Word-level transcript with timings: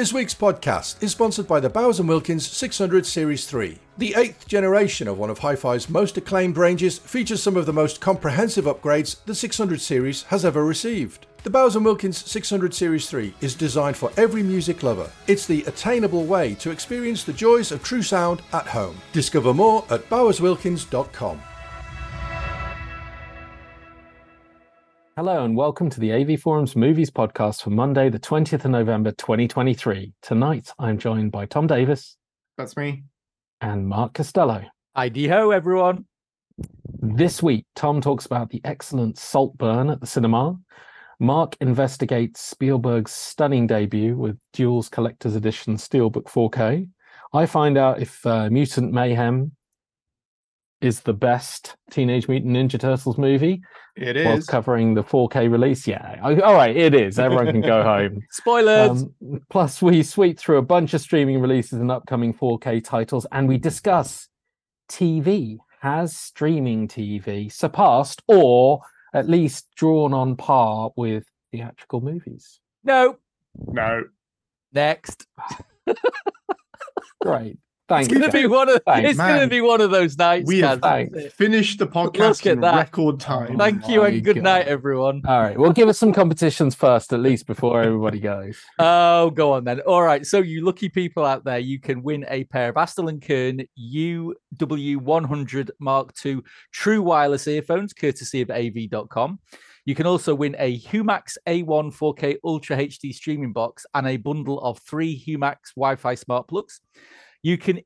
This 0.00 0.14
week's 0.14 0.34
podcast 0.34 1.02
is 1.02 1.12
sponsored 1.12 1.46
by 1.46 1.60
the 1.60 1.68
Bowers 1.68 2.00
& 2.00 2.02
Wilkins 2.02 2.48
600 2.48 3.04
Series 3.04 3.44
3. 3.44 3.76
The 3.98 4.14
eighth 4.16 4.48
generation 4.48 5.06
of 5.06 5.18
one 5.18 5.28
of 5.28 5.40
Hi-Fi's 5.40 5.90
most 5.90 6.16
acclaimed 6.16 6.56
ranges 6.56 6.96
features 6.96 7.42
some 7.42 7.54
of 7.54 7.66
the 7.66 7.74
most 7.74 8.00
comprehensive 8.00 8.64
upgrades 8.64 9.22
the 9.26 9.34
600 9.34 9.78
series 9.78 10.22
has 10.22 10.42
ever 10.42 10.64
received. 10.64 11.26
The 11.42 11.50
Bowers 11.50 11.76
& 11.76 11.78
Wilkins 11.78 12.24
600 12.24 12.72
Series 12.72 13.10
3 13.10 13.34
is 13.42 13.54
designed 13.54 13.98
for 13.98 14.10
every 14.16 14.42
music 14.42 14.82
lover. 14.82 15.10
It's 15.26 15.44
the 15.44 15.64
attainable 15.64 16.24
way 16.24 16.54
to 16.54 16.70
experience 16.70 17.22
the 17.22 17.34
joys 17.34 17.70
of 17.70 17.82
true 17.82 18.00
sound 18.00 18.40
at 18.54 18.66
home. 18.66 18.96
Discover 19.12 19.52
more 19.52 19.84
at 19.90 20.08
bowerswilkins.com. 20.08 21.42
Hello 25.16 25.44
and 25.44 25.56
welcome 25.56 25.90
to 25.90 26.00
the 26.00 26.12
AV 26.12 26.40
Forums 26.40 26.76
Movies 26.76 27.10
Podcast 27.10 27.62
for 27.62 27.70
Monday, 27.70 28.08
the 28.08 28.18
20th 28.18 28.64
of 28.64 28.70
November 28.70 29.10
2023. 29.12 30.12
Tonight 30.22 30.70
I'm 30.78 30.98
joined 30.98 31.32
by 31.32 31.46
Tom 31.46 31.66
Davis 31.66 32.16
That's 32.56 32.76
me. 32.76 33.04
and 33.60 33.86
Mark 33.86 34.14
Costello. 34.14 34.62
Heidi 34.96 35.28
ho, 35.28 35.50
everyone. 35.50 36.06
This 37.00 37.42
week, 37.42 37.66
Tom 37.74 38.00
talks 38.00 38.24
about 38.26 38.50
the 38.50 38.60
excellent 38.64 39.18
Saltburn 39.18 39.90
at 39.90 40.00
the 40.00 40.06
cinema. 40.06 40.56
Mark 41.18 41.56
investigates 41.60 42.40
Spielberg's 42.40 43.12
stunning 43.12 43.66
debut 43.66 44.16
with 44.16 44.38
Duel's 44.52 44.88
Collector's 44.88 45.36
Edition 45.36 45.76
Steelbook 45.76 46.24
4K. 46.24 46.88
I 47.32 47.46
find 47.46 47.76
out 47.76 48.00
if 48.00 48.24
uh, 48.24 48.48
Mutant 48.50 48.92
Mayhem 48.92 49.52
is 50.80 51.00
the 51.00 51.12
best 51.12 51.76
Teenage 51.90 52.28
Mutant 52.28 52.56
Ninja 52.56 52.78
Turtles 52.80 53.18
movie. 53.18 53.62
It 53.96 54.16
is. 54.16 54.24
while 54.24 54.42
covering 54.42 54.94
the 54.94 55.02
4K 55.02 55.50
release. 55.50 55.86
Yeah, 55.86 56.18
all 56.22 56.54
right, 56.54 56.74
it 56.74 56.94
is. 56.94 57.18
Everyone 57.18 57.46
can 57.46 57.60
go 57.60 57.82
home. 57.94 58.20
Spoilers. 58.30 59.02
Um, 59.02 59.40
plus, 59.50 59.82
we 59.82 60.02
sweep 60.02 60.38
through 60.38 60.58
a 60.58 60.62
bunch 60.62 60.94
of 60.94 61.00
streaming 61.00 61.40
releases 61.40 61.80
and 61.80 61.90
upcoming 61.90 62.32
4K 62.32 62.82
titles, 62.84 63.26
and 63.32 63.48
we 63.48 63.58
discuss 63.58 64.28
TV. 64.88 65.58
Has 65.80 66.14
streaming 66.14 66.88
TV 66.88 67.50
surpassed 67.50 68.22
or 68.28 68.80
at 69.14 69.28
least 69.30 69.66
drawn 69.76 70.12
on 70.12 70.36
par 70.36 70.90
with 70.96 71.24
theatrical 71.52 72.00
movies? 72.02 72.60
no. 72.84 73.16
no. 73.56 74.04
Next. 74.72 75.26
Great. 77.22 77.58
Thanks. 77.90 78.06
It's 78.08 78.16
gonna 78.20 78.30
be 78.32 78.46
one 78.46 78.68
of 78.68 78.80
Thanks, 78.86 79.10
it's 79.10 79.18
gonna 79.18 79.48
be 79.48 79.60
one 79.60 79.80
of 79.80 79.90
those 79.90 80.16
nights. 80.16 80.46
We 80.46 80.60
have 80.60 80.80
Thanks. 80.80 81.32
finished 81.34 81.80
the 81.80 81.86
Look 81.86 82.14
podcast 82.14 82.46
at 82.46 82.52
in 82.52 82.60
that. 82.60 82.76
record 82.76 83.18
time. 83.18 83.58
Thank 83.58 83.88
you 83.88 84.02
my 84.02 84.08
and 84.10 84.22
good 84.24 84.40
night, 84.40 84.68
everyone. 84.68 85.22
All 85.26 85.40
right. 85.42 85.58
Well, 85.58 85.72
give 85.72 85.88
us 85.88 85.98
some 85.98 86.12
competitions 86.12 86.76
first, 86.76 87.12
at 87.12 87.18
least 87.18 87.48
before 87.48 87.82
everybody 87.82 88.20
goes. 88.20 88.56
Oh, 88.78 89.30
go 89.30 89.52
on 89.54 89.64
then. 89.64 89.80
All 89.80 90.02
right. 90.02 90.24
So, 90.24 90.38
you 90.38 90.64
lucky 90.64 90.88
people 90.88 91.24
out 91.24 91.44
there, 91.44 91.58
you 91.58 91.80
can 91.80 92.02
win 92.02 92.24
a 92.28 92.44
pair 92.44 92.68
of 92.68 92.76
Astell 92.76 93.08
and 93.08 93.20
Kern 93.20 93.62
UW100 94.56 95.70
Mark 95.80 96.12
II 96.24 96.40
true 96.72 97.02
wireless 97.02 97.46
earphones, 97.48 97.92
courtesy 97.92 98.40
of 98.40 98.50
AV.com. 98.50 99.40
You 99.84 99.94
can 99.94 100.06
also 100.06 100.34
win 100.34 100.54
a 100.58 100.78
Humax 100.78 101.36
A1 101.48 101.92
4K 101.92 102.36
Ultra 102.44 102.76
HD 102.76 103.12
streaming 103.12 103.52
box 103.52 103.84
and 103.94 104.06
a 104.06 104.16
bundle 104.16 104.60
of 104.60 104.78
three 104.78 105.20
Humax 105.26 105.74
Wi 105.76 105.96
Fi 105.96 106.14
smart 106.14 106.46
plugs. 106.48 106.80
You 107.42 107.58
can 107.58 107.80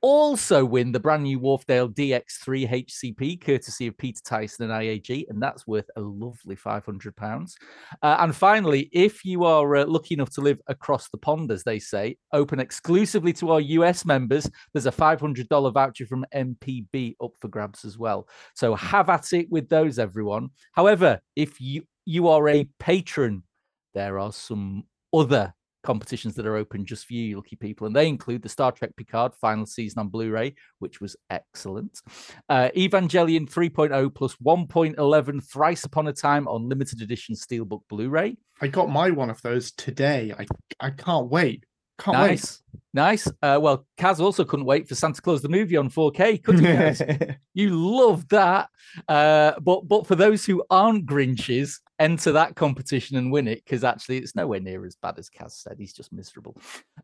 also 0.00 0.64
win 0.64 0.92
the 0.92 1.00
brand 1.00 1.24
new 1.24 1.40
Wharfedale 1.40 1.92
DX3 1.92 2.86
HCP, 2.86 3.40
courtesy 3.40 3.88
of 3.88 3.98
Peter 3.98 4.20
Tyson 4.24 4.70
and 4.70 4.72
IAG, 4.72 5.28
and 5.28 5.42
that's 5.42 5.66
worth 5.66 5.88
a 5.96 6.00
lovely 6.00 6.56
£500. 6.56 7.54
Uh, 8.02 8.16
and 8.20 8.34
finally, 8.34 8.88
if 8.92 9.24
you 9.24 9.44
are 9.44 9.76
uh, 9.76 9.86
lucky 9.86 10.14
enough 10.14 10.30
to 10.30 10.40
live 10.40 10.60
across 10.68 11.08
the 11.08 11.18
pond, 11.18 11.50
as 11.50 11.64
they 11.64 11.78
say, 11.78 12.16
open 12.32 12.60
exclusively 12.60 13.32
to 13.34 13.50
our 13.50 13.60
US 13.60 14.04
members, 14.04 14.48
there's 14.72 14.86
a 14.86 14.92
$500 14.92 15.72
voucher 15.72 16.06
from 16.06 16.24
MPB 16.34 17.16
up 17.22 17.32
for 17.40 17.48
grabs 17.48 17.84
as 17.84 17.98
well. 17.98 18.28
So 18.54 18.74
have 18.74 19.08
at 19.08 19.32
it 19.32 19.50
with 19.50 19.68
those, 19.68 19.98
everyone. 19.98 20.50
However, 20.72 21.20
if 21.34 21.60
you 21.60 21.82
you 22.04 22.28
are 22.28 22.48
a 22.48 22.66
patron, 22.78 23.42
there 23.92 24.18
are 24.18 24.32
some 24.32 24.84
other 25.12 25.52
competitions 25.82 26.34
that 26.34 26.46
are 26.46 26.56
open 26.56 26.84
just 26.84 27.06
for 27.06 27.14
you, 27.14 27.22
you 27.22 27.36
lucky 27.36 27.56
people, 27.56 27.86
and 27.86 27.94
they 27.94 28.08
include 28.08 28.42
the 28.42 28.48
Star 28.48 28.72
Trek 28.72 28.90
Picard 28.96 29.34
final 29.34 29.66
season 29.66 30.00
on 30.00 30.08
Blu-ray, 30.08 30.54
which 30.78 31.00
was 31.00 31.16
excellent. 31.30 32.00
Uh, 32.48 32.68
Evangelion 32.76 33.50
3.0 33.50 34.14
plus 34.14 34.36
1.11 34.36 35.44
Thrice 35.44 35.84
Upon 35.84 36.08
a 36.08 36.12
Time 36.12 36.48
on 36.48 36.68
limited 36.68 37.02
edition 37.02 37.34
Steelbook 37.34 37.82
Blu-ray. 37.88 38.36
I 38.60 38.66
got 38.66 38.90
my 38.90 39.10
one 39.10 39.30
of 39.30 39.40
those 39.42 39.70
today. 39.72 40.34
I 40.36 40.46
I 40.80 40.90
can't 40.90 41.28
wait. 41.28 41.64
Can't 41.98 42.18
wait. 42.18 42.30
Nice, 42.30 42.62
nice. 42.94 43.28
Uh, 43.42 43.58
well, 43.60 43.86
Cas 43.96 44.20
also 44.20 44.44
couldn't 44.44 44.66
wait 44.66 44.88
for 44.88 44.94
Santa 44.94 45.20
Claus 45.20 45.42
the 45.42 45.48
movie 45.48 45.76
on 45.76 45.90
4K, 45.90 46.42
could 46.42 46.60
you? 46.60 46.66
Cas? 46.66 47.02
you 47.54 47.70
love 47.70 48.28
that. 48.28 48.68
Uh, 49.08 49.52
but 49.60 49.88
but 49.88 50.06
for 50.06 50.14
those 50.14 50.44
who 50.44 50.62
aren't 50.70 51.06
Grinches, 51.06 51.80
enter 51.98 52.30
that 52.32 52.54
competition 52.54 53.16
and 53.16 53.32
win 53.32 53.48
it 53.48 53.64
because 53.64 53.82
actually 53.82 54.18
it's 54.18 54.36
nowhere 54.36 54.60
near 54.60 54.86
as 54.86 54.96
bad 54.96 55.18
as 55.18 55.28
Cas 55.28 55.56
said. 55.56 55.76
He's 55.78 55.92
just 55.92 56.12
miserable. 56.12 56.56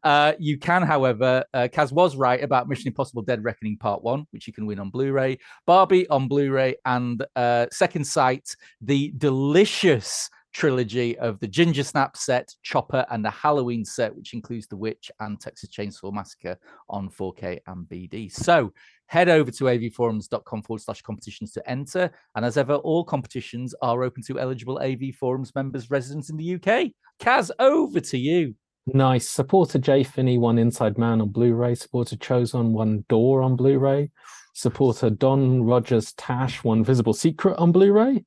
Uh, 0.03 0.35
you 0.39 0.59
can, 0.59 0.83
however, 0.83 1.45
uh, 1.53 1.69
Cas 1.71 1.91
was 1.91 2.17
right 2.17 2.43
about 2.43 2.69
Mission 2.69 2.89
Impossible: 2.89 3.23
Dead 3.23 3.43
Reckoning 3.43 3.77
Part 3.77 4.03
One, 4.03 4.27
which 4.31 4.47
you 4.47 4.53
can 4.53 4.67
win 4.67 4.79
on 4.79 4.91
Blu-ray, 4.91 5.39
Barbie 5.67 6.09
on 6.09 6.29
Blu-ray, 6.29 6.77
and 6.85 7.25
uh, 7.35 7.67
Second 7.73 8.05
Sight, 8.05 8.55
the 8.81 9.13
delicious 9.19 10.31
trilogy 10.55 11.19
of 11.19 11.39
the 11.41 11.49
Ginger 11.49 11.83
Snap 11.83 12.17
set, 12.17 12.55
Chopper, 12.63 13.05
and 13.11 13.25
the 13.25 13.31
Halloween 13.31 13.85
set, 13.85 14.15
which 14.15 14.33
includes 14.33 14.67
The 14.67 14.77
Witch 14.77 15.11
and 15.21 15.39
Texas 15.39 15.69
Chainsaw 15.69 16.13
Massacre 16.13 16.57
on 16.89 17.11
4K 17.11 17.59
and 17.67 17.87
BD. 17.87 18.33
So 18.33 18.73
head 19.07 19.29
over 19.29 19.51
to 19.51 19.65
avforums.com 19.65 20.63
forward 20.63 20.81
slash 20.81 21.03
competitions 21.03 21.53
to 21.53 21.71
enter. 21.71 22.11
And 22.37 22.45
as 22.45 22.57
ever, 22.57 22.77
all 22.77 23.05
competitions 23.05 23.75
are 23.83 24.03
open 24.03 24.23
to 24.25 24.39
eligible 24.41 24.79
AV 24.79 25.15
Forums 25.19 25.55
members 25.55 25.91
residents 25.91 26.31
in 26.31 26.37
the 26.37 26.55
UK. 26.55 26.93
Cas, 27.19 27.51
over 27.59 28.01
to 28.01 28.17
you. 28.17 28.55
Nice. 28.87 29.29
Supporter 29.29 29.79
J 29.79 30.05
Finney 30.05 30.39
one 30.39 30.59
Inside 30.59 30.99
Man 30.99 31.21
on 31.21 31.31
Blu-ray. 31.31 31.75
Supporter 31.75 32.17
Chosen 32.17 32.73
one 32.73 33.05
Door 33.09 33.43
on 33.43 33.57
Blu-ray. 33.57 34.11
Supporter 34.53 35.11
Don 35.11 35.65
Rogers 35.65 36.13
Tash 36.13 36.63
one 36.63 36.85
Visible 36.85 37.15
Secret 37.15 37.57
on 37.59 37.73
Blu-ray. 37.73 38.25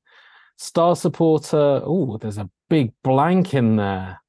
Star 0.58 0.96
supporter. 0.96 1.82
Oh, 1.84 2.18
there's 2.18 2.38
a 2.38 2.50
big 2.70 2.92
blank 3.04 3.54
in 3.54 3.76
there. 3.76 4.20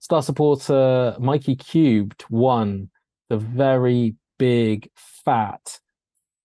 Star 0.00 0.22
supporter 0.22 1.16
Mikey 1.18 1.56
Cubed 1.56 2.24
won 2.28 2.90
the 3.28 3.36
very 3.38 4.14
big 4.38 4.90
fat 4.94 5.80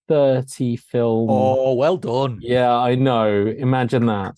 30 0.07 0.77
film. 0.77 1.27
Oh, 1.29 1.73
well 1.73 1.97
done. 1.97 2.39
Yeah, 2.41 2.73
I 2.73 2.95
know. 2.95 3.47
Imagine 3.47 4.05
that. 4.05 4.37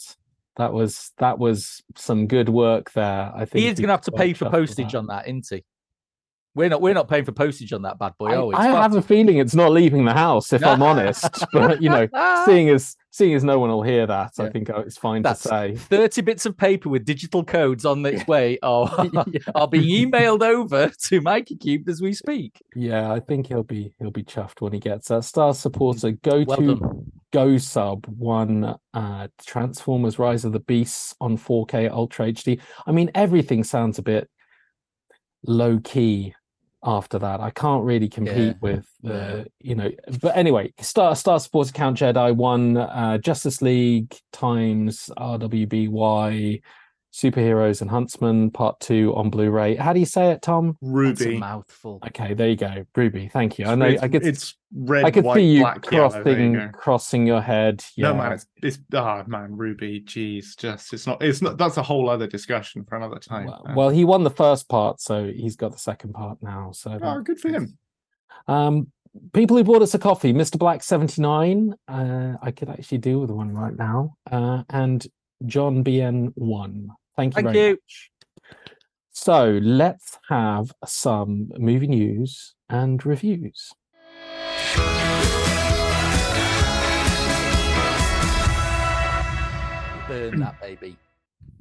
That 0.57 0.73
was 0.73 1.11
that 1.17 1.39
was 1.39 1.81
some 1.95 2.27
good 2.27 2.49
work 2.49 2.91
there. 2.91 3.31
I 3.33 3.45
think 3.45 3.61
He 3.61 3.67
is 3.67 3.71
he's 3.71 3.79
going 3.79 3.87
to 3.87 3.93
have 3.93 4.01
to 4.01 4.11
pay 4.11 4.33
for 4.33 4.49
postage 4.49 4.91
that. 4.91 4.97
on 4.97 5.07
that, 5.07 5.27
isn't 5.27 5.47
he? 5.49 5.63
We're 6.55 6.69
not. 6.69 6.81
We're 6.81 6.93
not 6.95 7.07
paying 7.07 7.23
for 7.23 7.31
postage 7.31 7.71
on 7.71 7.83
that 7.83 7.97
bad 7.99 8.13
boy. 8.17 8.31
I, 8.31 8.35
are 8.35 8.45
we? 8.45 8.55
I 8.55 8.65
have 8.81 8.95
a 8.95 9.01
feeling 9.01 9.37
it's 9.37 9.55
not 9.55 9.71
leaving 9.71 10.03
the 10.03 10.13
house, 10.13 10.51
if 10.51 10.65
I'm 10.65 10.81
honest. 10.81 11.45
But 11.53 11.81
you 11.81 11.89
know, 11.89 12.07
seeing 12.45 12.67
as 12.69 12.95
seeing 13.11 13.33
as 13.33 13.43
no 13.43 13.59
one 13.59 13.69
will 13.69 13.81
hear 13.83 14.05
that, 14.05 14.33
I 14.39 14.49
think 14.49 14.69
uh, 14.69 14.81
it's 14.81 14.97
fine 14.97 15.21
That's- 15.21 15.43
to 15.43 15.49
say. 15.49 15.75
30 15.75 16.21
bits 16.21 16.45
of 16.45 16.55
paper 16.57 16.89
with 16.89 17.05
digital 17.05 17.43
codes 17.43 17.85
on 17.85 18.05
its 18.05 18.27
way 18.27 18.59
are, 18.61 19.07
are 19.55 19.67
being 19.67 20.11
emailed 20.11 20.43
over 20.43 20.91
to 21.05 21.21
Mikey 21.21 21.55
Cube 21.57 21.89
as 21.89 22.01
we 22.01 22.13
speak. 22.13 22.61
Yeah, 22.75 23.11
I 23.11 23.19
think 23.19 23.47
he'll 23.47 23.63
be 23.63 23.93
he'll 23.99 24.11
be 24.11 24.23
chuffed 24.23 24.61
when 24.61 24.73
he 24.73 24.79
gets 24.79 25.07
that. 25.07 25.23
Star 25.23 25.53
supporter, 25.53 26.11
go 26.11 26.43
Well 26.47 26.57
to 26.57 26.75
done. 26.75 27.11
Go 27.31 27.57
Sub 27.57 28.05
one 28.07 28.75
uh 28.93 29.27
Transformers 29.45 30.17
Rise 30.17 30.45
of 30.45 30.51
the 30.51 30.59
Beasts 30.59 31.15
on 31.21 31.37
4K 31.37 31.89
Ultra 31.91 32.31
HD. 32.31 32.59
I 32.87 32.91
mean, 32.91 33.11
everything 33.13 33.63
sounds 33.63 33.99
a 33.99 34.01
bit 34.01 34.29
low 35.45 35.79
key 35.83 36.33
after 36.83 37.19
that. 37.19 37.41
I 37.41 37.49
can't 37.51 37.83
really 37.83 38.07
compete 38.07 38.35
Yeah, 38.37 38.53
with 38.61 38.87
yeah. 39.01 39.11
the, 39.11 39.47
you 39.59 39.75
know. 39.75 39.91
But 40.21 40.37
anyway, 40.37 40.73
Star 40.79 41.15
Star 41.15 41.39
supporter 41.39 41.71
Count 41.73 41.97
Jedi 41.97 42.35
one 42.35 42.77
uh 42.77 43.17
Justice 43.17 43.61
League 43.61 44.15
times 44.31 45.09
RWBY 45.17 46.61
Superheroes 47.13 47.81
and 47.81 47.89
Huntsman 47.89 48.51
Part 48.51 48.79
Two 48.79 49.15
on 49.15 49.29
Blu-ray. 49.29 49.75
How 49.75 49.93
do 49.93 49.99
you 49.99 50.05
say 50.05 50.31
it, 50.31 50.41
Tom? 50.41 50.77
Ruby. 50.81 51.09
That's 51.09 51.21
a 51.21 51.25
Ruby. 51.25 51.39
mouthful. 51.39 51.99
Okay, 52.07 52.33
there 52.33 52.49
you 52.49 52.55
go, 52.55 52.85
Ruby. 52.95 53.29
Thank 53.29 53.57
you. 53.57 53.65
I 53.65 53.75
know. 53.75 53.85
it's, 53.85 54.03
I 54.03 54.07
could. 54.07 54.25
it's 54.25 54.55
red, 54.73 55.05
I 55.05 55.11
could 55.11 55.23
white, 55.25 55.35
see 55.35 55.45
you 55.55 55.61
black, 55.61 55.91
yellow. 55.91 56.09
Crossing 56.09 56.53
you 56.53 56.69
crossing 56.73 57.27
your 57.27 57.41
head. 57.41 57.83
Yeah. 57.95 58.09
No 58.09 58.15
man, 58.15 58.31
it's 58.33 58.45
it's 58.61 58.79
ah 58.93 59.23
man, 59.25 59.55
Ruby. 59.57 60.01
Jeez, 60.01 60.55
just 60.57 60.93
it's 60.93 61.07
not. 61.07 61.21
It's 61.23 61.41
not. 61.41 61.57
That's 61.57 61.77
a 61.77 61.83
whole 61.83 62.09
other 62.09 62.27
discussion 62.27 62.83
for 62.87 62.95
another 62.95 63.17
time. 63.19 63.47
well, 63.47 63.65
Uh, 63.67 63.73
well, 63.75 63.89
he 63.89 64.05
won 64.05 64.23
the 64.23 64.29
first 64.29 64.69
part, 64.69 65.01
so 65.01 65.25
he's 65.25 65.55
got 65.55 65.71
the 65.71 65.79
second 65.79 66.13
part 66.13 66.37
now. 66.43 66.71
So 66.73 66.91
oh, 66.91 66.99
that- 67.15 67.23
good 67.23 67.39
for 67.39 67.49
him. 67.49 67.77
Um, 68.47 68.91
people 69.33 69.57
who 69.57 69.63
bought 69.63 69.81
us 69.81 69.93
a 69.95 69.99
coffee, 69.99 70.31
Mr. 70.33 70.59
Black 70.59 70.83
seventy 70.83 71.21
nine. 71.23 71.73
Uh, 71.87 72.33
I 72.41 72.51
could 72.51 72.69
actually 72.69 72.99
do 72.99 73.19
with 73.19 73.31
one 73.31 73.51
right 73.51 73.75
now. 73.75 74.15
Uh, 74.31 74.61
and 74.69 75.05
John 75.45 75.83
BN 75.83 76.33
one. 76.35 76.89
Thank 77.19 77.35
you 77.35 77.43
Thank 77.43 77.53
very 77.53 77.67
you. 77.67 77.71
much. 77.71 78.11
So 79.11 79.59
let's 79.61 80.17
have 80.29 80.71
some 80.85 81.49
movie 81.57 81.87
news 81.87 82.55
and 82.69 83.05
reviews. 83.05 83.73
Burn 90.07 90.39
that 90.39 90.61
baby. 90.61 90.95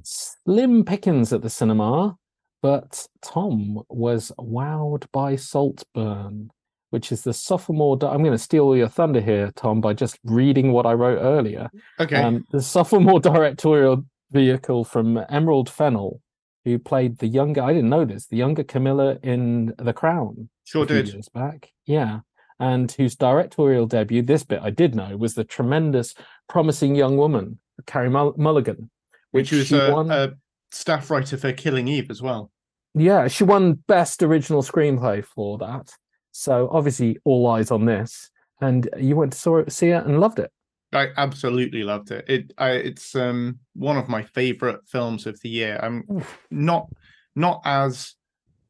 Slim 0.01 0.85
pickings 0.85 1.33
at 1.33 1.41
the 1.41 1.49
cinema, 1.49 2.15
but 2.61 3.05
Tom 3.21 3.81
was 3.89 4.31
wowed 4.39 5.07
by 5.11 5.35
Saltburn, 5.35 6.51
which 6.91 7.11
is 7.11 7.23
the 7.23 7.33
sophomore. 7.33 7.97
Di- 7.97 8.07
I'm 8.07 8.23
going 8.23 8.31
to 8.31 8.37
steal 8.37 8.77
your 8.77 8.87
thunder 8.87 9.19
here, 9.19 9.51
Tom, 9.57 9.81
by 9.81 9.93
just 9.93 10.19
reading 10.23 10.71
what 10.71 10.85
I 10.85 10.93
wrote 10.93 11.19
earlier. 11.19 11.69
Okay. 11.99 12.15
Um, 12.15 12.45
the 12.51 12.61
sophomore 12.61 13.19
directorial 13.19 14.05
vehicle 14.31 14.83
from 14.83 15.19
Emerald 15.29 15.69
Fennell, 15.69 16.21
who 16.65 16.77
played 16.79 17.19
the 17.19 17.27
younger. 17.27 17.61
I 17.63 17.73
didn't 17.73 17.89
know 17.89 18.05
this. 18.05 18.27
The 18.27 18.37
younger 18.37 18.63
Camilla 18.63 19.17
in 19.23 19.73
The 19.77 19.93
Crown. 19.93 20.49
sure 20.65 20.85
did. 20.85 21.07
years 21.13 21.29
back. 21.29 21.71
Yeah. 21.85 22.19
And 22.59 22.91
whose 22.91 23.15
directorial 23.15 23.85
debut, 23.87 24.21
this 24.21 24.43
bit 24.43 24.59
I 24.61 24.69
did 24.69 24.93
know, 24.93 25.15
was 25.15 25.33
the 25.35 25.45
tremendous, 25.45 26.13
promising 26.49 26.93
young 26.95 27.15
woman, 27.15 27.59
Carey 27.87 28.09
Mull- 28.09 28.35
Mulligan, 28.37 28.89
Which 29.31 29.51
was 29.51 29.67
she 29.67 29.77
a, 29.77 29.93
won. 29.93 30.11
a 30.11 30.33
staff 30.71 31.09
writer 31.09 31.37
for 31.37 31.53
Killing 31.53 31.87
Eve 31.87 32.11
as 32.11 32.21
well. 32.21 32.51
yeah, 32.93 33.27
she 33.29 33.45
won 33.45 33.73
Best 33.87 34.21
Original 34.21 34.61
Screenplay 34.61 35.23
for 35.23 35.57
that. 35.59 35.93
So 36.31 36.67
obviously, 36.71 37.17
all 37.23 37.47
eyes 37.47 37.71
on 37.71 37.85
this. 37.85 38.29
And 38.61 38.89
you 38.97 39.15
went 39.15 39.31
to 39.31 39.39
saw 39.39 39.59
it, 39.59 39.71
see 39.71 39.87
it 39.89 40.05
and 40.05 40.19
loved 40.19 40.37
it. 40.39 40.51
I 40.91 41.09
absolutely 41.17 41.83
loved 41.83 42.11
it. 42.11 42.25
It 42.27 42.53
I, 42.57 42.71
it's 42.71 43.15
um 43.15 43.59
one 43.73 43.97
of 43.97 44.09
my 44.09 44.23
favorite 44.23 44.81
films 44.87 45.25
of 45.27 45.39
the 45.41 45.49
year. 45.49 45.79
I'm 45.81 46.03
not 46.49 46.89
not 47.35 47.61
as 47.65 48.15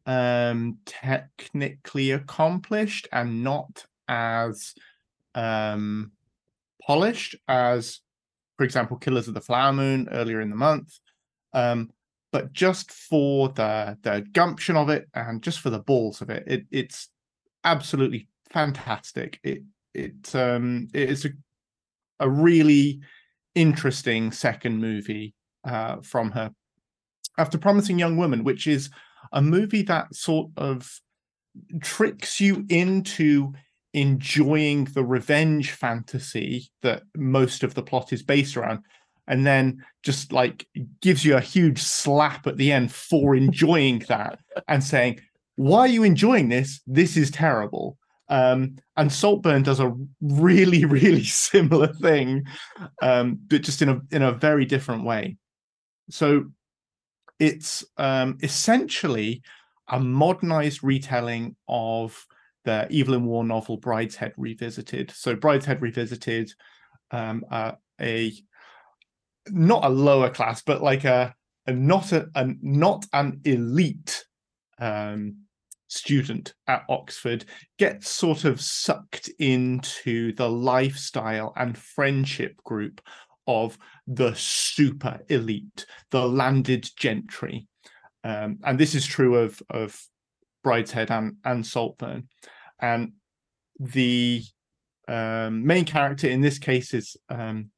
um 0.06 0.80
technically 0.86 2.12
accomplished 2.12 3.07
and 3.12 3.44
not 3.44 3.86
as 4.07 4.74
um 5.36 6.12
polished 6.86 7.36
as 7.48 8.01
for 8.57 8.63
example 8.63 8.98
Killers 8.98 9.27
of 9.27 9.33
the 9.33 9.42
Flower 9.42 9.72
Moon 9.72 10.10
earlier 10.12 10.42
in 10.42 10.50
the 10.50 10.56
month. 10.56 11.00
Um 11.54 11.89
but 12.31 12.54
just 12.54 12.92
for 12.92 13.50
the 13.50 13.98
the 14.01 14.25
gumption 14.33 14.75
of 14.75 14.89
it 14.89 15.07
and 15.13 15.42
just 15.42 15.62
for 15.62 15.69
the 15.69 15.80
balls 15.80 16.22
of 16.22 16.30
it, 16.30 16.44
it 16.48 16.65
it's 16.69 17.10
absolutely 17.63 18.27
fantastic. 18.51 19.39
It 19.44 19.63
it 19.94 20.36
um 20.36 20.89
it's 20.94 21.25
a 21.25 21.30
a 22.19 22.30
really 22.30 23.00
interesting 23.56 24.31
second 24.31 24.80
movie 24.80 25.33
uh, 25.66 25.98
from 26.01 26.31
her. 26.31 26.51
After 27.38 27.57
promising 27.57 28.00
young 28.00 28.18
woman 28.18 28.44
which 28.44 28.68
is 28.68 28.89
a 29.31 29.42
movie 29.42 29.83
that 29.83 30.13
sort 30.13 30.50
of 30.57 30.89
tricks 31.81 32.39
you 32.39 32.66
into 32.69 33.54
enjoying 33.94 34.86
the 34.86 35.04
revenge 35.04 35.71
fantasy 35.71 36.69
that 36.81 37.04
most 37.16 37.63
of 37.63 37.74
the 37.74 37.81
plot 37.81 38.13
is 38.13 38.22
based 38.22 38.56
around 38.56 38.83
and 39.27 39.45
then 39.48 39.83
just 40.04 40.31
like 40.31 40.68
gives 41.01 41.25
you 41.25 41.36
a 41.36 41.42
huge 41.42 41.81
slap 41.81 42.45
at 42.45 42.57
the 42.57 42.72
end 42.72 42.92
for 42.92 43.36
enjoying 43.36 44.00
that 44.07 44.39
and 44.68 44.83
saying 44.83 45.19
why 45.60 45.80
are 45.80 45.88
you 45.88 46.04
enjoying 46.04 46.48
this? 46.48 46.80
This 46.88 47.18
is 47.18 47.30
terrible 47.30 47.98
um, 48.30 48.78
and 48.96 49.12
Saltburn 49.12 49.64
does 49.64 49.80
a 49.80 49.94
really, 50.22 50.86
really 50.86 51.24
similar 51.24 51.88
thing, 51.88 52.46
um, 53.02 53.40
but 53.48 53.62
just 53.62 53.81
in 53.81 53.90
a 53.90 54.02
in 54.12 54.22
a 54.22 54.31
very 54.31 54.66
different 54.66 55.04
way. 55.04 55.38
So 56.10 56.46
it's 57.40 57.84
um, 57.98 58.38
essentially 58.42 59.42
a 59.88 60.00
modernized 60.00 60.84
retelling 60.84 61.56
of 61.68 62.26
the 62.66 62.88
Evelyn 62.94 63.26
Waugh 63.26 63.42
novel 63.42 63.80
Brideshead 63.80 64.34
Revisited. 64.38 65.12
So 65.12 65.36
Brideshead 65.36 65.82
Revisited, 65.82 66.54
uh, 67.12 67.72
a 68.00 68.34
not 69.48 69.86
a 69.86 69.90
lower 69.90 70.30
class, 70.30 70.62
but 70.62 70.84
like 70.84 71.06
a, 71.06 71.34
a 71.66 71.74
not 71.74 72.12
a, 72.12 72.30
a 72.36 72.50
not 72.62 73.06
an 73.14 73.42
elite 73.46 74.25
um, 74.78 75.38
student 75.89 76.53
at 76.68 76.83
Oxford 76.88 77.45
gets 77.77 78.09
sort 78.09 78.45
of 78.45 78.62
sucked 78.62 79.30
into 79.39 80.33
the 80.33 80.50
lifestyle 80.50 81.51
and 81.57 81.77
friendship 81.77 82.56
group 82.63 83.01
of 83.47 83.77
the 84.07 84.33
super 84.36 85.19
elite, 85.27 85.86
the 86.12 86.25
landed 86.25 86.88
gentry. 86.95 87.68
Um, 88.24 88.59
and 88.63 88.80
this 88.80 88.95
is 88.95 89.06
true 89.06 89.38
of, 89.38 89.62
of 89.69 90.00
Brideshead 90.63 91.09
and, 91.09 91.38
and 91.44 91.65
Saltburn. 91.65 92.30
And 92.80 93.13
the 93.80 94.44
um, 95.07 95.65
main 95.65 95.86
character 95.86 96.30
in 96.30 96.41
this 96.41 96.59
case 96.59 96.94
is 96.94 97.18
um, 97.30 97.71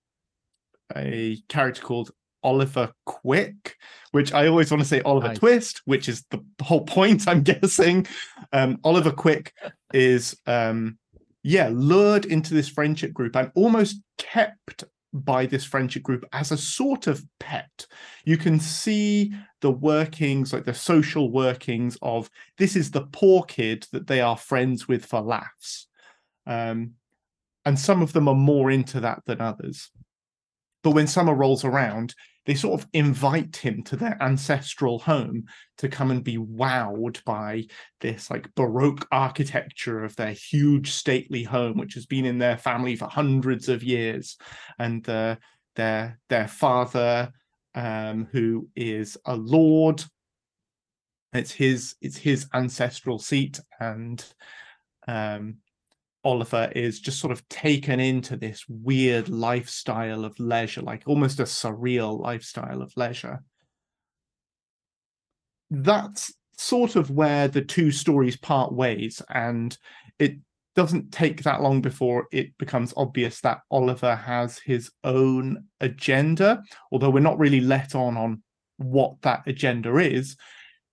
a 0.96 1.38
character 1.48 1.82
called 1.82 2.12
Oliver 2.44 2.92
Quick, 3.06 3.76
which 4.12 4.34
I 4.34 4.48
always 4.48 4.72
want 4.72 4.82
to 4.82 4.88
say 4.88 5.02
Oliver 5.02 5.30
Nice. 5.30 5.40
Twist, 5.40 5.82
which 5.86 6.10
is 6.10 6.26
the 6.32 6.44
whole 6.62 6.86
point, 6.86 7.28
I'm 7.28 7.44
guessing. 7.44 8.08
Um, 8.54 8.80
Oliver 8.84 9.12
Quick 9.12 9.54
is, 9.94 10.38
um, 10.46 10.98
yeah, 11.44 11.70
lured 11.72 12.26
into 12.26 12.54
this 12.54 12.70
friendship 12.70 13.14
group 13.14 13.36
and 13.36 13.52
almost 13.56 14.02
kept 14.18 14.84
by 15.14 15.46
this 15.46 15.66
friendship 15.66 16.04
group 16.04 16.26
as 16.32 16.52
a 16.52 16.58
sort 16.58 17.08
of 17.08 17.26
pet. 17.40 17.86
You 18.24 18.38
can 18.38 18.60
see 18.60 19.34
the 19.60 19.72
workings, 19.72 20.54
like 20.54 20.64
the 20.64 20.74
social 20.74 21.32
workings 21.32 21.98
of 22.02 22.30
this 22.58 22.76
is 22.76 22.92
the 22.92 23.08
poor 23.12 23.44
kid 23.44 23.88
that 23.92 24.08
they 24.08 24.22
are 24.22 24.38
friends 24.38 24.88
with 24.88 25.06
for 25.06 25.22
laughs. 25.22 25.88
Um, 26.48 26.94
and 27.66 27.78
some 27.78 28.02
of 28.02 28.14
them 28.14 28.28
are 28.28 28.36
more 28.36 28.72
into 28.72 29.00
that 29.02 29.24
than 29.26 29.42
others. 29.42 29.92
But 30.84 30.92
when 30.92 31.08
summer 31.08 31.36
rolls 31.36 31.64
around, 31.64 32.16
they 32.46 32.56
sort 32.56 32.82
of 32.82 32.88
invite 32.94 33.56
him 33.56 33.84
to 33.84 33.96
their 33.96 34.18
ancestral 34.22 35.00
home 35.00 35.46
to 35.78 35.88
come 35.88 36.12
and 36.12 36.24
be 36.24 36.38
wowed 36.38 37.24
by 37.24 37.66
this 38.00 38.32
like 38.32 38.54
baroque 38.56 39.08
architecture 39.12 40.04
of 40.04 40.16
their 40.16 40.34
huge 40.34 40.92
stately 40.92 41.44
home 41.44 41.78
which 41.78 41.94
has 41.94 42.06
been 42.06 42.26
in 42.26 42.40
their 42.40 42.58
family 42.58 42.96
for 42.96 43.06
hundreds 43.06 43.70
of 43.70 43.84
years. 43.84 44.38
And 44.80 45.08
uh, 45.08 45.36
their 45.76 46.20
their 46.30 46.48
father 46.48 47.32
um, 47.76 48.28
who 48.32 48.68
is 48.76 49.18
a 49.26 49.36
lord 49.36 50.04
it's 51.34 51.52
his 51.52 51.96
it's 52.02 52.18
his 52.18 52.48
ancestral 52.54 53.20
seat. 53.20 53.60
And 53.80 54.24
um, 55.08 55.58
Oliver 56.24 56.72
is 56.76 57.00
just 57.00 57.20
sort 57.20 57.32
of 57.32 57.48
taken 57.50 58.00
into 58.00 58.38
this 58.38 58.64
weird 58.68 59.30
lifestyle 59.30 60.24
of 60.24 60.40
leisure, 60.40 60.82
like 60.82 61.04
almost 61.06 61.40
a 61.40 61.44
surreal 61.44 62.20
lifestyle 62.20 62.82
of 62.82 62.94
leisure. 62.96 63.44
That's 65.70 66.34
sort 66.58 66.96
of 66.96 67.10
where 67.10 67.48
the 67.48 67.62
two 67.62 67.92
stories 67.92 68.38
part 68.38 68.72
ways, 68.72 69.22
and 69.30 69.76
it 70.20 70.38
doesn't 70.76 71.12
take 71.12 71.44
that 71.44 71.62
long 71.62 71.82
before 71.82 72.28
it 72.32 72.58
becomes 72.58 72.94
obvious 72.96 73.42
that 73.42 73.62
Oliver 73.72 74.16
has 74.16 74.60
his 74.60 74.92
own 75.04 75.66
agenda, 75.80 76.62
although 76.92 77.10
we're 77.10 77.20
not 77.20 77.40
really 77.40 77.62
let 77.62 77.96
on 77.96 78.16
on 78.18 78.44
what 78.78 79.22
that 79.22 79.44
agenda 79.48 79.98
is 79.98 80.38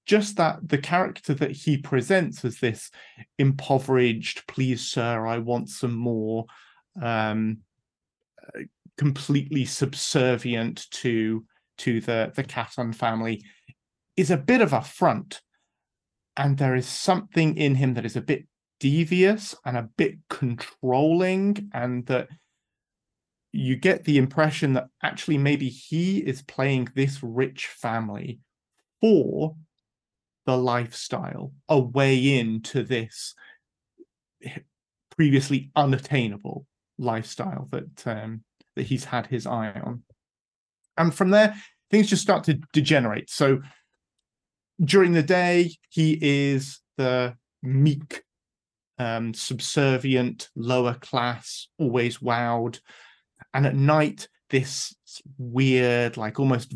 just 0.09 0.37
that 0.37 0.57
the 0.67 0.79
character 0.79 1.35
that 1.35 1.53
he 1.53 1.77
presents 1.77 2.45
as 2.45 2.59
this 2.59 2.91
impoverished 3.39 4.47
please 4.49 4.81
sir 4.81 5.27
i 5.27 5.39
want 5.39 5.69
some 5.69 5.95
more 5.95 6.45
um 7.01 7.59
uh, 8.55 8.61
completely 8.97 9.65
subservient 9.65 10.91
to 10.91 11.45
to 11.79 12.01
the 12.01 12.33
the 12.35 12.45
Catton 12.45 12.93
family 12.93 13.43
is 14.17 14.31
a 14.31 14.37
bit 14.37 14.61
of 14.61 14.73
a 14.73 14.83
front. 14.83 15.41
And 16.37 16.59
there 16.59 16.75
is 16.75 16.87
something 16.87 17.57
in 17.57 17.77
him 17.77 17.95
that 17.95 18.05
is 18.05 18.17
a 18.17 18.21
bit 18.21 18.47
devious 18.81 19.55
and 19.65 19.77
a 19.77 19.89
bit 19.97 20.17
controlling 20.29 21.71
and 21.73 22.05
that 22.07 22.29
you 23.51 23.77
get 23.77 24.05
the 24.05 24.19
impression 24.19 24.75
that 24.75 24.89
actually 25.03 25.39
maybe 25.39 25.69
he 25.69 26.19
is 26.19 26.43
playing 26.43 26.89
this 26.95 27.21
rich 27.23 27.67
family 27.67 28.41
for 29.01 29.57
the 30.49 30.57
lifestyle, 30.57 31.53
a 31.69 31.79
way 31.79 32.39
into 32.39 32.83
this 32.83 33.35
previously 35.15 35.71
unattainable 35.77 36.65
lifestyle 36.97 37.69
that 37.71 38.07
um, 38.07 38.43
that 38.75 38.85
he's 38.85 39.05
had 39.05 39.27
his 39.27 39.47
eye 39.47 39.79
on. 39.85 40.05
And 40.97 41.15
from 41.15 41.29
there, 41.33 41.55
things 41.91 42.09
just 42.09 42.23
start 42.23 42.45
to 42.45 42.59
degenerate. 42.73 43.29
So 43.29 43.61
during 44.83 45.13
the 45.13 45.23
day, 45.23 45.71
he 45.91 46.19
is 46.19 46.81
the 46.97 47.37
meek, 47.63 48.23
um, 48.99 49.35
subservient, 49.35 50.49
lower 50.57 50.95
class, 50.95 51.69
always 51.77 52.21
wowed. 52.21 52.81
And 53.53 53.67
at 53.67 53.77
night, 53.77 54.29
this 54.49 54.97
weird, 55.37 56.17
like 56.17 56.41
almost 56.41 56.75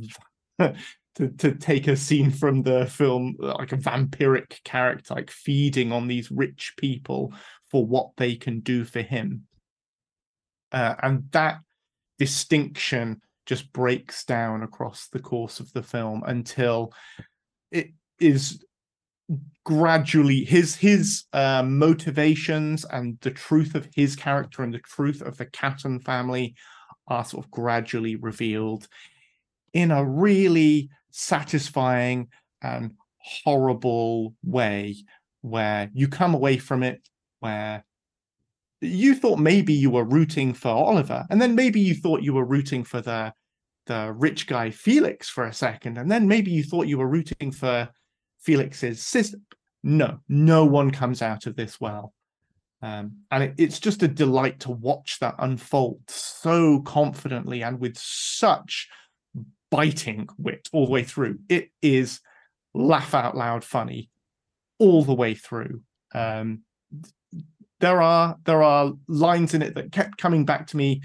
to 1.16 1.28
to 1.28 1.54
take 1.54 1.88
a 1.88 1.96
scene 1.96 2.30
from 2.30 2.62
the 2.62 2.86
film 2.86 3.36
like 3.38 3.72
a 3.72 3.76
vampiric 3.76 4.62
character 4.64 5.14
like 5.14 5.30
feeding 5.30 5.92
on 5.92 6.08
these 6.08 6.30
rich 6.30 6.74
people 6.76 7.32
for 7.70 7.86
what 7.86 8.10
they 8.16 8.34
can 8.34 8.60
do 8.60 8.84
for 8.84 9.02
him. 9.02 9.46
Uh, 10.70 10.94
and 11.02 11.30
that 11.32 11.58
distinction 12.18 13.20
just 13.46 13.72
breaks 13.72 14.24
down 14.24 14.62
across 14.62 15.08
the 15.08 15.18
course 15.18 15.60
of 15.60 15.72
the 15.72 15.82
film 15.82 16.22
until 16.26 16.92
it 17.70 17.88
is 18.18 18.64
gradually 19.64 20.44
his 20.44 20.74
his 20.76 21.24
uh, 21.32 21.62
motivations 21.62 22.84
and 22.86 23.18
the 23.20 23.30
truth 23.30 23.74
of 23.74 23.88
his 23.94 24.16
character 24.16 24.62
and 24.62 24.74
the 24.74 24.78
truth 24.78 25.22
of 25.22 25.36
the 25.36 25.46
Catton 25.46 26.00
family 26.00 26.54
are 27.08 27.24
sort 27.24 27.44
of 27.44 27.50
gradually 27.50 28.16
revealed 28.16 28.88
in 29.72 29.90
a 29.90 30.04
really 30.04 30.90
satisfying 31.12 32.28
and 32.62 32.92
horrible 33.18 34.34
way 34.42 34.96
where 35.42 35.90
you 35.94 36.08
come 36.08 36.34
away 36.34 36.56
from 36.56 36.82
it 36.82 37.08
where 37.40 37.84
you 38.80 39.14
thought 39.14 39.38
maybe 39.38 39.72
you 39.72 39.90
were 39.90 40.04
rooting 40.04 40.52
for 40.52 40.68
Oliver, 40.68 41.24
and 41.30 41.40
then 41.40 41.54
maybe 41.54 41.80
you 41.80 41.94
thought 41.94 42.22
you 42.22 42.34
were 42.34 42.44
rooting 42.44 42.84
for 42.84 43.00
the 43.00 43.32
the 43.86 44.12
rich 44.16 44.46
guy 44.46 44.70
Felix 44.70 45.28
for 45.28 45.44
a 45.44 45.52
second, 45.52 45.98
and 45.98 46.10
then 46.10 46.26
maybe 46.26 46.50
you 46.50 46.64
thought 46.64 46.88
you 46.88 46.98
were 46.98 47.08
rooting 47.08 47.52
for 47.52 47.88
Felix's 48.40 49.00
sister. 49.00 49.38
No, 49.84 50.18
no 50.28 50.64
one 50.64 50.90
comes 50.90 51.22
out 51.22 51.46
of 51.46 51.56
this 51.56 51.80
well. 51.80 52.12
Um, 52.82 53.18
and 53.30 53.44
it, 53.44 53.54
it's 53.58 53.78
just 53.78 54.02
a 54.02 54.08
delight 54.08 54.58
to 54.60 54.72
watch 54.72 55.18
that 55.20 55.36
unfold 55.38 56.00
so 56.08 56.80
confidently 56.80 57.62
and 57.62 57.78
with 57.78 57.96
such 57.96 58.88
biting 59.72 60.28
wit 60.36 60.68
all 60.70 60.84
the 60.84 60.92
way 60.92 61.02
through. 61.02 61.38
It 61.48 61.70
is 61.80 62.20
laugh 62.74 63.14
out 63.14 63.34
loud 63.34 63.64
funny 63.64 64.10
all 64.78 65.02
the 65.02 65.14
way 65.14 65.34
through. 65.34 65.80
Um, 66.14 66.60
there 67.80 68.02
are 68.02 68.36
there 68.44 68.62
are 68.62 68.92
lines 69.08 69.54
in 69.54 69.62
it 69.62 69.74
that 69.74 69.90
kept 69.90 70.18
coming 70.18 70.44
back 70.44 70.66
to 70.68 70.76
me 70.76 71.00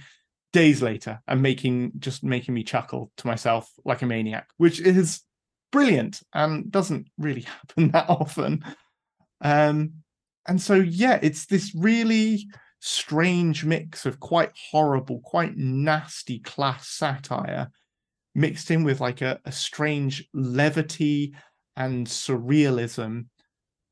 days 0.52 0.82
later 0.82 1.22
and 1.28 1.42
making 1.42 1.94
just 1.98 2.24
making 2.24 2.54
me 2.54 2.64
chuckle 2.64 3.10
to 3.18 3.26
myself 3.26 3.72
like 3.86 4.02
a 4.02 4.06
maniac, 4.06 4.50
which 4.58 4.82
is 4.82 5.22
brilliant 5.72 6.22
and 6.34 6.70
doesn't 6.70 7.08
really 7.18 7.42
happen 7.60 7.92
that 7.92 8.10
often. 8.10 8.66
Um, 9.40 9.94
and 10.46 10.62
so 10.62 10.76
yeah, 10.76 11.20
it's 11.22 11.46
this 11.46 11.74
really 11.74 12.48
strange 12.82 13.64
mix 13.64 14.06
of 14.06 14.20
quite 14.20 14.52
horrible, 14.72 15.22
quite 15.22 15.56
nasty 15.56 16.40
class 16.40 16.90
satire 16.90 17.70
mixed 18.38 18.70
in 18.70 18.84
with 18.84 19.02
like 19.02 19.22
a, 19.22 19.40
a 19.46 19.52
strange 19.52 20.30
levity 20.34 21.36
and 21.76 22.06
surrealism, 22.06 23.26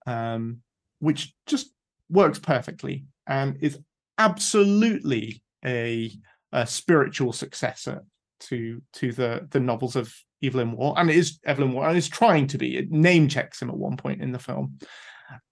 um, 0.06 0.62
which 1.00 1.34
just 1.48 1.74
works 2.10 2.38
perfectly 2.38 3.08
and 3.28 3.58
is 3.62 3.80
absolutely 4.20 5.42
a, 5.66 6.12
a 6.54 6.66
spiritual 6.66 7.34
successor 7.34 8.06
to 8.40 8.82
to 8.94 9.12
the 9.12 9.48
the 9.50 9.60
novels 9.60 9.96
of 9.96 10.14
Evelyn 10.44 10.74
Waugh, 10.74 10.94
and 10.96 11.10
it 11.10 11.16
is 11.16 11.40
Evelyn 11.46 11.74
Waugh, 11.74 11.90
and 11.90 11.98
is 11.98 12.08
trying 12.08 12.48
to 12.48 12.58
be. 12.58 12.78
It 12.78 12.92
name 12.92 13.28
checks 13.28 13.62
him 13.62 13.70
at 13.70 13.78
one 13.78 13.98
point 13.98 14.22
in 14.22 14.32
the 14.32 14.40
film, 14.40 14.78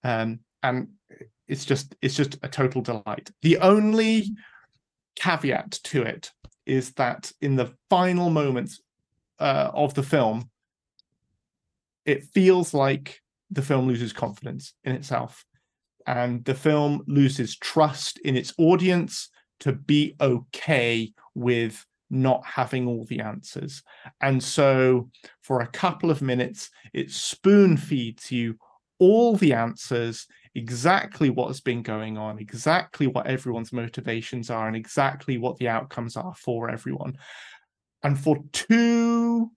um, 0.04 0.40
and 0.62 0.88
it's 1.48 1.64
just 1.64 1.96
it's 2.00 2.14
just 2.14 2.38
a 2.42 2.48
total 2.48 2.80
delight. 2.80 3.30
The 3.42 3.58
only 3.58 4.36
caveat 5.16 5.72
to 5.84 6.02
it 6.02 6.30
is 6.66 6.92
that 6.92 7.30
in 7.40 7.56
the 7.56 7.72
final 7.90 8.30
moments 8.30 8.80
uh, 9.38 9.70
of 9.74 9.94
the 9.94 10.02
film, 10.02 10.50
it 12.04 12.24
feels 12.24 12.74
like 12.74 13.20
the 13.50 13.62
film 13.62 13.86
loses 13.86 14.12
confidence 14.12 14.74
in 14.84 14.92
itself 14.92 15.44
and 16.06 16.44
the 16.44 16.54
film 16.54 17.02
loses 17.06 17.56
trust 17.56 18.18
in 18.20 18.36
its 18.36 18.52
audience 18.58 19.30
to 19.60 19.72
be 19.72 20.14
okay 20.20 21.12
with 21.34 21.84
not 22.10 22.44
having 22.44 22.86
all 22.86 23.04
the 23.06 23.20
answers. 23.20 23.82
And 24.20 24.42
so, 24.42 25.10
for 25.40 25.60
a 25.60 25.66
couple 25.66 26.10
of 26.10 26.22
minutes, 26.22 26.70
it 26.92 27.10
spoon 27.10 27.76
feeds 27.76 28.30
you 28.30 28.56
all 28.98 29.36
the 29.36 29.52
answers, 29.52 30.26
exactly 30.54 31.30
what's 31.30 31.60
been 31.60 31.82
going 31.82 32.16
on, 32.16 32.38
exactly 32.38 33.06
what 33.06 33.26
everyone's 33.26 33.72
motivations 33.72 34.50
are, 34.50 34.66
and 34.66 34.76
exactly 34.76 35.38
what 35.38 35.56
the 35.58 35.68
outcomes 35.68 36.16
are 36.16 36.34
for 36.34 36.70
everyone. 36.70 37.16
And 38.02 38.18
for 38.18 38.38
two 38.52 39.50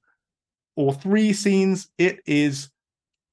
or 0.76 0.94
three 0.94 1.34
scenes, 1.34 1.90
it 1.98 2.20
is 2.26 2.70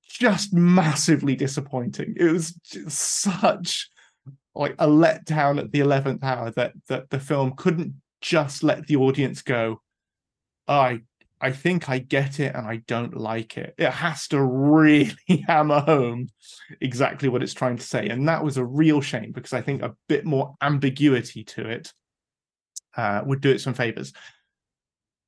just 0.03 0.53
massively 0.53 1.37
disappointing. 1.37 2.15
It 2.17 2.31
was 2.31 2.55
such 2.89 3.89
like 4.55 4.75
a 4.79 4.87
letdown 4.87 5.59
at 5.59 5.73
the 5.73 5.81
11th 5.81 6.23
hour 6.23 6.51
that 6.53 6.73
that 6.89 7.11
the 7.11 7.19
film 7.19 7.55
couldn't 7.57 7.95
just 8.21 8.63
let 8.63 8.87
the 8.87 8.97
audience 8.97 9.43
go 9.43 9.81
I 10.67 11.01
I 11.45 11.53
think 11.53 11.91
I 11.91 11.99
get 11.99 12.41
it 12.41 12.55
and 12.55 12.67
I 12.67 12.77
don't 12.87 13.15
like 13.15 13.59
it. 13.59 13.75
It 13.77 13.91
has 13.91 14.29
to 14.29 14.43
really 14.43 15.13
hammer 15.47 15.81
home 15.81 16.31
exactly 16.81 17.29
what 17.29 17.43
it's 17.43 17.53
trying 17.53 17.77
to 17.77 17.83
say. 17.83 18.09
And 18.09 18.27
that 18.29 18.43
was 18.43 18.57
a 18.57 18.65
real 18.65 19.03
shame 19.03 19.31
because 19.31 19.53
I 19.53 19.61
think 19.61 19.83
a 19.83 19.95
bit 20.09 20.25
more 20.25 20.55
ambiguity 20.63 21.45
to 21.45 21.69
it 21.69 21.93
uh, 22.97 23.21
would 23.27 23.43
do 23.43 23.51
it 23.51 23.61
some 23.61 23.75
favors. 23.75 24.15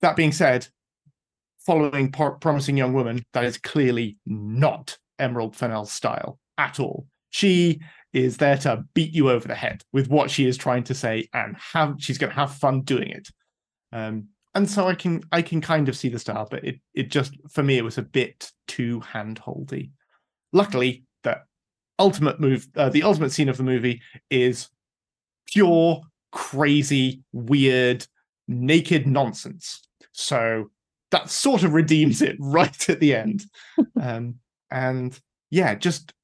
That 0.01 0.17
being 0.17 0.33
said, 0.33 0.67
following 1.67 2.11
Promising 2.11 2.79
Young 2.79 2.95
Woman, 2.95 3.23
that 3.35 3.45
is 3.45 3.59
clearly 3.59 4.17
not 4.25 4.97
Emerald 5.19 5.55
Fennell's 5.55 5.93
style 5.93 6.39
at 6.57 6.81
all. 6.81 7.07
She 7.29 7.81
is 8.15 8.39
there 8.39 8.57
to 8.57 8.85
beat 8.95 9.13
you 9.13 9.29
over 9.29 9.47
the 9.47 9.55
head 9.55 9.83
with 9.93 10.09
what 10.09 10.31
she 10.31 10.47
is 10.47 10.57
trying 10.57 10.85
to 10.85 10.95
say, 10.95 11.29
and 11.35 11.59
have 11.75 11.97
she's 11.99 12.17
going 12.17 12.31
to 12.31 12.37
have 12.37 12.55
fun 12.55 12.81
doing 12.81 13.11
it. 13.11 13.29
Um, 13.93 14.29
and 14.57 14.69
so 14.69 14.89
I 14.89 14.95
can 14.95 15.23
I 15.31 15.43
can 15.43 15.61
kind 15.61 15.87
of 15.89 15.97
see 15.97 16.09
the 16.09 16.19
style, 16.19 16.49
but 16.51 16.65
it 16.65 16.81
it 16.95 17.11
just 17.11 17.37
for 17.51 17.63
me 17.63 17.77
it 17.77 17.85
was 17.85 17.99
a 17.99 18.03
bit 18.03 18.51
too 18.67 19.01
handholdy. 19.01 19.91
Luckily, 20.53 21.05
the 21.25 21.43
ultimate 21.99 22.41
move, 22.41 22.67
uh, 22.75 22.89
the 22.89 23.03
ultimate 23.03 23.33
scene 23.33 23.51
of 23.51 23.59
the 23.59 23.63
movie 23.63 24.01
is 24.31 24.71
pure 25.47 26.01
crazy, 26.33 27.23
weird, 27.33 28.07
naked 28.49 29.07
nonsense. 29.07 29.83
So 30.13 30.71
that 31.11 31.31
sort 31.31 31.63
of 31.63 31.75
redeems 31.75 32.23
it 32.23 32.37
right 32.41 32.89
at 32.89 33.01
the 33.01 33.15
end. 33.15 33.45
um, 34.01 34.37
and 34.71 35.19
yeah, 35.51 35.75
just 35.75 36.15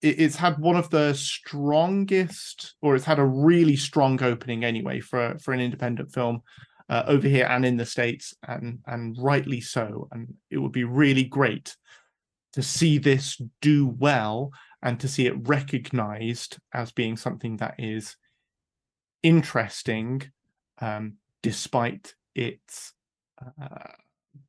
it, 0.00 0.20
it's 0.20 0.36
had 0.36 0.58
one 0.58 0.76
of 0.76 0.88
the 0.88 1.12
strongest, 1.12 2.76
or 2.80 2.96
it's 2.96 3.04
had 3.04 3.18
a 3.18 3.24
really 3.24 3.76
strong 3.76 4.22
opening 4.22 4.64
anyway 4.64 5.00
for 5.00 5.36
for 5.38 5.52
an 5.52 5.60
independent 5.60 6.12
film 6.14 6.40
uh, 6.92 7.04
over 7.06 7.26
here 7.26 7.46
and 7.48 7.64
in 7.64 7.78
the 7.78 7.86
states, 7.86 8.34
and 8.46 8.80
and 8.86 9.16
rightly 9.18 9.62
so. 9.62 10.08
And 10.12 10.34
it 10.50 10.58
would 10.58 10.72
be 10.72 10.84
really 10.84 11.24
great 11.24 11.74
to 12.52 12.62
see 12.62 12.98
this 12.98 13.40
do 13.62 13.86
well 13.86 14.50
and 14.82 15.00
to 15.00 15.08
see 15.08 15.26
it 15.26 15.48
recognized 15.48 16.58
as 16.74 16.92
being 16.92 17.16
something 17.16 17.56
that 17.56 17.76
is 17.78 18.16
interesting 19.22 20.22
um, 20.82 21.14
despite 21.42 22.14
its 22.34 22.92
uh, 23.40 23.92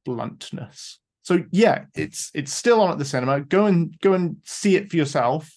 bluntness. 0.04 1.00
So 1.22 1.46
yeah, 1.52 1.86
it's 1.96 2.30
it's 2.34 2.52
still 2.52 2.82
on 2.82 2.92
at 2.92 2.98
the 2.98 3.06
cinema. 3.06 3.40
Go 3.40 3.68
and 3.68 3.98
go 4.02 4.16
and 4.16 4.36
see 4.44 4.76
it 4.76 4.90
for 4.90 4.98
yourself. 4.98 5.50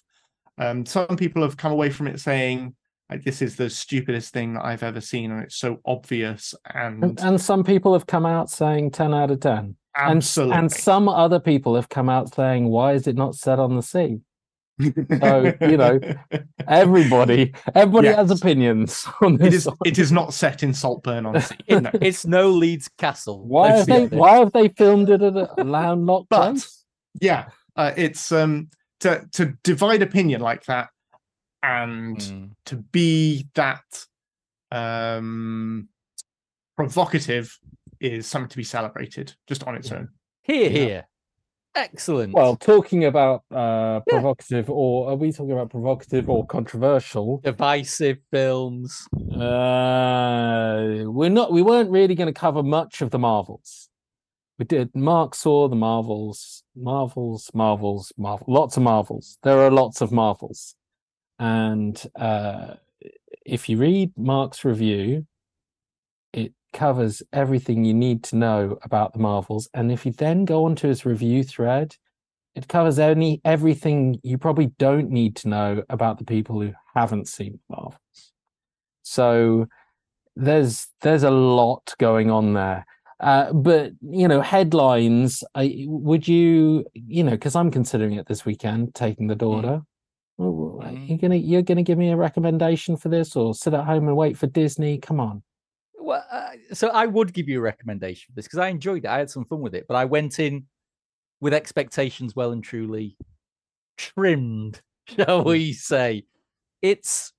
Um, 0.56 0.86
some 0.86 1.16
people 1.16 1.42
have 1.42 1.56
come 1.56 1.72
away 1.72 1.90
from 1.90 2.06
it 2.06 2.20
saying 2.20 2.76
like, 3.10 3.24
this 3.24 3.40
is 3.40 3.56
the 3.56 3.70
stupidest 3.70 4.32
thing 4.32 4.54
that 4.54 4.64
I've 4.64 4.82
ever 4.82 5.00
seen, 5.00 5.30
and 5.30 5.42
it's 5.42 5.56
so 5.56 5.80
obvious. 5.84 6.54
And 6.74 7.02
and, 7.02 7.20
and 7.20 7.40
some 7.40 7.64
people 7.64 7.92
have 7.92 8.06
come 8.06 8.26
out 8.26 8.50
saying 8.50 8.90
ten 8.90 9.14
out 9.14 9.30
of 9.30 9.40
ten. 9.40 9.76
Absolutely. 9.96 10.54
And, 10.54 10.64
and 10.64 10.72
some 10.72 11.08
other 11.08 11.40
people 11.40 11.74
have 11.74 11.88
come 11.88 12.08
out 12.08 12.34
saying, 12.34 12.68
why 12.68 12.92
is 12.92 13.06
it 13.06 13.16
not 13.16 13.34
set 13.34 13.58
on 13.58 13.76
the 13.76 13.82
sea? 13.82 14.20
so 14.78 15.54
you 15.62 15.76
know 15.76 15.98
everybody 16.68 17.54
everybody 17.74 18.08
yes. 18.08 18.16
has 18.16 18.30
opinions 18.30 19.06
on 19.22 19.36
this 19.38 19.46
it 19.46 19.54
is 19.54 19.68
it 19.86 19.98
is 19.98 20.12
not 20.12 20.34
set 20.34 20.62
in 20.62 20.74
saltburn 20.74 21.24
on 21.24 21.40
sea 21.40 21.56
it, 21.66 21.86
it's 22.02 22.26
no 22.26 22.50
leeds 22.50 22.88
castle 22.98 23.46
why 23.46 23.70
have 23.70 23.86
they 23.86 24.06
why 24.08 24.36
have 24.36 24.52
they 24.52 24.68
filmed 24.68 25.08
it 25.08 25.22
at 25.22 25.34
a 25.34 25.64
landlocked 25.64 26.28
but, 26.28 26.52
place 26.52 26.84
yeah 27.20 27.46
uh, 27.76 27.92
it's 27.96 28.30
um 28.32 28.68
to 29.00 29.26
to 29.32 29.54
divide 29.64 30.02
opinion 30.02 30.42
like 30.42 30.64
that 30.66 30.90
and 31.62 32.18
mm. 32.18 32.50
to 32.64 32.76
be 32.76 33.46
that 33.54 33.84
um 34.72 35.88
provocative 36.76 37.58
is 38.00 38.26
something 38.26 38.48
to 38.48 38.56
be 38.56 38.64
celebrated 38.64 39.34
just 39.46 39.64
on 39.64 39.74
its 39.74 39.90
own 39.90 40.08
here 40.42 40.68
here 40.68 41.06
Excellent. 41.76 42.32
Well, 42.32 42.56
talking 42.56 43.04
about 43.04 43.44
uh, 43.50 44.00
provocative, 44.08 44.68
yeah. 44.68 44.74
or 44.74 45.10
are 45.10 45.14
we 45.14 45.30
talking 45.30 45.52
about 45.52 45.68
provocative 45.68 46.30
or 46.30 46.46
controversial? 46.46 47.42
Divisive 47.44 48.16
films. 48.30 49.06
Uh, 49.14 51.04
we're 51.04 51.28
not. 51.28 51.52
We 51.52 51.60
weren't 51.60 51.90
really 51.90 52.14
going 52.14 52.32
to 52.32 52.40
cover 52.40 52.62
much 52.62 53.02
of 53.02 53.10
the 53.10 53.18
Marvels. 53.18 53.90
we 54.58 54.64
did. 54.64 54.94
Mark 54.94 55.34
saw 55.34 55.68
the 55.68 55.76
Marvels, 55.76 56.64
Marvels, 56.74 57.50
Marvels, 57.52 58.10
Marvel, 58.16 58.46
lots 58.48 58.78
of 58.78 58.82
Marvels. 58.82 59.36
There 59.42 59.58
are 59.58 59.70
lots 59.70 60.00
of 60.00 60.10
Marvels, 60.10 60.76
and 61.38 62.02
uh, 62.16 62.74
if 63.44 63.68
you 63.68 63.78
read 63.78 64.12
Mark's 64.16 64.64
review, 64.64 65.26
it 66.32 66.52
covers 66.72 67.22
everything 67.32 67.84
you 67.84 67.94
need 67.94 68.22
to 68.24 68.36
know 68.36 68.78
about 68.82 69.12
the 69.12 69.18
Marvels. 69.18 69.68
And 69.74 69.92
if 69.92 70.04
you 70.04 70.12
then 70.12 70.44
go 70.44 70.64
onto 70.64 70.88
his 70.88 71.06
review 71.06 71.42
thread, 71.42 71.96
it 72.54 72.68
covers 72.68 72.98
any 72.98 73.40
everything 73.44 74.18
you 74.22 74.38
probably 74.38 74.66
don't 74.78 75.10
need 75.10 75.36
to 75.36 75.48
know 75.48 75.82
about 75.90 76.18
the 76.18 76.24
people 76.24 76.60
who 76.60 76.72
haven't 76.94 77.28
seen 77.28 77.60
Marvels. 77.68 78.32
So 79.02 79.66
there's 80.34 80.88
there's 81.02 81.22
a 81.22 81.30
lot 81.30 81.94
going 81.98 82.30
on 82.30 82.54
there. 82.54 82.86
Uh, 83.20 83.52
but 83.52 83.92
you 84.02 84.28
know, 84.28 84.40
headlines. 84.40 85.42
I, 85.54 85.84
would 85.86 86.28
you, 86.28 86.84
you 86.94 87.24
know, 87.24 87.30
because 87.32 87.56
I'm 87.56 87.70
considering 87.70 88.14
it 88.14 88.26
this 88.26 88.44
weekend, 88.44 88.94
taking 88.94 89.26
the 89.26 89.36
Mm. 89.36 89.86
Daughter. 90.38 90.88
Mm. 90.88 91.08
You're 91.08 91.18
gonna 91.18 91.36
you're 91.36 91.62
gonna 91.62 91.82
give 91.82 91.98
me 91.98 92.10
a 92.10 92.16
recommendation 92.16 92.96
for 92.96 93.08
this, 93.08 93.36
or 93.36 93.54
sit 93.54 93.74
at 93.74 93.84
home 93.84 94.08
and 94.08 94.16
wait 94.16 94.36
for 94.36 94.46
Disney? 94.46 94.98
Come 94.98 95.20
on. 95.20 95.42
Well, 95.98 96.24
uh, 96.30 96.50
so 96.72 96.88
I 96.88 97.06
would 97.06 97.32
give 97.32 97.48
you 97.48 97.58
a 97.58 97.62
recommendation 97.62 98.26
for 98.28 98.36
this 98.36 98.46
because 98.46 98.60
I 98.60 98.68
enjoyed 98.68 99.04
it. 99.04 99.08
I 99.08 99.18
had 99.18 99.30
some 99.30 99.44
fun 99.44 99.60
with 99.60 99.74
it, 99.74 99.86
but 99.88 99.96
I 99.96 100.04
went 100.04 100.38
in 100.38 100.66
with 101.40 101.52
expectations 101.52 102.36
well 102.36 102.52
and 102.52 102.62
truly 102.62 103.16
trimmed, 103.96 104.80
shall 105.06 105.44
we 105.44 105.72
say? 105.72 106.24
It's 106.82 107.32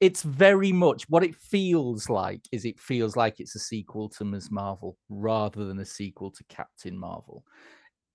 it's 0.00 0.22
very 0.22 0.72
much 0.72 1.08
what 1.08 1.22
it 1.22 1.36
feels 1.36 2.10
like 2.10 2.40
is 2.50 2.64
it 2.64 2.80
feels 2.80 3.16
like 3.16 3.38
it's 3.38 3.54
a 3.54 3.60
sequel 3.60 4.08
to 4.08 4.24
Ms. 4.24 4.50
Marvel 4.50 4.96
rather 5.08 5.64
than 5.64 5.78
a 5.78 5.84
sequel 5.84 6.32
to 6.32 6.44
Captain 6.48 6.98
Marvel. 6.98 7.44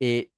It 0.02 0.30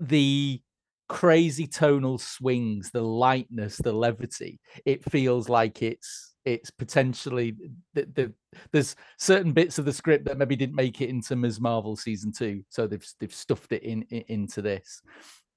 the 0.00 0.60
crazy 1.08 1.66
tonal 1.66 2.18
swings, 2.18 2.90
the 2.90 3.02
lightness, 3.02 3.76
the 3.78 3.92
levity, 3.92 4.60
it 4.84 5.04
feels 5.10 5.48
like 5.48 5.82
it's 5.82 6.34
it's 6.44 6.70
potentially 6.70 7.54
the, 7.92 8.08
the, 8.14 8.32
there's 8.72 8.96
certain 9.18 9.52
bits 9.52 9.78
of 9.78 9.84
the 9.84 9.92
script 9.92 10.24
that 10.24 10.38
maybe 10.38 10.56
didn't 10.56 10.74
make 10.74 11.00
it 11.02 11.10
into 11.10 11.36
Ms. 11.36 11.60
Marvel 11.60 11.94
season 11.96 12.32
two, 12.32 12.62
so 12.68 12.86
they've 12.86 13.06
they've 13.20 13.34
stuffed 13.34 13.72
it 13.72 13.82
in, 13.82 14.02
in 14.10 14.24
into 14.28 14.62
this. 14.62 15.02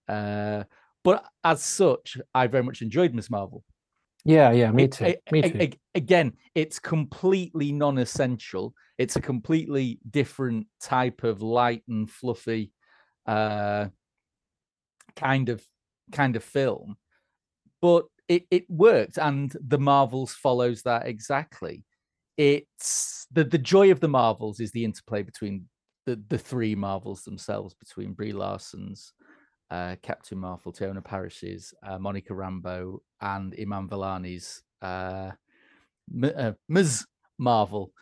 Uh, 0.10 0.64
but 1.04 1.26
as 1.44 1.64
such, 1.64 2.18
I 2.34 2.48
very 2.48 2.64
much 2.64 2.82
enjoyed 2.82 3.14
Ms. 3.14 3.30
Marvel. 3.30 3.64
Yeah, 4.24 4.52
yeah, 4.52 4.72
me 4.72 4.88
too. 4.88 5.16
me 5.32 5.42
too. 5.42 5.70
again, 5.96 6.34
it's 6.54 6.78
completely 6.78 7.72
non-essential. 7.72 8.74
It's 8.98 9.16
a 9.16 9.22
completely 9.22 10.00
different 10.12 10.68
type 10.80 11.24
of 11.24 11.42
light 11.42 11.84
and 11.88 12.08
fluffy 12.10 12.72
uh, 13.26 13.88
kind 15.16 15.50
of 15.50 15.64
kind 16.12 16.36
of 16.36 16.44
film, 16.44 16.98
but 17.82 18.06
it 18.28 18.46
it 18.52 18.70
worked, 18.70 19.18
and 19.18 19.54
the 19.68 19.80
Marvels 19.80 20.34
follows 20.34 20.84
that 20.84 21.08
exactly. 21.08 21.84
It's 22.38 23.28
the 23.32 23.44
the 23.44 23.58
joy 23.58 23.92
of 23.92 24.00
the 24.00 24.08
Marvels 24.08 24.60
is 24.60 24.72
the 24.72 24.86
interplay 24.86 25.22
between 25.24 25.68
the 26.06 26.22
the 26.30 26.38
three 26.38 26.76
Marvels 26.76 27.24
themselves, 27.24 27.74
between 27.74 28.14
Brie 28.14 28.34
Larson's 28.34 29.14
uh, 29.72 29.96
Captain 30.04 30.38
Marvel, 30.38 30.74
Teyonah 30.74 31.04
Parris's, 31.04 31.74
uh, 31.88 31.98
Monica 31.98 32.34
Rambeau, 32.34 33.00
and 33.22 33.56
Iman 33.60 33.88
Vellani's 33.88 34.62
uh, 34.82 35.32
M- 36.14 36.34
uh, 36.36 36.52
Ms. 36.68 37.06
Marvel, 37.38 37.94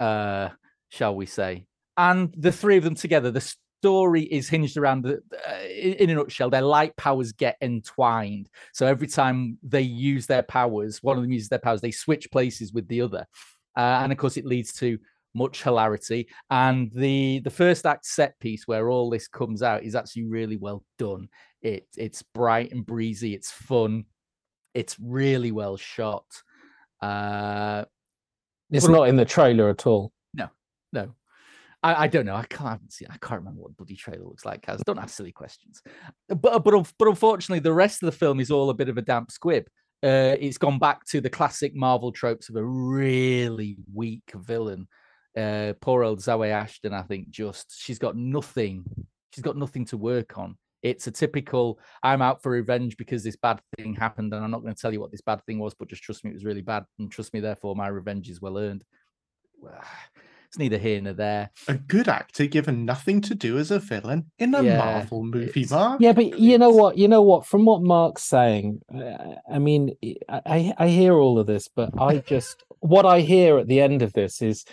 uh, 0.00 0.48
shall 0.88 1.14
we 1.14 1.26
say? 1.26 1.66
And 1.98 2.34
the 2.36 2.52
three 2.52 2.78
of 2.78 2.84
them 2.84 2.94
together, 2.94 3.30
the 3.30 3.54
story 3.80 4.22
is 4.22 4.48
hinged 4.48 4.76
around 4.76 5.02
the. 5.02 5.20
Uh, 5.48 5.64
in, 5.68 6.10
a 6.10 6.14
nutshell, 6.14 6.50
their 6.50 6.62
light 6.62 6.96
powers 6.96 7.32
get 7.32 7.56
entwined. 7.60 8.48
So 8.72 8.86
every 8.86 9.06
time 9.06 9.58
they 9.62 9.82
use 9.82 10.26
their 10.26 10.42
powers, 10.42 11.02
one 11.02 11.16
of 11.16 11.22
them 11.22 11.32
uses 11.32 11.48
their 11.48 11.58
powers, 11.58 11.80
they 11.80 11.90
switch 11.90 12.30
places 12.30 12.72
with 12.72 12.88
the 12.88 13.00
other, 13.00 13.26
uh, 13.76 14.00
and 14.02 14.12
of 14.12 14.18
course, 14.18 14.36
it 14.36 14.46
leads 14.46 14.72
to 14.74 14.98
much 15.34 15.62
hilarity. 15.62 16.28
And 16.50 16.90
the 16.94 17.40
the 17.44 17.50
first 17.50 17.86
act 17.86 18.06
set 18.06 18.38
piece 18.40 18.66
where 18.66 18.90
all 18.90 19.10
this 19.10 19.28
comes 19.28 19.62
out 19.62 19.84
is 19.84 19.94
actually 19.94 20.24
really 20.24 20.56
well 20.56 20.84
done. 20.98 21.28
It 21.62 21.86
it's 21.96 22.22
bright 22.34 22.72
and 22.72 22.84
breezy. 22.84 23.34
It's 23.34 23.50
fun. 23.50 24.04
It's 24.74 24.96
really 25.00 25.52
well 25.52 25.76
shot. 25.76 26.24
Uh, 27.00 27.84
It's 28.70 28.88
not 28.88 29.08
in 29.08 29.16
the 29.16 29.24
trailer 29.24 29.68
at 29.68 29.86
all. 29.86 30.12
No, 30.34 30.48
no, 30.92 31.14
I, 31.82 32.04
I 32.04 32.06
don't 32.08 32.26
know. 32.26 32.34
I 32.34 32.44
can't 32.44 32.92
seen. 32.92 33.08
I 33.10 33.18
can't 33.18 33.40
remember 33.40 33.62
what 33.62 33.76
bloody 33.76 33.94
trailer 33.94 34.24
looks 34.24 34.44
like. 34.44 34.66
Guys, 34.66 34.80
don't 34.84 34.98
ask 34.98 35.14
silly 35.14 35.32
questions. 35.32 35.82
But 36.28 36.64
but 36.64 36.92
but 36.98 37.08
unfortunately, 37.08 37.60
the 37.60 37.72
rest 37.72 38.02
of 38.02 38.06
the 38.06 38.16
film 38.16 38.40
is 38.40 38.50
all 38.50 38.70
a 38.70 38.74
bit 38.74 38.88
of 38.88 38.98
a 38.98 39.02
damp 39.02 39.30
squib. 39.30 39.66
Uh, 40.02 40.36
it's 40.40 40.58
gone 40.58 40.78
back 40.78 41.04
to 41.06 41.20
the 41.20 41.30
classic 41.30 41.74
Marvel 41.74 42.12
tropes 42.12 42.48
of 42.48 42.56
a 42.56 42.64
really 42.64 43.76
weak 43.92 44.30
villain. 44.34 44.88
Uh, 45.36 45.72
poor 45.80 46.02
old 46.02 46.20
Zawe 46.20 46.50
Ashton, 46.50 46.94
I 46.94 47.02
think, 47.02 47.30
just 47.30 47.74
she's 47.80 47.98
got 47.98 48.16
nothing. 48.16 48.84
She's 49.32 49.44
got 49.44 49.56
nothing 49.56 49.84
to 49.86 49.96
work 49.96 50.38
on. 50.38 50.56
It's 50.82 51.06
a 51.08 51.10
typical 51.10 51.78
I'm 52.02 52.22
out 52.22 52.42
for 52.42 52.52
revenge 52.52 52.96
because 52.96 53.24
this 53.24 53.36
bad 53.36 53.60
thing 53.76 53.94
happened, 53.94 54.32
and 54.32 54.44
I'm 54.44 54.50
not 54.50 54.62
going 54.62 54.74
to 54.74 54.80
tell 54.80 54.92
you 54.92 55.00
what 55.00 55.10
this 55.10 55.20
bad 55.20 55.44
thing 55.44 55.58
was, 55.58 55.74
but 55.74 55.88
just 55.88 56.02
trust 56.02 56.24
me, 56.24 56.30
it 56.30 56.34
was 56.34 56.44
really 56.44 56.62
bad, 56.62 56.84
and 56.98 57.10
trust 57.10 57.34
me, 57.34 57.40
therefore, 57.40 57.76
my 57.76 57.88
revenge 57.88 58.28
is 58.30 58.40
well 58.40 58.58
earned. 58.58 58.84
It's 60.48 60.58
neither 60.58 60.78
here 60.78 60.98
nor 61.02 61.12
there. 61.12 61.50
A 61.68 61.74
good 61.74 62.08
actor 62.08 62.46
given 62.46 62.86
nothing 62.86 63.20
to 63.22 63.34
do 63.34 63.58
as 63.58 63.70
a 63.70 63.78
villain 63.78 64.30
in 64.38 64.54
a 64.54 64.62
Yeah, 64.62 64.78
Marvel 64.78 65.22
movie, 65.22 65.66
Mark. 65.70 66.00
Yeah, 66.00 66.14
but 66.14 66.38
you 66.38 66.56
know 66.56 66.70
what? 66.70 66.96
You 66.96 67.06
know 67.06 67.20
what? 67.20 67.44
From 67.44 67.66
what 67.66 67.82
Mark's 67.82 68.24
saying, 68.24 68.80
uh, 68.94 69.34
I 69.52 69.58
mean, 69.58 69.90
I 70.26 70.40
I 70.46 70.74
I 70.78 70.88
hear 70.88 71.14
all 71.14 71.38
of 71.38 71.46
this, 71.46 71.68
but 71.68 71.90
I 72.00 72.18
just 72.26 72.64
what 72.80 73.04
I 73.04 73.20
hear 73.20 73.58
at 73.58 73.68
the 73.68 73.82
end 73.82 74.00
of 74.00 74.14
this 74.14 74.40
is 74.40 74.64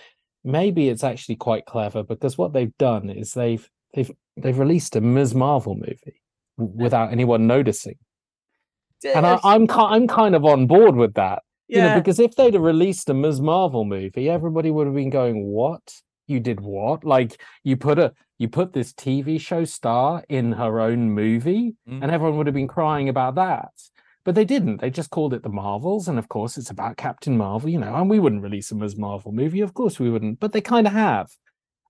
maybe 0.46 0.88
it's 0.88 1.04
actually 1.04 1.36
quite 1.36 1.66
clever 1.66 2.04
because 2.04 2.38
what 2.38 2.54
they've 2.54 2.78
done 2.78 3.10
is 3.10 3.34
they've 3.34 3.70
they've 3.94 4.12
they've 4.38 4.58
released 4.58 4.96
a 4.96 5.02
Ms. 5.02 5.36
Marvel 5.36 5.76
movie 5.76 6.22
without 6.56 7.12
anyone 7.12 7.48
noticing, 7.48 7.98
and 9.04 9.26
I, 9.26 9.32
Yes, 9.32 9.42
I'm 9.44 9.70
I'm 9.70 10.08
kind 10.08 10.36
of 10.36 10.46
on 10.46 10.68
board 10.68 10.96
with 10.96 11.16
that. 11.16 11.44
You 11.68 11.80
know, 11.80 11.86
yeah, 11.88 12.00
because 12.00 12.20
if 12.20 12.36
they'd 12.36 12.54
have 12.54 12.62
released 12.64 13.10
a 13.10 13.14
Ms. 13.14 13.42
Marvel 13.42 13.86
movie, 13.86 14.30
everybody 14.30 14.70
would 14.72 14.86
have 14.88 14.96
been 14.96 15.10
going, 15.10 15.46
"What? 15.48 16.02
You 16.28 16.40
did 16.40 16.60
what? 16.60 17.04
Like 17.04 17.42
you 17.64 17.76
put 17.78 17.98
a 18.00 18.14
you 18.38 18.50
put 18.50 18.74
this 18.74 18.94
TV 18.94 19.40
show 19.40 19.64
star 19.66 20.24
in 20.30 20.52
her 20.54 20.80
own 20.80 21.12
movie?" 21.12 21.76
Mm. 21.90 22.04
And 22.04 22.12
everyone 22.12 22.38
would 22.38 22.48
have 22.48 22.54
been 22.54 22.68
crying 22.68 23.10
about 23.10 23.36
that. 23.36 23.72
But 24.24 24.34
they 24.36 24.46
didn't. 24.46 24.82
They 24.82 24.90
just 24.90 25.12
called 25.12 25.34
it 25.36 25.44
the 25.44 25.50
Marvels, 25.50 26.08
and 26.08 26.18
of 26.18 26.30
course, 26.30 26.58
it's 26.58 26.72
about 26.72 26.98
Captain 26.98 27.38
Marvel, 27.38 27.70
you 27.70 27.80
know. 27.80 27.94
And 27.96 28.10
we 28.10 28.20
wouldn't 28.20 28.42
release 28.42 28.72
a 28.72 28.76
Ms. 28.76 28.98
Marvel 28.98 29.32
movie, 29.32 29.62
of 29.62 29.74
course 29.76 30.00
we 30.00 30.10
wouldn't. 30.10 30.40
But 30.40 30.52
they 30.52 30.62
kind 30.62 30.88
of 30.88 30.94
have, 30.94 31.30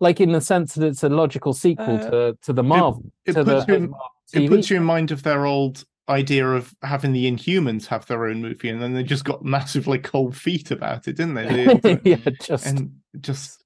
like 0.01 0.19
in 0.19 0.31
the 0.33 0.41
sense 0.41 0.73
that 0.75 0.85
it's 0.85 1.03
a 1.03 1.09
logical 1.09 1.53
sequel 1.53 1.95
Uh, 1.95 2.09
to 2.09 2.37
to 2.43 2.53
the 2.53 2.63
Marvel 2.63 3.11
it 3.25 3.33
to 3.33 3.43
the 3.43 3.65
you 3.67 3.73
in- 3.75 3.89
Marvel 3.89 4.11
It 4.33 4.49
puts 4.49 4.69
you 4.69 4.77
in 4.77 4.83
mind 4.83 5.11
of 5.11 5.23
their 5.23 5.45
old 5.45 5.85
idea 6.09 6.47
of 6.47 6.73
having 6.83 7.13
the 7.13 7.29
Inhumans 7.31 7.87
have 7.87 8.05
their 8.05 8.25
own 8.25 8.41
movie, 8.41 8.69
and 8.69 8.81
then 8.81 8.93
they 8.93 9.03
just 9.03 9.25
got 9.25 9.43
massively 9.55 9.97
cold 9.99 10.35
feet 10.35 10.71
about 10.71 11.07
it, 11.07 11.17
didn't 11.17 11.33
they? 11.35 11.77
They- 11.77 11.99
yeah, 12.11 12.29
just 12.41 12.65
and 12.65 12.91
just 13.21 13.65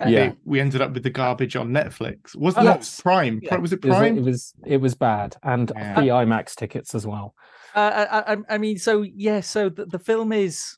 Yeah. 0.00 0.28
they- 0.30 0.36
we 0.44 0.60
ended 0.60 0.80
up 0.80 0.92
with 0.92 1.02
the 1.02 1.10
garbage 1.10 1.56
on 1.56 1.70
Netflix. 1.70 2.34
Wasn't 2.34 2.64
that 2.64 2.88
Prime? 3.02 3.40
Yeah. 3.42 3.56
Was 3.56 3.72
it 3.72 3.84
it 3.84 3.88
was, 3.88 3.96
Prime? 3.98 4.18
it 4.18 4.22
was 4.24 4.54
it 4.66 4.76
was 4.78 4.94
bad, 4.94 5.36
and 5.42 5.70
Yeah. 5.74 5.94
free 5.96 6.06
IMAX 6.08 6.54
tickets 6.54 6.94
as 6.94 7.06
well. 7.06 7.34
Uh, 7.74 8.06
I, 8.10 8.32
I, 8.32 8.36
I 8.50 8.58
mean, 8.58 8.78
so 8.78 9.02
yeah, 9.02 9.40
so 9.40 9.68
the, 9.68 9.84
the 9.86 9.98
film 9.98 10.32
is 10.32 10.76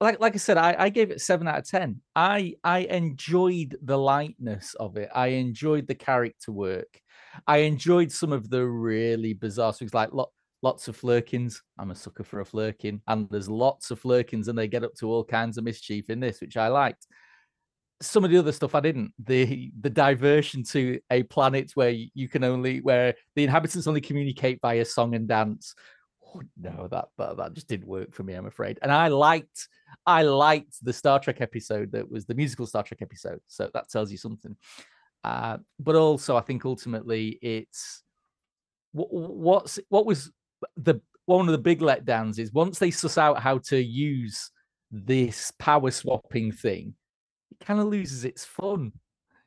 like 0.00 0.20
like 0.20 0.34
I 0.34 0.38
said, 0.38 0.56
I, 0.56 0.74
I 0.78 0.88
gave 0.88 1.10
it 1.10 1.20
seven 1.20 1.48
out 1.48 1.58
of 1.58 1.68
ten. 1.68 2.00
I 2.14 2.54
I 2.64 2.80
enjoyed 2.80 3.76
the 3.82 3.98
lightness 3.98 4.74
of 4.74 4.96
it. 4.96 5.10
I 5.14 5.28
enjoyed 5.28 5.86
the 5.88 5.94
character 5.96 6.52
work. 6.52 7.00
I 7.46 7.58
enjoyed 7.58 8.10
some 8.12 8.32
of 8.32 8.50
the 8.50 8.66
really 8.66 9.32
bizarre 9.34 9.72
things, 9.72 9.94
like 9.94 10.12
lot, 10.12 10.30
lots 10.62 10.88
of 10.88 10.96
flerkens. 10.96 11.62
I'm 11.78 11.90
a 11.90 11.94
sucker 11.94 12.24
for 12.24 12.40
a 12.40 12.44
flerken, 12.44 13.00
and 13.06 13.28
there's 13.30 13.48
lots 13.48 13.90
of 13.90 14.00
flerkens, 14.00 14.48
and 14.48 14.58
they 14.58 14.68
get 14.68 14.84
up 14.84 14.94
to 14.96 15.10
all 15.10 15.24
kinds 15.24 15.58
of 15.58 15.64
mischief 15.64 16.10
in 16.10 16.20
this, 16.20 16.40
which 16.40 16.56
I 16.56 16.68
liked. 16.68 17.06
Some 18.02 18.24
of 18.24 18.30
the 18.30 18.38
other 18.38 18.52
stuff 18.52 18.74
I 18.74 18.80
didn't. 18.80 19.12
The 19.18 19.70
the 19.80 19.90
diversion 19.90 20.62
to 20.64 21.00
a 21.10 21.22
planet 21.24 21.72
where 21.74 21.90
you 21.90 22.28
can 22.28 22.44
only 22.44 22.80
where 22.80 23.14
the 23.36 23.44
inhabitants 23.44 23.86
only 23.86 24.00
communicate 24.00 24.60
via 24.62 24.84
song 24.84 25.14
and 25.14 25.28
dance. 25.28 25.74
Oh, 26.34 26.42
no, 26.56 26.88
that, 26.90 27.08
that 27.18 27.36
that 27.36 27.54
just 27.54 27.68
didn't 27.68 27.88
work 27.88 28.14
for 28.14 28.22
me, 28.22 28.34
I'm 28.34 28.46
afraid. 28.46 28.78
And 28.82 28.90
I 28.90 29.08
liked 29.08 29.68
I 30.06 30.22
liked 30.22 30.82
the 30.82 30.92
Star 30.92 31.18
Trek 31.18 31.40
episode 31.40 31.92
that 31.92 32.10
was 32.10 32.24
the 32.24 32.34
musical 32.34 32.66
Star 32.66 32.82
Trek 32.82 33.02
episode. 33.02 33.40
So 33.48 33.68
that 33.74 33.90
tells 33.90 34.10
you 34.10 34.18
something. 34.18 34.56
Uh, 35.22 35.58
but 35.78 35.96
also, 35.96 36.36
I 36.36 36.40
think 36.40 36.64
ultimately 36.64 37.38
it's 37.42 38.02
what, 38.92 39.12
what's 39.12 39.78
what 39.88 40.06
was 40.06 40.30
the 40.76 41.00
one 41.26 41.46
of 41.46 41.52
the 41.52 41.58
big 41.58 41.80
letdowns 41.80 42.38
is 42.38 42.52
once 42.52 42.78
they 42.78 42.90
suss 42.90 43.18
out 43.18 43.40
how 43.40 43.58
to 43.58 43.80
use 43.80 44.50
this 44.90 45.52
power 45.58 45.90
swapping 45.90 46.50
thing, 46.52 46.94
it 47.50 47.64
kind 47.64 47.80
of 47.80 47.86
loses 47.86 48.24
its 48.24 48.44
fun. 48.44 48.92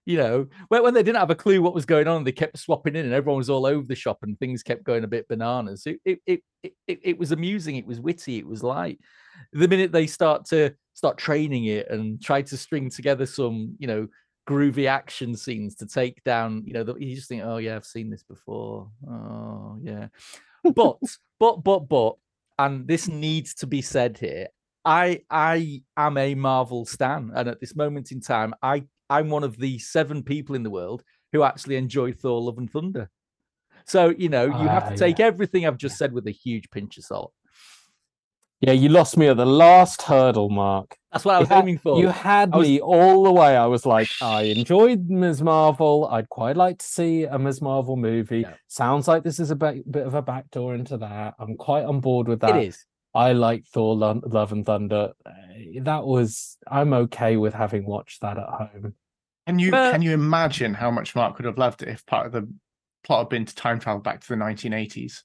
You 0.06 0.18
know, 0.18 0.48
when, 0.68 0.84
when 0.84 0.94
they 0.94 1.02
didn't 1.02 1.20
have 1.20 1.30
a 1.30 1.36
clue 1.36 1.62
what 1.62 1.74
was 1.74 1.86
going 1.86 2.10
on, 2.10 2.26
they 2.26 2.34
kept 2.34 2.60
swapping 2.60 2.96
in, 2.98 3.06
and 3.06 3.14
everyone 3.14 3.38
was 3.38 3.50
all 3.50 3.66
over 3.66 3.88
the 3.88 3.96
shop, 3.96 4.20
and 4.22 4.38
things 4.38 4.62
kept 4.62 4.84
going 4.84 5.06
a 5.06 5.08
bit 5.08 5.28
bananas. 5.28 5.84
It 5.86 6.00
it 6.04 6.20
it 6.26 6.42
it, 6.62 6.74
it, 6.88 7.00
it 7.04 7.18
was 7.18 7.32
amusing. 7.32 7.78
It 7.78 7.86
was 7.86 8.00
witty. 8.00 8.38
It 8.38 8.48
was 8.48 8.64
light. 8.64 9.00
The 9.54 9.68
minute 9.68 9.92
they 9.92 10.08
start 10.08 10.46
to 10.48 10.76
start 10.94 11.18
training 11.18 11.66
it 11.66 11.90
and 11.90 12.22
try 12.22 12.42
to 12.44 12.58
string 12.58 12.90
together 12.90 13.26
some, 13.26 13.76
you 13.80 13.88
know, 13.88 14.08
groovy 14.48 14.88
action 14.88 15.36
scenes 15.36 15.76
to 15.76 15.86
take 15.86 16.24
down, 16.24 16.64
you 16.66 16.74
know, 16.74 16.84
the, 16.84 16.96
you 16.96 17.16
just 17.16 17.30
think, 17.30 17.44
oh 17.44 17.58
yeah, 17.58 17.76
I've 17.76 17.86
seen 17.86 18.10
this 18.10 18.24
before. 18.24 18.90
Oh 19.10 19.78
yeah, 19.82 20.08
but 20.76 20.98
but 21.40 21.64
but 21.64 21.80
but, 21.88 22.16
and 22.60 22.88
this 22.88 23.08
needs 23.08 23.54
to 23.56 23.68
be 23.68 23.82
said 23.82 24.18
here. 24.18 24.48
I 24.86 25.22
I 25.30 25.82
am 25.96 26.18
a 26.18 26.36
Marvel 26.36 26.86
stan, 26.86 27.32
and 27.36 27.48
at 27.48 27.60
this 27.60 27.76
moment 27.76 28.12
in 28.12 28.22
time, 28.22 28.54
I 28.62 28.86
I'm 29.10 29.30
one 29.30 29.44
of 29.44 29.58
the 29.58 29.80
seven 29.80 30.24
people 30.24 30.56
in 30.56 30.64
the 30.64 30.70
world 30.70 31.04
who 31.32 31.44
actually 31.44 31.78
enjoy 31.78 32.12
Thor: 32.14 32.42
Love 32.42 32.58
and 32.58 32.70
Thunder. 32.70 33.10
So 33.86 34.10
you 34.10 34.30
know, 34.30 34.46
you 34.46 34.68
have 34.68 34.88
to 34.90 34.94
Ah, 34.94 34.98
take 34.98 35.20
yeah. 35.20 35.26
everything 35.26 35.66
I've 35.66 35.78
just 35.78 35.98
said 35.98 36.14
with 36.14 36.28
a 36.28 36.32
huge 36.32 36.70
pinch 36.70 36.98
of 36.98 37.06
salt. 37.06 37.34
Yeah, 38.66 38.72
you 38.74 38.88
lost 38.90 39.18
me 39.18 39.28
at 39.28 39.36
the 39.36 39.46
last 39.46 40.04
hurdle, 40.04 40.50
Mark. 40.50 40.96
That's 41.12 41.26
what 41.26 41.36
I 41.36 41.40
was 41.40 41.50
You 41.50 41.56
had- 41.56 41.62
aiming 41.64 41.78
for. 41.80 42.00
You 42.00 42.08
had 42.08 42.54
was- 42.54 42.66
me 42.68 42.80
all 42.80 43.24
the 43.24 43.32
way. 43.32 43.58
I 43.58 43.66
was 43.66 43.86
like, 43.86 44.08
I 44.22 44.44
enjoyed 44.44 45.10
Ms. 45.10 45.42
Marvel. 45.42 46.08
I'd 46.10 46.30
quite 46.30 46.56
like 46.56 46.80
to 46.80 46.86
see 46.86 47.26
a 47.26 47.38
Ms. 47.38 47.62
Marvel 47.62 47.98
movie. 47.98 48.40
Yeah. 48.42 48.54
Sounds 48.68 49.08
like 49.08 49.24
this 49.24 49.40
is 49.40 49.52
a 49.52 49.56
bit, 49.56 49.92
bit 49.92 50.08
of 50.08 50.14
a 50.14 50.22
backdoor 50.22 50.76
into 50.76 50.96
that. 50.98 51.34
I'm 51.40 51.58
quite 51.58 51.84
on 51.84 52.00
board 52.00 52.28
with 52.30 52.40
that. 52.40 52.56
it 52.56 52.68
is. 52.70 52.86
I 53.14 53.34
like 53.34 53.66
Thor: 53.66 53.96
Lo- 53.96 54.22
Love 54.26 54.52
and 54.54 54.66
Thunder. 54.66 55.12
Uh, 55.26 55.32
That 55.82 56.06
was. 56.06 56.58
I'm 56.68 56.94
okay 56.94 57.36
with 57.38 57.54
having 57.54 57.86
watched 57.86 58.22
that 58.22 58.38
at 58.38 58.48
home. 58.50 58.96
Can 59.46 59.60
you 59.60 59.72
But- 59.72 59.92
can 59.92 60.02
you 60.02 60.14
imagine 60.14 60.74
how 60.74 60.90
much 60.90 61.16
Mark 61.16 61.38
would 61.38 61.46
have 61.46 61.58
loved 61.58 61.84
it 61.84 61.90
if 61.90 62.06
part 62.06 62.26
of 62.28 62.32
the 62.32 62.48
plot 63.04 63.20
had 63.26 63.30
been 63.30 63.46
to 63.46 63.54
time 63.54 63.80
travel 63.80 64.02
back 64.02 64.22
to 64.22 64.28
the 64.30 64.36
1980s? 64.38 65.24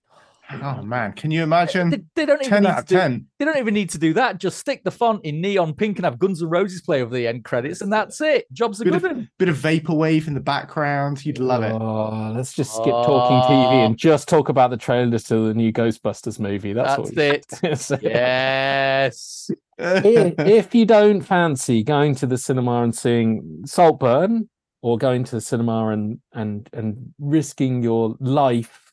Oh 0.50 0.82
man, 0.82 1.12
can 1.12 1.30
you 1.30 1.42
imagine? 1.42 2.08
they 2.14 2.24
don't 2.24 2.40
even 2.40 2.50
10 2.50 2.62
need 2.62 2.68
out 2.68 2.78
of 2.78 2.86
to 2.86 2.94
do- 2.94 3.00
10. 3.00 3.26
They 3.38 3.44
don't 3.44 3.58
even 3.58 3.74
need 3.74 3.90
to 3.90 3.98
do 3.98 4.14
that. 4.14 4.38
Just 4.38 4.58
stick 4.58 4.82
the 4.82 4.90
font 4.90 5.24
in 5.24 5.40
neon 5.40 5.74
pink 5.74 5.98
and 5.98 6.04
have 6.06 6.18
Guns 6.18 6.42
N' 6.42 6.48
Roses 6.48 6.80
play 6.80 7.02
over 7.02 7.14
the 7.14 7.26
end 7.26 7.44
credits, 7.44 7.82
and 7.82 7.92
that's 7.92 8.20
it. 8.20 8.50
Job's 8.52 8.80
a 8.80 8.84
Bit 8.84 9.02
good 9.02 9.12
of- 9.12 9.38
Bit 9.38 9.48
of 9.48 9.56
vaporwave 9.56 10.26
in 10.26 10.34
the 10.34 10.40
background. 10.40 11.24
You'd 11.24 11.38
love 11.38 11.62
it. 11.62 11.72
Oh, 11.72 12.32
let's 12.34 12.54
just 12.54 12.72
skip 12.72 12.94
oh. 12.94 13.04
talking 13.04 13.36
TV 13.42 13.66
Oh. 13.66 13.86
and 13.86 13.98
just 13.98 14.28
talk 14.28 14.48
about 14.48 14.70
the 14.70 14.76
trailers 14.76 15.24
to 15.24 15.48
the 15.48 15.54
new 15.54 15.72
Ghostbusters 15.72 16.38
movie. 16.40 16.72
That's, 16.72 16.98
what 16.98 17.14
That's 17.14 17.62
we 17.62 17.68
should. 17.68 18.02
Yes. 18.02 19.50
if, 19.78 20.38
if 20.38 20.74
you 20.74 20.86
don't 20.86 21.20
fancy 21.20 21.82
going 21.82 22.14
to 22.16 22.26
the 22.26 22.38
cinema 22.38 22.82
and 22.82 22.96
seeing 22.96 23.62
Saltburn 23.64 24.48
or 24.82 24.96
going 24.98 25.24
to 25.24 25.36
the 25.36 25.40
cinema 25.40 25.88
and 25.88 26.20
and 26.32 26.68
and 26.72 27.12
risking 27.18 27.82
your 27.82 28.16
life 28.20 28.87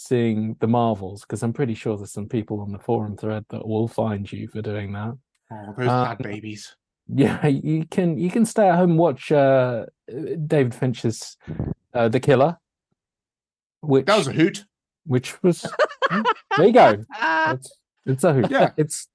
seeing 0.00 0.54
the 0.60 0.66
Marvels, 0.68 1.22
because 1.22 1.42
I'm 1.42 1.52
pretty 1.52 1.74
sure 1.74 1.96
there's 1.96 2.12
some 2.12 2.28
people 2.28 2.60
on 2.60 2.70
the 2.70 2.78
forum 2.78 3.16
thread 3.16 3.44
that 3.50 3.66
will 3.66 3.88
find 3.88 4.30
you 4.30 4.46
for 4.46 4.62
doing 4.62 4.92
that. 4.92 5.18
oh, 5.50 5.74
those 5.76 5.88
Um, 5.88 6.04
bad 6.04 6.18
babies. 6.18 6.76
Yeah, 7.08 7.44
you 7.48 7.84
can 7.90 8.16
you 8.16 8.30
can 8.30 8.44
stay 8.46 8.68
at 8.68 8.76
home 8.76 8.90
and 8.90 8.98
watch 8.98 9.32
uh, 9.32 9.86
David 10.46 10.72
Fincher's 10.74 11.36
uh, 11.94 12.08
The 12.08 12.20
Killer, 12.20 12.58
which 13.80 14.06
That 14.06 14.18
was 14.18 14.28
a 14.28 14.32
hoot. 14.32 14.64
which 15.04 15.42
was 15.42 15.66
there 16.56 16.66
you 16.66 16.72
go. 16.72 17.04
It's, 17.48 17.72
it's 18.06 18.24
a 18.24 18.32
hoot. 18.34 18.50
Yeah. 18.50 18.70
it's 18.76 19.08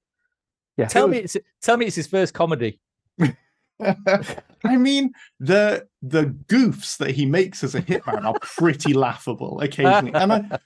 yeah. 0.76 0.86
tell 0.88 1.06
it 1.06 1.08
me, 1.08 1.18
it's, 1.18 1.36
tell 1.62 1.76
me, 1.78 1.86
it's 1.86 1.96
his 1.96 2.08
first 2.08 2.34
comedy. 2.34 2.78
I 3.80 4.76
mean, 4.76 5.12
the 5.40 5.86
the 6.02 6.26
goofs 6.46 6.96
that 6.98 7.10
he 7.10 7.26
makes 7.26 7.64
as 7.64 7.74
a 7.74 7.82
hitman 7.82 8.24
are 8.24 8.38
pretty 8.40 8.94
laughable 8.94 9.60
occasionally, 9.60 10.14
and 10.14 10.32
I, 10.32 10.58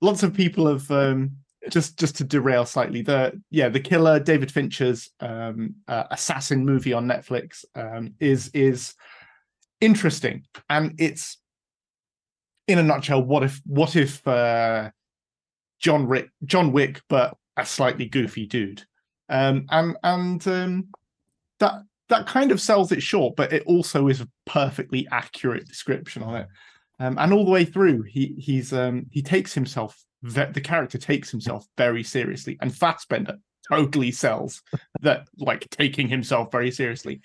lots 0.00 0.22
of 0.22 0.34
people 0.34 0.66
have 0.66 0.90
um, 0.90 1.32
just 1.70 1.98
just 1.98 2.16
to 2.16 2.24
derail 2.24 2.66
slightly. 2.66 3.02
The 3.02 3.40
yeah, 3.50 3.68
the 3.68 3.80
killer 3.80 4.18
David 4.18 4.50
Fincher's 4.50 5.10
um, 5.20 5.76
uh, 5.88 6.04
assassin 6.10 6.64
movie 6.64 6.92
on 6.92 7.06
Netflix 7.06 7.64
um, 7.74 8.14
is 8.20 8.48
is 8.48 8.94
interesting, 9.80 10.44
and 10.68 10.94
it's 10.98 11.38
in 12.68 12.78
a 12.78 12.82
nutshell. 12.82 13.22
What 13.22 13.42
if 13.42 13.60
what 13.66 13.96
if 13.96 14.26
uh, 14.26 14.90
John 15.78 16.06
Rick 16.06 16.30
John 16.44 16.72
Wick, 16.72 17.00
but 17.08 17.36
a 17.56 17.64
slightly 17.64 18.06
goofy 18.06 18.46
dude, 18.46 18.82
um, 19.28 19.66
and 19.70 19.96
and 20.02 20.46
um, 20.48 20.88
that 21.60 21.82
that 22.08 22.26
kind 22.26 22.52
of 22.52 22.60
sells 22.60 22.92
it 22.92 23.02
short, 23.02 23.36
but 23.36 23.52
it 23.52 23.62
also 23.66 24.08
is 24.08 24.20
a 24.20 24.28
perfectly 24.44 25.06
accurate 25.10 25.66
description 25.66 26.22
on 26.22 26.36
it. 26.36 26.48
Um, 26.98 27.18
and 27.18 27.32
all 27.32 27.44
the 27.44 27.50
way 27.50 27.64
through, 27.64 28.02
he 28.02 28.34
he's 28.38 28.72
um, 28.72 29.06
he 29.10 29.22
takes 29.22 29.52
himself 29.52 30.02
the 30.22 30.60
character 30.62 30.98
takes 30.98 31.30
himself 31.30 31.66
very 31.76 32.02
seriously, 32.02 32.56
and 32.60 32.74
Fassbender 32.74 33.36
totally 33.68 34.12
sells 34.12 34.62
that 35.02 35.26
like 35.38 35.68
taking 35.70 36.08
himself 36.08 36.50
very 36.50 36.70
seriously. 36.70 37.20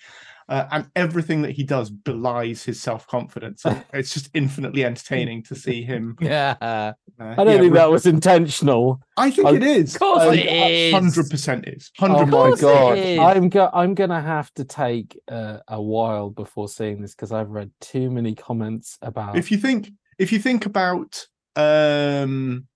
Uh, 0.52 0.68
and 0.70 0.90
everything 0.96 1.40
that 1.40 1.52
he 1.52 1.64
does 1.64 1.88
belies 1.88 2.62
his 2.62 2.78
self 2.78 3.06
confidence. 3.06 3.64
It's 3.94 4.12
just 4.12 4.28
infinitely 4.34 4.84
entertaining 4.84 5.42
to 5.44 5.54
see 5.54 5.82
him. 5.82 6.14
Yeah. 6.20 6.56
Uh, 6.60 6.92
I 7.18 7.36
don't 7.36 7.48
yeah, 7.54 7.58
think 7.60 7.72
that 7.74 7.90
was 7.90 8.04
intentional. 8.04 9.00
I 9.16 9.30
think 9.30 9.48
I- 9.48 9.54
it 9.54 9.62
is. 9.62 9.94
Of 9.94 10.00
course 10.00 10.22
Um, 10.24 10.34
it 10.34 10.44
is. 10.46 10.92
Hundred 10.92 11.30
percent 11.30 11.66
is. 11.68 11.90
Oh 12.00 12.06
Hundred 12.06 12.26
my 12.26 12.30
course 12.32 12.58
it 12.60 12.62
god! 12.62 12.98
I'm 13.36 13.48
go- 13.48 13.70
I'm 13.72 13.94
gonna 13.94 14.20
have 14.20 14.52
to 14.54 14.64
take 14.64 15.18
uh, 15.26 15.58
a 15.68 15.80
while 15.80 16.28
before 16.28 16.68
seeing 16.68 17.00
this 17.00 17.14
because 17.14 17.32
I've 17.32 17.48
read 17.50 17.70
too 17.80 18.10
many 18.10 18.34
comments 18.34 18.98
about. 19.00 19.36
if 19.38 19.50
you 19.50 19.56
think 19.56 19.90
if 20.18 20.32
you 20.32 20.38
think 20.38 20.66
about 20.66 21.26
um 21.56 22.66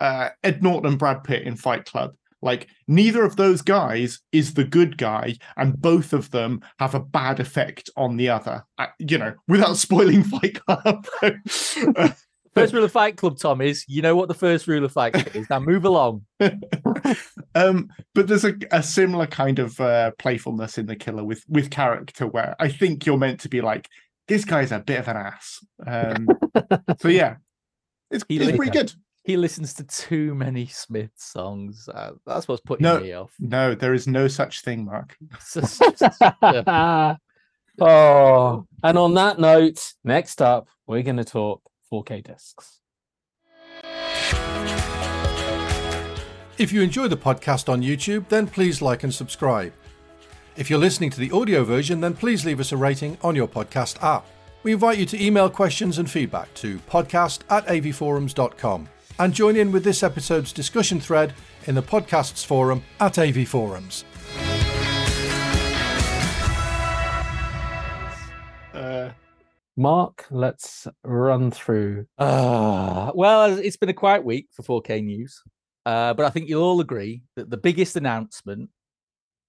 uh 0.00 0.28
Ed 0.44 0.62
Norton 0.62 0.90
and 0.90 0.98
Brad 0.98 1.24
Pitt 1.24 1.42
in 1.42 1.56
Fight 1.56 1.84
Club, 1.84 2.14
like 2.42 2.68
neither 2.86 3.24
of 3.24 3.36
those 3.36 3.62
guys 3.62 4.20
is 4.32 4.54
the 4.54 4.64
good 4.64 4.96
guy, 4.96 5.36
and 5.56 5.80
both 5.80 6.12
of 6.12 6.30
them 6.30 6.60
have 6.78 6.94
a 6.94 7.00
bad 7.00 7.40
effect 7.40 7.90
on 7.96 8.16
the 8.16 8.28
other. 8.28 8.64
Uh, 8.78 8.86
you 8.98 9.18
know, 9.18 9.34
without 9.46 9.76
spoiling 9.76 10.22
Fight 10.22 10.60
Club. 10.66 11.06
First 12.54 12.74
rule 12.74 12.84
of 12.84 12.92
Fight 12.92 13.16
Club, 13.16 13.38
Tom, 13.38 13.60
is 13.60 13.84
you 13.86 14.02
know 14.02 14.16
what 14.16 14.26
the 14.26 14.34
first 14.34 14.66
rule 14.66 14.84
of 14.84 14.90
Fight 14.90 15.12
Club 15.12 15.28
is. 15.34 15.48
Now 15.48 15.60
move 15.60 15.84
along. 15.84 16.24
um, 17.54 17.88
but 18.14 18.26
there's 18.26 18.44
a, 18.44 18.54
a 18.72 18.82
similar 18.82 19.26
kind 19.26 19.60
of 19.60 19.78
uh, 19.80 20.10
playfulness 20.18 20.76
in 20.76 20.86
the 20.86 20.96
killer 20.96 21.22
with 21.22 21.44
with 21.48 21.70
character 21.70 22.26
where 22.26 22.56
I 22.58 22.68
think 22.68 23.06
you're 23.06 23.18
meant 23.18 23.40
to 23.40 23.48
be 23.48 23.60
like, 23.60 23.88
this 24.26 24.44
guy's 24.44 24.72
a 24.72 24.80
bit 24.80 24.98
of 24.98 25.08
an 25.08 25.16
ass. 25.16 25.64
Um, 25.86 26.28
so 26.98 27.08
yeah, 27.08 27.36
it's, 28.10 28.24
it's 28.28 28.56
pretty 28.56 28.72
good. 28.72 28.92
He 29.24 29.36
listens 29.36 29.74
to 29.74 29.84
too 29.84 30.34
many 30.34 30.66
Smith 30.66 31.10
songs. 31.16 31.88
Uh, 31.92 32.12
that's 32.26 32.48
what's 32.48 32.62
putting 32.62 32.84
No. 32.84 33.00
me 33.00 33.12
off. 33.12 33.32
No, 33.38 33.74
there 33.74 33.92
is 33.92 34.06
no 34.06 34.26
such 34.28 34.62
thing, 34.62 34.84
Mark. 34.86 35.16
It's 35.34 35.54
just- 35.54 35.82
just- 35.98 36.20
yeah. 36.42 37.16
oh, 37.80 38.66
and 38.82 38.98
on 38.98 39.14
that 39.14 39.38
note, 39.38 39.92
next 40.02 40.40
up, 40.40 40.68
we're 40.86 41.02
going 41.02 41.18
to 41.18 41.24
talk 41.24 41.62
4K 41.92 42.24
discs. 42.24 42.80
If 46.58 46.72
you 46.72 46.82
enjoy 46.82 47.06
the 47.06 47.16
podcast 47.16 47.68
on 47.68 47.82
YouTube, 47.82 48.28
then 48.28 48.46
please 48.48 48.82
like 48.82 49.04
and 49.04 49.14
subscribe. 49.14 49.72
If 50.56 50.68
you're 50.68 50.80
listening 50.80 51.10
to 51.10 51.20
the 51.20 51.30
audio 51.30 51.62
version, 51.62 52.00
then 52.00 52.14
please 52.14 52.44
leave 52.44 52.58
us 52.58 52.72
a 52.72 52.76
rating 52.76 53.16
on 53.22 53.36
your 53.36 53.46
podcast 53.46 54.02
app. 54.02 54.26
We 54.64 54.72
invite 54.72 54.98
you 54.98 55.06
to 55.06 55.24
email 55.24 55.48
questions 55.48 55.98
and 55.98 56.10
feedback 56.10 56.52
to 56.54 56.78
podcast 56.80 57.42
at 57.48 57.64
avforums.com 57.68 58.88
and 59.18 59.34
join 59.34 59.56
in 59.56 59.72
with 59.72 59.84
this 59.84 60.02
episode's 60.02 60.52
discussion 60.52 61.00
thread 61.00 61.34
in 61.66 61.74
the 61.74 61.82
podcasts 61.82 62.44
forum 62.44 62.82
at 63.00 63.18
AV 63.18 63.46
Forums. 63.46 64.04
Uh, 68.72 69.10
Mark, 69.76 70.26
let's 70.30 70.86
run 71.04 71.50
through. 71.50 72.06
Uh, 72.16 73.12
well, 73.14 73.58
it's 73.58 73.76
been 73.76 73.88
a 73.88 73.94
quiet 73.94 74.24
week 74.24 74.48
for 74.52 74.82
4K 74.82 75.04
news, 75.04 75.42
uh, 75.86 76.14
but 76.14 76.26
I 76.26 76.30
think 76.30 76.48
you'll 76.48 76.62
all 76.62 76.80
agree 76.80 77.22
that 77.36 77.50
the 77.50 77.56
biggest 77.56 77.96
announcement 77.96 78.70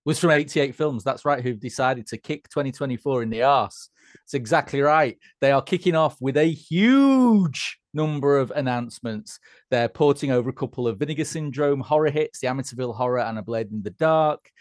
was 0.05 0.19
from 0.19 0.31
88 0.31 0.73
Films. 0.75 1.03
That's 1.03 1.25
right, 1.25 1.43
who've 1.43 1.59
decided 1.59 2.07
to 2.07 2.17
kick 2.17 2.49
2024 2.49 3.23
in 3.23 3.29
the 3.29 3.43
arse. 3.43 3.89
It's 4.23 4.33
exactly 4.33 4.81
right. 4.81 5.17
They 5.41 5.51
are 5.51 5.61
kicking 5.61 5.95
off 5.95 6.17
with 6.19 6.37
a 6.37 6.45
huge 6.45 7.79
number 7.93 8.37
of 8.37 8.51
announcements. 8.55 9.39
They're 9.71 9.89
porting 9.89 10.31
over 10.31 10.49
a 10.49 10.53
couple 10.53 10.87
of 10.87 10.99
Vinegar 10.99 11.25
Syndrome 11.25 11.79
horror 11.79 12.09
hits, 12.09 12.39
the 12.39 12.47
Amityville 12.47 12.95
Horror 12.95 13.19
and 13.19 13.39
A 13.39 13.41
Blade 13.41 13.71
in 13.71 13.81
the 13.81 13.91
Dark. 13.91 14.51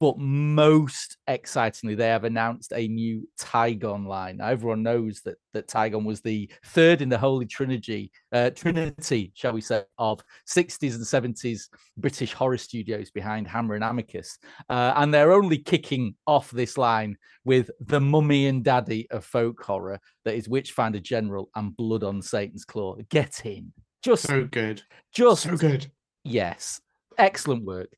But 0.00 0.18
most 0.18 1.16
excitingly, 1.26 1.94
they 1.94 2.08
have 2.08 2.24
announced 2.24 2.72
a 2.74 2.88
new 2.88 3.28
Tigon 3.38 4.06
line. 4.06 4.38
Now, 4.38 4.48
everyone 4.48 4.82
knows 4.82 5.20
that 5.22 5.36
that 5.52 5.68
Tigon 5.68 6.04
was 6.04 6.20
the 6.20 6.50
third 6.66 7.02
in 7.02 7.08
the 7.08 7.18
Holy 7.18 7.46
Trinity, 7.46 8.10
uh, 8.32 8.50
Trinity, 8.50 9.32
shall 9.34 9.52
we 9.52 9.60
say, 9.60 9.84
of 9.98 10.22
60s 10.48 10.94
and 10.94 11.34
70s 11.34 11.68
British 11.96 12.32
horror 12.32 12.58
studios 12.58 13.10
behind 13.10 13.46
Hammer 13.46 13.74
and 13.74 13.84
Amicus. 13.84 14.38
Uh, 14.68 14.94
and 14.96 15.12
they're 15.12 15.32
only 15.32 15.58
kicking 15.58 16.14
off 16.26 16.50
this 16.50 16.78
line 16.78 17.16
with 17.44 17.70
the 17.80 18.00
mummy 18.00 18.46
and 18.46 18.64
daddy 18.64 19.10
of 19.10 19.24
folk 19.24 19.62
horror 19.62 20.00
that 20.24 20.34
is 20.34 20.48
Witchfinder 20.48 21.00
General 21.00 21.50
and 21.54 21.76
Blood 21.76 22.04
on 22.04 22.22
Satan's 22.22 22.64
Claw. 22.64 22.96
Get 23.10 23.44
in. 23.44 23.72
Just, 24.02 24.26
So 24.26 24.44
good. 24.44 24.82
just 25.14 25.42
So 25.44 25.56
good. 25.56 25.86
Yes. 26.24 26.80
Excellent 27.18 27.64
work. 27.64 27.88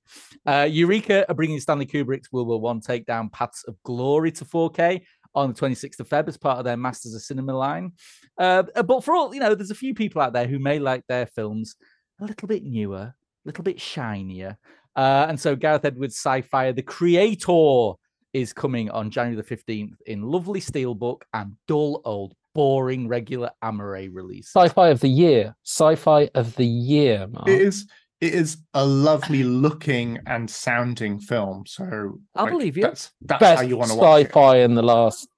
Uh, 0.46 0.66
Eureka 0.68 1.24
are 1.28 1.34
bringing 1.34 1.60
Stanley 1.60 1.87
Kubrick's 1.87 2.32
World 2.32 2.48
War 2.48 2.60
One 2.60 2.80
takedown 2.80 3.30
Paths 3.32 3.64
of 3.64 3.76
Glory 3.84 4.32
to 4.32 4.44
4K 4.44 5.02
on 5.34 5.52
the 5.52 5.58
26th 5.60 6.00
of 6.00 6.08
Feb 6.08 6.28
as 6.28 6.37
part 6.37 6.58
of 6.58 6.64
their 6.64 6.76
Masters 6.76 7.14
of 7.14 7.22
Cinema 7.22 7.56
line. 7.56 7.92
Uh, 8.38 8.62
but 8.82 9.04
for 9.04 9.14
all, 9.14 9.34
you 9.34 9.40
know, 9.40 9.54
there's 9.54 9.70
a 9.70 9.74
few 9.74 9.94
people 9.94 10.20
out 10.20 10.32
there 10.32 10.46
who 10.46 10.58
may 10.58 10.78
like 10.78 11.04
their 11.08 11.26
films 11.26 11.76
a 12.20 12.24
little 12.24 12.48
bit 12.48 12.64
newer, 12.64 12.98
a 12.98 13.14
little 13.44 13.64
bit 13.64 13.80
shinier. 13.80 14.56
Uh, 14.96 15.26
and 15.28 15.38
so 15.38 15.56
Gareth 15.56 15.84
Edwards' 15.84 16.16
sci-fi 16.16 16.72
The 16.72 16.82
Creator 16.82 17.94
is 18.35 18.53
coming 18.53 18.90
on 18.90 19.11
January 19.11 19.40
the 19.40 19.57
15th 19.57 19.94
in 20.07 20.23
lovely 20.23 20.61
steelbook 20.61 21.23
and 21.33 21.53
dull 21.66 22.03
old 22.05 22.35
boring 22.55 23.09
regular 23.09 23.51
Amaray 23.62 24.09
release. 24.12 24.49
Sci-fi 24.49 24.88
of 24.88 25.01
the 25.01 25.09
year. 25.09 25.57
Sci-fi 25.64 26.29
of 26.35 26.55
the 26.57 26.66
year. 26.66 27.27
Mark. 27.29 27.49
It 27.49 27.61
is 27.62 27.87
it 28.20 28.35
is 28.35 28.59
a 28.75 28.85
lovely 28.85 29.42
looking 29.42 30.18
and 30.27 30.49
sounding 30.51 31.18
film. 31.18 31.64
So 31.66 32.18
I'll 32.35 32.44
like, 32.44 32.53
believe 32.53 32.77
you. 32.77 32.83
That's 32.83 33.12
that's 33.23 33.40
Best 33.40 33.62
how 33.62 33.66
you 33.66 33.77
want 33.77 33.90
to 33.90 33.97
watch 33.97 34.27
sci-fi 34.27 34.59
in 34.59 34.75
the 34.75 34.83
last 34.83 35.29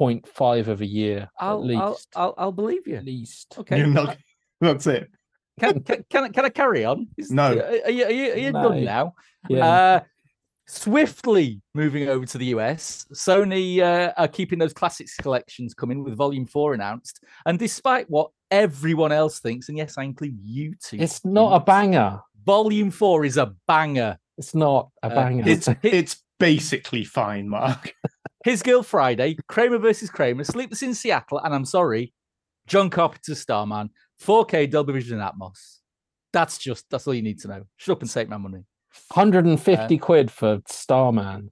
0.5 0.00 0.66
of 0.68 0.80
a 0.82 0.86
year. 0.86 1.28
I'll, 1.38 1.60
at 1.60 1.64
least. 1.66 1.80
I'll, 1.82 1.98
I'll, 2.16 2.34
I'll 2.38 2.52
believe 2.52 2.86
you. 2.86 2.96
at 2.96 3.04
least. 3.04 3.54
Okay. 3.58 3.78
You're 3.78 3.86
not- 3.86 4.16
that's 4.60 4.86
it. 4.86 5.10
can, 5.60 5.80
can, 5.82 6.04
can, 6.10 6.24
I- 6.24 6.28
can 6.30 6.44
I 6.44 6.48
carry 6.48 6.84
on? 6.84 7.08
Is- 7.16 7.30
No. 7.30 7.52
Are 7.58 7.90
you, 7.90 8.04
are 8.04 8.10
you, 8.10 8.32
are 8.32 8.36
you 8.38 8.52
No. 8.52 8.68
done 8.70 8.84
now? 8.84 9.14
Yeah. 9.48 9.66
Uh, 9.66 10.00
swiftly 10.66 11.60
moving 11.74 12.08
over 12.08 12.26
to 12.26 12.38
the 12.38 12.46
US, 12.46 13.06
Sony 13.14 13.80
uh, 13.80 14.12
are 14.16 14.28
keeping 14.28 14.58
those 14.58 14.72
classics 14.72 15.16
collections 15.16 15.74
coming 15.74 16.02
with 16.04 16.16
Volume 16.16 16.46
4 16.46 16.74
announced. 16.74 17.22
And 17.46 17.58
despite 17.58 18.08
what 18.10 18.30
everyone 18.50 19.12
else 19.12 19.40
thinks, 19.40 19.68
and 19.68 19.78
yes, 19.78 19.96
I 19.98 20.04
include 20.04 20.38
you 20.42 20.74
too. 20.82 20.98
it's 21.00 21.24
not 21.24 21.54
a 21.54 21.64
banger. 21.64 22.20
Volume 22.44 22.90
4 22.90 23.24
is 23.24 23.36
a 23.36 23.54
banger. 23.66 24.18
It's 24.38 24.54
not 24.54 24.90
a 25.02 25.06
Uh, 25.06 25.14
banger. 25.14 25.48
It's 25.48 25.68
it's 25.82 26.22
basically 26.38 27.04
fine, 27.04 27.48
Mark. 27.48 27.92
His 28.44 28.62
Girl 28.62 28.82
Friday, 28.84 29.36
Kramer 29.48 29.78
versus 29.78 30.08
Kramer, 30.10 30.44
Sleepless 30.44 30.82
in 30.82 30.94
Seattle, 30.94 31.40
and 31.40 31.52
I'm 31.52 31.64
sorry, 31.64 32.12
John 32.68 32.90
Carpenter's 32.90 33.40
Starman, 33.40 33.90
4K 34.22 34.70
Dolby 34.70 34.92
Vision 34.92 35.18
Atmos. 35.18 35.78
That's 36.32 36.58
just, 36.58 36.84
that's 36.90 37.06
all 37.08 37.14
you 37.14 37.22
need 37.22 37.40
to 37.40 37.48
know. 37.48 37.62
Shut 37.76 37.96
up 37.96 38.02
and 38.02 38.10
take 38.10 38.28
my 38.28 38.36
money. 38.36 38.62
150 39.12 39.98
quid 39.98 40.30
for 40.30 40.60
Starman. 40.66 41.50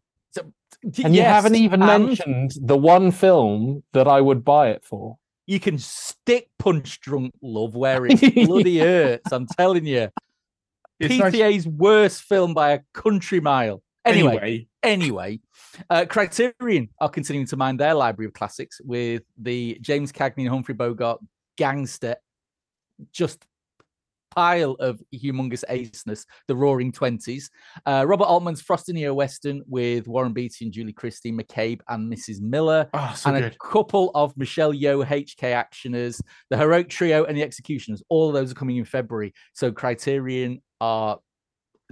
D- 0.91 1.03
And 1.05 1.15
you 1.15 1.23
haven't 1.23 1.55
even 1.55 1.83
and 1.83 2.05
mentioned 2.07 2.53
the 2.61 2.77
one 2.77 3.11
film 3.11 3.83
that 3.93 4.07
I 4.07 4.21
would 4.21 4.45
buy 4.45 4.69
it 4.71 4.85
for. 4.85 5.17
You 5.47 5.59
can 5.61 5.79
stick 5.79 6.49
punch 6.59 7.01
drunk 7.01 7.33
love 7.43 7.75
where 7.75 8.05
it 8.09 8.47
bloody 8.47 8.79
hurts. 8.81 9.33
I'm 9.33 9.47
telling 9.47 9.87
you. 9.87 10.11
It's 11.01 11.19
nice- 11.19 11.33
PTA's 11.35 11.67
worst 11.67 12.23
film 12.23 12.55
by 12.55 12.73
a 12.73 12.81
country 12.93 13.41
mile. 13.41 13.83
Anyway, 14.07 14.33
anyway, 14.37 14.67
anyway, 14.83 15.41
uh, 15.89 16.05
Criterion 16.07 16.91
are 17.01 17.09
continuing 17.09 17.47
to 17.47 17.57
mine 17.57 17.79
their 17.79 17.95
library 17.95 18.27
of 18.27 18.35
classics 18.35 18.79
with 18.85 19.23
the 19.39 19.79
James 19.81 20.13
Cagney 20.13 20.41
and 20.41 20.51
Humphrey 20.51 20.75
Bogart 20.75 21.21
gangster, 21.57 22.17
just 23.11 23.43
pile 24.35 24.73
of 24.81 25.01
humongous 25.15 25.65
aceness, 25.69 26.27
the 26.49 26.57
Roaring 26.57 26.93
Twenties. 26.93 27.51
Uh, 27.87 28.05
Robert 28.07 28.25
Altman's 28.25 28.61
Frost 28.61 28.89
and 28.89 28.97
Neo 28.97 29.15
Western 29.15 29.63
with 29.67 30.09
Warren 30.09 30.33
Beatty 30.33 30.65
and 30.65 30.73
Julie 30.73 30.93
Christie, 30.93 31.33
McCabe 31.33 31.81
and 31.89 32.13
Mrs. 32.13 32.41
Miller 32.41 32.89
oh, 32.95 33.13
so 33.17 33.31
and 33.31 33.43
good. 33.43 33.53
a 33.53 33.57
couple 33.59 34.11
of 34.15 34.37
Michelle 34.37 34.73
Yeoh 34.73 35.07
HK 35.07 35.41
actioners, 35.41 36.21
the 36.51 36.57
Heroic 36.57 36.89
Trio, 36.89 37.25
and 37.25 37.37
the 37.37 37.43
Executioners. 37.43 38.03
All 38.09 38.29
of 38.29 38.35
those 38.35 38.51
are 38.51 38.57
coming 38.57 38.77
in 38.77 38.85
February. 38.85 39.33
So 39.53 39.71
Criterion 39.71 40.63
are 40.81 41.19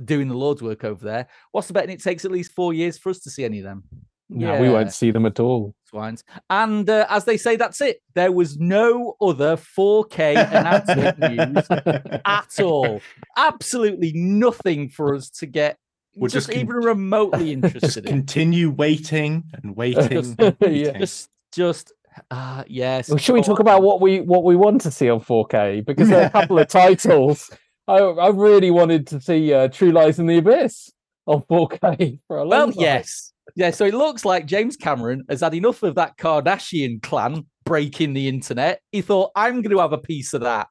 doing 0.05 0.29
the 0.29 0.37
Lord's 0.37 0.63
work 0.63 0.85
over 0.85 1.05
there. 1.05 1.29
What's 1.53 1.69
the 1.69 1.75
betting 1.75 1.95
it 1.95 2.03
takes 2.03 2.25
at 2.25 2.33
least 2.33 2.53
four 2.53 2.75
years 2.75 2.99
for 2.99 3.11
us 3.11 3.21
to 3.21 3.31
see 3.31 3.45
any 3.45 3.59
of 3.59 3.65
them? 3.65 3.85
No, 4.35 4.61
we 4.61 4.69
won't 4.71 4.93
see 4.93 5.11
them 5.11 5.27
at 5.27 5.39
all. 5.41 5.75
Swines. 5.93 6.23
And 6.49 6.89
uh, 6.89 7.07
as 7.11 7.25
they 7.25 7.37
say, 7.37 7.57
that's 7.57 7.81
it. 7.81 8.01
There 8.15 8.33
was 8.33 8.59
no 8.59 9.15
other 9.21 9.57
4K 9.57 10.37
announcement 10.51 11.19
news 11.19 11.67
at 12.25 12.61
all. 12.61 13.01
Absolutely 13.37 14.13
nothing 14.15 14.89
for 14.89 15.15
us 15.15 15.29
to 15.31 15.47
get 15.47 15.77
We're 16.17 16.29
just, 16.29 16.47
just 16.47 16.51
con- 16.51 16.61
even 16.61 16.77
remotely 16.77 17.55
Just 17.61 17.75
interested 17.75 18.05
in. 18.07 18.11
continue 18.11 18.71
waiting 18.71 19.45
and 19.53 19.77
waiting. 19.77 20.25
Yeah. 20.39 20.47
and 20.47 20.57
waiting. 20.61 20.99
Just, 21.01 21.29
just, 21.55 21.93
uh, 22.31 22.65
yes. 22.67 23.09
Well, 23.09 23.19
should 23.19 23.35
we 23.35 23.43
talk 23.43 23.59
Oh, 23.61 23.63
about 23.63 23.83
what 23.83 24.01
we 24.01 24.21
what 24.21 24.45
we 24.45 24.57
want 24.57 24.81
to 24.83 24.91
see 24.91 25.09
on 25.11 25.21
4K? 25.21 25.85
Because 25.85 26.09
there 26.09 26.23
are 26.23 26.27
a 26.27 26.31
couple 26.31 26.59
of 26.59 26.69
titles. 26.69 27.51
I 27.89 27.99
I 27.99 28.29
really 28.29 28.71
wanted 28.71 29.07
to 29.09 29.21
see 29.21 29.53
uh, 29.53 29.69
True 29.69 29.93
Lies 29.93 30.19
in 30.19 30.27
the 30.27 30.39
Abyss 30.39 30.91
on 31.27 31.43
4K 31.43 32.21
for 32.29 32.37
a 32.39 32.45
long 32.45 32.49
Well, 32.51 32.67
time. 32.69 32.75
Well, 32.77 32.85
yes. 32.87 33.32
Yeah, 33.55 33.71
so 33.71 33.85
it 33.85 33.95
looks 33.95 34.25
like 34.25 34.47
James 34.47 34.77
Cameron 34.77 35.25
has 35.29 35.41
had 35.41 35.55
enough 35.55 35.83
of 35.83 35.95
that 35.97 36.17
Kardashian 36.17 37.03
clan 37.03 37.47
breaking 37.65 38.15
the 38.15 38.29
internet. 38.29 38.81
He 38.93 39.03
thought, 39.03 39.31
I'm 39.37 39.63
going 39.63 39.77
to 39.77 39.81
have 39.81 39.93
a 39.93 39.99
piece 39.99 40.33
of 40.33 40.41
that. 40.43 40.69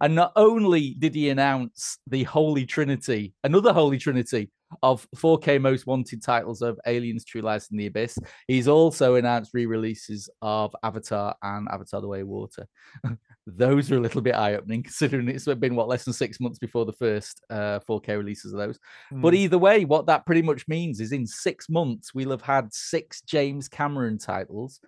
And 0.00 0.14
not 0.14 0.32
only 0.36 0.96
did 0.98 1.14
he 1.14 1.28
announce 1.28 1.98
the 2.06 2.24
Holy 2.24 2.64
Trinity, 2.64 3.34
another 3.44 3.72
Holy 3.72 3.98
Trinity 3.98 4.50
of 4.82 5.06
4K 5.16 5.60
most 5.60 5.86
wanted 5.86 6.22
titles 6.22 6.62
of 6.62 6.80
Aliens, 6.86 7.24
True 7.24 7.42
Lies, 7.42 7.68
and 7.70 7.78
the 7.78 7.86
Abyss, 7.86 8.18
he's 8.48 8.68
also 8.68 9.16
announced 9.16 9.52
re 9.52 9.66
releases 9.66 10.30
of 10.40 10.74
Avatar 10.82 11.36
and 11.42 11.68
Avatar 11.70 12.00
The 12.00 12.08
Way 12.08 12.22
of 12.22 12.28
Water. 12.28 12.66
those 13.46 13.90
are 13.90 13.96
a 13.96 14.00
little 14.00 14.20
bit 14.20 14.34
eye 14.34 14.54
opening 14.54 14.82
considering 14.84 15.28
it's 15.28 15.46
been, 15.46 15.74
what, 15.74 15.88
less 15.88 16.04
than 16.04 16.14
six 16.14 16.38
months 16.40 16.58
before 16.58 16.84
the 16.84 16.92
first 16.92 17.42
uh, 17.50 17.80
4K 17.88 18.16
releases 18.16 18.52
of 18.52 18.58
those. 18.58 18.78
But 19.10 19.34
Mm. 19.34 19.38
either 19.38 19.58
way, 19.58 19.84
what 19.84 20.06
that 20.06 20.24
pretty 20.26 20.42
much 20.42 20.68
means 20.68 21.00
is 21.00 21.12
in 21.12 21.26
six 21.26 21.68
months, 21.68 22.14
we'll 22.14 22.30
have 22.30 22.42
had 22.42 22.72
six 22.72 23.20
James 23.22 23.68
Cameron 23.68 24.18
titles, 24.18 24.80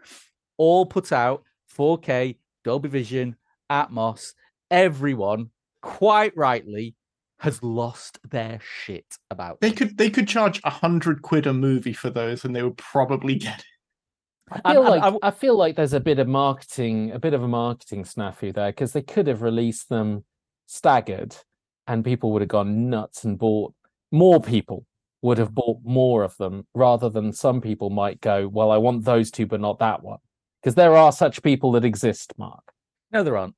all 0.57 0.87
put 0.87 1.11
out 1.13 1.43
4K, 1.77 2.39
Dolby 2.63 2.89
Vision, 2.89 3.37
Atmos. 3.71 4.35
Everyone, 4.71 5.51
quite 5.83 6.37
rightly, 6.37 6.95
has 7.41 7.63
lost 7.63 8.19
their 8.31 8.59
shit 8.63 9.19
about 9.31 9.61
they 9.61 9.73
could 9.73 9.99
they 9.99 10.09
could 10.09 10.27
charge 10.27 10.61
a 10.65 10.71
hundred 10.71 11.21
quid 11.21 11.47
a 11.47 11.53
movie 11.53 11.93
for 11.93 12.09
those, 12.09 12.45
and 12.45 12.55
they 12.57 12.63
would 12.63 12.79
probably 12.79 13.35
get 13.49 13.59
it. 13.59 13.65
I 14.51 14.61
And- 14.65 14.75
feel 14.75 14.83
and 14.83 14.91
like 14.91 15.03
I 15.03 15.07
w- 15.07 15.21
I 15.23 15.31
feel 15.31 15.57
like 15.57 15.77
there's 15.77 15.93
a 15.95 16.01
bit 16.01 16.19
of 16.19 16.29
marketing, 16.29 17.11
a 17.13 17.19
bit 17.19 17.33
of 17.35 17.43
a 17.43 17.49
marketing 17.49 18.05
snafu 18.05 18.53
there 18.53 18.71
because 18.71 18.93
they 18.93 19.03
could 19.03 19.27
have 19.27 19.41
released 19.43 19.89
them 19.89 20.25
staggered, 20.67 21.37
and 21.87 22.05
people 22.05 22.31
would 22.33 22.43
have 22.43 22.49
gone 22.49 22.91
nuts 22.91 23.25
and 23.25 23.39
bought 23.39 23.75
more. 24.13 24.41
People 24.41 24.85
would 25.23 25.39
have 25.39 25.55
bought 25.55 25.79
more 25.83 26.23
of 26.25 26.37
them 26.37 26.67
rather 26.75 27.09
than 27.09 27.33
some 27.33 27.61
people 27.63 27.89
might 27.89 28.21
go, 28.21 28.47
"Well, 28.47 28.71
I 28.71 28.77
want 28.77 29.05
those 29.05 29.31
two, 29.31 29.47
but 29.47 29.61
not 29.61 29.79
that 29.79 30.03
one," 30.03 30.19
because 30.61 30.75
there 30.75 30.95
are 30.95 31.11
such 31.13 31.43
people 31.43 31.73
that 31.73 31.85
exist. 31.85 32.35
Mark, 32.39 32.73
No, 33.11 33.23
there 33.25 33.39
aren't. 33.39 33.55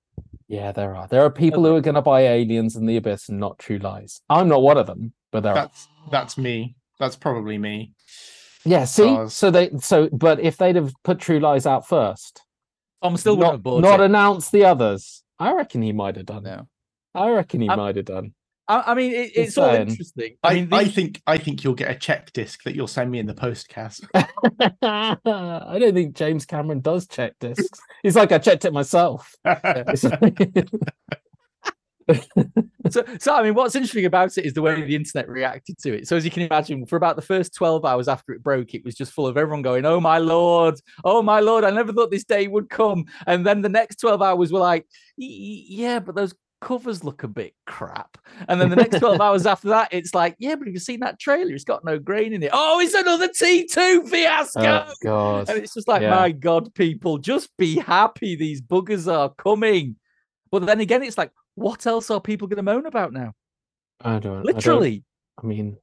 yeah, 0.46 0.70
there 0.70 0.94
are. 0.94 1.08
There 1.08 1.22
are 1.24 1.30
people 1.30 1.64
who 1.64 1.74
are 1.74 1.80
going 1.80 1.96
to 1.96 2.02
buy 2.02 2.20
Aliens 2.22 2.76
and 2.76 2.88
the 2.88 2.96
Abyss 2.96 3.28
and 3.28 3.40
not 3.40 3.58
True 3.58 3.78
Lies. 3.78 4.20
I'm 4.30 4.46
not 4.48 4.62
one 4.62 4.78
of 4.78 4.86
them, 4.86 5.14
but 5.32 5.42
there 5.42 5.50
are. 5.52 5.56
That's 5.56 5.88
that's 6.12 6.38
me. 6.38 6.76
That's 7.00 7.16
probably 7.16 7.58
me. 7.58 7.92
Yeah, 8.66 8.84
see, 8.84 9.04
Stars. 9.04 9.34
so 9.34 9.50
they 9.50 9.70
so, 9.80 10.08
but 10.12 10.40
if 10.40 10.56
they'd 10.56 10.76
have 10.76 10.92
put 11.04 11.18
True 11.20 11.40
Lies 11.40 11.66
out 11.66 11.86
first. 11.88 12.42
Tom 13.02 13.16
still 13.16 13.36
wouldn't 13.36 13.46
not, 13.46 13.52
have 13.52 13.62
bought 13.62 13.82
not 13.82 14.00
it. 14.00 14.06
announce 14.06 14.50
the 14.50 14.64
others. 14.64 15.22
I 15.38 15.52
reckon 15.54 15.82
he 15.82 15.92
might 15.92 16.16
have 16.16 16.26
done. 16.26 16.42
No. 16.44 16.66
I 17.14 17.30
reckon 17.30 17.60
he 17.60 17.68
might 17.68 17.96
have 17.96 18.04
done. 18.06 18.34
I, 18.68 18.82
I 18.88 18.94
mean, 18.94 19.12
it, 19.12 19.26
Just 19.26 19.38
it's 19.38 19.58
all 19.58 19.72
saying. 19.72 19.88
interesting. 19.88 20.36
I 20.42 20.48
I, 20.48 20.54
mean, 20.54 20.68
I 20.72 20.84
think 20.86 21.22
I 21.26 21.38
think 21.38 21.62
you'll 21.62 21.74
get 21.74 21.90
a 21.90 21.94
check 21.94 22.32
disc 22.32 22.62
that 22.64 22.74
you'll 22.74 22.88
send 22.88 23.10
me 23.10 23.18
in 23.20 23.26
the 23.26 23.34
postcast. 23.34 24.06
I 24.82 25.78
don't 25.78 25.94
think 25.94 26.16
James 26.16 26.44
Cameron 26.46 26.80
does 26.80 27.06
check 27.06 27.34
discs. 27.38 27.78
He's 28.02 28.16
like, 28.16 28.32
I 28.32 28.38
checked 28.38 28.64
it 28.64 28.72
myself. 28.72 29.34
So, 32.90 33.04
so 33.18 33.34
I 33.34 33.42
mean, 33.42 33.54
what's 33.54 33.74
interesting 33.74 34.04
about 34.04 34.36
it 34.38 34.44
is 34.44 34.52
the 34.52 34.62
way 34.62 34.80
the 34.80 34.94
internet 34.94 35.28
reacted 35.28 35.78
to 35.78 35.96
it. 35.96 36.06
So, 36.06 36.16
as 36.16 36.24
you 36.24 36.30
can 36.30 36.42
imagine, 36.42 36.86
for 36.86 36.96
about 36.96 37.16
the 37.16 37.22
first 37.22 37.54
12 37.54 37.84
hours 37.84 38.08
after 38.08 38.32
it 38.32 38.42
broke, 38.42 38.74
it 38.74 38.84
was 38.84 38.94
just 38.94 39.12
full 39.12 39.26
of 39.26 39.36
everyone 39.36 39.62
going, 39.62 39.84
Oh 39.84 40.00
my 40.00 40.18
lord, 40.18 40.80
oh 41.04 41.22
my 41.22 41.40
lord, 41.40 41.64
I 41.64 41.70
never 41.70 41.92
thought 41.92 42.10
this 42.10 42.24
day 42.24 42.46
would 42.46 42.70
come. 42.70 43.06
And 43.26 43.46
then 43.46 43.62
the 43.62 43.68
next 43.68 43.96
12 43.96 44.22
hours 44.22 44.52
were 44.52 44.60
like, 44.60 44.86
Yeah, 45.16 45.98
but 45.98 46.14
those 46.14 46.34
covers 46.60 47.04
look 47.04 47.22
a 47.22 47.28
bit 47.28 47.54
crap. 47.66 48.18
And 48.48 48.60
then 48.60 48.70
the 48.70 48.76
next 48.76 48.98
12 49.00 49.20
hours 49.20 49.46
after 49.46 49.68
that, 49.68 49.88
it's 49.92 50.14
like, 50.14 50.36
Yeah, 50.38 50.54
but 50.54 50.68
you've 50.68 50.82
seen 50.82 51.00
that 51.00 51.18
trailer, 51.18 51.52
it's 51.52 51.64
got 51.64 51.84
no 51.84 51.98
grain 51.98 52.32
in 52.32 52.42
it. 52.42 52.50
Oh, 52.52 52.80
it's 52.80 52.94
another 52.94 53.28
T2 53.28 54.08
fiasco. 54.08 54.86
Oh, 54.88 54.94
God. 55.02 55.48
And 55.48 55.58
it's 55.58 55.74
just 55.74 55.88
like, 55.88 56.02
Yeah. 56.02 56.10
My 56.10 56.30
God, 56.30 56.72
people, 56.74 57.18
just 57.18 57.56
be 57.56 57.76
happy. 57.76 58.36
These 58.36 58.62
buggers 58.62 59.12
are 59.12 59.34
coming. 59.34 59.96
But 60.52 60.66
then 60.66 60.80
again, 60.80 61.02
it's 61.02 61.18
like, 61.18 61.32
what 61.56 61.84
else 61.86 62.10
are 62.10 62.20
people 62.20 62.46
going 62.46 62.56
to 62.58 62.62
moan 62.62 62.86
about 62.86 63.12
now? 63.12 63.32
I 64.00 64.18
don't. 64.18 64.18
I 64.18 64.20
don't- 64.20 64.44
Literally, 64.44 65.04
I, 65.42 65.46
mean, 65.46 65.76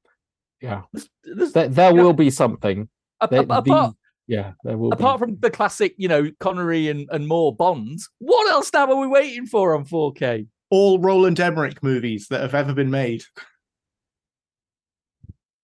yeah. 0.61 0.83
there's, 0.93 1.09
there's, 1.23 1.51
There, 1.51 1.67
there 1.67 1.95
Yeah. 1.95 2.01
will 2.01 2.13
be 2.13 2.29
something. 2.29 2.87
a- 3.19 3.27
There- 3.27 3.41
a- 3.41 3.45
the- 3.61 3.93
yeah, 4.27 4.53
there 4.63 4.77
will 4.77 4.93
apart 4.93 5.19
be. 5.19 5.25
from 5.25 5.39
the 5.41 5.49
classic, 5.51 5.95
you 5.97 6.07
know, 6.07 6.31
Connery 6.39 6.87
and, 6.87 7.09
and 7.11 7.27
more 7.27 7.53
Bonds, 7.55 8.09
what 8.19 8.49
else 8.49 8.71
now 8.73 8.89
are 8.89 8.95
we 8.95 9.07
waiting 9.07 9.45
for 9.45 9.75
on 9.75 9.83
4K? 9.85 10.47
All 10.69 10.97
Roland 10.99 11.39
Emmerich 11.39 11.83
movies 11.83 12.27
that 12.29 12.39
have 12.41 12.55
ever 12.55 12.73
been 12.73 12.89
made. 12.89 13.23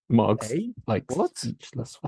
Mugs. 0.10 0.50
Hey, 0.52 0.74
Like 0.88 1.06
What? 1.16 1.38
speechless. 1.38 2.00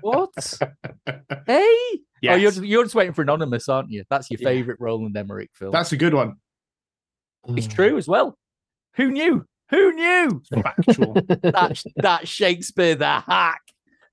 what? 0.00 0.30
hey? 1.46 1.98
Oh, 2.24 2.34
you're 2.36 2.38
just, 2.52 2.62
you're 2.64 2.84
just 2.84 2.94
waiting 2.94 3.12
for 3.12 3.22
Anonymous, 3.22 3.68
aren't 3.68 3.90
you? 3.90 4.04
That's 4.08 4.30
your 4.30 4.38
Yeah. 4.40 4.48
favorite 4.48 4.76
Roland 4.80 5.16
Emmerich 5.16 5.50
film. 5.54 5.72
That's 5.72 5.90
a 5.92 5.96
good 5.96 6.14
one. 6.14 6.36
It's 7.48 7.66
Mm. 7.66 7.74
true 7.74 7.96
as 7.98 8.06
well. 8.08 8.38
Who 8.96 9.10
knew? 9.10 9.44
Who 9.70 9.92
knew? 9.92 10.42
Factual. 10.62 11.14
That, 11.42 11.82
that 11.96 12.28
Shakespeare, 12.28 12.94
the 12.94 13.20
hack, 13.20 13.62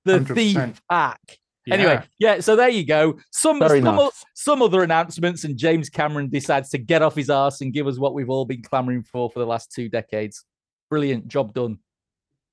the 0.04 0.20
100%. 0.20 0.34
thief 0.34 0.82
hack. 0.90 1.20
Yeah. 1.66 1.74
Anyway, 1.74 2.02
yeah, 2.18 2.40
so 2.40 2.56
there 2.56 2.70
you 2.70 2.84
go. 2.86 3.18
Some 3.30 3.58
Very 3.58 3.82
some, 3.82 3.96
nice. 3.96 4.24
some 4.34 4.62
other 4.62 4.82
announcements, 4.82 5.44
and 5.44 5.56
James 5.58 5.90
Cameron 5.90 6.30
decides 6.30 6.70
to 6.70 6.78
get 6.78 7.02
off 7.02 7.14
his 7.14 7.28
arse 7.28 7.60
and 7.60 7.72
give 7.72 7.86
us 7.86 7.98
what 7.98 8.14
we've 8.14 8.30
all 8.30 8.46
been 8.46 8.62
clamoring 8.62 9.02
for 9.02 9.30
for 9.30 9.38
the 9.38 9.46
last 9.46 9.70
two 9.70 9.88
decades. 9.90 10.44
Brilliant 10.88 11.28
job 11.28 11.52
done. 11.52 11.78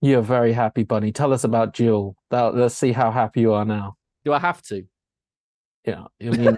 You're 0.01 0.21
very 0.21 0.51
happy, 0.53 0.83
Bunny. 0.83 1.11
Tell 1.13 1.31
us 1.33 1.45
about 1.45 1.73
Duel. 1.73 2.15
Let's 2.29 2.75
see 2.75 2.91
how 2.91 3.09
happy 3.09 3.41
you 3.41 3.53
are 3.53 3.65
now. 3.65 3.95
Do 4.25 4.33
I 4.33 4.39
have 4.39 4.61
to? 4.63 4.83
Yeah, 5.85 6.03
I 6.21 6.25
mean, 6.25 6.57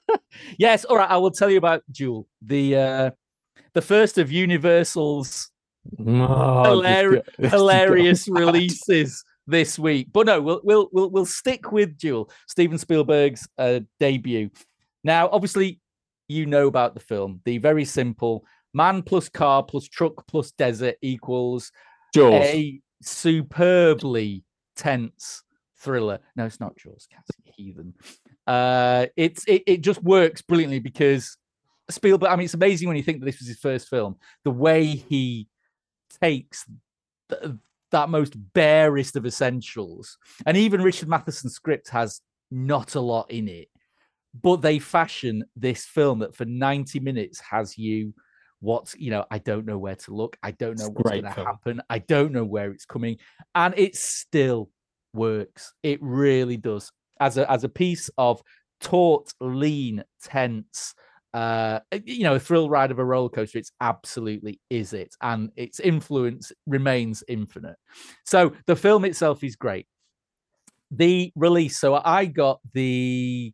Yes. 0.58 0.84
All 0.84 0.96
right. 0.96 1.08
I 1.10 1.16
will 1.16 1.30
tell 1.30 1.48
you 1.48 1.58
about 1.58 1.82
Duel, 1.90 2.26
the 2.42 2.76
uh, 2.76 3.10
the 3.72 3.82
first 3.82 4.18
of 4.18 4.30
Universal's 4.30 5.50
oh, 6.06 6.82
hilarious 7.38 8.28
mad. 8.28 8.38
releases 8.40 9.24
this 9.46 9.78
week. 9.78 10.08
But 10.12 10.26
no, 10.26 10.40
we'll 10.40 10.60
we'll 10.64 10.88
we'll 10.92 11.10
we'll 11.10 11.26
stick 11.26 11.72
with 11.72 11.98
Duel, 11.98 12.30
Steven 12.48 12.78
Spielberg's 12.78 13.46
uh, 13.58 13.80
debut. 14.00 14.50
Now, 15.02 15.28
obviously, 15.30 15.80
you 16.28 16.46
know 16.46 16.66
about 16.66 16.94
the 16.94 17.00
film. 17.00 17.40
The 17.44 17.58
very 17.58 17.84
simple 17.84 18.44
man 18.72 19.02
plus 19.02 19.28
car 19.28 19.62
plus 19.62 19.86
truck 19.86 20.26
plus 20.26 20.50
desert 20.52 20.96
equals 21.02 21.70
Jaws. 22.14 22.32
a 22.32 22.80
superbly 23.02 24.44
tense 24.76 25.42
thriller. 25.78 26.18
No, 26.36 26.46
it's 26.46 26.60
not 26.60 26.76
Jaws, 26.76 27.06
Cassie 27.10 27.54
Heathen. 27.56 27.94
Uh, 28.46 29.06
it's 29.16 29.44
it, 29.46 29.62
it 29.66 29.80
just 29.80 30.02
works 30.02 30.42
brilliantly 30.42 30.80
because 30.80 31.36
Spielberg. 31.90 32.30
I 32.30 32.36
mean, 32.36 32.44
it's 32.44 32.54
amazing 32.54 32.88
when 32.88 32.96
you 32.96 33.02
think 33.02 33.20
that 33.20 33.26
this 33.26 33.38
was 33.38 33.48
his 33.48 33.58
first 33.58 33.88
film. 33.88 34.16
The 34.44 34.50
way 34.50 34.86
he 34.86 35.48
takes 36.20 36.66
th- 37.28 37.52
that 37.90 38.08
most 38.08 38.34
barest 38.54 39.16
of 39.16 39.26
essentials, 39.26 40.18
and 40.46 40.56
even 40.56 40.82
Richard 40.82 41.08
Matheson's 41.08 41.54
script 41.54 41.88
has 41.90 42.20
not 42.50 42.94
a 42.94 43.00
lot 43.00 43.30
in 43.30 43.48
it, 43.48 43.68
but 44.42 44.62
they 44.62 44.78
fashion 44.78 45.44
this 45.56 45.84
film 45.84 46.20
that 46.20 46.34
for 46.34 46.44
ninety 46.44 47.00
minutes 47.00 47.40
has 47.40 47.76
you. 47.76 48.14
What's 48.60 48.96
you 48.96 49.10
know, 49.10 49.26
I 49.30 49.38
don't 49.38 49.66
know 49.66 49.78
where 49.78 49.96
to 49.96 50.14
look. 50.14 50.38
I 50.42 50.52
don't 50.52 50.78
know 50.78 50.86
It's 50.86 50.94
what's 50.94 51.10
going 51.10 51.24
to 51.24 51.30
happen. 51.30 51.82
I 51.90 51.98
don't 51.98 52.32
know 52.32 52.44
where 52.44 52.70
it's 52.70 52.86
coming, 52.86 53.18
and 53.54 53.74
it 53.76 53.94
still 53.94 54.70
works. 55.12 55.74
It 55.82 55.98
really 56.02 56.56
does. 56.56 56.90
As 57.20 57.36
a 57.36 57.50
as 57.50 57.64
a 57.64 57.68
piece 57.68 58.08
of 58.16 58.42
taut, 58.80 59.32
lean, 59.40 60.02
tense, 60.22 60.94
uh, 61.34 61.80
you 62.04 62.22
know, 62.22 62.36
a 62.36 62.40
thrill 62.40 62.70
ride 62.70 62.92
of 62.92 62.98
a 63.00 63.04
roller 63.04 63.28
coaster. 63.28 63.58
It's 63.58 63.72
absolutely 63.80 64.60
is 64.70 64.92
it, 64.92 65.14
and 65.20 65.50
its 65.56 65.80
influence 65.80 66.52
remains 66.66 67.24
infinite. 67.28 67.76
So 68.24 68.52
the 68.66 68.76
film 68.76 69.04
itself 69.04 69.42
is 69.44 69.56
great. 69.56 69.86
The 70.92 71.32
release. 71.34 71.78
So 71.78 72.00
I 72.04 72.26
got 72.26 72.60
the 72.72 73.52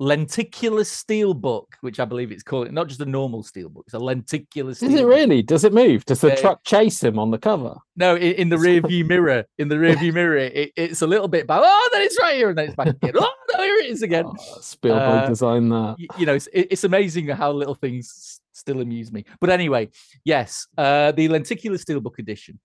lenticular 0.00 0.84
steel 0.84 1.34
book, 1.34 1.76
which 1.80 1.98
I 1.98 2.04
believe 2.04 2.30
it's 2.30 2.42
called. 2.44 2.70
Not 2.70 2.86
just 2.88 3.00
a 3.00 3.04
normal 3.06 3.42
steel 3.42 3.68
book. 3.68 3.84
It's 3.86 3.94
a 3.94 3.98
lenticular. 3.98 4.72
Steel 4.74 4.90
Is 4.90 5.00
it 5.00 5.04
really? 5.04 5.42
Does 5.42 5.64
it 5.64 5.72
move? 5.72 6.04
Does 6.04 6.20
the 6.20 6.28
Yeah. 6.28 6.34
truck 6.36 6.64
chase 6.64 7.02
him 7.02 7.18
on 7.18 7.30
the 7.32 7.38
cover? 7.38 7.76
No, 7.96 8.14
in, 8.14 8.32
in 8.34 8.48
the 8.48 8.58
rear 8.58 8.80
view 8.80 9.04
mirror. 9.04 9.44
In 9.58 9.68
the 9.68 9.78
rear 9.78 9.96
view 9.96 10.12
mirror, 10.20 10.36
it, 10.36 10.72
it's 10.76 11.02
a 11.02 11.06
little 11.06 11.26
bit 11.28 11.46
back. 11.48 11.60
Oh, 11.64 11.88
then 11.92 12.02
it's 12.02 12.18
right 12.20 12.36
here, 12.36 12.48
and 12.50 12.56
then 12.56 12.66
it's 12.66 12.76
back 12.76 12.88
again. 12.88 13.12
Oh, 13.16 13.32
no, 13.56 13.62
here 13.64 13.74
it 13.76 13.90
is 13.90 14.02
again. 14.02 14.26
Oh, 14.26 14.58
Spielberg 14.60 15.24
Uh, 15.24 15.28
designed 15.28 15.72
that. 15.72 15.96
y- 15.98 16.06
you 16.16 16.26
know, 16.26 16.34
it's, 16.34 16.46
it- 16.52 16.68
it's 16.70 16.84
amazing 16.84 17.26
how 17.28 17.50
little 17.50 17.74
things 17.74 18.40
still 18.52 18.80
amuse 18.80 19.10
me. 19.10 19.24
But 19.40 19.50
anyway, 19.50 19.88
yes, 20.24 20.66
uh, 20.76 21.10
the 21.12 21.28
lenticular 21.28 21.76
steelbook 21.76 22.18
edition. 22.20 22.60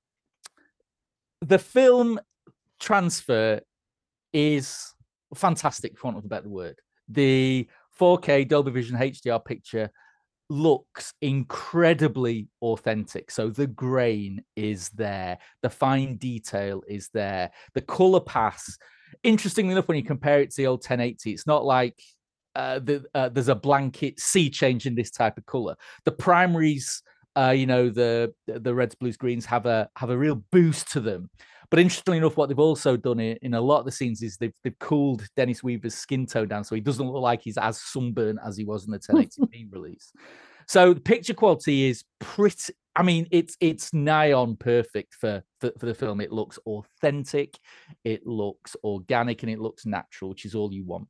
The 1.42 1.60
film 1.60 2.20
transfer 2.80 3.62
is 4.34 4.94
fantastic, 5.36 5.98
for 5.98 6.08
want 6.08 6.18
of 6.20 6.26
a 6.26 6.28
better 6.28 6.48
word. 6.50 6.80
The 7.14 7.68
4K 8.00 8.48
Dolby 8.48 8.72
Vision 8.72 8.98
HDR 8.98 9.44
picture 9.44 9.92
looks 10.50 11.14
incredibly 11.22 12.48
authentic. 12.62 13.32
So 13.32 13.50
the 13.50 13.68
grain 13.68 14.44
is 14.56 14.90
there, 14.90 15.40
the 15.62 15.70
fine 15.70 16.18
detail 16.18 16.84
is 16.88 17.10
there, 17.14 17.52
the 17.74 17.82
color 17.82 18.20
pass. 18.20 18.78
Interestingly 19.24 19.72
enough, 19.72 19.88
when 19.88 19.98
you 19.98 20.04
compare 20.04 20.42
it 20.42 20.52
to 20.52 20.58
the 20.58 20.68
old 20.68 20.80
1080, 20.80 21.32
it's 21.32 21.48
not 21.48 21.66
like 21.66 22.00
uh, 22.56 22.80
the, 22.80 23.04
uh, 23.16 23.30
there's 23.30 23.48
a 23.48 23.56
blanket 23.56 24.20
sea 24.20 24.50
change 24.50 24.86
in 24.86 24.96
this 24.96 25.12
type 25.12 25.38
of 25.38 25.46
color. 25.46 25.76
The 26.06 26.12
primaries, 26.12 27.02
uh, 27.36 27.50
you 27.50 27.66
know, 27.66 27.90
the 27.90 28.34
the 28.46 28.76
reds, 28.76 28.94
blues, 28.94 29.18
greens 29.18 29.46
have 29.46 29.66
a 29.66 29.90
have 29.96 30.12
a 30.12 30.18
real 30.18 30.44
boost 30.52 30.92
to 30.92 31.00
them. 31.00 31.32
But 31.74 31.80
interestingly 31.80 32.20
enough, 32.20 32.38
what 32.38 32.50
they've 32.50 32.60
also 32.60 32.96
done 32.96 33.20
in, 33.20 33.56
a 33.56 33.60
lot 33.60 33.80
of 33.80 33.86
the 33.86 33.92
scenes 33.92 34.22
is 34.22 34.38
they've, 34.38 34.54
they've 34.64 34.78
cooled 34.78 35.26
Dennis 35.36 35.64
Weaver's 35.64 35.96
skin 35.96 36.28
tone 36.28 36.48
down 36.48 36.64
so 36.64 36.76
he 36.76 36.82
doesn't 36.82 37.04
look 37.04 37.24
like 37.24 37.42
he's 37.42 37.58
as 37.58 37.82
sunburnt 37.82 38.38
as 38.46 38.56
he 38.56 38.64
was 38.64 38.86
in 38.86 38.92
the 38.92 39.00
1080p 39.10 39.72
release. 39.72 40.14
So 40.68 40.94
the 40.94 41.02
picture 41.02 41.34
quality 41.34 41.86
is 41.90 42.04
pretty. 42.20 42.74
I 42.96 43.02
mean, 43.02 43.26
it's 43.32 43.58
it's 43.60 43.92
nigh 43.92 44.34
on 44.34 44.56
perfect 44.56 45.16
for, 45.16 45.42
for 45.62 45.72
for 45.80 45.88
the 45.88 45.96
film. 45.96 46.22
It 46.22 46.32
looks 46.32 46.60
authentic, 46.68 47.58
it 48.04 48.24
looks 48.24 48.76
organic, 48.84 49.42
and 49.42 49.52
it 49.52 49.58
looks 49.58 49.84
natural, 49.88 50.30
which 50.30 50.46
is 50.46 50.54
all 50.54 50.72
you 50.72 50.86
want. 50.86 51.08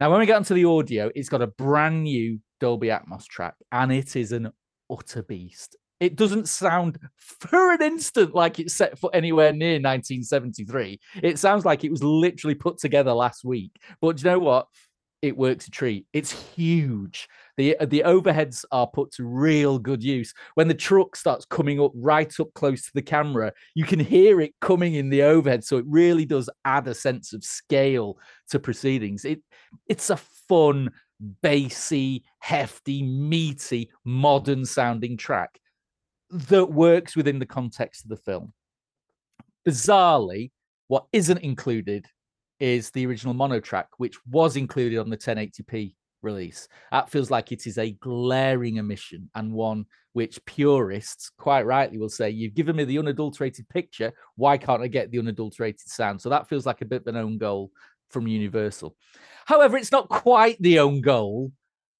Now, 0.00 0.10
when 0.10 0.20
we 0.20 0.26
get 0.26 0.36
onto 0.36 0.54
the 0.54 0.64
audio, 0.64 1.10
it's 1.14 1.28
got 1.28 1.42
a 1.42 1.48
brand 1.48 2.04
new 2.04 2.38
Dolby 2.60 2.88
Atmos 2.88 3.26
track, 3.26 3.56
and 3.72 3.92
it 3.92 4.16
is 4.16 4.32
an 4.32 4.52
utter 4.90 5.22
beast. 5.22 5.76
It 6.00 6.14
doesn't 6.16 6.48
sound 6.48 6.98
for 7.16 7.72
an 7.72 7.82
instant 7.82 8.34
like 8.34 8.60
it's 8.60 8.74
set 8.74 8.98
for 8.98 9.10
anywhere 9.12 9.52
near 9.52 9.74
1973. 9.74 11.00
It 11.22 11.38
sounds 11.38 11.64
like 11.64 11.82
it 11.82 11.90
was 11.90 12.04
literally 12.04 12.54
put 12.54 12.78
together 12.78 13.12
last 13.12 13.44
week. 13.44 13.72
But 14.00 14.16
do 14.16 14.22
you 14.22 14.30
know 14.30 14.38
what? 14.38 14.68
It 15.20 15.36
works 15.36 15.66
a 15.66 15.70
treat. 15.72 16.06
It's 16.12 16.30
huge. 16.54 17.28
The 17.56 17.76
the 17.80 18.04
overheads 18.06 18.64
are 18.70 18.86
put 18.86 19.10
to 19.14 19.24
real 19.24 19.80
good 19.80 20.00
use. 20.00 20.32
When 20.54 20.68
the 20.68 20.74
truck 20.74 21.16
starts 21.16 21.44
coming 21.44 21.80
up 21.80 21.90
right 21.96 22.32
up 22.38 22.54
close 22.54 22.82
to 22.82 22.92
the 22.94 23.02
camera, 23.02 23.52
you 23.74 23.82
can 23.82 23.98
hear 23.98 24.40
it 24.40 24.54
coming 24.60 24.94
in 24.94 25.10
the 25.10 25.24
overhead. 25.24 25.64
So 25.64 25.78
it 25.78 25.84
really 25.88 26.24
does 26.24 26.48
add 26.64 26.86
a 26.86 26.94
sense 26.94 27.32
of 27.32 27.42
scale 27.42 28.18
to 28.50 28.60
proceedings. 28.60 29.24
It 29.24 29.42
it's 29.88 30.10
a 30.10 30.16
fun, 30.48 30.90
bassy, 31.42 32.22
hefty, 32.38 33.02
meaty, 33.02 33.90
modern 34.04 34.64
sounding 34.64 35.16
track 35.16 35.58
that 36.30 36.66
works 36.66 37.16
within 37.16 37.38
the 37.38 37.46
context 37.46 38.04
of 38.04 38.10
the 38.10 38.16
film. 38.16 38.52
Bizarrely, 39.66 40.50
what 40.88 41.06
isn't 41.12 41.38
included 41.38 42.06
is 42.60 42.90
the 42.90 43.06
original 43.06 43.34
mono 43.34 43.60
track, 43.60 43.88
which 43.98 44.16
was 44.26 44.56
included 44.56 44.98
on 44.98 45.10
the 45.10 45.16
1080p 45.16 45.94
release. 46.22 46.68
That 46.90 47.10
feels 47.10 47.30
like 47.30 47.52
it 47.52 47.66
is 47.66 47.78
a 47.78 47.92
glaring 47.92 48.78
omission 48.78 49.30
and 49.34 49.52
one 49.52 49.86
which 50.12 50.44
purists 50.46 51.30
quite 51.38 51.66
rightly 51.66 51.98
will 51.98 52.08
say, 52.08 52.30
You've 52.30 52.54
given 52.54 52.74
me 52.74 52.84
the 52.84 52.98
unadulterated 52.98 53.68
picture. 53.68 54.12
Why 54.36 54.58
can't 54.58 54.82
I 54.82 54.88
get 54.88 55.10
the 55.10 55.20
unadulterated 55.20 55.88
sound? 55.88 56.20
So 56.20 56.28
that 56.30 56.48
feels 56.48 56.66
like 56.66 56.80
a 56.80 56.86
bit 56.86 57.02
of 57.02 57.06
an 57.06 57.16
own 57.16 57.38
goal 57.38 57.70
from 58.10 58.26
Universal. 58.26 58.96
However, 59.44 59.76
it's 59.76 59.92
not 59.92 60.08
quite 60.08 60.60
the 60.60 60.80
own 60.80 61.00
goal 61.00 61.52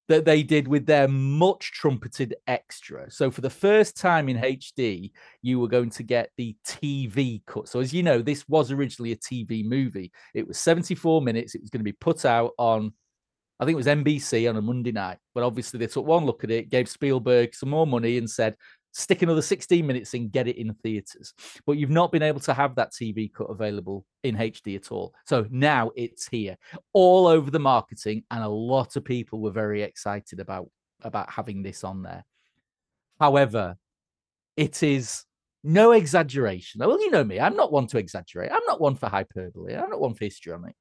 that 0.09 0.25
they 0.25 0.43
did 0.43 0.67
with 0.67 0.85
their 0.85 1.07
much 1.07 1.71
trumpeted 1.71 2.35
extra. 2.47 3.09
So 3.09 3.31
for 3.31 3.41
the 3.41 3.49
first 3.49 3.95
time 3.95 4.27
in 4.27 4.37
HD, 4.37 5.11
you 5.41 5.59
were 5.59 5.67
going 5.67 5.91
to 5.91 6.03
get 6.03 6.31
the 6.35 6.57
TV 6.67 7.41
cut. 7.45 7.69
So 7.69 7.79
as 7.79 7.93
you 7.93 8.03
know, 8.03 8.21
this 8.21 8.49
was 8.49 8.71
originally 8.71 9.11
a 9.11 9.17
TV 9.17 9.63
movie. 9.63 10.11
It 10.33 10.47
was 10.47 10.57
74 10.57 11.21
minutes. 11.21 11.53
It 11.55 11.61
was 11.61 11.69
going 11.69 11.81
to 11.81 11.85
be 11.85 11.93
put 11.93 12.25
out 12.25 12.51
on 12.57 12.91
I 13.61 13.65
think 13.65 13.73
it 13.73 13.77
was 13.77 13.87
NBC 13.87 14.49
on 14.49 14.55
a 14.55 14.61
Monday 14.61 14.93
night. 14.93 15.17
But 15.35 15.43
obviously 15.43 15.79
they 15.79 15.87
took 15.87 16.05
one 16.05 16.25
look 16.25 16.43
at 16.43 16.51
it, 16.51 16.69
gave 16.69 16.87
Spielberg 16.87 17.53
some 17.53 17.69
more 17.69 17.85
money 17.85 18.17
and 18.17 18.29
said, 18.29 18.55
stick 18.91 19.21
another 19.21 19.41
16 19.41 19.85
minutes 19.85 20.13
in, 20.13 20.29
get 20.29 20.47
it 20.47 20.57
in 20.57 20.73
theaters. 20.73 21.33
But 21.65 21.77
you've 21.77 21.89
not 21.89 22.11
been 22.11 22.23
able 22.23 22.39
to 22.41 22.53
have 22.53 22.75
that 22.75 22.91
TV 22.91 23.31
cut 23.31 23.49
available 23.49 24.05
in 24.23 24.35
HD 24.35 24.75
at 24.75 24.91
all. 24.91 25.13
So 25.25 25.45
now 25.49 25.91
it's 25.95 26.27
here, 26.27 26.57
all 26.93 27.27
over 27.27 27.51
the 27.51 27.59
marketing, 27.59 28.23
and 28.31 28.43
a 28.43 28.49
lot 28.49 28.95
of 28.95 29.05
people 29.05 29.39
were 29.39 29.51
very 29.51 29.83
excited 29.83 30.39
about 30.39 30.69
about 31.03 31.31
having 31.31 31.63
this 31.63 31.83
on 31.83 32.03
there. 32.03 32.25
However, 33.19 33.77
it 34.57 34.83
is 34.83 35.23
no 35.63 35.91
exaggeration. 35.91 36.79
Well, 36.79 36.99
you 36.99 37.11
know 37.11 37.23
me, 37.23 37.39
I'm 37.39 37.55
not 37.55 37.71
one 37.71 37.87
to 37.87 37.97
exaggerate. 37.97 38.51
I'm 38.51 38.65
not 38.67 38.81
one 38.81 38.95
for 38.95 39.07
hyperbole. 39.07 39.75
I'm 39.75 39.89
not 39.89 40.01
one 40.01 40.13
for 40.13 40.25
histrionics. 40.25 40.75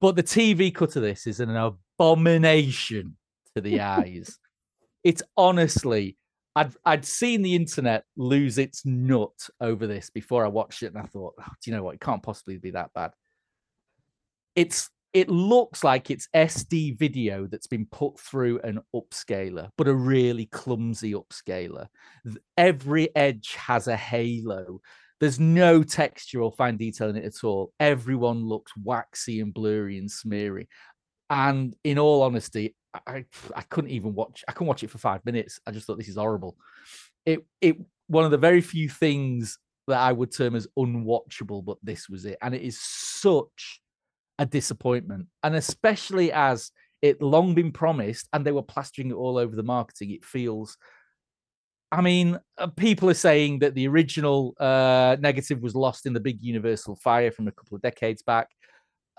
But 0.00 0.16
the 0.16 0.22
TV 0.22 0.74
cut 0.74 0.96
of 0.96 1.02
this 1.02 1.26
is 1.26 1.40
an 1.40 1.54
abomination 1.56 3.16
to 3.54 3.60
the 3.60 3.80
eyes. 3.80 4.38
It's 5.04 5.22
honestly 5.36 6.16
I'd 6.60 6.74
I'd 6.84 7.04
seen 7.06 7.40
the 7.40 7.54
internet 7.54 8.04
lose 8.18 8.58
its 8.58 8.84
nut 8.84 9.48
over 9.62 9.86
this 9.86 10.10
before 10.10 10.44
I 10.44 10.48
watched 10.48 10.82
it, 10.82 10.92
and 10.92 10.98
I 10.98 11.06
thought, 11.06 11.34
oh, 11.40 11.52
do 11.62 11.70
you 11.70 11.74
know 11.74 11.82
what? 11.82 11.94
It 11.94 12.02
can't 12.02 12.22
possibly 12.22 12.58
be 12.58 12.72
that 12.72 12.92
bad. 12.94 13.12
It's 14.54 14.90
it 15.14 15.30
looks 15.30 15.82
like 15.82 16.10
it's 16.10 16.28
SD 16.36 16.98
video 16.98 17.46
that's 17.46 17.66
been 17.66 17.86
put 17.86 18.20
through 18.20 18.60
an 18.60 18.80
upscaler, 18.94 19.70
but 19.78 19.88
a 19.88 19.94
really 19.94 20.46
clumsy 20.46 21.14
upscaler. 21.14 21.86
Every 22.58 23.14
edge 23.16 23.54
has 23.54 23.88
a 23.88 23.96
halo. 23.96 24.82
There's 25.18 25.40
no 25.40 25.82
texture 25.82 26.42
or 26.42 26.52
fine 26.52 26.76
detail 26.76 27.08
in 27.08 27.16
it 27.16 27.24
at 27.24 27.42
all. 27.42 27.72
Everyone 27.80 28.44
looks 28.44 28.72
waxy 28.76 29.40
and 29.40 29.54
blurry 29.54 29.96
and 29.96 30.10
smeary. 30.10 30.68
And 31.30 31.74
in 31.84 31.98
all 31.98 32.22
honesty, 32.22 32.76
I 33.06 33.24
I 33.54 33.62
couldn't 33.62 33.90
even 33.90 34.14
watch. 34.14 34.44
I 34.48 34.52
couldn't 34.52 34.68
watch 34.68 34.82
it 34.82 34.90
for 34.90 34.98
five 34.98 35.24
minutes. 35.24 35.60
I 35.66 35.70
just 35.70 35.86
thought 35.86 35.98
this 35.98 36.08
is 36.08 36.16
horrible. 36.16 36.56
It 37.24 37.44
it 37.60 37.76
one 38.08 38.24
of 38.24 38.30
the 38.30 38.38
very 38.38 38.60
few 38.60 38.88
things 38.88 39.58
that 39.86 39.98
I 39.98 40.12
would 40.12 40.34
term 40.34 40.56
as 40.56 40.66
unwatchable, 40.78 41.64
but 41.64 41.78
this 41.82 42.08
was 42.08 42.24
it, 42.24 42.38
and 42.42 42.54
it 42.54 42.62
is 42.62 42.80
such 42.80 43.80
a 44.38 44.46
disappointment, 44.46 45.26
and 45.42 45.54
especially 45.54 46.32
as 46.32 46.72
it 47.02 47.22
long 47.22 47.54
been 47.54 47.72
promised, 47.72 48.28
and 48.32 48.44
they 48.44 48.52
were 48.52 48.62
plastering 48.62 49.10
it 49.10 49.14
all 49.14 49.38
over 49.38 49.54
the 49.54 49.62
marketing. 49.62 50.10
It 50.10 50.24
feels. 50.24 50.76
I 51.92 52.02
mean, 52.02 52.38
uh, 52.56 52.68
people 52.68 53.10
are 53.10 53.14
saying 53.14 53.60
that 53.60 53.74
the 53.74 53.88
original 53.88 54.54
uh, 54.60 55.16
negative 55.18 55.60
was 55.60 55.74
lost 55.74 56.06
in 56.06 56.12
the 56.12 56.20
big 56.20 56.40
Universal 56.40 56.96
fire 56.96 57.32
from 57.32 57.48
a 57.48 57.52
couple 57.52 57.74
of 57.74 57.82
decades 57.82 58.22
back, 58.22 58.48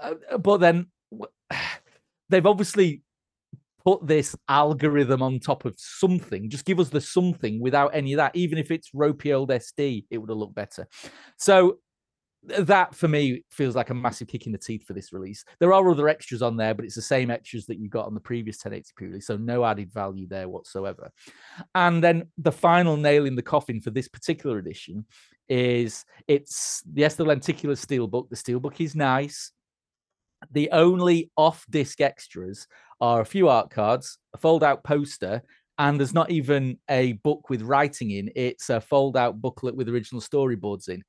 uh, 0.02 0.38
but 0.38 0.58
then 0.58 0.88
they've 2.30 2.46
obviously 2.46 3.04
put 3.86 4.06
this 4.06 4.36
algorithm 4.48 5.22
on 5.22 5.40
top 5.40 5.66
of 5.66 5.76
something. 5.78 6.50
Just 6.50 6.66
give 6.66 6.80
us 6.80 6.90
the 6.90 7.02
something 7.02 7.60
without 7.60 7.96
any 7.96 8.14
of 8.14 8.18
that. 8.18 8.36
Even 8.36 8.58
if 8.58 8.72
it's 8.72 8.92
ropey 8.94 9.34
old 9.34 9.50
SD, 9.50 10.06
it 10.10 10.18
would 10.18 10.30
have 10.30 10.38
looked 10.38 10.56
better. 10.56 10.88
So 11.38 11.80
that 12.44 12.96
for 12.96 13.08
me 13.08 13.44
feels 13.52 13.76
like 13.76 13.92
a 13.92 13.94
massive 13.94 14.28
kick 14.28 14.48
in 14.48 14.52
the 14.52 14.58
teeth 14.58 14.84
for 14.86 14.94
this 14.94 15.14
release. 15.14 15.46
There 15.60 15.74
are 15.74 15.90
other 15.90 16.10
extras 16.10 16.42
on 16.42 16.58
there, 16.58 16.74
but 16.74 16.86
it's 16.86 16.96
the 16.96 17.02
same 17.02 17.30
extras 17.30 17.68
that 17.68 17.78
you 17.78 17.88
got 17.88 18.08
on 18.08 18.16
the 18.16 18.20
previous 18.20 18.58
1080p 18.62 19.02
release, 19.02 19.28
so 19.28 19.38
no 19.38 19.64
added 19.64 19.92
value 19.94 20.28
there 20.28 20.50
whatsoever. 20.50 21.12
And 21.76 22.04
then 22.04 22.32
the 22.38 22.52
final 22.52 22.98
nail 22.98 23.26
in 23.26 23.36
the 23.36 23.44
coffin 23.44 23.80
for 23.80 23.92
this 23.92 24.08
particular 24.08 24.58
edition 24.58 25.06
is 25.50 26.04
it's 26.28 26.82
yes, 26.94 27.16
the 27.16 27.26
lenticular 27.26 27.76
steelbook. 27.76 28.30
The 28.30 28.36
steelbook 28.36 28.80
is 28.80 28.96
nice. 28.96 29.52
The 30.52 30.72
only 30.72 31.30
off 31.38 31.66
disc 31.70 32.02
extras 32.02 32.68
are 33.02 33.20
a 33.22 33.26
few 33.26 33.50
art 33.50 33.72
cards, 33.72 34.20
a 34.34 34.38
fold 34.38 34.64
out 34.64 34.84
poster, 34.84 35.42
and 35.78 36.00
there's 36.00 36.14
not 36.14 36.30
even 36.30 36.78
a 36.90 37.14
book 37.14 37.50
with 37.50 37.64
writing 37.64 38.12
in. 38.12 38.32
It's 38.36 38.70
a 38.70 38.80
fold 38.80 39.18
out 39.18 39.42
booklet 39.42 39.76
with 39.76 39.90
original 39.90 40.22
storyboards 40.22 40.88
in, 40.88 41.04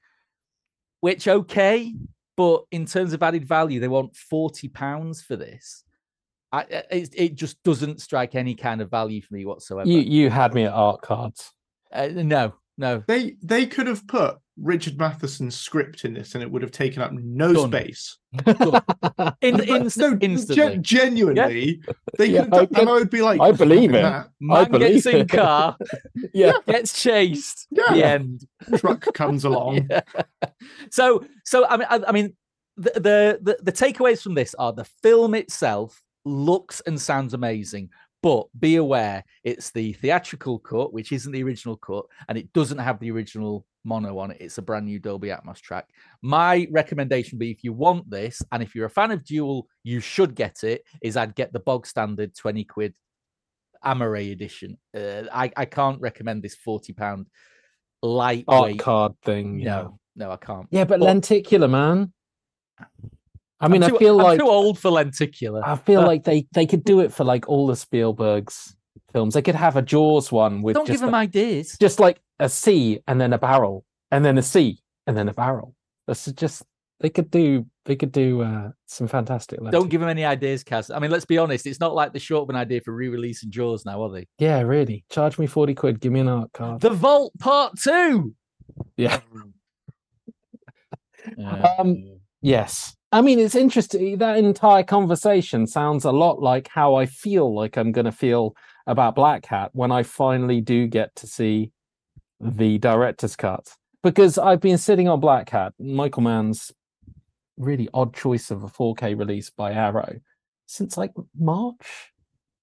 which, 1.00 1.28
okay, 1.28 1.94
but 2.36 2.64
in 2.70 2.86
terms 2.86 3.12
of 3.12 3.22
added 3.22 3.46
value, 3.46 3.78
they 3.78 3.88
want 3.88 4.16
40 4.16 4.68
pounds 4.68 5.20
for 5.20 5.36
this. 5.36 5.84
I, 6.50 6.62
it, 6.90 7.14
it, 7.14 7.34
just 7.34 7.62
doesn't 7.62 8.00
strike 8.02 8.34
any 8.34 8.54
kind 8.54 8.82
of 8.82 8.90
value 8.90 9.22
for 9.22 9.34
me 9.34 9.46
whatsoever. 9.46 9.88
You 9.88 10.00
you 10.00 10.28
had 10.28 10.52
me 10.52 10.64
at 10.64 10.72
art 10.72 11.00
cards. 11.00 11.50
Uh, 11.90 12.08
no, 12.12 12.54
no. 12.76 13.02
They 13.06 13.36
they 13.42 13.64
could 13.64 13.86
have 13.86 14.06
put 14.06 14.36
Richard 14.60 14.98
Matheson's 14.98 15.56
script 15.56 16.04
in 16.04 16.12
this, 16.14 16.34
and 16.34 16.42
it 16.42 16.50
would 16.50 16.60
have 16.62 16.70
taken 16.72 17.00
up 17.02 17.10
no 17.12 17.52
Done. 17.54 17.70
space. 17.70 18.18
in, 19.40 19.60
in, 19.60 19.90
no, 19.96 20.18
instantly. 20.20 20.54
gen- 20.54 20.82
genuinely, 20.82 21.82
they 22.18 22.26
Yeah, 22.26 22.44
could 22.44 22.54
have 22.54 22.68
I- 22.76 22.80
and 22.80 22.88
I 22.90 22.92
would 22.94 23.10
be 23.10 23.22
like, 23.22 23.40
I 23.40 23.52
believe 23.52 23.90
it. 23.94 24.02
"That 24.02 24.26
I 24.26 24.30
Man 24.40 24.70
believe 24.70 24.94
gets 24.94 25.06
in 25.06 25.16
it. 25.22 25.28
car, 25.30 25.76
Yeah. 26.34 26.52
gets 26.66 27.02
chased. 27.02 27.66
Yeah. 27.70 27.92
The 27.94 28.04
end. 28.06 28.46
truck 28.76 29.06
comes 29.14 29.44
along. 29.44 29.86
Yeah. 29.90 30.00
So, 30.90 31.24
so 31.44 31.66
I 31.66 31.76
mean, 31.78 31.86
I, 31.90 32.00
I 32.08 32.12
mean, 32.12 32.36
the, 32.76 32.90
the 32.94 33.38
the 33.42 33.58
the 33.64 33.72
takeaways 33.72 34.22
from 34.22 34.34
this 34.34 34.54
are 34.58 34.72
the 34.72 34.84
film 35.02 35.34
itself 35.34 36.02
looks 36.24 36.80
and 36.86 37.00
sounds 37.00 37.34
amazing, 37.34 37.90
but 38.22 38.46
be 38.58 38.76
aware 38.76 39.24
it's 39.44 39.70
the 39.70 39.92
theatrical 39.94 40.58
cut, 40.58 40.92
which 40.92 41.10
isn't 41.12 41.32
the 41.32 41.42
original 41.42 41.76
cut, 41.76 42.04
and 42.28 42.36
it 42.38 42.52
doesn't 42.52 42.78
have 42.78 42.98
the 43.00 43.10
original 43.10 43.66
mono 43.84 44.18
on 44.18 44.30
it. 44.30 44.38
It's 44.40 44.58
a 44.58 44.62
brand 44.62 44.86
new 44.86 44.98
Dolby 44.98 45.28
Atmos 45.28 45.60
track. 45.60 45.86
My 46.22 46.66
recommendation 46.70 47.36
would 47.36 47.40
be 47.40 47.50
if 47.50 47.64
you 47.64 47.72
want 47.72 48.08
this, 48.10 48.42
and 48.52 48.62
if 48.62 48.74
you're 48.74 48.86
a 48.86 48.90
fan 48.90 49.10
of 49.10 49.24
Duel, 49.24 49.66
you 49.84 50.00
should 50.00 50.34
get 50.34 50.62
it. 50.64 50.84
Is 51.02 51.16
I'd 51.16 51.34
get 51.34 51.52
the 51.52 51.60
bog 51.60 51.86
standard 51.86 52.34
twenty 52.36 52.64
quid 52.64 52.94
Amaray 53.84 54.32
edition. 54.32 54.78
Uh, 54.96 55.24
I 55.32 55.50
I 55.56 55.64
can't 55.64 56.00
recommend 56.00 56.42
this 56.42 56.54
forty 56.54 56.92
pound 56.92 57.26
Art 58.04 58.78
card 58.78 59.12
thing. 59.24 59.58
No, 59.58 59.98
no, 60.16 60.30
I 60.30 60.36
can't. 60.36 60.66
Yeah, 60.70 60.84
but 60.84 60.98
But- 61.00 61.06
lenticular, 61.06 61.68
man. 61.68 62.12
I 63.60 63.68
mean, 63.68 63.82
I'm 63.84 63.94
I 63.94 63.98
feel 63.98 64.18
I'm 64.18 64.24
like 64.24 64.40
too 64.40 64.46
old 64.48 64.78
for 64.78 64.90
lenticular. 64.90 65.62
I 65.64 65.76
feel 65.76 66.02
like 66.02 66.24
they 66.24 66.46
they 66.52 66.66
could 66.66 66.82
do 66.84 67.00
it 67.00 67.12
for 67.12 67.22
like 67.24 67.48
all 67.48 67.68
the 67.68 67.76
Spielberg's 67.76 68.74
films. 69.12 69.34
They 69.34 69.42
could 69.42 69.54
have 69.54 69.76
a 69.76 69.82
Jaws 69.82 70.32
one 70.32 70.62
with 70.62 70.74
Don't 70.74 70.86
give 70.86 71.00
them 71.00 71.14
a- 71.14 71.18
ideas. 71.18 71.76
just 71.78 72.00
like 72.00 72.20
a 72.42 72.48
C 72.48 73.00
and 73.06 73.20
then 73.20 73.32
a 73.32 73.38
barrel 73.38 73.84
and 74.10 74.24
then 74.24 74.36
a 74.36 74.42
C 74.42 74.80
and 75.06 75.16
then 75.16 75.28
a 75.28 75.32
barrel. 75.32 75.74
That's 76.06 76.30
just 76.32 76.64
they 77.00 77.08
could 77.08 77.30
do 77.30 77.66
they 77.84 77.96
could 77.96 78.12
do 78.12 78.42
uh, 78.42 78.70
some 78.86 79.08
fantastic. 79.08 79.58
Don't 79.70 79.88
give 79.88 80.00
them 80.00 80.10
any 80.10 80.24
ideas, 80.24 80.62
Cas. 80.62 80.90
I 80.90 80.98
mean, 80.98 81.10
let's 81.10 81.24
be 81.24 81.38
honest. 81.38 81.66
It's 81.66 81.80
not 81.80 81.94
like 81.94 82.12
the 82.12 82.20
short 82.20 82.44
of 82.44 82.50
an 82.50 82.56
idea 82.56 82.80
for 82.80 82.92
re-releasing 82.92 83.50
Jaws 83.50 83.84
now, 83.84 84.02
are 84.02 84.10
they? 84.10 84.28
Yeah, 84.38 84.60
really. 84.60 85.04
Charge 85.10 85.38
me 85.38 85.46
forty 85.46 85.74
quid. 85.74 86.00
Give 86.00 86.12
me 86.12 86.20
an 86.20 86.28
art 86.28 86.52
card. 86.52 86.80
The 86.80 86.90
Vault 86.90 87.32
Part 87.38 87.74
Two. 87.78 88.34
Yeah. 88.96 89.20
Yeah. 91.38 91.76
Um, 91.78 92.18
Yes. 92.42 92.96
I 93.12 93.20
mean, 93.20 93.38
it's 93.38 93.54
interesting. 93.54 94.18
That 94.18 94.36
entire 94.38 94.82
conversation 94.82 95.66
sounds 95.66 96.04
a 96.04 96.10
lot 96.10 96.42
like 96.42 96.68
how 96.68 96.96
I 96.96 97.06
feel 97.06 97.54
like 97.54 97.76
I'm 97.76 97.92
going 97.92 98.06
to 98.06 98.12
feel 98.12 98.56
about 98.86 99.14
Blackhat 99.14 99.68
when 99.72 99.92
I 99.92 100.02
finally 100.02 100.60
do 100.60 100.88
get 100.88 101.14
to 101.16 101.28
see 101.28 101.70
the 102.42 102.78
director's 102.78 103.36
cut. 103.36 103.74
Because 104.02 104.36
I've 104.36 104.60
been 104.60 104.78
sitting 104.78 105.08
on 105.08 105.20
Blackhat, 105.20 105.72
Michael 105.78 106.22
Mann's 106.22 106.72
really 107.56 107.88
odd 107.94 108.14
choice 108.14 108.50
of 108.50 108.64
a 108.64 108.68
4K 108.68 109.16
release 109.16 109.50
by 109.50 109.72
Arrow, 109.72 110.20
since 110.66 110.96
like 110.96 111.12
March, 111.38 112.12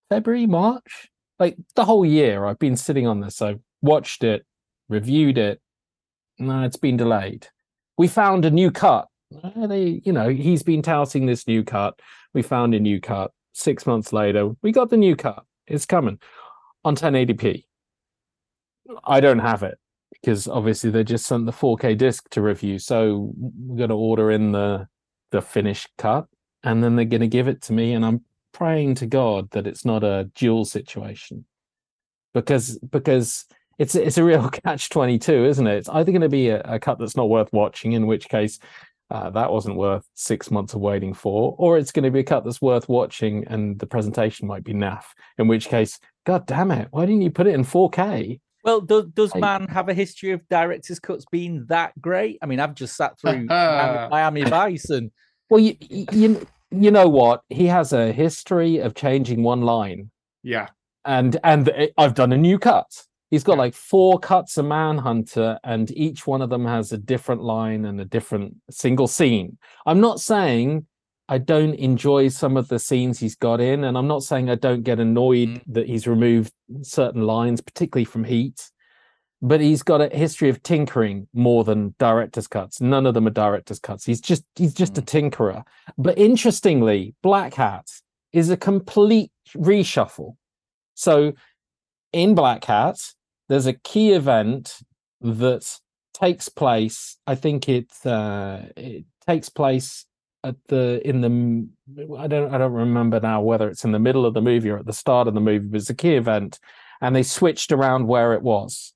February, 0.09 0.45
March. 0.45 1.09
Like 1.39 1.55
the 1.75 1.85
whole 1.85 2.05
year, 2.05 2.45
I've 2.45 2.59
been 2.59 2.75
sitting 2.75 3.07
on 3.07 3.21
this. 3.21 3.41
I've 3.41 3.61
watched 3.81 4.25
it, 4.25 4.45
reviewed 4.89 5.37
it. 5.37 5.61
No, 6.37 6.63
it's 6.63 6.75
been 6.75 6.97
delayed. 6.97 7.47
We 7.97 8.09
found 8.09 8.43
a 8.43 8.51
new 8.51 8.71
cut 8.71 9.07
uh, 9.43 9.67
they 9.67 10.01
you 10.03 10.11
know 10.11 10.29
he's 10.29 10.63
been 10.63 10.81
touting 10.81 11.25
this 11.25 11.47
new 11.47 11.63
cut 11.63 11.99
we 12.33 12.41
found 12.41 12.73
a 12.73 12.79
new 12.79 12.99
cut 12.99 13.31
six 13.53 13.85
months 13.85 14.11
later 14.11 14.49
we 14.61 14.71
got 14.71 14.89
the 14.89 14.97
new 14.97 15.15
cut 15.15 15.43
it's 15.67 15.85
coming 15.85 16.19
on 16.83 16.95
1080p 16.95 17.65
i 19.05 19.19
don't 19.19 19.39
have 19.39 19.63
it 19.63 19.77
because 20.11 20.47
obviously 20.47 20.89
they 20.89 21.03
just 21.03 21.25
sent 21.25 21.45
the 21.45 21.51
4k 21.51 21.97
disc 21.97 22.29
to 22.29 22.41
review 22.41 22.79
so 22.79 23.31
we're 23.37 23.77
going 23.77 23.89
to 23.89 23.95
order 23.95 24.31
in 24.31 24.51
the 24.51 24.87
the 25.31 25.41
finished 25.41 25.89
cut 25.97 26.25
and 26.63 26.83
then 26.83 26.95
they're 26.95 27.05
going 27.05 27.21
to 27.21 27.27
give 27.27 27.47
it 27.47 27.61
to 27.61 27.73
me 27.73 27.93
and 27.93 28.05
i'm 28.05 28.23
praying 28.51 28.95
to 28.95 29.05
god 29.05 29.49
that 29.51 29.67
it's 29.67 29.85
not 29.85 30.03
a 30.03 30.29
Duel 30.35 30.65
situation 30.65 31.45
because 32.33 32.77
because 32.79 33.45
it's 33.77 33.95
it's 33.95 34.17
a 34.17 34.23
real 34.23 34.49
catch 34.65 34.89
22 34.89 35.45
isn't 35.45 35.67
it 35.67 35.77
it's 35.77 35.89
either 35.89 36.11
going 36.11 36.21
to 36.21 36.29
be 36.29 36.49
a, 36.49 36.61
a 36.61 36.79
cut 36.79 36.99
that's 36.99 37.15
not 37.15 37.29
worth 37.29 37.51
watching 37.53 37.93
in 37.93 38.07
which 38.07 38.27
case 38.27 38.59
uh, 39.11 39.29
that 39.31 39.51
wasn't 39.51 39.75
worth 39.75 40.05
six 40.13 40.51
months 40.51 40.73
of 40.73 40.81
waiting 40.81 41.13
for, 41.13 41.55
or 41.57 41.77
it's 41.77 41.91
going 41.91 42.03
to 42.03 42.11
be 42.11 42.19
a 42.19 42.23
cut 42.23 42.43
that's 42.43 42.61
worth 42.61 42.87
watching 42.87 43.43
and 43.47 43.79
the 43.79 43.87
presentation 43.87 44.47
might 44.47 44.63
be 44.63 44.73
naff. 44.73 45.03
In 45.39 45.47
which 45.47 45.67
case, 45.67 45.99
god 46.25 46.45
damn 46.45 46.71
it, 46.71 46.89
why 46.91 47.05
didn't 47.05 47.23
you 47.23 47.31
put 47.31 47.47
it 47.47 47.55
in 47.55 47.63
4K? 47.63 48.39
Well, 48.69 48.81
does 48.81 49.05
does 49.15 49.31
I- 49.35 49.39
man 49.39 49.67
have 49.69 49.89
a 49.89 49.95
history 49.95 50.31
of 50.31 50.47
director's 50.47 50.99
cuts 50.99 51.25
being 51.31 51.65
that 51.69 51.99
great? 51.99 52.37
I 52.41 52.45
mean, 52.45 52.59
I've 52.59 52.75
just 52.75 52.95
sat 52.95 53.19
through 53.19 53.45
Miami, 53.45 54.09
Miami 54.09 54.43
Vice 54.57 54.89
and 54.91 55.09
Well, 55.49 55.59
you, 55.59 55.75
you 56.11 56.45
you 56.71 56.91
know 56.91 57.07
what? 57.09 57.41
He 57.49 57.65
has 57.65 57.93
a 57.93 58.11
history 58.11 58.77
of 58.77 58.93
changing 58.93 59.41
one 59.41 59.61
line, 59.61 60.11
Yeah. 60.43 60.67
and 61.03 61.35
and 61.43 61.71
I've 61.97 62.13
done 62.13 62.31
a 62.31 62.37
new 62.37 62.59
cut. 62.59 62.85
He's 63.31 63.43
got 63.43 63.53
Yeah. 63.53 63.59
like 63.65 63.73
four 63.73 64.19
cuts 64.19 64.57
of 64.59 64.65
Manhunter, 64.65 65.57
and 65.63 65.89
each 65.91 66.27
one 66.27 66.43
of 66.43 66.51
them 66.51 66.65
has 66.65 66.91
a 66.91 66.97
different 66.99 67.41
line 67.41 67.85
and 67.85 67.99
a 67.99 68.05
different 68.05 68.55
single 68.69 69.07
scene. 69.07 69.57
I'm 69.87 69.99
not 69.99 70.19
saying 70.19 70.85
I 71.31 71.37
don't 71.37 71.75
enjoy 71.75 72.29
some 72.29 72.57
of 72.57 72.69
the 72.69 72.79
scenes 72.79 73.19
he's 73.19 73.35
got 73.35 73.61
in, 73.61 73.83
and 73.83 73.95
I'm 73.95 74.07
not 74.07 74.23
saying 74.23 74.49
I 74.49 74.55
don't 74.55 74.81
get 74.81 74.99
annoyed 74.99 75.61
that 75.67 75.85
he's 75.85 76.07
removed 76.07 76.51
certain 76.81 77.21
lines, 77.21 77.61
particularly 77.61 78.05
from 78.05 78.23
Heat. 78.23 78.71
But 79.39 79.61
he's 79.61 79.83
got 79.83 80.01
a 80.01 80.09
history 80.09 80.49
of 80.49 80.63
tinkering 80.63 81.27
more 81.31 81.63
than 81.63 81.93
director's 81.99 82.47
cuts. 82.47 82.81
None 82.81 83.05
of 83.05 83.13
them 83.13 83.27
are 83.27 83.29
director's 83.29 83.79
cuts. 83.79 84.05
He's 84.05 84.19
just 84.19 84.43
he's 84.55 84.73
just 84.73 84.97
a 84.97 85.03
tinkerer. 85.03 85.63
But 85.97 86.17
interestingly, 86.17 87.13
Blackhat 87.23 87.85
is 88.33 88.49
a 88.49 88.57
complete 88.57 89.31
reshuffle. 89.55 90.35
So 90.95 91.33
in 92.11 92.35
Blackhat, 92.35 93.13
there's 93.47 93.67
a 93.67 93.73
key 93.73 94.11
event 94.11 94.79
that 95.21 95.79
takes 96.11 96.49
place. 96.49 97.17
I 97.27 97.35
think 97.35 97.69
it 97.69 97.93
uh, 98.03 98.63
it 98.75 99.05
takes 99.25 99.47
place 99.47 100.05
at 100.43 100.55
the 100.67 101.01
in 101.07 101.21
the 101.21 102.15
I 102.17 102.27
don't 102.27 102.53
I 102.53 102.57
don't 102.57 102.73
remember 102.73 103.19
now 103.19 103.41
whether 103.41 103.69
it's 103.69 103.83
in 103.83 103.91
the 103.91 103.99
middle 103.99 104.25
of 104.25 104.33
the 104.33 104.41
movie 104.41 104.69
or 104.69 104.79
at 104.79 104.85
the 104.85 104.93
start 104.93 105.27
of 105.27 105.33
the 105.33 105.41
movie, 105.41 105.65
but 105.65 105.77
it's 105.77 105.89
a 105.89 105.95
key 105.95 106.15
event, 106.15 106.59
and 107.01 107.15
they 107.15 107.23
switched 107.23 107.71
around 107.71 108.07
where 108.07 108.33
it 108.33 108.41
was, 108.41 108.93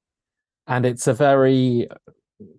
and 0.67 0.85
it's 0.85 1.07
a 1.07 1.13
very 1.13 1.87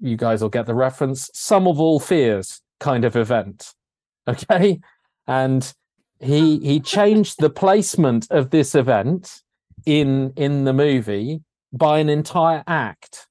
you 0.01 0.17
guys 0.17 0.43
will 0.43 0.49
get 0.49 0.67
the 0.67 0.75
reference 0.75 1.31
sum 1.35 1.67
of 1.67 1.81
all 1.81 2.01
fears 2.01 2.61
kind 2.81 3.05
of 3.05 3.17
event, 3.17 3.73
okay, 4.29 4.81
and 5.27 5.75
he 6.21 6.59
he 6.59 6.81
changed 6.81 7.37
the 7.39 7.51
placement 7.51 8.31
of 8.31 8.51
this 8.51 8.75
event 8.75 9.43
in 9.87 10.33
in 10.37 10.65
the 10.65 10.73
movie 10.73 11.41
by 11.73 11.99
an 11.99 12.09
entire 12.09 12.63
act. 12.67 13.27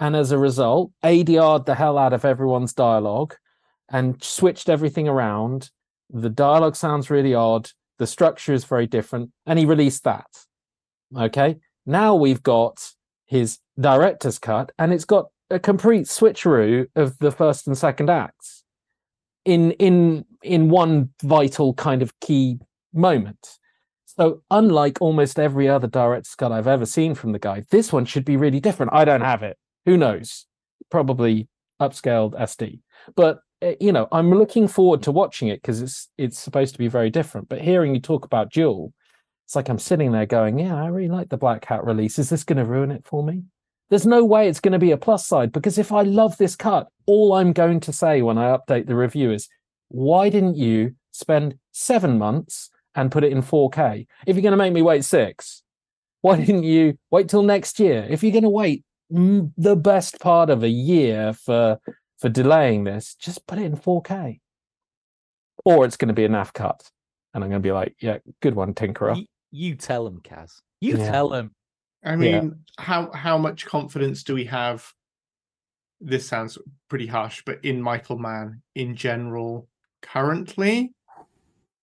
And 0.00 0.16
as 0.16 0.32
a 0.32 0.38
result 0.38 0.90
adr'd 1.04 1.66
the 1.66 1.76
hell 1.76 1.96
out 1.96 2.12
of 2.12 2.24
everyone's 2.24 2.72
dialogue 2.72 3.36
and 3.92 4.22
switched 4.22 4.68
everything 4.68 5.08
around 5.08 5.70
the 6.10 6.30
dialogue 6.30 6.76
sounds 6.76 7.10
really 7.10 7.34
odd 7.34 7.70
the 7.98 8.06
structure 8.06 8.52
is 8.52 8.64
very 8.64 8.86
different 8.86 9.30
and 9.46 9.58
he 9.58 9.64
released 9.64 10.04
that 10.04 10.26
okay 11.16 11.56
now 11.86 12.14
we've 12.14 12.42
got 12.42 12.92
his 13.26 13.58
director's 13.78 14.38
cut 14.38 14.72
and 14.78 14.92
it's 14.92 15.04
got 15.04 15.26
a 15.50 15.58
complete 15.58 16.06
switcheroo 16.06 16.86
of 16.96 17.18
the 17.18 17.30
first 17.30 17.66
and 17.66 17.78
second 17.78 18.10
acts 18.10 18.64
in 19.44 19.72
in 19.72 20.24
in 20.42 20.68
one 20.68 21.10
vital 21.22 21.74
kind 21.74 22.02
of 22.02 22.18
key 22.20 22.58
moment 22.92 23.58
so 24.16 24.42
unlike 24.50 24.98
almost 25.00 25.38
every 25.38 25.68
other 25.68 25.86
director's 25.86 26.34
cut 26.34 26.52
I've 26.52 26.66
ever 26.66 26.84
seen 26.84 27.14
from 27.14 27.32
the 27.32 27.38
guy, 27.38 27.64
this 27.70 27.92
one 27.92 28.04
should 28.04 28.26
be 28.26 28.36
really 28.36 28.60
different. 28.60 28.92
I 28.92 29.06
don't 29.06 29.22
have 29.22 29.42
it. 29.42 29.56
Who 29.86 29.96
knows? 29.96 30.46
Probably 30.90 31.48
upscaled 31.80 32.38
SD. 32.38 32.80
But 33.16 33.40
Uh, 33.62 33.74
you 33.80 33.92
know, 33.92 34.08
I'm 34.12 34.30
looking 34.34 34.66
forward 34.68 35.02
to 35.04 35.12
watching 35.12 35.48
it 35.48 35.62
because 35.62 35.80
it's 35.80 36.08
it's 36.18 36.38
supposed 36.38 36.74
to 36.74 36.78
be 36.78 36.88
very 36.88 37.10
different. 37.10 37.48
But 37.48 37.60
hearing 37.60 37.94
you 37.94 38.00
talk 38.00 38.24
about 38.24 38.50
Duel, 38.50 38.92
it's 39.46 39.54
like 39.54 39.68
I'm 39.68 39.78
sitting 39.78 40.12
there 40.12 40.26
going, 40.26 40.58
"Yeah, 40.58 40.74
I 40.74 40.88
really 40.88 41.08
like 41.08 41.28
the 41.28 41.38
Blackhat 41.38 41.86
release. 41.86 42.18
Is 42.18 42.30
this 42.30 42.44
going 42.44 42.58
to 42.58 42.64
ruin 42.64 42.90
it 42.90 43.06
for 43.06 43.22
me?" 43.22 43.44
There's 43.90 44.06
no 44.06 44.24
way 44.24 44.48
it's 44.48 44.60
going 44.60 44.72
to 44.72 44.78
be 44.78 44.90
a 44.90 44.96
plus 44.96 45.26
side 45.26 45.52
because 45.52 45.76
if 45.76 45.92
I 45.92 46.02
love 46.02 46.38
this 46.38 46.56
cut, 46.56 46.88
all 47.06 47.34
I'm 47.34 47.52
going 47.52 47.80
to 47.80 47.92
say 47.92 48.22
when 48.22 48.38
I 48.38 48.56
update 48.56 48.86
the 48.86 48.96
review 48.96 49.30
is, 49.32 49.48
"Why 49.88 50.28
didn't 50.28 50.56
you 50.56 50.94
spend 51.12 51.56
seven 51.72 52.18
months?" 52.18 52.70
and 52.94 53.10
put 53.10 53.24
it 53.24 53.32
in 53.32 53.40
4K. 53.40 54.06
If 54.26 54.36
you're 54.36 54.42
going 54.42 54.52
to 54.52 54.56
make 54.58 54.72
me 54.72 54.82
wait 54.82 55.02
six, 55.02 55.62
why 56.20 56.36
didn't 56.36 56.64
you 56.64 56.98
wait 57.10 57.28
till 57.28 57.42
next 57.42 57.80
year? 57.80 58.06
If 58.08 58.22
you're 58.22 58.32
going 58.32 58.42
to 58.44 58.50
wait 58.50 58.84
the 59.10 59.76
best 59.76 60.20
part 60.20 60.50
of 60.50 60.62
a 60.62 60.68
year 60.68 61.32
for 61.32 61.78
for 62.22 62.28
delaying 62.28 62.84
this, 62.84 63.16
just 63.16 63.46
put 63.48 63.58
it 63.58 63.64
in 63.64 63.76
4K. 63.76 64.40
Or 65.64 65.84
it's 65.84 65.96
going 65.96 66.08
to 66.08 66.14
be 66.14 66.24
a 66.24 66.28
NAF 66.28 66.52
cut, 66.52 66.88
and 67.34 67.44
I'm 67.44 67.50
going 67.50 67.60
to 67.60 67.66
be 67.66 67.72
like, 67.72 67.94
yeah, 68.00 68.18
good 68.40 68.54
one, 68.54 68.74
Tinkerer. 68.74 69.16
you, 69.16 69.26
you 69.50 69.74
tell 69.74 70.04
them, 70.04 70.20
Cas. 70.22 70.62
You 70.80 70.96
Yeah. 70.96 71.10
tell 71.10 71.28
them. 71.28 71.54
I 72.04 72.16
mean, 72.16 72.64
how 72.78 73.12
how 73.12 73.38
much 73.38 73.64
confidence 73.64 74.24
do 74.24 74.34
we 74.34 74.44
have? 74.46 74.84
This 76.00 76.26
sounds 76.26 76.58
pretty 76.88 77.06
harsh, 77.06 77.42
but 77.46 77.64
in 77.64 77.80
Michael 77.80 78.18
Mann 78.18 78.62
in 78.74 78.96
general 78.96 79.68
currently, 80.00 80.92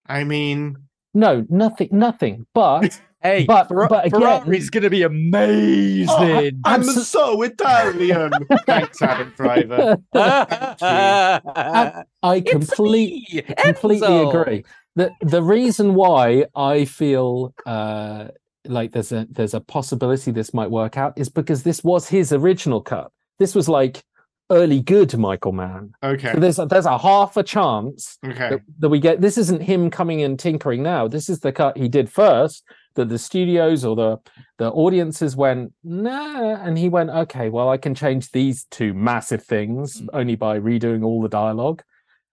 I 0.06 0.26
mean, 0.26 0.78
No, 1.14 1.46
nothing, 1.50 1.88
nothing. 1.92 2.48
But 2.54 3.00
Hey, 3.22 3.44
But- 3.46 3.68
Ferra- 3.68 3.90
but 3.90 4.06
again- 4.06 4.22
Ferrari's 4.22 4.70
going 4.70 4.84
to 4.84 4.90
be 4.90 5.04
amazing. 5.04 6.08
oh, 6.10 6.50
I'm 6.64 6.82
Abso- 6.84 7.04
so 7.04 7.42
Italian. 7.42 8.32
Thanks, 8.66 9.02
Adam 9.02 9.34
Driver. 9.36 9.98
I 10.14 12.04
It's 12.24 12.52
complete, 12.52 13.46
completely 13.58 14.22
agree. 14.30 14.64
The 14.96 15.12
the 15.22 15.42
reason 15.44 15.96
why 15.96 16.46
I 16.56 16.86
feel 16.86 17.54
uh 17.66 18.30
like 18.66 18.92
there's 18.92 19.12
a 19.12 19.28
there's 19.30 19.54
a 19.54 19.62
possibility 19.62 20.32
this 20.32 20.54
might 20.54 20.70
work 20.72 20.98
out 20.98 21.14
is 21.18 21.30
because 21.30 21.64
this 21.64 21.84
was 21.84 22.08
his 22.10 22.34
original 22.34 22.82
cut. 22.82 23.12
This 23.38 23.56
was 23.56 23.70
like 23.70 24.04
early 24.52 24.82
good 24.82 25.16
Michael 25.18 25.52
Mann. 25.52 25.92
Okay, 26.04 26.34
So 26.34 26.40
there's 26.40 26.58
a, 26.60 26.66
there's 26.66 26.86
a 26.88 26.98
half 26.98 27.38
a 27.38 27.44
chance 27.44 28.18
okay, 28.26 28.50
that, 28.50 28.62
that 28.80 28.90
we 28.90 29.00
get 29.00 29.22
this 29.22 29.38
isn't 29.38 29.62
him 29.62 29.90
coming 29.92 30.22
and 30.24 30.40
tinkering 30.40 30.82
now. 30.84 31.08
This 31.08 31.30
is 31.30 31.40
the 31.42 31.52
cut 31.52 31.78
he 31.78 31.88
did 31.88 32.10
first 32.10 32.64
that 32.96 33.10
the 33.10 33.18
studios 33.18 33.86
or 33.86 33.96
the 33.96 34.18
the 34.58 34.70
audiences 34.72 35.36
went 35.36 35.74
nah 35.84 36.56
and 36.56 36.78
he 36.78 36.90
went 36.90 37.10
okay 37.10 37.50
well 37.50 37.70
I 37.70 37.78
can 37.78 37.96
change 37.96 38.32
these 38.32 38.66
two 38.72 38.94
massive 38.94 39.44
things 39.44 40.02
Mm. 40.02 40.08
only 40.14 40.36
by 40.36 40.60
redoing 40.60 41.04
all 41.06 41.22
the 41.22 41.30
dialogue. 41.30 41.82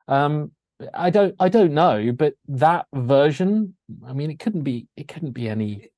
Um 0.08 0.52
I 0.94 1.10
don't 1.10 1.34
I 1.40 1.48
don't 1.48 1.72
know 1.72 2.12
but 2.12 2.34
that 2.48 2.86
version 2.94 3.74
I 4.06 4.12
mean 4.12 4.30
it 4.30 4.38
couldn't 4.38 4.62
be 4.62 4.88
it 4.96 5.08
couldn't 5.08 5.32
be 5.32 5.48
any 5.48 5.88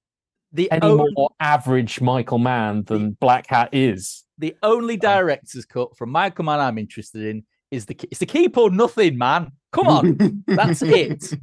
The, 0.52 0.70
any 0.70 0.86
only, 0.86 1.12
more 1.16 1.30
average 1.40 2.00
Michael 2.00 2.38
Mann 2.38 2.84
than 2.84 3.16
Blackhat 3.20 3.68
is. 3.72 4.24
the 4.38 4.54
only 4.62 4.96
director's 4.96 5.64
cut 5.66 5.96
from 5.96 6.10
Michael 6.10 6.44
Mann 6.44 6.60
I'm 6.60 6.78
interested 6.78 7.22
in 7.22 7.44
is 7.70 7.86
the 7.86 7.96
it's 8.10 8.20
the 8.20 8.26
keep 8.26 8.56
or 8.56 8.70
nothing, 8.70 9.18
man. 9.18 9.52
Come 9.72 9.88
on, 9.88 10.04
that's 10.46 10.80
it. 10.82 11.20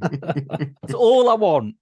That's 0.82 0.94
all 0.94 1.28
I 1.28 1.34
want. 1.34 1.76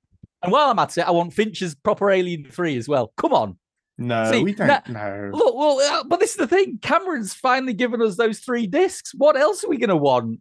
And 0.44 0.52
while 0.52 0.70
I'm 0.70 0.78
at 0.78 0.96
it, 0.96 1.02
I 1.08 1.10
want 1.10 1.32
Fincher's 1.34 1.74
proper 1.74 2.10
Alien 2.10 2.44
Three 2.44 2.76
as 2.76 2.86
well. 2.88 3.12
Come 3.16 3.32
on, 3.32 3.58
no, 3.98 4.30
See, 4.30 4.42
we 4.44 4.52
don't 4.54 4.68
that- 4.68 4.88
know. 4.88 5.30
look. 5.34 5.54
Well, 5.56 5.80
uh, 5.80 6.04
but 6.04 6.20
this 6.20 6.30
is 6.30 6.36
the 6.36 6.46
thing. 6.46 6.78
Cameron's 6.82 7.34
finally 7.34 7.72
given 7.74 8.00
us 8.02 8.16
those 8.16 8.38
three 8.40 8.66
discs. 8.66 9.12
What 9.14 9.36
else 9.36 9.64
are 9.64 9.68
we 9.68 9.78
gonna 9.78 9.96
want? 9.96 10.40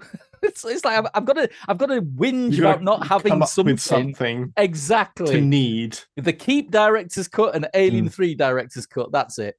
it's 0.42 0.64
it's 0.64 0.84
like 0.84 0.98
I've, 0.98 1.06
I've 1.14 1.24
got 1.24 1.34
to 1.34 1.48
I've 1.68 1.78
got 1.78 1.86
to 1.86 2.02
whinge 2.02 2.52
You 2.54 2.62
gotta 2.62 2.74
about 2.74 2.82
not 2.82 3.06
having 3.06 3.30
come 3.30 3.42
up 3.42 3.48
something. 3.48 3.74
with 3.74 3.80
something 3.80 4.52
Exactly. 4.56 5.26
to 5.34 5.40
need. 5.40 5.98
The 6.16 6.32
Keep 6.32 6.70
director's 6.70 7.28
cut 7.28 7.54
and 7.54 7.68
Alien 7.74 8.08
Mm. 8.08 8.12
3 8.12 8.34
director's 8.34 8.86
cut. 8.86 9.12
That's 9.12 9.38
it. 9.38 9.56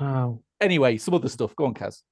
Wow. 0.00 0.40
Anyway, 0.60 0.96
some 0.96 1.14
other 1.14 1.28
stuff. 1.28 1.54
Go 1.56 1.66
on, 1.66 1.74
Cas. 1.74 2.02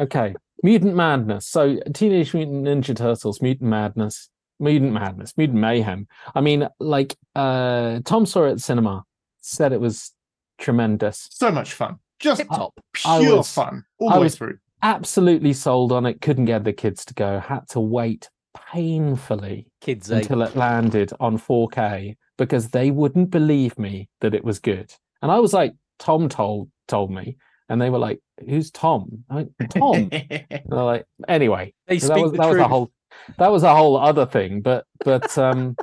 Okay. 0.00 0.34
Mutant 0.62 0.94
Madness. 0.94 1.46
So 1.46 1.78
Teenage 1.92 2.32
Mutant 2.34 2.64
Ninja 2.66 2.96
Turtles, 2.96 3.42
Mutant 3.42 3.68
Madness, 3.70 4.30
Mutant 4.60 4.92
Madness, 4.92 5.34
Mutant 5.36 5.58
Mayhem. 5.60 6.06
I 6.34 6.40
mean, 6.40 6.68
like 6.80 7.16
uh 7.34 8.00
Tom 8.04 8.26
saw 8.26 8.44
it 8.44 8.52
at 8.52 8.60
cinema, 8.60 9.04
said 9.40 9.72
it 9.72 9.80
was 9.80 10.12
tremendous. 10.58 11.28
So 11.30 11.50
much 11.50 11.72
fun. 11.72 11.98
Just 12.20 12.40
Tip 12.40 12.48
top. 12.48 12.72
I 13.04 13.20
pure 13.20 13.38
was- 13.38 13.52
fun 13.52 13.84
all 13.98 14.10
I 14.10 14.14
the 14.14 14.20
way 14.20 14.24
was- 14.24 14.36
through. 14.36 14.58
Absolutely 14.82 15.54
sold 15.54 15.92
on 15.92 16.04
it, 16.04 16.20
couldn't 16.20 16.44
get 16.44 16.62
the 16.64 16.72
kids 16.74 17.06
to 17.06 17.14
go, 17.14 17.40
had 17.40 17.66
to 17.70 17.80
wait 17.80 18.28
painfully 18.54 19.66
Kids, 19.80 20.10
until 20.10 20.42
it 20.42 20.54
landed 20.56 21.10
on 21.20 21.38
4K 21.38 22.16
because 22.36 22.68
they 22.68 22.90
wouldn't 22.90 23.30
believe 23.30 23.78
me 23.78 24.08
that 24.20 24.34
it 24.34 24.44
was 24.44 24.58
good. 24.58 24.92
And 25.22 25.32
I 25.32 25.38
was 25.38 25.52
like, 25.54 25.74
Tom 25.98 26.28
told 26.28 26.68
told 26.86 27.10
me, 27.10 27.36
and 27.70 27.80
they 27.80 27.88
were 27.88 27.98
like, 27.98 28.20
Who's 28.46 28.70
Tom? 28.70 29.24
I 29.30 29.34
went, 29.36 29.52
Tom. 29.70 30.10
And 30.12 30.62
they're 30.68 30.82
like, 30.82 31.06
anyway, 31.28 31.72
They 31.86 31.98
So 31.98 32.08
speak 32.08 32.16
that 32.16 32.22
was 32.22 32.32
the 32.32 32.38
that 32.38 32.46
was 32.48 32.56
truth. 32.56 32.66
whole 32.66 32.90
that 33.38 33.50
was 33.50 33.62
a 33.62 33.74
whole 33.74 33.96
other 33.96 34.26
thing 34.26 34.60
but 34.60 34.84
but 35.04 35.36
um 35.38 35.76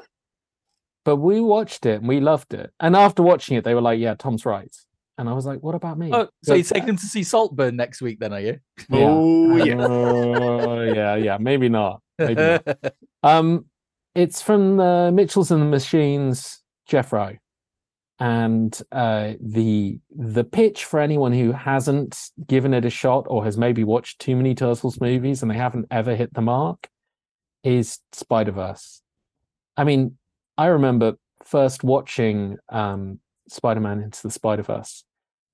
but 1.05 1.17
we 1.17 1.41
watched 1.41 1.85
it 1.85 1.99
and 1.99 2.07
we 2.07 2.19
loved 2.19 2.53
it 2.53 2.71
and 2.79 2.95
after 2.95 3.23
watching 3.23 3.57
it 3.57 3.63
they 3.63 3.73
were 3.73 3.81
like 3.81 3.99
yeah 3.99 4.15
tom's 4.15 4.45
right 4.45 4.75
And 5.17 5.29
I 5.29 5.33
was 5.33 5.45
like, 5.45 5.61
what 5.61 5.75
about 5.75 5.99
me? 5.99 6.09
Oh, 6.11 6.27
so 6.43 6.55
you're 6.55 6.63
taking 6.63 6.87
them 6.87 6.97
to 6.97 7.05
see 7.05 7.21
Saltburn 7.21 7.75
next 7.75 8.01
week, 8.01 8.17
then, 8.19 8.33
are 8.33 8.39
you? 8.39 8.59
Yeah. 8.89 9.13
Oh 9.13 9.55
yeah. 9.69 9.75
Oh, 9.77 10.81
yeah, 10.81 11.15
yeah, 11.15 11.37
maybe 11.39 11.69
not. 11.69 12.01
Maybe 12.17 12.41
not. 12.41 12.63
Um, 13.23 13.65
it's 14.15 14.41
from 14.41 14.77
the 14.77 15.11
Mitchells 15.13 15.51
and 15.51 15.61
the 15.61 15.67
Machines, 15.67 16.63
Jeff 16.87 17.13
Rowe, 17.13 17.37
and 18.19 18.81
uh, 18.91 19.33
the 19.39 19.99
the 20.09 20.43
pitch 20.43 20.85
for 20.85 20.99
anyone 20.99 21.33
who 21.33 21.51
hasn't 21.51 22.17
given 22.47 22.73
it 22.73 22.85
a 22.85 22.89
shot 22.89 23.25
or 23.27 23.43
has 23.43 23.57
maybe 23.57 23.83
watched 23.83 24.19
too 24.19 24.35
many 24.35 24.55
Turtles 24.55 24.99
movies 24.99 25.43
and 25.43 25.51
they 25.51 25.57
haven't 25.57 25.85
ever 25.91 26.15
hit 26.15 26.33
the 26.33 26.41
mark 26.41 26.89
is 27.63 27.99
Spider 28.11 28.51
Verse. 28.51 29.01
I 29.77 29.83
mean, 29.83 30.17
I 30.57 30.67
remember 30.67 31.13
first 31.45 31.83
watching 31.83 32.57
um, 32.69 33.19
Spider 33.49 33.79
Man 33.79 34.01
into 34.01 34.21
the 34.23 34.31
Spider 34.31 34.63
Verse, 34.63 35.03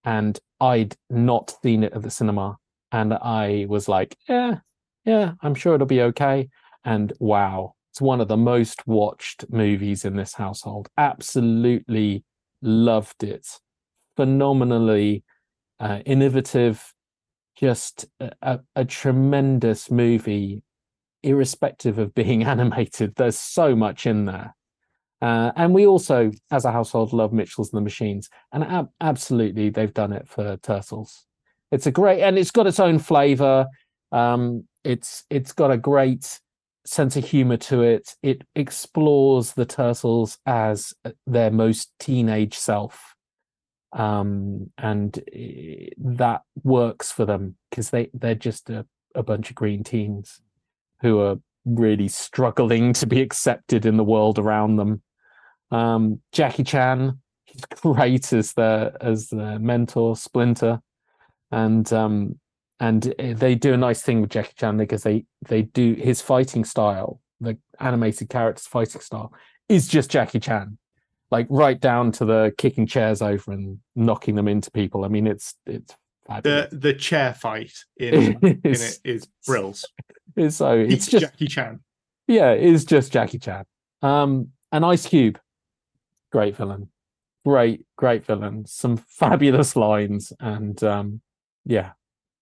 and 0.03 0.39
I'd 0.60 0.95
not 1.10 1.55
seen 1.64 1.84
it 1.84 1.93
at 1.93 2.01
the 2.01 2.10
cinema, 2.10 2.58
and 2.91 3.14
I 3.14 3.66
was 3.70 3.88
like, 3.88 4.18
yeah, 4.28 4.60
yeah, 5.05 5.34
I'm 5.41 5.55
sure 5.55 5.76
it'll 5.76 5.88
be 5.88 6.01
okay. 6.01 6.49
And 6.84 7.14
wow, 7.20 7.74
it's 7.91 8.01
one 8.01 8.22
of 8.22 8.28
the 8.28 8.38
most 8.38 8.86
watched 8.88 9.45
movies 9.49 10.05
in 10.05 10.16
this 10.16 10.34
household. 10.34 10.88
Absolutely 10.97 12.24
loved 12.62 13.24
it. 13.24 13.47
Phenomenally 14.16 15.24
uh, 15.80 15.99
innovative, 16.05 16.93
just 17.55 18.05
a, 18.20 18.32
a, 18.41 18.60
a 18.76 18.86
tremendous 18.86 19.89
movie, 19.91 20.64
irrespective 21.28 21.99
of 21.99 22.15
being 22.15 22.43
animated. 22.55 23.15
There's 23.15 23.38
so 23.38 23.75
much 23.75 24.05
in 24.05 24.25
there. 24.25 24.55
Uh, 25.21 25.51
and 25.55 25.73
we 25.73 25.88
also, 25.88 26.32
as 26.51 26.65
a 26.65 26.71
household, 26.71 27.11
love 27.11 27.34
Mitchells 27.34 27.71
and 27.71 27.78
the 27.78 27.84
Machines. 27.84 28.30
And 28.51 28.63
ab- 28.63 28.91
absolutely, 29.01 29.69
they've 29.69 29.93
done 29.93 30.13
it 30.13 30.28
for 30.28 30.57
Turtles. 30.57 31.25
It's 31.71 31.88
a 31.88 31.91
great, 31.91 32.21
and 32.21 32.38
it's 32.38 32.51
got 32.51 32.67
its 32.67 32.80
own 32.80 32.99
flavor. 32.99 33.67
Um, 34.11 34.65
it's 34.84 35.25
it's 35.30 35.51
got 35.51 35.71
a 35.71 35.78
great 35.78 36.39
sense 36.86 37.17
of 37.17 37.25
humor 37.25 37.57
to 37.57 37.82
it. 37.82 38.15
It 38.23 38.43
explores 38.55 39.53
the 39.53 39.65
turtles 39.65 40.38
as 40.45 40.93
uh, 41.03 41.11
their 41.25 41.51
most 41.51 41.91
teenage 41.99 42.55
self, 42.57 43.15
um, 43.91 44.71
and 44.78 45.19
eh, 45.34 45.89
that 45.97 46.43
works 46.63 47.11
for 47.11 47.25
them 47.25 47.57
because 47.69 47.89
they 47.89 48.09
they're 48.13 48.36
just 48.36 48.69
a, 48.69 48.86
a 49.13 49.23
bunch 49.23 49.49
of 49.49 49.55
green 49.55 49.84
teens 49.84 50.39
who 51.01 51.19
are 51.19 51.37
really 51.65 52.07
struggling 52.07 52.93
to 52.93 53.05
be 53.05 53.21
accepted 53.21 53.85
in 53.85 53.97
the 53.97 54.03
world 54.03 54.39
around 54.39 54.77
them. 54.77 55.01
Um, 55.71 56.21
Jackie 56.31 56.63
Chan, 56.63 57.19
he's 57.45 57.65
great 57.81 58.31
as 58.33 58.53
the 58.53 58.93
as 59.01 59.27
the 59.27 59.59
mentor, 59.59 60.15
Splinter, 60.15 60.81
and 61.51 61.91
um, 61.91 62.39
and 62.79 63.13
eh, 63.19 63.33
they 63.33 63.55
do 63.55 63.73
a 63.73 63.77
nice 63.77 64.01
thing 64.01 64.21
with 64.21 64.29
Jackie 64.29 64.53
Chan 64.57 64.77
because 64.77 65.03
they 65.03 65.25
they 65.47 65.63
do 65.63 65.93
his 65.93 66.21
fighting 66.21 66.63
style, 66.63 67.19
the 67.41 67.57
animated 67.79 68.29
character's 68.29 68.67
fighting 68.67 69.01
style, 69.01 69.33
is 69.67 69.87
just 69.87 70.09
Jackie 70.09 70.39
Chan, 70.39 70.77
like 71.31 71.47
right 71.49 71.79
down 71.79 72.11
to 72.13 72.25
the 72.25 72.53
kicking 72.57 72.87
chairs 72.87 73.21
over 73.21 73.51
and 73.51 73.79
knocking 73.95 74.35
them 74.35 74.47
into 74.47 74.71
people. 74.71 75.03
I 75.03 75.09
mean, 75.09 75.27
it's 75.27 75.55
it's 75.65 75.95
fabulous. 76.28 76.69
The 76.71 76.78
the 76.78 76.93
chair 76.93 77.34
fight 77.34 77.73
in, 77.97 78.38
in 78.41 78.61
it's, 78.63 79.28
brills. 79.45 79.86
it's 80.36 80.57
so 80.57 80.71
it's 80.71 80.93
It's 80.93 81.07
just 81.07 81.25
Jackie 81.25 81.47
Chan. 81.47 81.80
yeah, 82.28 82.51
it 82.51 82.63
is 82.63 82.86
just 82.86 83.11
Jackie 83.11 83.39
Chan. 83.39 83.65
Um, 84.01 84.49
and 84.71 84.86
Ice 84.86 85.07
Cube, 85.07 85.39
great 86.32 86.55
villain, 86.55 86.89
great, 87.45 87.86
great 87.95 88.25
villain. 88.25 88.65
Some 88.65 88.97
fabulous 89.07 89.75
lines, 89.75 90.34
and 90.39 90.82
um, 90.84 91.21
yeah, 91.65 91.91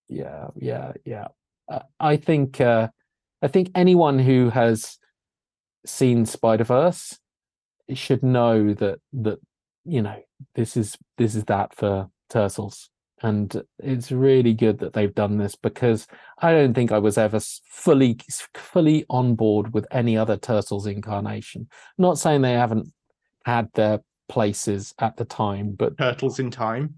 yeah, 0.10 0.48
yeah, 0.56 0.94
yeah. 1.06 1.28
Uh, 1.72 1.80
I 2.00 2.18
think, 2.18 2.60
uh, 2.62 2.90
I 3.42 3.48
think 3.48 3.72
anyone 3.76 4.20
who 4.20 4.50
has 4.50 4.98
seen 5.86 6.26
Spider 6.26 6.64
Verse 6.64 7.18
should 7.94 8.24
know 8.24 8.74
that 8.74 9.00
that 9.14 9.40
you 9.86 10.02
know 10.02 10.20
this 10.56 10.76
is 10.76 10.98
this 11.18 11.36
is 11.36 11.46
that 11.46 11.76
for 11.76 12.10
Turtles. 12.30 12.90
And 13.24 13.64
it's 13.80 14.12
really 14.12 14.54
good 14.54 14.80
that 14.80 14.94
they've 14.94 15.14
done 15.16 15.38
this 15.38 15.56
because 15.56 16.06
I 16.40 16.52
don't 16.52 16.74
think 16.74 16.92
I 16.92 17.00
was 17.00 17.18
ever 17.18 17.40
fully 17.70 18.18
fully 18.54 19.06
on 19.10 19.36
board 19.36 19.74
with 19.74 19.88
any 19.90 20.18
other 20.18 20.36
Turtles 20.38 20.86
incarnation. 20.86 21.70
Not 21.98 22.20
saying 22.20 22.42
they 22.42 22.54
haven't 22.54 22.92
had 23.46 23.70
their 23.74 24.02
places 24.28 24.94
at 25.00 25.16
the 25.18 25.26
time, 25.26 25.72
but 25.72 25.98
Turtles 25.98 26.40
in 26.40 26.52
Time. 26.52 26.96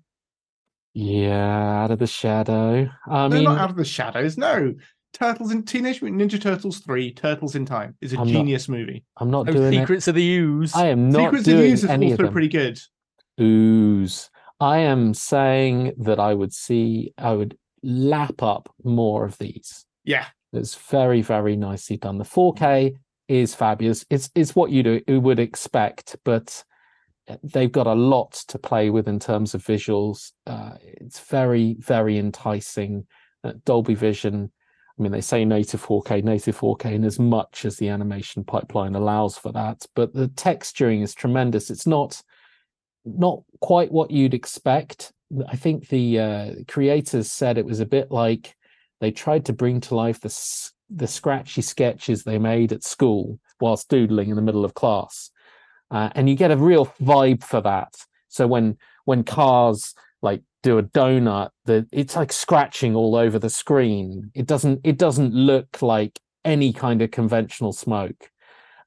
yeah, 0.94 1.84
out 1.84 1.92
of 1.92 2.00
the 2.00 2.08
shadow. 2.08 2.90
I 3.08 3.28
no, 3.28 3.36
mean, 3.36 3.44
not 3.44 3.60
out 3.60 3.70
of 3.70 3.76
the 3.76 3.86
shadows. 3.86 4.38
No. 4.38 4.74
Turtles 5.14 5.52
in 5.52 5.64
Teenage 5.64 6.02
Mutant 6.02 6.22
Ninja 6.32 6.40
Turtles 6.42 6.80
3, 6.80 7.14
Turtles 7.14 7.56
in 7.56 7.66
Time 7.66 7.96
is 8.02 8.14
a 8.14 8.18
I'm 8.20 8.28
not 8.28 8.32
genius 8.34 8.68
movie. 8.70 9.04
I'm 9.18 9.32
not 9.32 9.48
Oh, 9.50 9.54
doing 9.54 9.74
it. 9.74 9.80
Secrets 9.82 10.08
of 10.08 10.16
the 10.16 10.38
Ooze. 10.38 10.76
I 10.76 10.88
am 10.88 11.10
not 11.10 11.22
Secrets 11.34 11.40
of 11.40 11.46
the 11.46 11.52
doing 11.54 11.72
Ooze 11.72 11.84
is 11.84 11.90
any 11.90 12.06
of 12.08 12.12
also 12.14 12.24
them. 12.24 12.32
pretty 12.34 12.50
good. 12.50 12.80
ooze. 13.40 14.30
I 14.60 14.80
am 14.80 15.14
saying 15.14 15.94
that 15.98 16.20
I 16.20 16.34
would 16.34 16.54
see, 16.54 17.14
I 17.18 17.34
would 17.34 17.58
lap 17.84 18.42
up 18.42 18.74
more 18.84 19.26
of 19.26 19.38
these. 19.38 19.86
Yeah. 20.04 20.26
It's 20.54 20.76
very, 20.76 21.22
very 21.22 21.56
nicely 21.56 21.98
done. 21.98 22.18
The 22.18 22.24
4K 22.24 22.96
is 23.28 23.54
fabulous. 23.54 24.06
It's 24.10 24.30
it's 24.36 24.56
what 24.56 24.72
you 24.72 24.84
do 24.84 25.02
you 25.08 25.20
would 25.20 25.40
expect, 25.40 26.16
but 26.24 26.64
they've 27.44 27.72
got 27.72 27.88
a 27.88 27.94
lot 27.94 28.32
to 28.48 28.58
play 28.58 28.90
with 28.90 29.08
in 29.08 29.20
terms 29.20 29.54
of 29.54 29.64
visuals. 29.64 30.32
Uh, 30.46 30.76
it's 30.82 31.20
very, 31.20 31.76
very 31.80 32.18
enticing. 32.18 33.06
Uh, 33.44 33.54
Dolby 33.66 33.94
Vision. 33.94 34.52
I 34.98 35.02
mean, 35.02 35.12
they 35.12 35.22
say 35.22 35.46
native 35.46 35.86
4K, 35.86 36.24
native 36.24 36.58
4K, 36.58 36.94
in 36.94 37.04
as 37.04 37.20
much 37.20 37.66
as 37.66 37.78
the 37.78 37.90
animation 37.90 38.44
pipeline 38.44 38.96
allows 38.96 39.38
for 39.38 39.52
that. 39.52 39.86
But 39.96 40.14
the 40.14 40.30
texturing 40.30 41.04
is 41.04 41.14
tremendous. 41.14 41.70
It's 41.70 41.86
not 41.86 42.24
not 43.16 43.44
quite 43.62 43.92
what 43.92 44.12
you'd 44.12 44.34
expect. 44.34 45.12
I 45.48 45.56
think 45.56 45.90
the 45.90 46.20
uh, 46.20 46.52
creators 46.68 47.32
said 47.32 47.58
it 47.58 47.66
was 47.66 47.80
a 47.80 47.86
bit 47.86 48.12
like 48.12 48.56
they 49.02 49.12
tried 49.12 49.46
to 49.46 49.54
bring 49.54 49.82
to 49.82 49.96
life 49.96 50.20
the 50.20 50.72
the 50.90 51.08
scratchy 51.08 51.62
sketches 51.62 52.24
they 52.24 52.38
made 52.38 52.72
at 52.72 52.84
school 52.84 53.40
whilst 53.60 53.90
doodling 53.90 54.30
in 54.30 54.36
the 54.36 54.42
middle 54.42 54.64
of 54.64 54.74
class, 54.74 55.32
uh, 55.92 56.10
and 56.16 56.30
you 56.30 56.36
get 56.36 56.52
a 56.52 56.58
real 56.58 56.86
vibe 57.02 57.44
for 57.44 57.62
that. 57.62 57.94
So 58.30 58.48
when 58.48 58.78
when 59.06 59.24
cars 59.24 59.94
like 60.22 60.44
do 60.64 60.78
a 60.78 60.84
donut, 60.84 61.50
the 61.66 61.88
it's 61.92 62.16
like 62.16 62.32
scratching 62.32 62.96
all 62.96 63.16
over 63.16 63.40
the 63.40 63.50
screen. 63.50 64.32
It 64.34 64.46
doesn't 64.46 64.82
it 64.84 64.98
doesn't 64.98 65.34
look 65.34 65.82
like 65.82 66.20
any 66.46 66.72
kind 66.72 67.02
of 67.02 67.12
conventional 67.12 67.74
smoke 67.74 68.32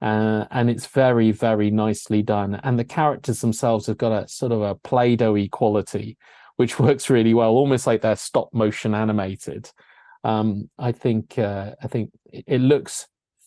uh, 0.02 0.46
and 0.50 0.70
it's 0.70 0.86
very 0.86 1.30
very 1.32 1.70
nicely 1.70 2.22
done. 2.22 2.60
And 2.62 2.78
the 2.78 2.84
characters 2.84 3.40
themselves 3.40 3.86
have 3.86 3.98
got 3.98 4.12
a 4.12 4.28
sort 4.28 4.52
of 4.52 4.62
a 4.62 4.74
play-doh 4.74 5.48
quality 5.48 6.16
which 6.56 6.78
works 6.86 7.08
really 7.08 7.32
well 7.32 7.50
almost 7.50 7.86
like 7.86 8.02
they're 8.02 8.16
stop 8.16 8.50
motion 8.52 8.94
animated. 8.94 9.70
Um, 10.22 10.68
i 10.78 10.92
think 10.92 11.38
uh, 11.38 11.70
i 11.82 11.86
think 11.86 12.10
it 12.26 12.44
it 12.46 12.60
looks 12.60 13.06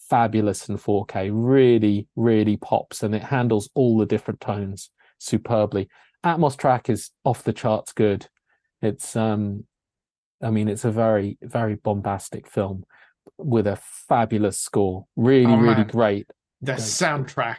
fabulous 0.10 0.68
in 0.70 0.78
4k 0.78 1.30
really 1.32 2.08
really 2.16 2.58
pops 2.58 3.04
and 3.04 3.14
it 3.16 3.24
handles 3.24 3.70
all 3.76 3.98
the 3.98 4.06
different 4.06 4.42
tones 4.42 4.90
superbly. 5.20 5.88
Atmos 6.26 6.58
track 6.58 6.90
is 6.90 7.12
off 7.24 7.44
the 7.44 7.54
charts 7.54 7.94
good. 7.94 8.28
It's 8.82 9.16
um 9.16 9.66
i 10.42 10.50
mean 10.50 10.68
it's 10.68 10.86
a 10.86 10.92
very 10.92 11.38
very 11.42 11.76
bombastic 11.76 12.48
film 12.48 12.84
with 13.38 13.68
a 13.68 13.80
fabulous 14.10 14.60
score. 14.60 15.06
Really 15.16 15.54
Oh, 15.54 15.58
really 15.58 15.84
great 15.84 16.28
The 16.64 16.74
Great. 16.74 16.82
soundtrack 16.82 17.58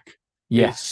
Yes, 0.50 0.80
is 0.80 0.86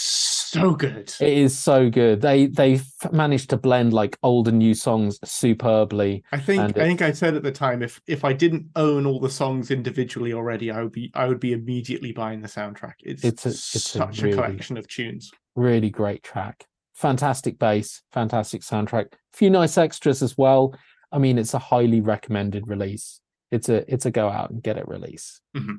so 0.60 0.74
good. 0.74 1.12
it 1.20 1.32
is 1.38 1.56
so 1.56 1.88
good. 1.90 2.20
They 2.20 2.46
they 2.46 2.74
f- 2.74 3.12
managed 3.12 3.50
to 3.50 3.56
blend 3.56 3.92
like 3.92 4.18
old 4.22 4.48
and 4.48 4.58
new 4.58 4.74
songs 4.74 5.18
superbly. 5.24 6.24
I 6.32 6.38
think 6.38 6.60
I 6.60 6.68
think 6.72 7.00
I 7.02 7.12
said 7.12 7.34
at 7.34 7.42
the 7.42 7.52
time 7.52 7.82
if 7.82 8.00
if 8.06 8.24
I 8.24 8.32
didn't 8.32 8.66
own 8.76 9.06
all 9.06 9.20
the 9.20 9.30
songs 9.30 9.70
individually 9.70 10.32
already, 10.32 10.70
I 10.70 10.82
would 10.82 10.92
be 10.92 11.10
I 11.14 11.26
would 11.26 11.40
be 11.40 11.52
immediately 11.52 12.12
buying 12.12 12.40
the 12.40 12.48
soundtrack. 12.48 12.94
It's, 13.00 13.24
It's 13.24 13.46
a- 13.46 13.50
it's 13.50 13.60
such 13.82 14.20
a, 14.20 14.24
really- 14.24 14.34
collection 14.36 14.76
of 14.76 14.88
tunes. 14.88 15.30
Really 15.54 15.90
great 15.90 16.22
track. 16.22 16.66
Fantastic 16.94 17.58
bass, 17.58 18.02
fantastic 18.12 18.62
soundtrack. 18.62 19.12
A 19.12 19.36
few 19.36 19.50
nice 19.50 19.76
extras 19.78 20.22
as 20.22 20.36
well. 20.36 20.74
I 21.10 21.18
mean, 21.18 21.38
it's 21.38 21.54
a 21.54 21.58
highly 21.58 22.00
recommended 22.00 22.68
release. 22.68 23.20
It's 23.50 23.68
a 23.68 23.90
it's 23.92 24.06
a 24.06 24.10
go 24.10 24.28
out 24.28 24.50
and 24.50 24.62
get 24.62 24.76
it 24.78 24.88
release. 24.88 25.40
Mm-hmm. 25.56 25.76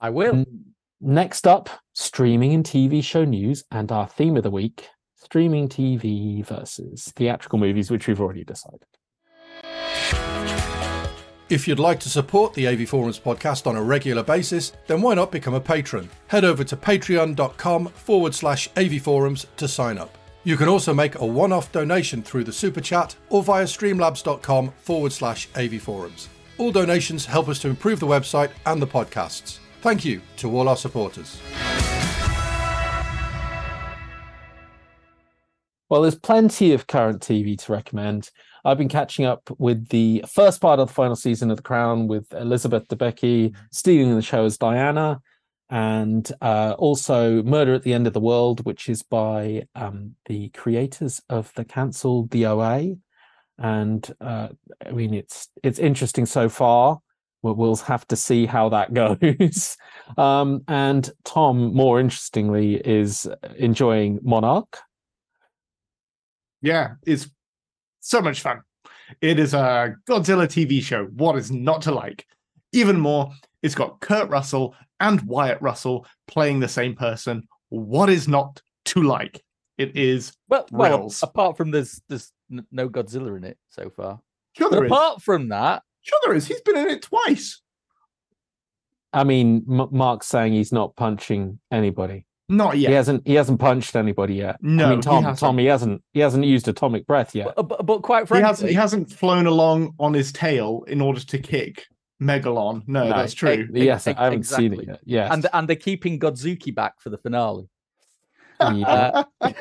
I 0.00 0.10
will. 0.10 0.34
N- 0.36 0.64
Next 1.00 1.46
up, 1.46 1.68
streaming 1.92 2.54
and 2.54 2.64
TV 2.64 3.02
show 3.04 3.24
news 3.24 3.64
and 3.70 3.92
our 3.92 4.06
theme 4.06 4.36
of 4.36 4.42
the 4.42 4.50
week: 4.50 4.88
streaming 5.14 5.68
TV 5.68 6.44
versus 6.44 7.12
theatrical 7.16 7.58
movies, 7.58 7.90
which 7.90 8.06
we've 8.06 8.20
already 8.20 8.44
decided. 8.44 8.86
If 11.48 11.68
you'd 11.68 11.78
like 11.78 12.00
to 12.00 12.08
support 12.08 12.54
the 12.54 12.66
AV 12.66 12.88
Forums 12.88 13.20
podcast 13.20 13.68
on 13.68 13.76
a 13.76 13.82
regular 13.82 14.24
basis, 14.24 14.72
then 14.88 15.00
why 15.00 15.14
not 15.14 15.30
become 15.30 15.54
a 15.54 15.60
patron? 15.60 16.10
Head 16.26 16.44
over 16.44 16.64
to 16.64 16.76
patreon.com 16.76 17.86
forward 17.86 18.34
slash 18.34 18.68
AV 18.76 19.00
Forums 19.00 19.46
to 19.56 19.68
sign 19.68 19.96
up. 19.96 20.18
You 20.46 20.56
can 20.56 20.68
also 20.68 20.94
make 20.94 21.16
a 21.18 21.26
one 21.26 21.52
off 21.52 21.72
donation 21.72 22.22
through 22.22 22.44
the 22.44 22.52
Super 22.52 22.80
Chat 22.80 23.16
or 23.30 23.42
via 23.42 23.64
streamlabs.com 23.64 24.72
forward 24.78 25.12
slash 25.12 25.48
AVForums. 25.50 26.28
All 26.58 26.70
donations 26.70 27.26
help 27.26 27.48
us 27.48 27.58
to 27.60 27.68
improve 27.68 27.98
the 27.98 28.06
website 28.06 28.50
and 28.64 28.80
the 28.80 28.86
podcasts. 28.86 29.58
Thank 29.86 30.04
you 30.04 30.20
to 30.38 30.50
all 30.50 30.68
our 30.68 30.76
supporters. 30.76 31.40
Well, 35.88 36.02
there's 36.02 36.16
plenty 36.16 36.72
of 36.72 36.88
current 36.88 37.22
TV 37.22 37.56
to 37.64 37.70
recommend. 37.70 38.32
I've 38.64 38.78
been 38.78 38.88
catching 38.88 39.26
up 39.26 39.48
with 39.58 39.88
the 39.90 40.24
first 40.28 40.60
part 40.60 40.80
of 40.80 40.88
the 40.88 40.92
final 40.92 41.14
season 41.14 41.52
of 41.52 41.58
The 41.58 41.62
Crown 41.62 42.08
with 42.08 42.34
Elizabeth 42.34 42.88
Debicki 42.88 43.54
stealing 43.70 44.16
the 44.16 44.22
show 44.22 44.44
as 44.44 44.58
Diana, 44.58 45.20
and 45.70 46.28
uh, 46.40 46.74
also 46.76 47.44
Murder 47.44 47.74
at 47.74 47.84
the 47.84 47.94
End 47.94 48.08
of 48.08 48.12
the 48.12 48.18
World, 48.18 48.66
which 48.66 48.88
is 48.88 49.04
by 49.04 49.68
um, 49.76 50.16
the 50.26 50.48
creators 50.48 51.22
of 51.28 51.54
the 51.54 51.64
cancelled 51.64 52.32
The 52.32 52.46
OA. 52.46 52.96
And 53.56 54.14
uh, 54.20 54.48
I 54.84 54.90
mean, 54.90 55.14
it's 55.14 55.48
it's 55.62 55.78
interesting 55.78 56.26
so 56.26 56.48
far. 56.48 56.98
We'll, 57.42 57.54
we'll 57.54 57.76
have 57.76 58.06
to 58.08 58.16
see 58.16 58.46
how 58.46 58.68
that 58.70 58.92
goes. 58.94 59.76
um, 60.16 60.62
and 60.68 61.08
Tom, 61.24 61.74
more 61.74 62.00
interestingly, 62.00 62.76
is 62.76 63.28
enjoying 63.56 64.18
Monarch. 64.22 64.78
Yeah, 66.62 66.94
it's 67.06 67.28
so 68.00 68.20
much 68.20 68.40
fun. 68.40 68.62
It 69.20 69.38
is 69.38 69.54
a 69.54 69.94
Godzilla 70.08 70.46
TV 70.46 70.82
show. 70.82 71.04
What 71.04 71.36
is 71.36 71.50
not 71.52 71.82
to 71.82 71.92
like? 71.92 72.26
Even 72.72 72.98
more, 72.98 73.30
it's 73.62 73.74
got 73.74 74.00
Kurt 74.00 74.28
Russell 74.28 74.74
and 75.00 75.20
Wyatt 75.22 75.60
Russell 75.60 76.06
playing 76.26 76.60
the 76.60 76.68
same 76.68 76.94
person. 76.96 77.46
What 77.68 78.08
is 78.10 78.26
not 78.26 78.60
to 78.86 79.02
like? 79.02 79.42
It 79.78 79.96
is 79.96 80.32
Well, 80.48 80.66
well, 80.72 81.12
apart 81.22 81.56
from 81.56 81.70
there's 81.70 82.00
there's 82.08 82.32
no 82.48 82.88
Godzilla 82.88 83.36
in 83.36 83.44
it 83.44 83.58
so 83.68 83.90
far. 83.90 84.20
sure 84.56 84.70
But 84.70 84.76
there 84.76 84.84
is. 84.86 84.90
apart 84.90 85.22
from 85.22 85.48
that, 85.50 85.82
Sure 86.06 86.18
there 86.24 86.34
is. 86.34 86.46
He's 86.46 86.60
been 86.60 86.76
in 86.76 86.88
it 86.88 87.02
twice. 87.02 87.60
I 89.12 89.24
mean, 89.24 89.64
M- 89.68 89.88
Mark's 89.90 90.26
saying 90.28 90.52
he's 90.52 90.72
not 90.72 90.94
punching 90.94 91.58
anybody. 91.72 92.26
Not 92.48 92.78
yet. 92.78 92.90
He 92.90 92.94
hasn't. 92.94 93.26
He 93.26 93.34
hasn't 93.34 93.58
punched 93.58 93.96
anybody 93.96 94.34
yet. 94.36 94.56
No, 94.62 94.86
I 94.86 94.88
mean, 94.90 94.98
he 94.98 95.02
Tom. 95.02 95.24
hasn't. 95.24 95.38
Tom. 95.40 95.58
He 95.58 95.66
hasn't. 95.66 96.02
He 96.12 96.20
hasn't 96.20 96.44
used 96.44 96.68
atomic 96.68 97.04
breath 97.06 97.34
yet. 97.34 97.52
but, 97.56 97.62
but, 97.68 97.84
but 97.86 98.02
quite 98.02 98.20
He 98.20 98.26
frankly, 98.26 98.46
hasn't. 98.46 98.68
He 98.70 98.74
hasn't 98.76 99.10
flown 99.10 99.46
along 99.46 99.94
on 99.98 100.14
his 100.14 100.32
tail 100.32 100.84
in 100.86 101.00
order 101.00 101.18
to 101.18 101.38
kick 101.38 101.86
Megalon. 102.22 102.82
No, 102.86 103.08
No, 103.08 103.16
that's 103.16 103.34
true. 103.34 103.68
yes, 103.72 104.06
ex- 104.06 104.18
I 104.20 104.24
haven't 104.24 104.44
seen 104.46 104.74
it 104.74 104.86
yet. 104.86 105.00
Yes. 105.04 105.32
and 105.32 105.46
and 105.52 105.68
they're 105.68 105.74
keeping 105.76 106.20
Godzooky 106.20 106.72
back 106.72 107.00
for 107.00 107.10
the 107.10 107.18
finale. 107.18 107.68
Yeah. 108.60 109.24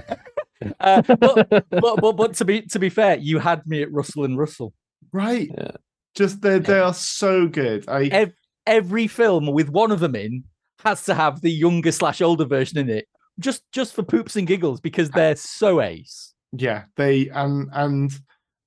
Uh, 0.80 1.02
but, 1.02 1.50
but 1.50 1.70
but 2.02 2.12
but 2.14 2.34
to 2.34 2.46
be 2.46 2.62
to 2.62 2.80
be 2.80 2.90
fair, 2.90 3.18
you 3.18 3.40
had 3.40 3.66
me 3.68 3.82
at 3.84 3.92
Russell 3.92 4.24
and 4.24 4.38
Russell. 4.38 4.74
right. 5.12 5.50
Yeah. 5.56 5.72
Just 6.16 6.42
they 6.42 6.60
they 6.60 6.80
are 6.80 6.94
so 6.94 7.48
good. 7.48 7.88
I 7.88 8.06
Ev- 8.06 8.34
Every 8.68 9.08
film 9.08 9.48
with 9.48 9.70
one 9.70 9.92
of 9.92 10.00
them 10.00 10.16
in 10.16 10.44
has 10.84 11.04
to 11.06 11.14
have 11.14 11.42
the 11.42 11.52
younger 11.52 11.92
slash 11.92 12.22
older 12.22 12.46
version 12.46 12.78
in 12.78 12.90
it, 12.90 13.08
just 13.40 13.64
just 13.72 13.94
for 13.94 14.04
poops 14.04 14.36
and 14.36 14.48
giggles 14.48 14.80
because 14.82 15.10
they're 15.12 15.36
so 15.36 15.82
ace. 15.82 16.34
yeah 16.54 16.84
they 16.96 17.28
and 17.30 17.70
and 17.74 18.12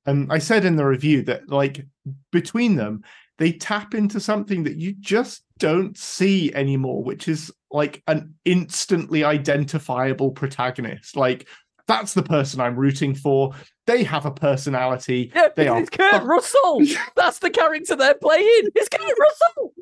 and 0.07 0.31
i 0.33 0.39
said 0.39 0.65
in 0.65 0.77
the 0.77 0.85
review 0.85 1.23
that 1.23 1.49
like 1.49 1.87
between 2.33 2.77
them 2.77 3.03
they 3.39 3.53
tap 3.53 3.95
into 3.95 4.21
something 4.21 4.65
that 4.65 4.77
you 4.77 4.93
just 5.01 5.43
don't 5.59 5.97
see 5.97 6.53
anymore 6.55 7.03
which 7.03 7.29
is 7.29 7.51
like 7.71 8.03
an 8.09 8.35
instantly 8.45 9.25
identifiable 9.25 10.31
protagonist 10.31 11.17
like 11.17 11.49
that's 11.89 12.15
the 12.15 12.23
person 12.23 12.61
i'm 12.61 12.77
rooting 12.77 13.15
for 13.15 13.53
they 13.89 14.05
have 14.05 14.27
a 14.27 14.31
personality 14.31 15.33
Yeah, 15.35 15.49
They 15.57 15.67
are 15.67 15.83
Kurt 15.87 16.11
fuck- 16.13 16.25
Russell. 16.27 16.83
That's 17.17 17.39
the 17.39 17.49
character 17.49 17.97
they're 17.97 18.13
playing. 18.13 18.69
It's 18.75 18.91
Kurt 18.91 19.17
Russell. 19.19 19.73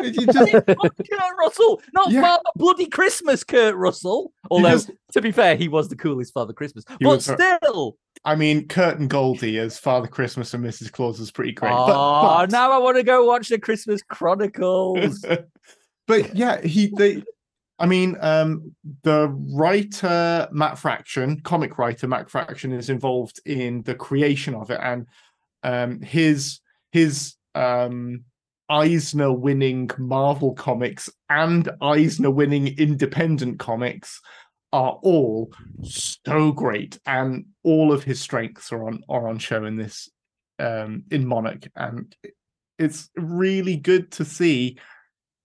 you 0.00 0.26
just 0.26 0.52
Kurt 0.66 1.36
Russell, 1.38 1.82
not 1.92 2.10
Yeah. 2.10 2.22
Father 2.22 2.42
Bloody 2.56 2.86
Christmas. 2.86 3.44
Kurt 3.44 3.74
Russell. 3.74 4.32
Although, 4.50 4.70
just- 4.70 4.90
to 5.12 5.20
be 5.20 5.32
fair, 5.32 5.54
he 5.54 5.68
was 5.68 5.88
the 5.90 5.96
coolest 5.96 6.32
Father 6.32 6.54
Christmas. 6.54 6.86
He 6.98 7.04
but 7.04 7.16
was 7.16 7.24
still, 7.26 7.98
i 8.24 8.34
mean 8.34 8.66
kurt 8.68 8.98
and 8.98 9.10
goldie 9.10 9.58
as 9.58 9.78
father 9.78 10.06
christmas 10.06 10.54
and 10.54 10.64
mrs 10.64 10.90
claus 10.92 11.18
is 11.20 11.30
pretty 11.32 11.50
great 11.52 11.72
oh, 11.72 11.86
but, 11.86 12.36
but 12.46 12.50
now 12.52 12.70
I 12.70 12.78
want 12.78 12.96
to 12.96 13.02
go 13.02 13.24
watch 13.26 13.48
the 13.48 13.58
Christmas 13.58 14.00
Chronicles. 14.00 15.22
but 16.06 16.34
yeah, 16.34 16.60
he 16.62 16.86
they 16.96 17.22
I 17.78 17.86
mean, 17.86 18.16
um 18.20 18.74
the 19.02 19.28
writer 19.28 20.48
Matt 20.52 20.78
Fraction, 20.78 21.40
comic 21.40 21.78
writer 21.78 22.06
Matt 22.06 22.30
Fraction 22.30 22.72
is 22.72 22.90
involved 22.90 23.40
in 23.44 23.82
the 23.82 23.94
creation 23.94 24.54
of 24.54 24.70
it 24.70 24.80
and 24.82 25.06
um 25.62 26.00
his 26.00 26.60
his 26.92 27.34
um 27.54 28.24
Eisner 28.68 29.32
winning 29.32 29.90
Marvel 29.98 30.54
comics 30.54 31.10
and 31.28 31.68
Eisner 31.82 32.30
winning 32.30 32.68
independent 32.78 33.58
comics 33.58 34.20
are 34.72 34.98
all 35.02 35.52
so 35.82 36.52
great 36.52 36.98
and 37.04 37.44
all 37.64 37.92
of 37.92 38.04
his 38.04 38.20
strengths 38.20 38.72
are 38.72 38.86
on 38.86 39.02
are 39.08 39.28
on 39.28 39.38
show 39.38 39.64
in 39.64 39.76
this 39.76 40.08
um 40.58 41.04
in 41.10 41.26
Monarch. 41.26 41.68
And 41.76 42.14
it's 42.78 43.10
really 43.16 43.76
good 43.76 44.10
to 44.12 44.24
see 44.24 44.78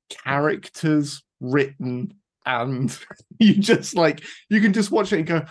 characters 0.10 1.24
written 1.40 2.14
and 2.46 2.98
you 3.40 3.56
just 3.56 3.96
like 3.96 4.24
you 4.50 4.62
can 4.62 4.74
just 4.74 4.92
watch 4.92 5.14
it 5.14 5.20
and 5.20 5.28
go 5.28 5.46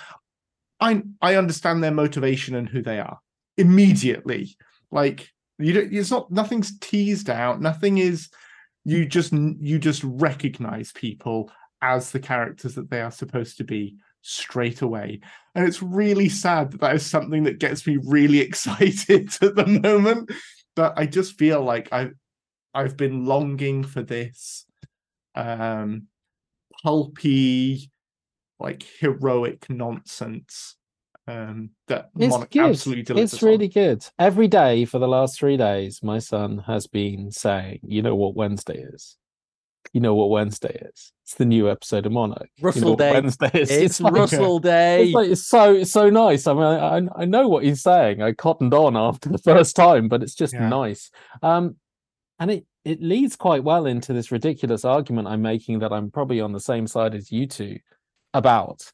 i 0.80 1.02
i 1.20 1.34
understand 1.36 1.82
their 1.82 1.90
motivation 1.90 2.54
and 2.54 2.68
who 2.68 2.82
they 2.82 2.98
are 2.98 3.18
immediately. 3.56 4.56
Like 4.90 5.30
you 5.58 5.72
don't 5.72 5.92
it's 5.92 6.10
not 6.10 6.30
nothing's 6.30 6.78
teased 6.78 7.30
out. 7.30 7.60
Nothing 7.60 7.98
is 7.98 8.28
you 8.84 9.06
just 9.06 9.32
you 9.32 9.78
just 9.78 10.02
recognize 10.04 10.92
people 10.92 11.50
as 11.82 12.10
the 12.10 12.20
characters 12.20 12.74
that 12.74 12.90
they 12.90 13.00
are 13.00 13.10
supposed 13.10 13.58
to 13.58 13.64
be 13.64 13.96
straight 14.22 14.82
away. 14.82 15.20
And 15.54 15.66
it's 15.66 15.82
really 15.82 16.28
sad 16.28 16.72
that 16.72 16.80
that 16.80 16.94
is 16.94 17.06
something 17.06 17.44
that 17.44 17.58
gets 17.58 17.86
me 17.86 17.98
really 18.04 18.38
excited 18.40 19.30
at 19.42 19.54
the 19.54 19.66
moment. 19.66 20.30
But 20.74 20.98
i 20.98 21.06
just 21.06 21.38
feel 21.38 21.62
like 21.62 21.92
i 21.92 22.10
I've 22.74 22.96
been 22.98 23.24
longing 23.24 23.84
for 23.84 24.02
this 24.02 24.66
um 25.36 26.08
pulpy, 26.82 27.90
like 28.58 28.84
heroic 29.00 29.68
nonsense 29.68 30.76
um 31.28 31.70
that 31.88 32.10
It's 32.18 32.30
Monarch 32.30 32.50
good. 32.52 32.70
absolutely 32.70 33.02
delivers. 33.02 33.32
It's 33.34 33.42
on. 33.42 33.48
really 33.48 33.68
good. 33.68 34.04
Every 34.18 34.46
day 34.48 34.84
for 34.84 34.98
the 35.00 35.08
last 35.08 35.38
three 35.38 35.56
days, 35.56 36.00
my 36.02 36.18
son 36.20 36.58
has 36.66 36.86
been 36.86 37.30
saying, 37.32 37.80
"You 37.82 38.02
know 38.02 38.14
what 38.14 38.36
Wednesday 38.36 38.78
is? 38.92 39.16
You 39.92 40.00
know 40.00 40.14
what 40.14 40.30
Wednesday 40.30 40.76
is? 40.94 41.12
It's 41.24 41.34
the 41.34 41.44
new 41.44 41.70
episode 41.70 42.06
of 42.06 42.12
Monarch. 42.12 42.48
you 42.56 42.62
know 42.62 42.66
Russell 42.66 42.90
what 42.90 42.98
Day. 42.98 43.12
Wednesday 43.12 43.50
is. 43.54 43.70
It's 43.86 44.00
like- 44.00 44.12
Russell 44.12 44.58
Day. 44.60 45.04
It's 45.06 45.14
like 45.14 45.28
it's 45.30 45.46
so 45.46 45.74
it's 45.74 45.90
so 45.92 46.10
nice. 46.10 46.46
I 46.46 46.52
mean, 46.54 46.62
I 46.62 46.98
I- 46.98 47.22
I 47.22 47.24
know 47.24 47.48
what 47.48 47.64
he's 47.64 47.82
saying. 47.82 48.22
I 48.22 48.32
cottoned 48.32 48.74
on 48.74 48.96
after 48.96 49.28
the 49.28 49.38
first 49.50 49.74
time, 49.74 50.08
but 50.08 50.22
it's 50.22 50.34
just 50.34 50.54
Yeah. 50.54 50.68
nice. 50.68 51.10
Um, 51.42 51.76
and 52.38 52.50
it 52.50 52.66
it 52.84 53.02
leads 53.02 53.34
quite 53.36 53.64
well 53.64 53.86
into 53.86 54.12
this 54.12 54.30
ridiculous 54.30 54.84
argument 54.84 55.26
I'm 55.28 55.42
making 55.42 55.80
that 55.80 55.92
I'm 55.92 56.10
probably 56.10 56.40
on 56.40 56.52
the 56.52 56.60
same 56.60 56.86
side 56.86 57.14
as 57.14 57.32
you 57.32 57.46
two 57.46 57.78
about. 58.32 58.92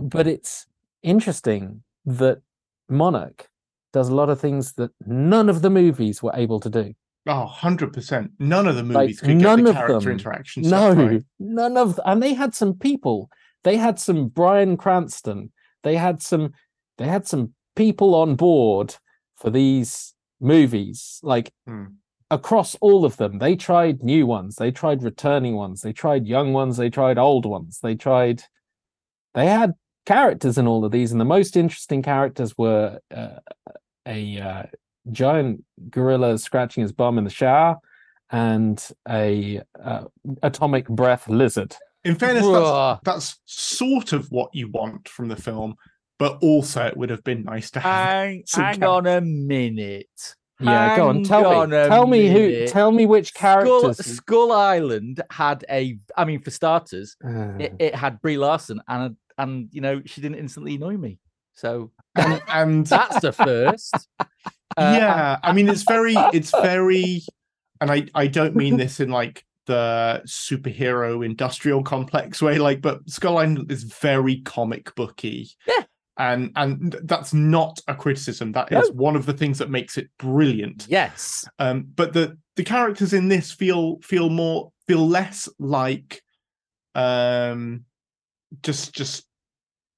But 0.00 0.26
it's 0.26 0.66
interesting 1.02 1.82
that 2.06 2.38
Monarch 2.88 3.48
does 3.92 4.08
a 4.08 4.14
lot 4.14 4.30
of 4.30 4.40
things 4.40 4.72
that 4.74 4.90
none 5.06 5.50
of 5.50 5.60
the 5.60 5.68
movies 5.68 6.22
were 6.22 6.32
able 6.34 6.58
to 6.60 6.70
do. 6.70 6.94
Oh, 7.26 7.52
100%. 7.54 8.30
None 8.38 8.66
of 8.66 8.74
the 8.76 8.82
Like, 8.82 8.94
movies 9.08 9.20
could 9.20 9.36
none 9.36 9.58
get 9.58 9.66
the 9.66 9.72
character 9.74 10.00
them. 10.00 10.12
interaction 10.12 10.62
No, 10.62 10.92
right. 10.94 11.22
none 11.38 11.76
of, 11.76 12.00
and 12.06 12.22
they 12.22 12.32
had 12.34 12.54
some 12.54 12.74
people. 12.74 13.28
They 13.64 13.76
had 13.76 14.00
some 14.00 14.28
Bryan 14.28 14.76
Cranston. 14.76 15.52
They 15.82 15.96
had 15.96 16.22
some. 16.22 16.52
They 16.98 17.06
had 17.06 17.26
some 17.28 17.54
people 17.76 18.14
on 18.14 18.34
board 18.34 18.96
for 19.36 19.50
these 19.50 20.14
movies, 20.40 21.20
like 21.22 21.52
Hmm. 21.66 21.84
Across 22.32 22.74
all 22.76 23.04
of 23.04 23.18
them. 23.18 23.38
They 23.38 23.54
tried 23.54 24.02
new 24.02 24.26
ones. 24.26 24.56
They 24.56 24.70
tried 24.70 25.02
returning 25.02 25.54
ones. 25.54 25.82
They 25.82 25.92
tried 25.92 26.26
young 26.26 26.54
ones. 26.54 26.78
They 26.78 26.88
tried 26.88 27.18
old 27.18 27.44
ones. 27.44 27.78
They 27.82 27.94
tried. 27.94 28.42
They 29.34 29.46
had 29.46 29.74
characters 30.06 30.56
in 30.56 30.66
all 30.66 30.84
of 30.84 30.92
these, 30.92 31.12
and 31.12 31.20
the 31.20 31.26
most 31.26 31.56
interesting 31.56 32.02
characters 32.02 32.56
were 32.56 32.98
uh, 33.14 33.38
a 34.06 34.40
uh, 34.40 34.62
giant 35.10 35.64
gorilla 35.90 36.38
scratching 36.38 36.82
his 36.82 36.92
bum 36.92 37.18
in 37.18 37.24
the 37.24 37.30
shower 37.30 37.76
and 38.30 38.82
a 39.08 39.60
uh, 39.82 40.04
atomic 40.42 40.88
breath 40.88 41.28
lizard. 41.28 41.76
In 42.04 42.16
fairness, 42.16 42.46
that's, 42.46 43.00
that's 43.04 43.40
sort 43.44 44.12
of 44.12 44.26
what 44.30 44.50
you 44.54 44.68
want 44.68 45.06
from 45.08 45.28
the 45.28 45.36
film, 45.36 45.76
but 46.18 46.38
also 46.40 46.86
it 46.86 46.96
would 46.96 47.10
have 47.10 47.22
been 47.24 47.44
nice 47.44 47.70
to 47.72 47.80
have. 47.80 48.08
Hang, 48.08 48.44
hang 48.54 48.82
on 48.82 49.06
a 49.06 49.20
minute. 49.20 50.34
Yeah, 50.62 50.96
go 50.96 51.08
on. 51.08 51.24
Tell 51.24 51.46
on 51.46 51.70
me. 51.70 51.76
a 51.76 51.88
Tell 51.88 52.06
me 52.06 52.28
who. 52.28 52.66
Tell 52.66 52.92
me 52.92 53.06
which 53.06 53.32
Skull. 53.32 53.94
Skull 53.94 54.52
Island 54.52 55.22
had 55.30 55.64
a. 55.70 55.98
I 56.16 56.24
mean, 56.24 56.40
for 56.40 56.50
starters, 56.50 57.16
Uh, 57.24 57.56
it, 57.58 57.74
it 57.78 57.94
had 57.94 58.20
Brie 58.20 58.38
Larson 58.38 58.80
and 58.88 59.16
and 59.38 59.68
you 59.72 59.80
know 59.80 60.02
she 60.04 60.20
didn't 60.20 60.38
instantly 60.38 60.74
annoy 60.76 60.96
me. 60.96 61.18
So 61.54 61.90
and, 62.14 62.42
and 62.48 62.86
that's 62.86 63.20
the 63.20 63.32
first. 63.32 64.08
Uh, 64.74 64.96
yeah, 64.98 65.38
I 65.42 65.52
mean 65.52 65.68
it's 65.68 65.82
very 65.82 66.14
it's 66.32 66.50
very 66.50 67.20
and 67.82 67.90
I 67.90 68.06
I 68.14 68.26
don't 68.26 68.56
mean 68.56 68.78
this 68.78 69.00
in 69.00 69.10
like 69.10 69.44
the 69.66 70.22
superhero 70.26 71.22
industrial 71.22 71.82
complex 71.82 72.40
way 72.40 72.56
like 72.56 72.80
but 72.80 73.06
Skull 73.06 73.36
Island 73.36 73.70
is 73.70 73.82
very 73.82 74.40
comic 74.40 74.94
booky. 74.94 75.50
Yeah. 75.68 75.84
And 76.18 76.52
and 76.56 76.94
that's 77.04 77.32
not 77.32 77.80
a 77.88 77.94
criticism. 77.94 78.52
That 78.52 78.70
is 78.70 78.88
No. 78.90 78.94
one 78.94 79.16
of 79.16 79.24
the 79.24 79.32
things 79.32 79.58
that 79.58 79.70
makes 79.70 79.96
it 79.96 80.10
brilliant. 80.18 80.86
Yes. 80.88 81.46
Um, 81.58 81.86
but 81.94 82.12
the 82.12 82.36
the 82.56 82.64
characters 82.64 83.14
in 83.14 83.28
this 83.28 83.50
feel 83.50 83.98
feel 84.02 84.28
more 84.28 84.70
feel 84.86 85.08
less 85.08 85.48
like 85.58 86.22
um 86.94 87.84
just 88.62 88.94
just 88.94 89.26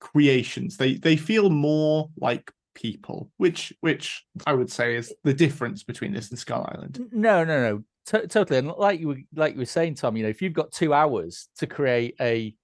creations. 0.01 0.77
They 0.77 0.95
they 0.95 1.17
feel 1.17 1.51
more 1.51 2.09
like 2.17 2.51
people, 2.75 3.31
which 3.39 3.73
which 3.81 4.25
I 4.47 4.53
would 4.53 4.71
say 4.71 4.95
is 4.97 5.13
the 5.25 5.35
difference 5.35 5.83
between 5.83 6.13
this 6.13 6.31
and 6.31 6.39
Skull 6.39 6.69
Island. 6.75 7.01
No, 7.11 7.43
no, 7.45 7.61
no. 7.61 7.83
To- 8.07 8.29
totally. 8.29 8.59
And 8.59 8.69
like 8.69 9.01
you 9.01 9.09
were 9.09 9.19
like 9.35 9.55
you 9.55 9.61
were 9.61 9.65
saying, 9.65 9.97
Tom, 9.97 10.17
you 10.17 10.23
know, 10.23 10.29
if 10.29 10.41
you've 10.43 10.53
got 10.53 10.71
two 10.71 10.93
hours 10.95 11.49
to 11.59 11.67
create 11.67 12.15
a 12.21 12.55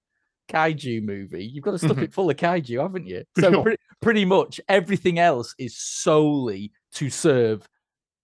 kaiju 0.50 1.02
movie, 1.02 1.44
you've 1.44 1.64
got 1.64 1.72
to 1.72 1.78
stuff 1.78 1.96
Mhm. 1.96 2.02
it 2.04 2.12
full 2.14 2.28
of 2.30 2.36
kaiju, 2.36 2.80
haven't 2.82 3.06
you? 3.06 3.24
So 3.40 3.62
pre- 3.62 3.76
pretty 4.02 4.24
much 4.24 4.60
everything 4.68 5.18
else 5.18 5.54
is 5.58 5.76
solely 5.78 6.72
to 6.94 7.08
serve 7.10 7.66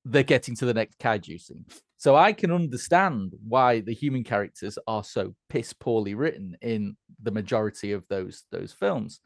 the 0.04 0.22
getting 0.22 0.54
to 0.56 0.66
the 0.66 0.74
next 0.74 0.98
kaiju 0.98 1.40
scene. 1.40 1.64
So 1.98 2.14
I 2.14 2.32
can 2.32 2.52
understand 2.52 3.32
why 3.48 3.80
the 3.80 3.94
human 3.94 4.22
characters 4.22 4.78
are 4.86 5.02
so 5.02 5.34
piss 5.48 5.72
poorly 5.72 6.14
written 6.14 6.56
in 6.60 6.96
the 7.22 7.30
majority 7.30 7.92
of 7.92 8.04
those 8.08 8.44
those 8.50 8.72
films. 8.72 9.20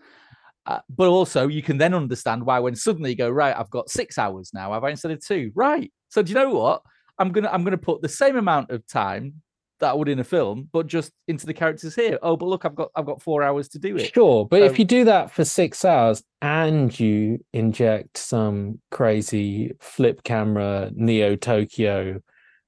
Uh, 0.66 0.80
but 0.88 1.08
also, 1.08 1.48
you 1.48 1.62
can 1.62 1.78
then 1.78 1.94
understand 1.94 2.44
why 2.44 2.58
when 2.60 2.76
suddenly 2.76 3.10
you 3.10 3.16
go 3.16 3.30
right, 3.30 3.56
I've 3.56 3.70
got 3.70 3.90
six 3.90 4.18
hours 4.18 4.52
now, 4.54 4.72
have 4.72 4.84
I 4.84 4.90
instead 4.90 5.10
of 5.10 5.24
two? 5.24 5.50
Right. 5.54 5.90
So 6.10 6.22
do 6.22 6.28
you 6.30 6.34
know 6.38 6.50
what? 6.54 6.82
I'm 7.18 7.32
gonna 7.32 7.48
I'm 7.52 7.64
gonna 7.64 7.76
put 7.78 8.02
the 8.02 8.08
same 8.08 8.36
amount 8.36 8.70
of 8.70 8.86
time 8.86 9.42
that 9.80 9.90
I 9.90 9.92
would 9.94 10.08
in 10.08 10.18
a 10.18 10.24
film, 10.24 10.68
but 10.72 10.86
just 10.86 11.12
into 11.28 11.46
the 11.46 11.54
characters 11.54 11.94
here. 11.94 12.18
Oh, 12.22 12.36
but 12.36 12.46
look, 12.46 12.64
I've 12.64 12.74
got 12.74 12.90
I've 12.94 13.06
got 13.06 13.22
four 13.22 13.42
hours 13.42 13.68
to 13.70 13.78
do 13.78 13.96
it. 13.96 14.12
Sure, 14.14 14.46
but 14.46 14.62
if 14.62 14.78
you 14.78 14.84
do 14.84 15.04
that 15.04 15.30
for 15.30 15.44
six 15.44 15.84
hours 15.84 16.22
and 16.42 16.98
you 16.98 17.44
inject 17.52 18.16
some 18.18 18.80
crazy 18.90 19.72
flip 19.80 20.22
camera 20.24 20.90
Neo 20.94 21.36
Tokyo, 21.36 22.20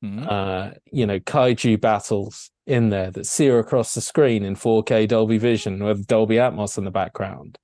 Mhm. 0.04 0.26
uh, 0.28 0.74
you 0.90 1.06
know, 1.06 1.20
kaiju 1.20 1.80
battles 1.80 2.50
in 2.66 2.88
there 2.90 3.10
that 3.12 3.24
sear 3.26 3.58
across 3.60 3.94
the 3.94 4.00
screen 4.00 4.44
in 4.44 4.56
4K 4.56 5.06
Dolby 5.06 5.38
Vision 5.38 5.84
with 5.84 6.06
Dolby 6.08 6.36
Atmos 6.36 6.76
in 6.76 6.84
the 6.84 6.90
background, 6.90 7.56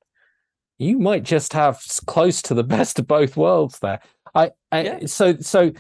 you 0.79 0.99
might 1.01 1.25
just 1.25 1.53
have 1.53 1.83
close 2.07 2.41
to 2.43 2.55
the 2.55 2.63
best 2.77 2.99
of 3.01 3.07
both 3.09 3.37
worlds 3.37 3.81
there. 3.81 3.99
I, 4.35 4.53
I 4.71 4.83
Yeah. 4.83 4.99
so 5.07 5.37
so 5.41 5.73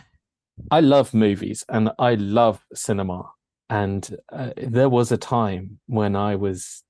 I 0.72 0.80
love 0.80 1.14
movies 1.14 1.64
and 1.68 1.90
I 2.00 2.14
love 2.14 2.64
cinema. 2.74 3.30
And 3.70 4.16
uh, 4.32 4.50
there 4.56 4.88
was 4.88 5.12
a 5.12 5.18
time 5.18 5.80
when 5.86 6.16
I 6.16 6.36
was 6.36 6.82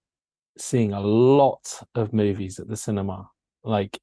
seeing 0.58 0.92
a 0.92 1.00
lot 1.00 1.82
of 1.94 2.12
movies 2.12 2.58
at 2.58 2.68
the 2.68 2.76
cinema, 2.76 3.30
like 3.64 3.98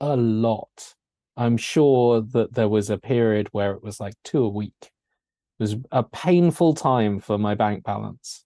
a 0.00 0.16
lot. 0.16 0.94
I'm 1.36 1.56
sure 1.56 2.22
that 2.22 2.54
there 2.54 2.68
was 2.68 2.90
a 2.90 2.98
period 2.98 3.48
where 3.52 3.72
it 3.72 3.82
was 3.82 4.00
like 4.00 4.14
two 4.24 4.44
a 4.44 4.48
week. 4.48 4.74
It 4.82 4.90
was 5.60 5.76
a 5.92 6.02
painful 6.02 6.74
time 6.74 7.20
for 7.20 7.38
my 7.38 7.54
bank 7.54 7.84
balance. 7.84 8.44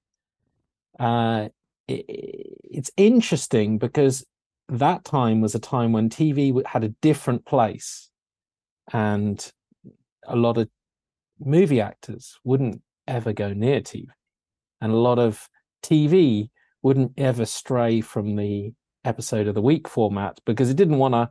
Uh, 0.99 1.49
i- 1.89 2.05
i- 2.09 2.55
it's 2.71 2.91
interesting 2.97 3.79
because 3.79 4.25
that 4.69 5.05
time 5.05 5.41
was 5.41 5.55
a 5.55 5.59
time 5.59 5.93
when 5.93 6.09
TV 6.09 6.63
had 6.67 6.85
a 6.85 6.89
different 7.03 7.45
place, 7.45 8.11
and 8.93 9.53
a 10.27 10.37
lot 10.37 10.59
of 10.59 10.69
movie 11.41 11.81
actors 11.81 12.39
wouldn't 12.45 12.83
ever 13.07 13.33
go 13.33 13.53
near 13.53 13.81
TV, 13.81 14.07
and 14.81 14.93
a 14.93 14.97
lot 14.97 15.19
of 15.19 15.49
TV 15.83 16.51
wouldn't 16.83 17.13
ever 17.17 17.47
stray 17.47 18.01
from 18.01 18.37
the 18.37 18.73
episode 19.05 19.47
of 19.49 19.55
the 19.55 19.63
week 19.63 19.87
format 19.89 20.39
because 20.47 20.71
it 20.71 20.77
didn't 20.77 20.99
want 20.99 21.15
to 21.15 21.29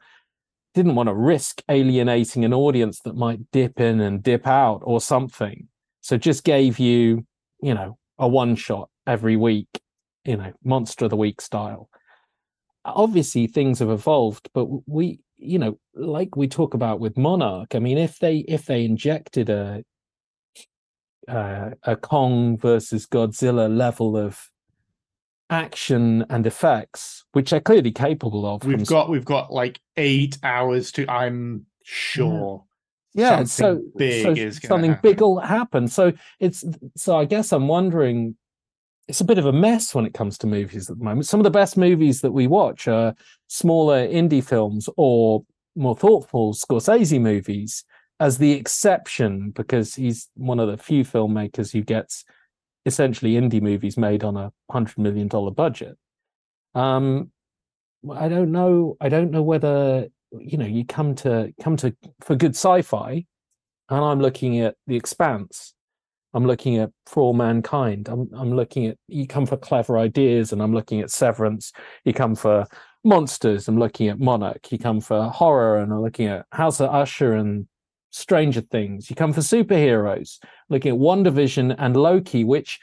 didn't 0.73 0.95
want 0.95 1.07
to 1.07 1.13
risk 1.13 1.61
alienating 1.69 2.43
an 2.43 2.53
audience 2.53 2.99
that 3.01 3.15
might 3.15 3.39
dip 3.51 3.79
in 3.79 4.01
and 4.01 4.23
dip 4.23 4.47
out 4.47 4.81
or 4.83 4.99
something. 4.99 5.67
So 6.01 6.17
just 6.17 6.43
gave 6.43 6.79
you 6.79 7.25
you 7.61 7.73
know 7.73 7.97
a 8.17 8.27
one 8.27 8.55
shot 8.55 8.89
every 9.05 9.35
week 9.35 9.67
you 10.25 10.37
know 10.37 10.53
monster 10.63 11.05
of 11.05 11.11
the 11.11 11.17
week 11.17 11.41
style. 11.41 11.89
Obviously 12.85 13.47
things 13.47 13.79
have 13.79 13.89
evolved 13.89 14.49
but 14.53 14.67
we 14.87 15.19
you 15.37 15.59
know 15.59 15.77
like 15.95 16.35
we 16.35 16.47
talk 16.47 16.73
about 16.73 16.99
with 16.99 17.17
monarch 17.17 17.75
i 17.75 17.79
mean 17.79 17.97
if 17.97 18.19
they 18.19 18.37
if 18.47 18.65
they 18.65 18.85
injected 18.85 19.49
a 19.49 19.83
uh, 21.27 21.71
a 21.83 21.95
kong 21.95 22.57
versus 22.57 23.05
godzilla 23.05 23.73
level 23.75 24.17
of 24.17 24.49
action 25.49 26.25
and 26.29 26.47
effects 26.47 27.25
which 27.33 27.51
they're 27.51 27.59
clearly 27.59 27.91
capable 27.91 28.45
of 28.45 28.63
We've 28.65 28.85
got 28.85 29.09
we've 29.09 29.25
got 29.25 29.51
like 29.51 29.79
eight 29.97 30.37
hours 30.43 30.91
to. 30.93 31.09
I'm 31.09 31.65
sure. 31.83 32.63
yeah 33.13 33.43
something 33.43 33.47
so 33.47 33.81
big 33.97 34.23
so 34.23 34.31
is 34.31 34.59
something 34.63 34.91
happen. 34.91 35.09
big 35.11 35.21
will 35.21 35.39
happen 35.39 35.87
so 35.87 36.13
it's 36.39 36.63
so 36.95 37.17
i 37.17 37.25
guess 37.25 37.51
i'm 37.51 37.67
wondering 37.67 38.35
it's 39.07 39.21
a 39.21 39.25
bit 39.25 39.37
of 39.37 39.45
a 39.45 39.51
mess 39.51 39.93
when 39.93 40.05
it 40.05 40.13
comes 40.13 40.37
to 40.39 40.47
movies 40.47 40.89
at 40.89 40.97
the 40.97 41.03
moment 41.03 41.27
some 41.27 41.39
of 41.39 41.43
the 41.43 41.51
best 41.51 41.77
movies 41.77 42.21
that 42.21 42.31
we 42.31 42.47
watch 42.47 42.87
are 42.87 43.13
smaller 43.49 44.07
indie 44.07 44.43
films 44.43 44.89
or 44.97 45.43
more 45.75 45.95
thoughtful 45.95 46.53
scorsese 46.53 47.19
movies 47.19 47.83
as 48.19 48.37
the 48.37 48.51
exception 48.51 49.51
because 49.51 49.95
he's 49.95 50.29
one 50.35 50.59
of 50.59 50.69
the 50.69 50.77
few 50.77 51.03
filmmakers 51.03 51.71
who 51.71 51.81
gets 51.81 52.23
essentially 52.85 53.33
indie 53.33 53.61
movies 53.61 53.97
made 53.97 54.23
on 54.23 54.37
a 54.37 54.51
hundred 54.71 54.97
million 54.97 55.27
dollar 55.27 55.51
budget. 55.51 55.97
Um 56.75 57.31
i 58.11 58.27
don't 58.27 58.51
know 58.51 58.97
i 58.99 59.07
don't 59.07 59.31
know 59.31 59.41
whether 59.41 60.07
you 60.37 60.57
know 60.57 60.65
you 60.65 60.85
come 60.85 61.15
to 61.15 61.53
come 61.61 61.77
to 61.77 61.95
for 62.19 62.35
good 62.35 62.51
sci-fi 62.51 63.25
and 63.89 63.99
i'm 64.05 64.19
looking 64.19 64.59
at 64.59 64.75
the 64.87 64.95
expanse. 64.95 65.73
I'm 66.35 66.47
looking 66.47 66.77
at 66.77 66.89
for 67.05 67.21
all 67.21 67.33
mankind. 67.33 68.09
I'm 68.09 68.29
i'm 68.35 68.55
looking 68.55 68.87
at 68.87 68.97
you 69.07 69.27
come 69.27 69.45
for 69.45 69.57
clever 69.57 69.97
ideas 69.97 70.51
and 70.51 70.61
i'm 70.61 70.73
looking 70.73 70.99
at 71.01 71.11
severance. 71.11 71.71
You 72.05 72.13
come 72.13 72.35
for 72.35 72.65
monsters. 73.03 73.67
I'm 73.67 73.77
looking 73.77 74.07
at 74.07 74.19
monarch. 74.19 74.71
You 74.71 74.79
come 74.79 74.99
for 74.99 75.23
horror 75.25 75.77
and 75.79 75.93
i'm 75.93 76.01
looking 76.01 76.27
at 76.27 76.45
house 76.51 76.79
of 76.79 76.89
usher 76.89 77.33
and 77.33 77.67
stranger 78.13 78.61
things 78.61 79.09
you 79.09 79.15
come 79.15 79.33
for 79.33 79.41
superheroes 79.41 80.39
looking 80.69 80.91
at 80.91 80.97
one 80.97 81.23
division 81.23 81.71
and 81.73 81.95
loki 81.97 82.43
which 82.43 82.79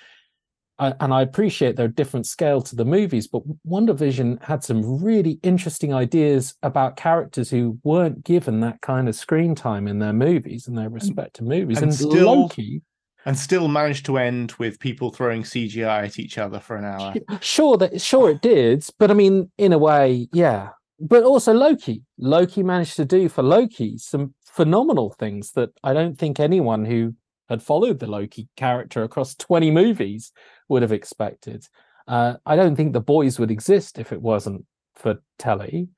and 0.80 1.12
I 1.12 1.20
appreciate 1.22 1.76
they're 1.76 1.88
different 1.88 2.26
scale 2.26 2.62
to 2.62 2.74
the 2.74 2.84
movies, 2.84 3.26
but 3.26 3.42
WandaVision 3.68 4.42
had 4.42 4.64
some 4.64 5.02
really 5.02 5.38
interesting 5.42 5.92
ideas 5.92 6.54
about 6.62 6.96
characters 6.96 7.50
who 7.50 7.78
weren't 7.84 8.24
given 8.24 8.60
that 8.60 8.80
kind 8.80 9.08
of 9.08 9.14
screen 9.14 9.54
time 9.54 9.86
in 9.86 9.98
their 9.98 10.14
movies 10.14 10.66
and 10.66 10.78
their 10.78 10.88
mm. 10.88 10.94
respective 10.94 11.46
movies. 11.46 11.78
and 11.78 11.88
And, 11.88 11.94
still- 11.94 12.40
Loki, 12.40 12.82
And 13.26 13.38
still 13.38 13.68
managed 13.68 14.06
to 14.06 14.16
end 14.16 14.52
with 14.52 14.80
people 14.80 15.10
throwing 15.10 15.42
CGI 15.42 16.04
at 16.04 16.18
each 16.18 16.38
other 16.38 16.58
for 16.58 16.76
an 16.76 16.86
hour. 16.86 17.14
sure 17.40 17.76
that 17.76 18.00
sure 18.00 18.30
it 18.30 18.40
did, 18.40 18.86
but 18.98 19.10
I 19.10 19.14
mean, 19.14 19.50
in 19.58 19.74
a 19.74 19.78
way, 19.78 20.28
yeah. 20.32 20.70
But 20.98 21.24
also 21.24 21.52
Loki. 21.52 22.02
Loki 22.18 22.62
managed 22.62 22.96
to 22.96 23.04
do 23.04 23.28
for 23.28 23.42
Loki 23.42 23.98
some 23.98 24.34
phenomenal 24.52 25.10
things 25.10 25.52
that 25.52 25.70
I 25.82 25.92
don't 25.92 26.18
think 26.18 26.40
anyone 26.40 26.84
who 26.84 27.14
had 27.48 27.62
followed 27.62 27.98
the 27.98 28.06
Loki 28.06 28.48
character 28.56 29.02
across 29.02 29.34
20 29.34 29.70
movies 29.70 30.32
would 30.68 30.82
have 30.82 30.92
expected. 30.92 31.66
Uh, 32.06 32.34
I 32.44 32.56
don't 32.56 32.76
think 32.76 32.92
the 32.92 33.00
boys 33.00 33.38
would 33.38 33.50
exist 33.50 33.98
if 33.98 34.12
it 34.12 34.20
wasn't 34.20 34.64
for 34.94 35.22
telly. 35.38 35.88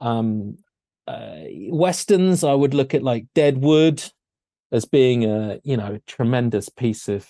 Um, 0.00 0.58
uh, 1.06 1.44
westerns, 1.68 2.44
I 2.44 2.54
would 2.54 2.74
look 2.74 2.94
at 2.94 3.02
like 3.02 3.26
Deadwood 3.34 4.02
as 4.70 4.84
being 4.84 5.24
a 5.24 5.60
you 5.64 5.76
know 5.76 5.98
tremendous 6.06 6.68
piece 6.68 7.08
of. 7.08 7.26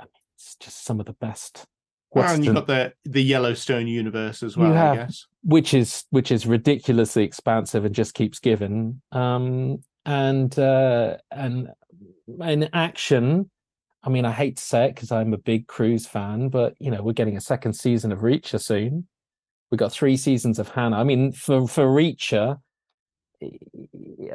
I 0.00 0.04
mean, 0.04 0.22
it's 0.34 0.56
just 0.56 0.84
some 0.84 1.00
of 1.00 1.06
the 1.06 1.12
best. 1.12 1.66
Well, 2.14 2.34
and 2.34 2.44
you've 2.44 2.54
got 2.54 2.66
the 2.66 2.92
the 3.04 3.22
Yellowstone 3.22 3.86
universe 3.86 4.42
as 4.42 4.56
well, 4.56 4.72
have- 4.72 4.92
I 4.92 4.96
guess. 5.04 5.26
which 5.42 5.72
is 5.74 6.04
which 6.10 6.30
is 6.30 6.46
ridiculously 6.46 7.24
expansive 7.24 7.84
and 7.84 7.94
just 7.94 8.14
keeps 8.14 8.38
giving. 8.38 9.00
Um 9.12 9.78
and 10.04 10.58
uh 10.58 11.16
and 11.30 11.68
in 12.40 12.68
action 12.72 13.48
i 14.02 14.08
mean 14.08 14.24
i 14.24 14.32
hate 14.32 14.56
to 14.56 14.62
say 14.62 14.86
it 14.86 14.94
because 14.96 15.12
i'm 15.12 15.32
a 15.32 15.38
big 15.38 15.68
cruise 15.68 16.06
fan 16.06 16.48
but 16.48 16.74
you 16.80 16.90
know 16.90 17.00
we're 17.02 17.12
getting 17.12 17.36
a 17.36 17.40
second 17.40 17.72
season 17.74 18.10
of 18.10 18.18
reacher 18.20 18.60
soon. 18.60 19.06
We've 19.70 19.78
got 19.78 19.92
three 19.92 20.16
seasons 20.16 20.58
of 20.58 20.68
Hanna. 20.68 20.96
I 20.98 21.04
mean 21.04 21.30
for 21.32 21.68
for 21.68 21.84
reacher 21.86 22.58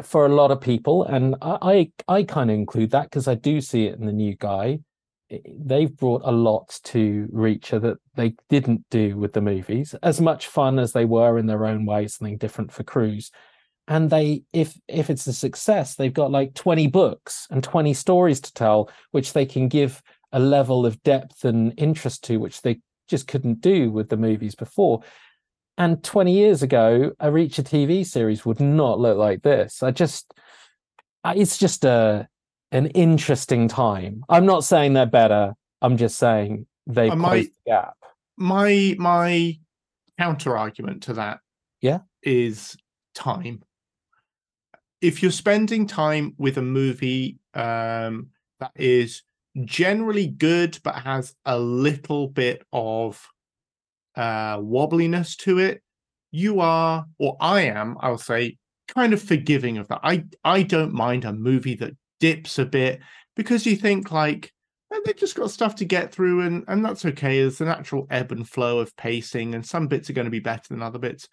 for 0.03 0.25
a 0.25 0.29
lot 0.29 0.51
of 0.51 0.59
people 0.61 1.03
and 1.05 1.35
i 1.41 1.91
i, 2.07 2.17
I 2.17 2.23
kind 2.23 2.49
of 2.49 2.55
include 2.55 2.91
that 2.91 3.03
because 3.03 3.27
i 3.27 3.35
do 3.35 3.61
see 3.61 3.85
it 3.87 3.97
in 3.99 4.05
the 4.05 4.11
new 4.13 4.35
guy 4.35 4.79
they've 5.29 5.95
brought 5.95 6.21
a 6.23 6.31
lot 6.31 6.79
to 6.83 7.27
Reacher 7.33 7.81
that 7.81 7.97
they 8.15 8.35
didn't 8.49 8.85
do 8.89 9.17
with 9.17 9.33
the 9.33 9.41
movies. 9.41 9.95
As 10.01 10.21
much 10.21 10.47
fun 10.47 10.79
as 10.79 10.93
they 10.93 11.05
were 11.05 11.37
in 11.37 11.47
their 11.47 11.65
own 11.65 11.85
way, 11.85 12.07
something 12.07 12.37
different 12.37 12.71
for 12.71 12.83
Cruise. 12.83 13.31
And 13.87 14.09
they, 14.09 14.43
if 14.51 14.77
if 14.87 15.09
it's 15.09 15.27
a 15.27 15.33
success, 15.33 15.95
they've 15.95 16.13
got 16.13 16.31
like 16.31 16.53
20 16.53 16.87
books 16.87 17.47
and 17.49 17.63
20 17.63 17.93
stories 17.93 18.41
to 18.41 18.53
tell, 18.53 18.89
which 19.11 19.33
they 19.33 19.45
can 19.45 19.69
give 19.69 20.01
a 20.31 20.39
level 20.39 20.85
of 20.85 21.01
depth 21.03 21.45
and 21.45 21.73
interest 21.77 22.23
to, 22.25 22.37
which 22.37 22.61
they 22.61 22.79
just 23.07 23.27
couldn't 23.27 23.61
do 23.61 23.89
with 23.89 24.09
the 24.09 24.17
movies 24.17 24.55
before. 24.55 25.01
And 25.77 26.03
20 26.03 26.33
years 26.33 26.63
ago, 26.63 27.11
a 27.19 27.27
Reacher 27.27 27.63
TV 27.63 28.05
series 28.05 28.45
would 28.45 28.59
not 28.59 28.99
look 28.99 29.17
like 29.17 29.43
this. 29.43 29.83
I 29.83 29.91
just, 29.91 30.33
it's 31.23 31.57
just 31.57 31.85
a 31.85 32.27
an 32.71 32.87
interesting 32.87 33.67
time. 33.67 34.23
I'm 34.29 34.45
not 34.45 34.63
saying 34.63 34.93
they're 34.93 35.05
better. 35.05 35.53
I'm 35.81 35.97
just 35.97 36.17
saying 36.17 36.65
they 36.85 37.07
closed 37.07 37.21
my, 37.21 37.37
the 37.41 37.51
gap. 37.65 37.95
My 38.37 38.95
my 38.97 39.57
counter 40.17 40.57
argument 40.57 41.03
to 41.03 41.13
that, 41.13 41.39
yeah, 41.81 41.99
is 42.23 42.75
time. 43.13 43.63
If 45.01 45.21
you're 45.21 45.31
spending 45.31 45.85
time 45.85 46.33
with 46.37 46.57
a 46.57 46.61
movie 46.61 47.37
um, 47.53 48.29
that 48.59 48.71
is 48.75 49.23
generally 49.65 50.27
good 50.27 50.79
but 50.83 50.95
has 50.95 51.35
a 51.45 51.57
little 51.57 52.27
bit 52.27 52.63
of 52.73 53.27
uh, 54.15 54.57
wobbliness 54.57 55.35
to 55.37 55.59
it, 55.59 55.81
you 56.31 56.59
are, 56.59 57.05
or 57.19 57.37
I 57.39 57.61
am, 57.61 57.97
I'll 57.99 58.17
say, 58.17 58.57
kind 58.87 59.13
of 59.13 59.21
forgiving 59.21 59.77
of 59.77 59.87
that. 59.89 59.99
I 60.03 60.25
I 60.43 60.63
don't 60.63 60.93
mind 60.93 61.25
a 61.25 61.33
movie 61.33 61.75
that 61.75 61.95
dips 62.19 62.59
a 62.59 62.65
bit 62.65 62.99
because 63.35 63.65
you 63.65 63.75
think 63.75 64.11
like 64.11 64.51
and 64.91 65.01
they've 65.05 65.17
just 65.17 65.35
got 65.35 65.51
stuff 65.51 65.75
to 65.75 65.85
get 65.85 66.13
through 66.13 66.41
and 66.41 66.63
and 66.67 66.83
that's 66.83 67.05
okay. 67.05 67.41
There's 67.41 67.57
the 67.57 67.65
natural 67.65 68.07
ebb 68.09 68.31
and 68.31 68.47
flow 68.47 68.79
of 68.79 68.95
pacing 68.95 69.53
and 69.55 69.65
some 69.65 69.87
bits 69.87 70.09
are 70.09 70.13
going 70.13 70.25
to 70.25 70.31
be 70.31 70.39
better 70.39 70.67
than 70.69 70.81
other 70.81 70.99
bits. 70.99 71.27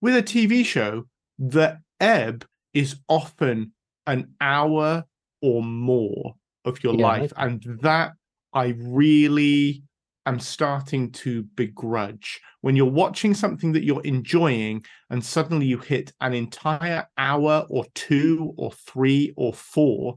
With 0.00 0.16
a 0.16 0.22
tv 0.22 0.64
show 0.64 1.04
the 1.38 1.78
ebb 2.00 2.46
is 2.74 2.96
often 3.08 3.72
an 4.06 4.34
hour 4.40 5.04
or 5.40 5.62
more 5.62 6.34
of 6.64 6.82
your 6.82 6.94
Yeah, 6.94 7.06
life 7.06 7.32
and 7.36 7.62
that 7.82 8.12
i 8.52 8.74
really 8.78 9.82
am 10.26 10.38
starting 10.38 11.10
to 11.10 11.42
begrudge. 11.54 12.40
When 12.60 12.76
you're 12.76 12.86
watching 12.86 13.34
something 13.34 13.72
that 13.72 13.84
you're 13.84 14.02
enjoying 14.02 14.84
and 15.10 15.24
suddenly 15.24 15.66
you 15.66 15.78
hit 15.78 16.12
an 16.20 16.34
entire 16.34 17.08
hour 17.18 17.66
or 17.68 17.84
two 17.94 18.54
or 18.56 18.72
three 18.72 19.32
or 19.36 19.52
four 19.52 20.16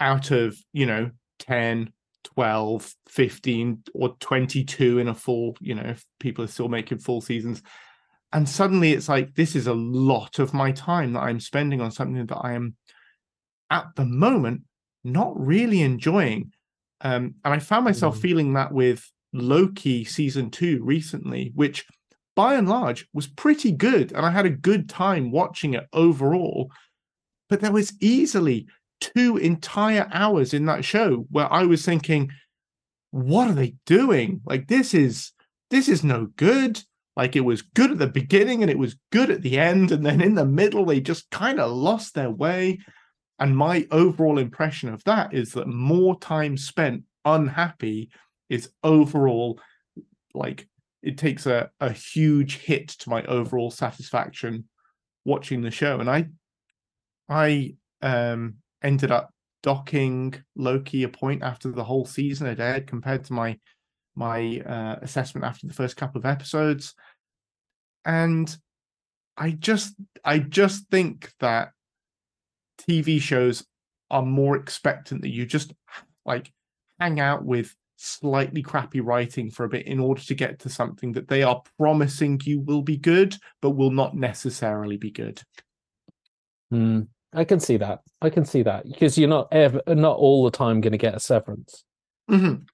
out 0.00 0.32
of 0.32 0.58
you 0.72 0.84
know 0.84 1.10
10 1.38 1.92
12 2.24 2.94
15 3.08 3.82
or 3.94 4.16
22 4.18 4.98
in 4.98 5.08
a 5.08 5.14
full 5.14 5.56
you 5.60 5.74
know 5.74 5.82
if 5.82 6.04
people 6.18 6.44
are 6.44 6.48
still 6.48 6.68
making 6.68 6.98
full 6.98 7.20
seasons 7.20 7.62
and 8.32 8.48
suddenly 8.48 8.92
it's 8.92 9.08
like 9.08 9.34
this 9.34 9.54
is 9.54 9.66
a 9.68 9.74
lot 9.74 10.38
of 10.38 10.52
my 10.54 10.72
time 10.72 11.12
that 11.12 11.20
i'm 11.20 11.38
spending 11.38 11.80
on 11.80 11.90
something 11.90 12.26
that 12.26 12.38
i 12.38 12.52
am 12.52 12.74
at 13.70 13.86
the 13.96 14.04
moment 14.04 14.62
not 15.04 15.32
really 15.38 15.82
enjoying 15.82 16.51
um, 17.02 17.34
and 17.44 17.54
i 17.54 17.58
found 17.58 17.84
myself 17.84 18.16
Mm. 18.16 18.20
feeling 18.20 18.52
that 18.54 18.72
with 18.72 19.10
loki 19.32 20.04
season 20.04 20.50
2 20.50 20.82
recently 20.84 21.52
which 21.54 21.84
by 22.36 22.54
and 22.54 22.68
large 22.68 23.06
was 23.12 23.26
pretty 23.26 23.72
good 23.72 24.12
and 24.12 24.24
i 24.26 24.30
had 24.30 24.46
a 24.46 24.50
good 24.50 24.88
time 24.88 25.30
watching 25.30 25.74
it 25.74 25.86
overall 25.92 26.70
but 27.48 27.60
there 27.60 27.72
was 27.72 27.92
easily 28.00 28.66
two 29.02 29.36
entire 29.36 30.08
hours 30.12 30.54
in 30.54 30.64
that 30.66 30.84
show 30.84 31.26
where 31.30 31.52
I 31.52 31.64
was 31.64 31.84
thinking, 31.84 32.30
what 33.10 33.48
are 33.48 33.52
they 33.54 33.74
doing? 33.84 34.40
Like 34.46 34.68
this 34.68 34.94
is 34.94 35.32
this 35.70 35.88
is 35.88 36.02
no 36.04 36.28
good. 36.36 36.80
Like 37.14 37.36
it 37.36 37.40
was 37.40 37.60
good 37.60 37.90
at 37.90 37.98
the 37.98 38.06
beginning 38.06 38.62
and 38.62 38.70
it 38.70 38.78
was 38.78 38.96
good 39.10 39.28
at 39.30 39.42
the 39.42 39.58
end, 39.58 39.92
and 39.92 40.06
then 40.06 40.22
in 40.22 40.34
the 40.34 40.46
middle 40.46 40.86
they 40.86 41.00
just 41.00 41.28
kind 41.30 41.60
of 41.60 41.70
lost 41.70 42.14
their 42.14 42.30
way. 42.30 42.78
And 43.42 43.56
my 43.56 43.88
overall 43.90 44.38
impression 44.38 44.88
of 44.88 45.02
that 45.02 45.34
is 45.34 45.54
that 45.54 45.66
more 45.66 46.16
time 46.20 46.56
spent 46.56 47.02
unhappy 47.24 48.08
is 48.48 48.70
overall 48.84 49.58
like 50.32 50.68
it 51.02 51.18
takes 51.18 51.46
a, 51.46 51.68
a 51.80 51.90
huge 51.90 52.58
hit 52.58 52.86
to 52.90 53.10
my 53.10 53.24
overall 53.24 53.72
satisfaction 53.72 54.68
watching 55.24 55.60
the 55.60 55.72
show. 55.72 55.98
And 55.98 56.08
I 56.08 56.28
I 57.28 57.74
um 58.00 58.58
ended 58.80 59.10
up 59.10 59.30
docking 59.64 60.34
Loki 60.54 61.02
a 61.02 61.08
point 61.08 61.42
after 61.42 61.72
the 61.72 61.82
whole 61.82 62.06
season 62.06 62.46
had 62.46 62.60
aired 62.60 62.86
compared 62.86 63.24
to 63.24 63.32
my 63.32 63.58
my 64.14 64.60
uh, 64.64 65.00
assessment 65.02 65.44
after 65.44 65.66
the 65.66 65.74
first 65.74 65.96
couple 65.96 66.20
of 66.20 66.26
episodes 66.26 66.94
and 68.04 68.56
i 69.38 69.52
just 69.52 69.94
i 70.24 70.38
just 70.38 70.88
think 70.90 71.32
that 71.40 71.70
tv 72.78 73.20
shows 73.20 73.64
are 74.10 74.22
more 74.22 74.56
expectant 74.56 75.22
that 75.22 75.30
you 75.30 75.46
just 75.46 75.72
like 76.24 76.52
hang 77.00 77.20
out 77.20 77.44
with 77.44 77.74
slightly 77.96 78.62
crappy 78.62 79.00
writing 79.00 79.50
for 79.50 79.64
a 79.64 79.68
bit 79.68 79.86
in 79.86 80.00
order 80.00 80.20
to 80.20 80.34
get 80.34 80.58
to 80.58 80.68
something 80.68 81.12
that 81.12 81.28
they 81.28 81.42
are 81.42 81.62
promising 81.78 82.40
you 82.44 82.60
will 82.60 82.82
be 82.82 82.96
good 82.96 83.36
but 83.60 83.70
will 83.70 83.92
not 83.92 84.16
necessarily 84.16 84.96
be 84.96 85.10
good 85.10 85.40
Mm, 86.72 87.08
I 87.34 87.44
can 87.44 87.60
see 87.60 87.76
that. 87.76 88.00
I 88.20 88.30
can 88.30 88.44
see 88.44 88.62
that 88.62 88.84
because 88.84 89.18
you're 89.18 89.28
not 89.28 89.48
ever, 89.52 89.82
not 89.86 90.16
all 90.16 90.44
the 90.44 90.50
time 90.50 90.80
going 90.80 90.92
to 90.92 90.98
get 90.98 91.14
a 91.14 91.20
severance. 91.20 91.84
Mhm. 92.30 92.66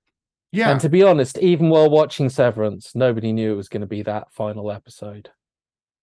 yeah 0.52 0.70
And 0.70 0.80
to 0.80 0.88
be 0.88 1.02
honest, 1.02 1.38
even 1.38 1.68
while 1.68 1.90
watching 1.90 2.28
Severance, 2.28 2.94
nobody 2.94 3.32
knew 3.32 3.52
it 3.52 3.56
was 3.56 3.68
going 3.68 3.80
to 3.80 3.86
be 3.86 4.02
that 4.02 4.32
final 4.32 4.70
episode. 4.70 5.30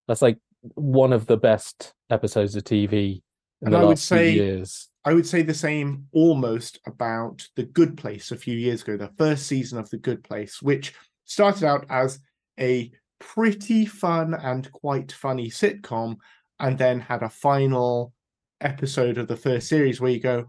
That's 0.08 0.22
like 0.22 0.40
one 0.74 1.14
of 1.14 1.26
the 1.26 1.38
best 1.38 1.94
episodes 2.10 2.56
of 2.56 2.64
TV 2.64 3.22
And 3.62 3.76
I 3.76 3.84
would 3.84 4.00
say- 4.00 4.32
years. 4.34 4.90
I 5.08 5.14
would 5.14 5.28
say 5.28 5.44
the 5.44 5.54
same 5.54 6.08
almost 6.14 6.80
about 6.88 7.48
The 7.56 7.64
Good 7.64 7.96
Place 7.96 8.32
a 8.32 8.38
few 8.38 8.58
years 8.58 8.82
ago, 8.82 8.98
the 8.98 9.14
first 9.20 9.46
season 9.46 9.78
of 9.78 9.88
The 9.92 10.00
Good 10.00 10.24
Place, 10.24 10.64
which 10.64 10.96
started 11.26 11.64
out 11.64 11.86
as 11.90 12.20
a 12.60 12.92
pretty 13.20 13.86
fun 13.86 14.34
and 14.34 14.72
quite 14.72 15.12
funny 15.12 15.52
sitcom, 15.52 16.18
and 16.60 16.76
then 16.78 17.00
had 17.00 17.22
a 17.22 17.30
final 17.30 18.14
episode 18.62 19.20
of 19.20 19.28
the 19.28 19.38
first 19.38 19.68
series 19.68 20.02
where 20.02 20.12
you 20.12 20.20
go, 20.20 20.48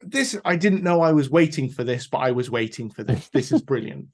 This, 0.00 0.34
I 0.46 0.56
didn't 0.56 0.82
know 0.82 1.02
I 1.02 1.12
was 1.12 1.28
waiting 1.28 1.68
for 1.68 1.84
this, 1.84 2.06
but 2.06 2.18
I 2.18 2.30
was 2.30 2.50
waiting 2.50 2.88
for 2.88 3.04
this. 3.04 3.28
This 3.28 3.52
is 3.52 3.60
brilliant. 3.60 4.06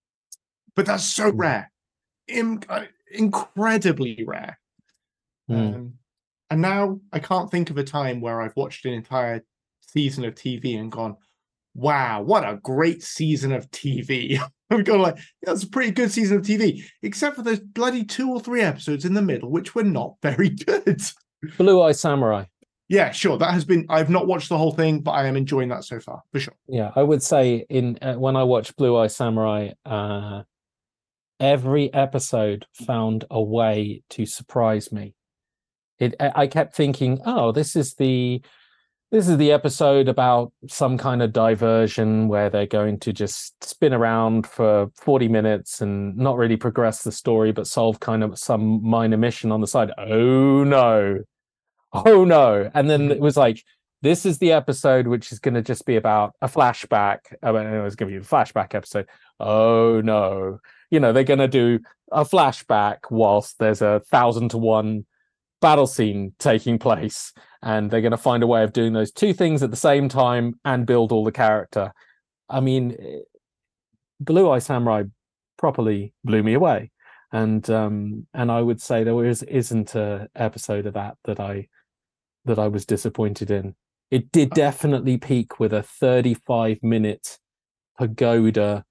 but 0.74 0.86
that's 0.86 1.04
so 1.04 1.30
rare, 1.30 1.70
Im- 2.28 2.62
uh, 2.70 2.84
incredibly 3.12 4.24
rare. 4.24 4.58
Mm. 5.50 5.74
Um, 5.74 5.94
and 6.50 6.60
now 6.60 7.00
I 7.12 7.20
can't 7.20 7.50
think 7.50 7.70
of 7.70 7.78
a 7.78 7.84
time 7.84 8.20
where 8.20 8.40
I've 8.40 8.56
watched 8.56 8.84
an 8.84 8.92
entire 8.92 9.44
season 9.80 10.24
of 10.24 10.34
TV 10.34 10.78
and 10.78 10.90
gone, 10.90 11.16
wow, 11.74 12.22
what 12.22 12.48
a 12.48 12.56
great 12.56 13.02
season 13.02 13.52
of 13.52 13.70
TV. 13.70 14.40
I've 14.70 14.84
gone 14.84 15.00
like, 15.00 15.18
it's 15.42 15.64
a 15.64 15.68
pretty 15.68 15.92
good 15.92 16.10
season 16.12 16.38
of 16.38 16.44
TV, 16.44 16.84
except 17.02 17.36
for 17.36 17.42
those 17.42 17.60
bloody 17.60 18.04
two 18.04 18.30
or 18.30 18.40
three 18.40 18.60
episodes 18.62 19.04
in 19.04 19.14
the 19.14 19.22
middle, 19.22 19.50
which 19.50 19.74
were 19.74 19.82
not 19.84 20.14
very 20.22 20.50
good. 20.50 21.00
Blue 21.56 21.82
Eye 21.82 21.92
Samurai. 21.92 22.44
yeah, 22.88 23.10
sure. 23.12 23.38
That 23.38 23.52
has 23.52 23.64
been, 23.64 23.86
I've 23.88 24.10
not 24.10 24.26
watched 24.26 24.48
the 24.48 24.58
whole 24.58 24.72
thing, 24.72 25.00
but 25.00 25.12
I 25.12 25.26
am 25.26 25.36
enjoying 25.36 25.68
that 25.70 25.84
so 25.84 26.00
far, 26.00 26.22
for 26.32 26.40
sure. 26.40 26.54
Yeah, 26.68 26.90
I 26.94 27.02
would 27.02 27.22
say 27.22 27.64
in 27.68 27.98
uh, 28.02 28.14
when 28.14 28.36
I 28.36 28.42
watched 28.42 28.76
Blue 28.76 28.96
Eye 28.96 29.06
Samurai, 29.06 29.70
uh, 29.86 30.42
every 31.38 31.92
episode 31.94 32.66
found 32.74 33.24
a 33.30 33.40
way 33.40 34.02
to 34.10 34.26
surprise 34.26 34.92
me. 34.92 35.14
It, 36.00 36.14
I 36.18 36.46
kept 36.46 36.74
thinking, 36.74 37.20
oh, 37.26 37.52
this 37.52 37.76
is 37.76 37.94
the 37.94 38.42
this 39.10 39.28
is 39.28 39.36
the 39.38 39.50
episode 39.50 40.08
about 40.08 40.52
some 40.68 40.96
kind 40.96 41.20
of 41.20 41.32
diversion 41.32 42.28
where 42.28 42.48
they're 42.48 42.66
going 42.66 42.98
to 43.00 43.12
just 43.12 43.62
spin 43.62 43.92
around 43.92 44.46
for 44.46 44.88
40 44.94 45.26
minutes 45.26 45.80
and 45.80 46.16
not 46.16 46.36
really 46.36 46.56
progress 46.56 47.02
the 47.02 47.10
story, 47.10 47.50
but 47.50 47.66
solve 47.66 47.98
kind 47.98 48.22
of 48.22 48.38
some 48.38 48.80
minor 48.88 49.16
mission 49.16 49.50
on 49.50 49.60
the 49.60 49.66
side. 49.66 49.90
Oh 49.98 50.62
no. 50.62 51.18
Oh 51.92 52.24
no. 52.24 52.70
And 52.72 52.88
then 52.88 53.10
it 53.10 53.18
was 53.18 53.36
like, 53.36 53.64
this 54.00 54.24
is 54.24 54.38
the 54.38 54.52
episode 54.52 55.08
which 55.08 55.32
is 55.32 55.40
going 55.40 55.54
to 55.54 55.62
just 55.62 55.84
be 55.86 55.96
about 55.96 56.34
a 56.40 56.46
flashback. 56.46 57.18
I 57.42 57.50
mean, 57.50 57.66
it 57.66 57.82
was 57.82 57.96
going 57.96 58.12
to 58.12 58.20
be 58.20 58.24
a 58.24 58.28
flashback 58.28 58.76
episode. 58.76 59.08
Oh 59.40 60.00
no. 60.00 60.60
You 60.90 61.00
know, 61.00 61.12
they're 61.12 61.24
going 61.24 61.40
to 61.40 61.48
do 61.48 61.80
a 62.12 62.24
flashback 62.24 62.98
whilst 63.10 63.58
there's 63.58 63.82
a 63.82 64.02
thousand 64.08 64.50
to 64.50 64.58
one 64.58 65.04
battle 65.60 65.86
scene 65.86 66.32
taking 66.38 66.78
place 66.78 67.32
and 67.62 67.90
they're 67.90 68.00
going 68.00 68.10
to 68.10 68.16
find 68.16 68.42
a 68.42 68.46
way 68.46 68.62
of 68.62 68.72
doing 68.72 68.92
those 68.92 69.12
two 69.12 69.32
things 69.32 69.62
at 69.62 69.70
the 69.70 69.76
same 69.76 70.08
time 70.08 70.58
and 70.64 70.86
build 70.86 71.12
all 71.12 71.24
the 71.24 71.32
character. 71.32 71.92
I 72.48 72.60
mean 72.60 72.96
eh, 72.98 73.18
blue 74.18 74.50
eye 74.50 74.58
samurai 74.58 75.04
properly 75.56 76.12
blew 76.24 76.42
me 76.42 76.54
away 76.54 76.90
and 77.32 77.68
um 77.70 78.26
and 78.34 78.50
i 78.50 78.60
would 78.60 78.80
say 78.80 79.02
there 79.02 79.24
is 79.24 79.42
isn't 79.44 79.94
a 79.94 80.28
episode 80.34 80.86
of 80.86 80.94
that 80.94 81.16
that 81.24 81.38
i 81.38 81.66
that 82.44 82.58
i 82.58 82.68
was 82.68 82.84
disappointed 82.86 83.50
in. 83.50 83.74
It 84.10 84.32
did 84.32 84.50
definitely 84.50 85.18
peak 85.18 85.60
with 85.60 85.72
a 85.72 85.82
35 85.82 86.82
minute 86.82 87.38
pagoda 87.98 88.84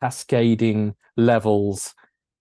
cascading 0.00 0.94
levels 1.16 1.94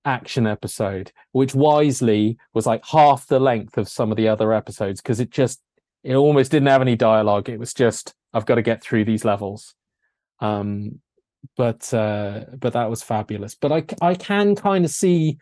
action 0.10 0.48
episode, 0.48 1.12
which 1.32 1.56
wisely 1.56 2.38
was 2.54 2.66
like 2.66 2.84
half 2.86 3.28
the 3.28 3.40
length 3.40 3.78
of 3.78 3.88
some 3.88 4.12
of 4.12 4.18
the 4.18 4.28
other 4.28 4.54
episodes 4.54 5.02
because 5.02 5.20
it 5.20 5.30
just 5.30 5.62
it 6.04 6.16
almost 6.16 6.52
didn't 6.52 6.68
have 6.68 6.82
any 6.82 6.96
dialogue. 6.96 7.50
It 7.50 7.60
was 7.60 7.74
just 7.74 8.14
I've 8.34 8.46
got 8.46 8.56
to 8.56 8.62
get 8.62 8.82
through 8.82 9.06
these 9.06 9.26
levels. 9.26 9.76
Um, 10.40 11.00
but 11.56 11.94
uh, 11.94 12.46
but 12.58 12.74
that 12.74 12.90
was 12.90 13.04
fabulous. 13.04 13.56
But 13.56 13.72
I 13.72 13.84
I 14.02 14.16
can 14.16 14.56
kind 14.56 14.84
of 14.84 14.92
see 14.92 15.38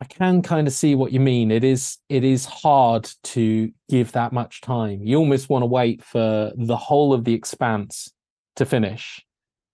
I 0.00 0.04
can 0.04 0.42
kind 0.42 0.66
of 0.66 0.74
see 0.74 0.94
what 0.94 1.12
you 1.12 1.20
mean. 1.20 1.50
It 1.50 1.64
is 1.64 1.98
it 2.08 2.24
is 2.24 2.44
hard 2.44 3.08
to 3.34 3.72
give 3.88 4.12
that 4.12 4.32
much 4.32 4.60
time. 4.60 5.00
You 5.02 5.18
almost 5.18 5.48
want 5.48 5.62
to 5.62 5.66
wait 5.66 6.04
for 6.04 6.52
the 6.54 6.76
whole 6.76 7.12
of 7.12 7.24
the 7.24 7.34
expanse 7.34 8.12
to 8.56 8.66
finish 8.66 9.25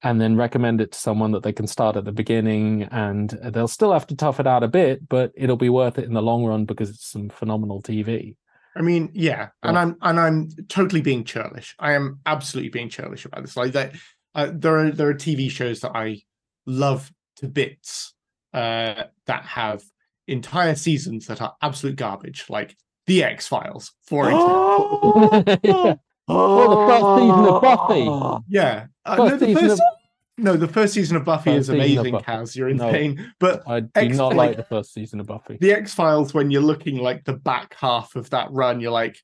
and 0.03 0.21
then 0.21 0.37
recommend 0.37 0.81
it 0.81 0.93
to 0.93 0.99
someone 0.99 1.31
that 1.33 1.43
they 1.43 1.53
can 1.53 1.67
start 1.67 1.97
at 1.97 2.05
the 2.05 2.13
beginning 2.13 2.85
and 2.85 3.31
they'll 3.53 3.69
still 3.69 3.93
have 3.93 4.07
to 4.09 4.17
tough 4.17 4.41
it 4.41 4.47
out 4.47 4.63
a 4.65 4.69
bit, 4.69 5.09
but 5.09 5.31
it'll 5.37 5.57
be 5.57 5.69
worth 5.69 5.99
it 5.99 6.05
in 6.05 6.13
the 6.15 6.23
long 6.23 6.45
run 6.45 6.65
because 6.65 6.91
it's 6.91 7.07
some 7.07 7.29
phenomenal 7.29 7.81
TV. 7.83 8.35
I 8.75 8.81
mean, 8.81 9.11
yeah, 9.13 9.49
and 9.63 9.77
I'm 9.79 9.97
and 10.01 10.19
I'm 10.19 10.49
totally 10.69 11.03
being 11.03 11.25
churlish. 11.25 11.75
I 11.79 11.93
am 11.93 12.21
absolutely 12.25 12.71
being 12.71 12.89
churlish 12.89 13.25
about 13.27 13.43
this. 13.43 13.55
Like 13.57 13.73
that, 13.73 13.95
uh, 14.35 14.51
there 14.53 14.79
are 14.79 14.91
there 14.91 15.09
are 15.09 15.15
TV 15.15 15.51
shows 15.51 15.81
that 15.81 15.93
I 15.95 16.23
love 16.65 17.13
to 17.37 17.49
bits 17.49 18.15
uh, 18.55 19.05
that 19.27 19.45
have 19.45 19.83
entire 20.27 20.75
seasons 20.75 21.27
that 21.27 21.43
are 21.43 21.55
absolute 21.61 21.97
garbage, 21.97 22.47
like 22.49 22.75
The 23.07 23.25
X 23.25 23.47
Files, 23.47 23.93
for 24.07 24.25
example. 24.31 25.59
yeah. 25.63 25.95
Oh, 26.29 26.71
the 26.71 26.93
first 26.93 27.21
season 27.21 27.45
of 27.47 27.63
Buffy. 27.63 28.45
yeah, 28.49 28.87
uh, 29.05 29.17
First 29.17 29.33
no, 29.33 29.37
the 29.39 29.47
season 29.47 29.69
first, 29.69 29.83
of- 29.83 29.92
no, 30.39 30.57
the 30.57 30.69
first 30.69 30.95
season 30.95 31.17
of 31.17 31.25
Buffy 31.25 31.51
First 31.51 31.61
is 31.61 31.69
amazing, 31.69 32.13
Buffy. 32.13 32.25
Cas. 32.25 32.57
You're 32.57 32.73
No. 32.73 32.89
insane, 32.89 33.33
but 33.39 33.63
I 33.67 33.81
do 33.81 33.91
X- 33.95 34.17
not 34.17 34.35
like- 34.35 34.49
like 34.49 34.57
the 34.57 34.65
first 34.65 34.93
season 34.95 35.21
of 35.21 35.27
Buffy. 35.27 35.59
the 35.61 35.73
X 35.73 35.95
Files, 35.95 36.33
when 36.35 36.51
you're 36.51 36.63
looking 36.63 36.97
like 36.99 37.25
the 37.25 37.35
back 37.35 37.75
half 37.75 38.17
of 38.17 38.31
that 38.31 38.49
run, 38.51 38.81
you're 38.81 38.93
like, 38.93 39.19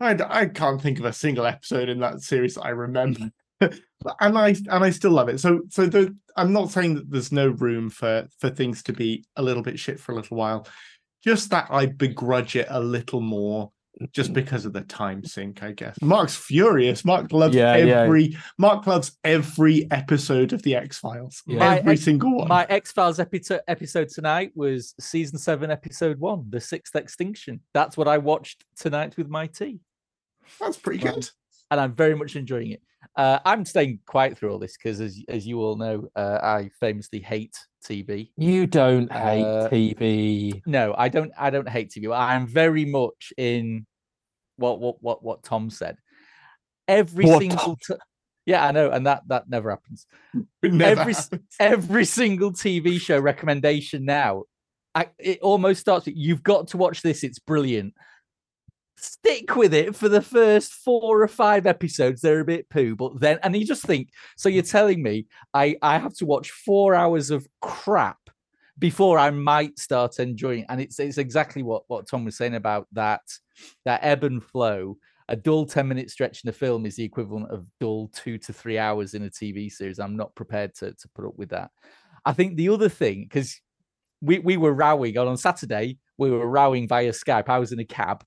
I, 0.00 0.16
I 0.28 0.46
can't 0.46 0.80
think 0.80 0.98
of 0.98 1.04
a 1.04 1.12
single 1.12 1.46
episode 1.46 1.88
in 1.88 2.00
that 2.00 2.20
series 2.22 2.54
that 2.54 2.62
I 2.64 2.70
remember, 2.70 3.30
mm-hmm. 3.60 3.76
and 4.20 4.38
I 4.38 4.48
and 4.50 4.84
I 4.84 4.90
still 4.90 5.10
love 5.10 5.28
it. 5.28 5.40
So 5.40 5.62
so 5.70 5.86
the, 5.86 6.16
I'm 6.36 6.52
not 6.52 6.70
saying 6.70 6.94
that 6.94 7.10
there's 7.10 7.32
no 7.32 7.48
room 7.48 7.90
for 7.90 8.28
for 8.38 8.48
things 8.50 8.82
to 8.84 8.92
be 8.92 9.24
a 9.36 9.42
little 9.42 9.62
bit 9.62 9.78
shit 9.78 9.98
for 9.98 10.12
a 10.12 10.14
little 10.14 10.36
while, 10.36 10.68
just 11.24 11.50
that 11.50 11.66
I 11.70 11.86
begrudge 11.86 12.54
it 12.56 12.68
a 12.70 12.78
little 12.80 13.20
more. 13.20 13.72
Just 14.12 14.32
because 14.32 14.64
of 14.64 14.72
the 14.72 14.82
time 14.82 15.24
sink, 15.24 15.62
I 15.62 15.72
guess. 15.72 15.96
Mark's 16.00 16.36
furious. 16.36 17.04
Mark 17.04 17.32
loves 17.32 17.54
Yeah, 17.56 17.76
yeah. 17.76 18.00
every 18.02 18.36
Mark 18.58 18.86
loves 18.86 19.18
every 19.24 19.90
episode 19.90 20.52
of 20.52 20.62
the 20.62 20.76
X 20.76 20.98
Files. 20.98 21.42
Yeah. 21.46 21.74
Every 21.74 21.84
My- 21.92 21.94
single 21.96 22.36
one. 22.38 22.48
My 22.48 22.64
X 22.68 22.92
Files 22.92 23.18
episode 23.18 23.60
episode 23.66 24.08
tonight 24.08 24.52
was 24.54 24.94
season 25.00 25.38
seven, 25.38 25.70
episode 25.70 26.18
one, 26.20 26.46
the 26.50 26.60
sixth 26.60 26.94
extinction. 26.94 27.60
That's 27.74 27.96
what 27.96 28.06
I 28.08 28.18
watched 28.18 28.64
tonight 28.76 29.16
with 29.16 29.28
my 29.28 29.46
tea, 29.48 29.80
That's 30.60 30.76
pretty 30.76 31.00
good. 31.00 31.28
and 31.70 31.80
I'm 31.80 31.94
very 31.94 32.14
much 32.14 32.36
enjoying 32.36 32.70
it. 32.72 32.82
Uh, 33.16 33.38
I'm 33.44 33.64
staying 33.64 34.00
quiet 34.06 34.36
through 34.38 34.52
all 34.52 34.58
this 34.58 34.76
because, 34.76 35.00
as 35.00 35.20
as 35.28 35.46
you 35.46 35.60
all 35.60 35.76
know, 35.76 36.08
uh, 36.14 36.38
I 36.42 36.70
famously 36.78 37.18
hate 37.20 37.56
TV. 37.84 38.30
You 38.36 38.66
don't 38.66 39.10
hate 39.12 39.42
Uh, 39.44 39.68
TV. 39.70 40.62
No, 40.66 40.94
I 40.96 41.08
don't. 41.08 41.32
I 41.38 41.50
don't 41.50 41.68
hate 41.68 41.90
TV. 41.90 42.16
I'm 42.16 42.46
very 42.46 42.84
much 42.84 43.32
in 43.36 43.86
what 44.58 44.80
what 44.80 45.02
what 45.02 45.22
what 45.22 45.42
Tom 45.42 45.70
said. 45.70 45.96
Every 46.86 47.26
What 47.26 47.40
single 47.40 47.76
t- 47.76 47.94
yeah, 48.46 48.64
I 48.64 48.72
know, 48.72 48.90
and 48.90 49.06
that 49.06 49.22
that 49.28 49.48
never 49.48 49.70
happens. 49.70 50.06
Never 50.62 51.00
Every 51.00 51.12
happens. 51.12 51.40
every 51.60 52.04
single 52.06 52.50
TV 52.52 52.98
show 52.98 53.18
recommendation 53.20 54.06
now, 54.06 54.44
I, 54.94 55.08
it 55.18 55.40
almost 55.40 55.80
starts 55.80 56.06
with 56.06 56.16
you've 56.16 56.42
got 56.42 56.68
to 56.68 56.78
watch 56.78 57.02
this. 57.02 57.22
It's 57.24 57.38
brilliant. 57.38 57.92
Stick 58.96 59.54
with 59.54 59.74
it 59.74 59.94
for 59.94 60.08
the 60.08 60.22
first 60.22 60.72
four 60.72 61.22
or 61.22 61.28
five 61.28 61.66
episodes. 61.66 62.22
They're 62.22 62.40
a 62.40 62.44
bit 62.44 62.70
poo, 62.70 62.96
but 62.96 63.20
then 63.20 63.38
and 63.42 63.54
you 63.54 63.66
just 63.66 63.84
think 63.84 64.08
so. 64.36 64.48
You're 64.48 64.62
telling 64.62 65.02
me 65.02 65.26
I 65.52 65.76
I 65.82 65.98
have 65.98 66.14
to 66.14 66.26
watch 66.26 66.50
four 66.50 66.94
hours 66.94 67.30
of 67.30 67.46
crap 67.60 68.18
before 68.78 69.18
I 69.18 69.30
might 69.30 69.78
start 69.78 70.18
enjoying. 70.18 70.64
And 70.68 70.80
it's 70.80 70.98
it's 70.98 71.18
exactly 71.18 71.62
what 71.62 71.82
what 71.88 72.08
Tom 72.08 72.24
was 72.24 72.36
saying 72.36 72.54
about 72.54 72.86
that 72.92 73.22
that 73.84 74.00
ebb 74.02 74.24
and 74.24 74.42
flow. 74.42 74.96
A 75.30 75.36
dull 75.36 75.66
10 75.66 75.86
minute 75.86 76.10
stretch 76.10 76.42
in 76.42 76.48
a 76.48 76.54
film 76.54 76.86
is 76.86 76.96
the 76.96 77.04
equivalent 77.04 77.50
of 77.50 77.66
dull 77.80 78.10
two 78.14 78.38
to 78.38 78.52
three 78.52 78.78
hours 78.78 79.12
in 79.12 79.24
a 79.24 79.30
TV 79.30 79.70
series. 79.70 79.98
I'm 79.98 80.16
not 80.16 80.34
prepared 80.34 80.74
to, 80.76 80.92
to 80.92 81.08
put 81.14 81.26
up 81.26 81.36
with 81.36 81.50
that. 81.50 81.70
I 82.24 82.32
think 82.32 82.56
the 82.56 82.70
other 82.70 82.88
thing, 82.88 83.24
because 83.24 83.60
we, 84.22 84.38
we 84.38 84.56
were 84.56 84.72
rowing 84.72 85.18
on, 85.18 85.28
on 85.28 85.36
Saturday, 85.36 85.98
we 86.16 86.30
were 86.30 86.48
rowing 86.48 86.88
via 86.88 87.10
Skype. 87.10 87.50
I 87.50 87.58
was 87.58 87.72
in 87.72 87.78
a 87.78 87.84
cab 87.84 88.24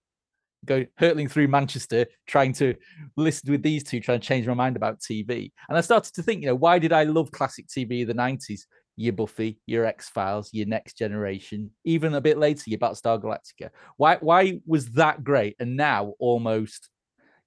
go 0.66 0.86
hurtling 0.98 1.28
through 1.28 1.48
Manchester, 1.48 2.06
trying 2.28 2.54
to 2.54 2.76
listen 3.18 3.52
with 3.52 3.64
these 3.64 3.84
two, 3.84 4.00
trying 4.00 4.20
to 4.20 4.28
change 4.28 4.48
my 4.48 4.54
mind 4.54 4.76
about 4.76 5.00
TV. 5.00 5.52
And 5.70 5.78
I 5.78 5.82
started 5.82 6.14
to 6.14 6.24
think, 6.24 6.42
you 6.42 6.48
know, 6.48 6.56
why 6.56 6.80
did 6.80 6.94
I 6.94 7.04
love 7.04 7.32
classic 7.32 7.68
TV 7.68 8.02
of 8.02 8.08
the 8.08 8.14
90s? 8.14 8.62
Your 9.02 9.14
Buffy, 9.14 9.60
your 9.66 9.86
X 9.86 10.10
Files, 10.10 10.50
your 10.54 10.68
Next 10.68 10.98
Generation, 10.98 11.72
even 11.84 12.14
a 12.14 12.22
bit 12.22 12.38
later, 12.38 12.64
your 12.70 12.80
Battlestar 12.80 13.22
Galactica. 13.22 13.70
Why 13.98 14.18
why 14.22 14.60
was 14.66 14.88
that 14.92 15.24
great? 15.24 15.56
And 15.60 15.76
now 15.76 16.14
almost, 16.20 16.90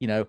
you 0.00 0.08
know, 0.08 0.26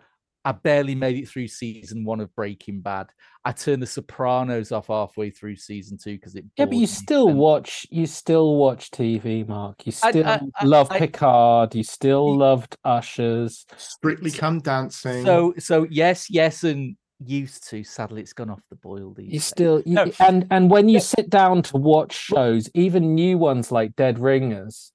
I 0.48 0.52
barely 0.52 0.94
made 0.94 1.18
it 1.18 1.28
through 1.28 1.48
season 1.48 2.06
one 2.06 2.20
of 2.20 2.34
Breaking 2.36 2.80
Bad. 2.80 3.08
I 3.44 3.52
turned 3.52 3.82
The 3.82 3.88
Sopranos 3.88 4.72
off 4.72 4.88
halfway 4.88 5.32
through 5.32 5.56
season 5.56 5.98
two 5.98 6.14
because 6.18 6.36
it. 6.36 6.46
Yeah, 6.56 6.66
but 6.66 6.76
you 6.76 6.82
me 6.82 6.86
still 6.86 7.30
and- 7.30 7.40
watch. 7.40 7.88
You 7.90 8.06
still 8.06 8.56
watch 8.58 8.92
TV, 8.92 9.48
Mark. 9.48 9.88
You 9.88 9.92
still 9.92 10.28
I- 10.28 10.42
I- 10.56 10.66
love 10.66 10.92
I- 10.92 11.00
Picard. 11.00 11.74
You 11.74 11.84
still 11.84 12.30
Ye- 12.30 12.38
loved 12.38 12.78
Ushers. 12.86 13.66
Strictly 13.76 14.30
Come 14.30 14.60
Dancing. 14.60 15.26
So 15.26 15.56
so 15.58 15.88
yes 15.90 16.30
yes 16.30 16.64
and 16.64 16.96
used 17.20 17.68
to. 17.70 17.84
Sadly, 17.84 18.22
it's 18.22 18.34
gone 18.34 18.50
off 18.50 18.62
the 18.70 18.76
boil. 18.76 19.14
These 19.14 19.26
You 19.26 19.32
days. 19.32 19.46
still 19.46 19.82
you, 19.86 19.94
No. 19.96 20.12
and 20.20 20.48
and 20.52 20.70
when 20.70 20.90
you 20.90 21.00
sit 21.00 21.30
down 21.30 21.62
to 21.64 21.78
watch 21.78 22.14
shows, 22.14 22.70
even 22.74 23.16
new 23.16 23.38
ones 23.38 23.72
like 23.72 23.96
Dead 23.96 24.20
Ringers, 24.20 24.92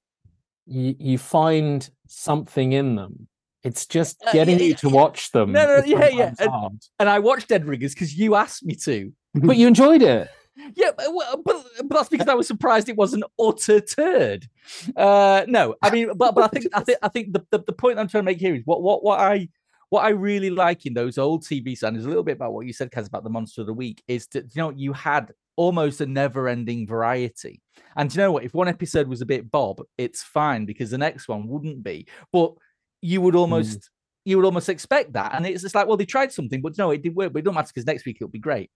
you 0.65 0.95
you 0.99 1.17
find 1.17 1.89
something 2.07 2.73
in 2.73 2.95
them. 2.95 3.27
It's 3.63 3.85
just 3.85 4.17
Uh, 4.25 4.31
getting 4.31 4.59
yeah, 4.59 4.65
you 4.65 4.73
to 4.75 4.87
yeah. 4.89 4.93
watch 4.95 5.31
them. 5.31 5.51
No, 5.51 5.65
no, 5.65 5.83
yeah, 5.85 6.07
yeah, 6.09 6.33
and- 6.39 6.81
and 6.99 7.09
I 7.09 7.19
watched 7.19 7.47
Dead 7.47 7.65
Ringers 7.65 7.93
because 7.93 8.15
you 8.17 8.35
asked 8.35 8.63
me 8.65 8.75
to. 8.75 9.11
But 9.33 9.57
you 9.57 9.67
enjoyed 9.67 10.01
it. 10.01 10.29
Yeah, 10.75 10.91
but, 10.95 11.05
well, 11.13 11.41
but, 11.43 11.63
but 11.85 11.89
that's 11.97 12.09
because 12.09 12.27
I 12.27 12.33
was 12.35 12.45
surprised 12.45 12.89
it 12.89 12.97
was 12.97 13.13
an 13.13 13.23
utter 13.39 13.79
turd. 13.79 14.47
Uh, 14.95 15.43
no, 15.47 15.75
I 15.81 15.89
mean, 15.89 16.11
but 16.15 16.35
but 16.35 16.43
I 16.43 16.47
think 16.49 16.65
I 16.73 16.81
think 16.81 16.97
I 17.01 17.07
think 17.07 17.33
the, 17.33 17.43
the, 17.51 17.59
the 17.65 17.71
point 17.73 17.97
I'm 17.97 18.07
trying 18.09 18.23
to 18.23 18.25
make 18.25 18.37
here 18.37 18.53
is 18.53 18.61
what 18.65 18.81
what 18.83 19.01
what 19.03 19.19
I 19.19 19.47
what 19.91 20.05
I 20.05 20.09
really 20.09 20.49
like 20.49 20.85
in 20.85 20.93
those 20.93 21.17
old 21.17 21.43
TV 21.43 21.73
is 21.73 21.83
a 21.83 21.91
little 21.91 22.23
bit 22.23 22.37
about 22.37 22.53
what 22.53 22.65
you 22.65 22.71
said, 22.71 22.91
Cas, 22.91 23.07
about 23.07 23.25
the 23.25 23.29
monster 23.29 23.59
of 23.59 23.67
the 23.67 23.73
week. 23.73 24.01
Is 24.07 24.25
that 24.27 24.45
you 24.55 24.61
know 24.61 24.69
you 24.69 24.93
had 24.93 25.33
almost 25.57 25.99
a 25.99 26.05
never-ending 26.05 26.87
variety, 26.87 27.61
and 27.97 28.11
you 28.13 28.17
know 28.17 28.31
what? 28.31 28.45
If 28.45 28.53
one 28.53 28.69
episode 28.69 29.09
was 29.09 29.19
a 29.19 29.25
bit 29.25 29.51
bob, 29.51 29.81
it's 29.97 30.23
fine 30.23 30.65
because 30.65 30.91
the 30.91 30.97
next 30.97 31.27
one 31.27 31.45
wouldn't 31.45 31.83
be. 31.83 32.07
But 32.31 32.53
you 33.01 33.19
would 33.19 33.35
almost 33.35 33.79
mm. 33.79 33.89
you 34.23 34.37
would 34.37 34.45
almost 34.45 34.69
expect 34.69 35.11
that, 35.11 35.35
and 35.35 35.45
it's 35.45 35.61
just 35.61 35.75
like, 35.75 35.87
well, 35.87 35.97
they 35.97 36.05
tried 36.05 36.31
something, 36.31 36.61
but 36.61 36.77
no, 36.77 36.91
it 36.91 37.01
didn't 37.03 37.15
work. 37.15 37.33
But 37.33 37.39
it 37.39 37.45
don't 37.45 37.55
matter 37.55 37.67
because 37.67 37.85
next 37.85 38.05
week 38.05 38.15
it'll 38.15 38.29
be 38.29 38.39
great. 38.39 38.71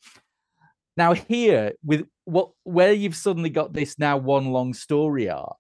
Now 0.98 1.14
here 1.14 1.72
with 1.82 2.06
what 2.26 2.50
where 2.66 2.92
you've 2.92 3.16
suddenly 3.16 3.50
got 3.50 3.72
this 3.72 3.98
now 3.98 4.18
one 4.18 4.48
long 4.48 4.74
story 4.74 5.30
arc, 5.30 5.56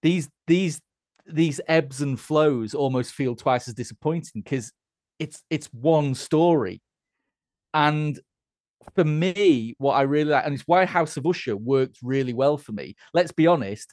these 0.00 0.28
these 0.46 0.80
these 1.28 1.60
ebbs 1.68 2.00
and 2.02 2.18
flows 2.18 2.74
almost 2.74 3.12
feel 3.12 3.34
twice 3.34 3.68
as 3.68 3.74
disappointing 3.74 4.42
because 4.42 4.72
it's 5.18 5.42
it's 5.50 5.66
one 5.72 6.14
story. 6.14 6.80
And 7.74 8.18
for 8.94 9.04
me, 9.04 9.74
what 9.78 9.94
I 9.94 10.02
really 10.02 10.30
like, 10.30 10.44
and 10.44 10.54
it's 10.54 10.64
why 10.66 10.84
House 10.86 11.16
of 11.16 11.26
Usher 11.26 11.56
worked 11.56 11.98
really 12.02 12.32
well 12.32 12.56
for 12.56 12.72
me. 12.72 12.94
Let's 13.12 13.32
be 13.32 13.46
honest, 13.46 13.92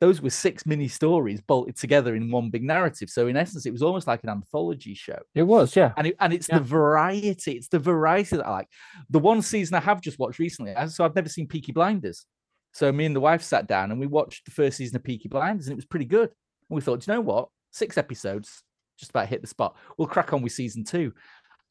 those 0.00 0.20
were 0.20 0.30
six 0.30 0.66
mini 0.66 0.88
stories 0.88 1.40
bolted 1.40 1.76
together 1.76 2.14
in 2.16 2.30
one 2.30 2.50
big 2.50 2.64
narrative. 2.64 3.08
So 3.10 3.28
in 3.28 3.36
essence, 3.36 3.66
it 3.66 3.70
was 3.72 3.82
almost 3.82 4.06
like 4.08 4.22
an 4.24 4.30
anthology 4.30 4.94
show 4.94 5.18
It 5.34 5.44
was, 5.44 5.76
yeah. 5.76 5.92
and 5.96 6.08
it, 6.08 6.16
and 6.18 6.32
it's 6.32 6.48
Yeah. 6.48 6.58
the 6.58 6.64
variety. 6.64 7.52
It's 7.52 7.68
the 7.68 7.78
variety 7.78 8.36
that 8.36 8.46
I 8.46 8.50
like. 8.50 8.68
The 9.10 9.20
one 9.20 9.42
season 9.42 9.74
I 9.76 9.80
have 9.80 10.00
just 10.00 10.18
watched 10.18 10.38
recently, 10.40 10.74
so 10.88 11.04
I've 11.04 11.14
never 11.14 11.28
seen 11.28 11.46
Peaky 11.46 11.72
Blinders. 11.72 12.24
So 12.72 12.90
me 12.90 13.04
and 13.04 13.14
the 13.14 13.20
wife 13.20 13.42
sat 13.42 13.68
down 13.68 13.90
and 13.90 14.00
we 14.00 14.06
watched 14.06 14.46
the 14.46 14.50
first 14.50 14.78
season 14.78 14.96
of 14.96 15.04
Peaky 15.04 15.28
Blinders, 15.28 15.66
and 15.66 15.72
it 15.72 15.76
was 15.76 15.84
pretty 15.84 16.06
good. 16.06 16.30
And 16.72 16.76
we 16.76 16.80
thought, 16.80 17.00
"Do 17.00 17.12
you 17.12 17.16
know 17.16 17.20
what? 17.20 17.50
Six 17.70 17.98
episodes, 17.98 18.62
just 18.98 19.10
about 19.10 19.28
hit 19.28 19.42
the 19.42 19.46
spot. 19.46 19.76
We'll 19.98 20.08
crack 20.08 20.32
on 20.32 20.40
with 20.40 20.52
season 20.52 20.84
two. 20.84 21.12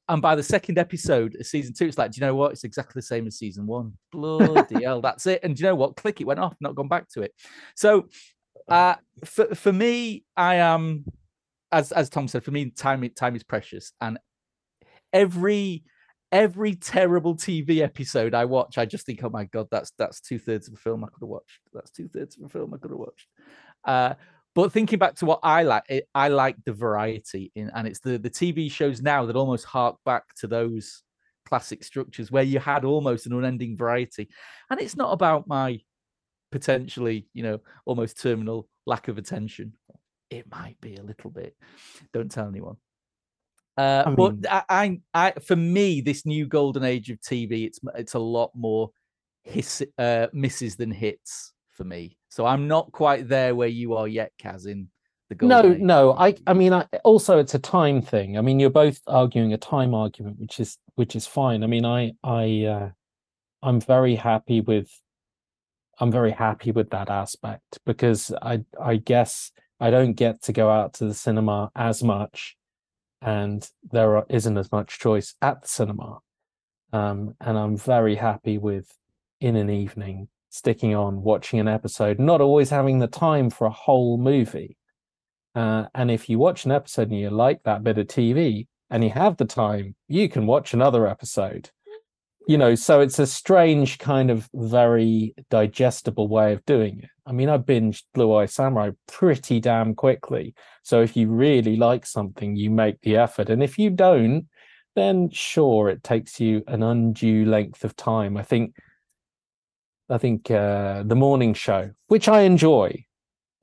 And 0.07 0.21
by 0.21 0.35
the 0.35 0.43
second 0.43 0.77
episode 0.77 1.35
of 1.39 1.47
season 1.47 1.73
two, 1.73 1.85
it's 1.87 1.97
like, 1.97 2.11
do 2.11 2.21
you 2.21 2.27
know 2.27 2.35
what? 2.35 2.51
It's 2.51 2.65
exactly 2.65 2.99
the 2.99 3.01
same 3.01 3.25
as 3.25 3.39
season 3.39 3.65
one. 3.65 3.93
Bloody 4.11 4.83
hell, 4.83 5.01
that's 5.01 5.25
it. 5.25 5.39
And 5.41 5.55
do 5.55 5.63
you 5.63 5.69
know 5.69 5.75
what? 5.75 5.95
Click, 5.95 6.21
it 6.21 6.27
went 6.27 6.39
off, 6.39 6.55
not 6.61 6.75
gone 6.75 6.87
back 6.87 7.09
to 7.13 7.23
it. 7.23 7.33
So 7.75 8.09
uh 8.67 8.95
for, 9.25 9.55
for 9.55 9.73
me, 9.73 10.23
I 10.37 10.55
am 10.55 11.05
as 11.71 11.91
as 11.91 12.09
Tom 12.09 12.27
said, 12.27 12.43
for 12.43 12.51
me, 12.51 12.69
time 12.69 13.09
time 13.15 13.35
is 13.35 13.43
precious, 13.43 13.93
and 14.01 14.19
every 15.13 15.83
every 16.31 16.75
terrible 16.75 17.35
TV 17.35 17.79
episode 17.79 18.35
I 18.35 18.45
watch, 18.45 18.77
I 18.77 18.85
just 18.85 19.05
think, 19.05 19.23
oh 19.23 19.29
my 19.29 19.45
god, 19.45 19.67
that's 19.71 19.91
that's 19.97 20.21
two 20.21 20.37
thirds 20.37 20.67
of 20.67 20.75
a 20.75 20.77
film 20.77 21.03
I 21.03 21.07
could 21.07 21.21
have 21.21 21.29
watched. 21.29 21.59
That's 21.73 21.91
two 21.91 22.07
thirds 22.07 22.37
of 22.37 22.43
a 22.43 22.49
film 22.49 22.73
I 22.73 22.77
could 22.77 22.91
have 22.91 22.99
watched. 22.99 23.27
Uh, 23.83 24.13
but 24.53 24.71
thinking 24.71 24.99
back 24.99 25.15
to 25.15 25.25
what 25.25 25.39
I 25.43 25.63
like, 25.63 25.83
it, 25.89 26.07
I 26.13 26.27
like 26.27 26.57
the 26.65 26.73
variety 26.73 27.51
in, 27.55 27.71
and 27.73 27.87
it's 27.87 27.99
the 27.99 28.17
the 28.17 28.29
TV 28.29 28.71
shows 28.71 29.01
now 29.01 29.25
that 29.25 29.35
almost 29.35 29.65
hark 29.65 29.97
back 30.05 30.23
to 30.37 30.47
those 30.47 31.03
classic 31.45 31.83
structures 31.83 32.31
where 32.31 32.43
you 32.43 32.59
had 32.59 32.85
almost 32.85 33.25
an 33.25 33.33
unending 33.33 33.77
variety, 33.77 34.29
and 34.69 34.79
it's 34.81 34.97
not 34.97 35.11
about 35.13 35.47
my 35.47 35.79
potentially, 36.51 37.27
you 37.33 37.43
know, 37.43 37.59
almost 37.85 38.21
terminal 38.21 38.67
lack 38.85 39.07
of 39.07 39.17
attention. 39.17 39.73
It 40.29 40.49
might 40.51 40.79
be 40.81 40.95
a 40.95 41.03
little 41.03 41.29
bit. 41.29 41.55
Don't 42.13 42.31
tell 42.31 42.47
anyone. 42.47 42.75
Uh, 43.77 44.03
I 44.05 44.09
mean- 44.09 44.41
but 44.41 44.51
I, 44.51 44.63
I, 44.69 44.99
I, 45.27 45.31
for 45.39 45.55
me, 45.55 46.01
this 46.01 46.25
new 46.25 46.45
golden 46.45 46.83
age 46.83 47.09
of 47.09 47.19
TV, 47.21 47.65
it's 47.65 47.79
it's 47.95 48.13
a 48.15 48.19
lot 48.19 48.51
more 48.53 48.91
hiss, 49.43 49.81
uh, 49.97 50.27
misses 50.33 50.75
than 50.75 50.91
hits 50.91 51.53
for 51.73 51.83
me. 51.83 52.17
So 52.29 52.45
I'm 52.45 52.67
not 52.67 52.91
quite 52.91 53.27
there 53.27 53.55
where 53.55 53.67
you 53.67 53.95
are 53.95 54.07
yet, 54.07 54.31
Cas. 54.37 54.65
In 54.65 54.89
the 55.31 55.35
golden 55.35 55.49
no 55.49 55.73
age. 55.73 55.81
no 55.81 56.13
i 56.17 56.35
i 56.45 56.53
mean 56.53 56.73
I, 56.73 56.85
also 57.05 57.39
it's 57.39 57.55
a 57.55 57.59
time 57.59 58.01
thing 58.01 58.37
i 58.37 58.41
mean 58.41 58.59
you're 58.59 58.69
both 58.69 58.99
arguing 59.07 59.53
a 59.53 59.57
time 59.57 59.95
argument 59.95 60.39
which 60.39 60.59
is 60.59 60.77
which 60.95 61.15
is 61.15 61.25
fine 61.25 61.63
i 61.63 61.67
mean 61.67 61.85
i 61.85 62.11
i 62.21 62.65
uh, 62.65 62.89
i'm 63.63 63.79
very 63.79 64.15
happy 64.15 64.59
with 64.59 64.89
i'm 65.99 66.11
very 66.11 66.31
happy 66.31 66.71
with 66.71 66.89
that 66.89 67.09
aspect 67.09 67.79
because 67.85 68.33
i 68.41 68.59
i 68.83 68.97
guess 68.97 69.53
i 69.79 69.89
don't 69.89 70.13
get 70.13 70.41
to 70.43 70.51
go 70.51 70.69
out 70.69 70.95
to 70.95 71.05
the 71.05 71.13
cinema 71.13 71.71
as 71.77 72.03
much 72.03 72.57
and 73.21 73.69
there 73.89 74.17
are, 74.17 74.25
isn't 74.27 74.57
as 74.57 74.69
much 74.69 74.99
choice 74.99 75.33
at 75.41 75.61
the 75.61 75.67
cinema 75.69 76.19
um 76.91 77.35
and 77.39 77.57
i'm 77.57 77.77
very 77.77 78.15
happy 78.15 78.57
with 78.57 78.91
in 79.39 79.55
an 79.55 79.69
evening 79.69 80.27
sticking 80.51 80.93
on 80.93 81.23
watching 81.23 81.59
an 81.59 81.67
episode 81.67 82.19
not 82.19 82.41
always 82.41 82.69
having 82.69 82.99
the 82.99 83.07
time 83.07 83.49
for 83.49 83.65
a 83.65 83.71
whole 83.71 84.17
movie 84.17 84.77
uh, 85.55 85.85
and 85.93 86.09
if 86.09 86.29
you 86.29 86.39
watch 86.39 86.65
an 86.65 86.71
episode 86.71 87.09
and 87.09 87.19
you 87.19 87.29
like 87.29 87.63
that 87.63 87.83
bit 87.83 87.97
of 87.97 88.07
TV 88.07 88.67
and 88.89 89.03
you 89.03 89.09
have 89.09 89.37
the 89.37 89.45
time, 89.45 89.95
you 90.07 90.29
can 90.29 90.45
watch 90.45 90.73
another 90.73 91.07
episode. 91.07 91.69
You 92.47 92.57
know, 92.57 92.73
so 92.75 93.01
it's 93.01 93.19
a 93.19 93.27
strange 93.27 93.99
kind 93.99 94.31
of 94.31 94.49
very 94.53 95.35
digestible 95.49 96.27
way 96.27 96.53
of 96.53 96.65
doing 96.65 96.99
it. 96.99 97.09
I 97.25 97.33
mean, 97.33 97.49
I 97.49 97.57
binged 97.57 98.03
Blue 98.13 98.33
Eye 98.35 98.47
Samurai 98.47 98.91
pretty 99.07 99.59
damn 99.59 99.93
quickly. 99.93 100.55
So 100.83 101.01
if 101.01 101.15
you 101.15 101.29
really 101.29 101.75
like 101.75 102.05
something, 102.05 102.55
you 102.55 102.71
make 102.71 102.99
the 103.01 103.17
effort. 103.17 103.49
And 103.49 103.61
if 103.61 103.77
you 103.77 103.91
don't, 103.91 104.47
then 104.95 105.29
sure, 105.29 105.89
it 105.89 106.03
takes 106.03 106.39
you 106.39 106.63
an 106.67 106.81
undue 106.81 107.45
length 107.45 107.83
of 107.83 107.95
time. 107.95 108.35
I 108.37 108.43
think, 108.43 108.75
I 110.11 110.17
think 110.17 110.51
uh, 110.51 111.03
the 111.03 111.15
morning 111.15 111.53
show, 111.53 111.91
which 112.07 112.27
I 112.27 112.41
enjoy, 112.41 113.05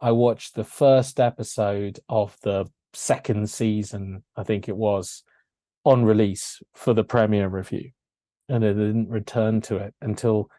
I 0.00 0.12
watched 0.12 0.54
the 0.54 0.64
first 0.64 1.20
episode 1.20 2.00
of 2.08 2.36
the 2.42 2.66
second 2.94 3.50
season, 3.50 4.24
I 4.34 4.44
think 4.44 4.68
it 4.68 4.76
was, 4.76 5.22
on 5.84 6.04
release 6.04 6.62
for 6.74 6.94
the 6.94 7.04
premiere 7.04 7.48
review. 7.48 7.90
And 8.48 8.64
I 8.64 8.68
didn't 8.68 9.10
return 9.10 9.60
to 9.62 9.76
it 9.76 9.94
until 10.00 10.50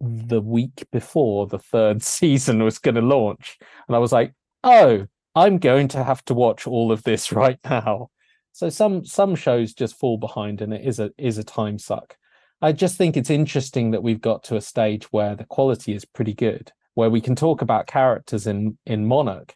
the 0.00 0.40
week 0.40 0.86
before 0.92 1.46
the 1.48 1.58
third 1.58 2.02
season 2.04 2.62
was 2.62 2.78
going 2.78 2.94
to 2.94 3.00
launch. 3.00 3.58
And 3.88 3.96
I 3.96 3.98
was 3.98 4.12
like, 4.12 4.32
oh, 4.62 5.06
I'm 5.34 5.58
going 5.58 5.88
to 5.88 6.04
have 6.04 6.24
to 6.26 6.34
watch 6.34 6.66
all 6.68 6.92
of 6.92 7.02
this 7.02 7.32
right 7.32 7.58
now. 7.64 8.10
So 8.52 8.68
some 8.68 9.04
some 9.04 9.36
shows 9.36 9.74
just 9.74 9.98
fall 9.98 10.18
behind 10.18 10.60
and 10.60 10.74
it 10.74 10.84
is 10.84 10.98
a 10.98 11.10
is 11.16 11.38
a 11.38 11.44
time 11.44 11.78
suck. 11.78 12.16
I 12.62 12.72
just 12.72 12.96
think 12.96 13.16
it's 13.16 13.30
interesting 13.30 13.92
that 13.92 14.02
we've 14.02 14.20
got 14.20 14.44
to 14.44 14.56
a 14.56 14.60
stage 14.60 15.04
where 15.12 15.34
the 15.34 15.44
quality 15.44 15.94
is 15.94 16.04
pretty 16.04 16.34
good 16.34 16.72
where 16.94 17.10
we 17.10 17.20
can 17.20 17.34
talk 17.34 17.62
about 17.62 17.86
characters 17.86 18.46
in 18.46 18.76
in 18.86 19.06
Monarch, 19.06 19.54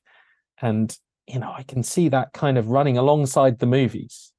and 0.62 0.96
you 1.26 1.38
know 1.38 1.52
I 1.52 1.62
can 1.62 1.82
see 1.82 2.08
that 2.08 2.32
kind 2.32 2.58
of 2.58 2.68
running 2.68 2.96
alongside 2.96 3.58
the 3.58 3.66
movies, 3.66 4.32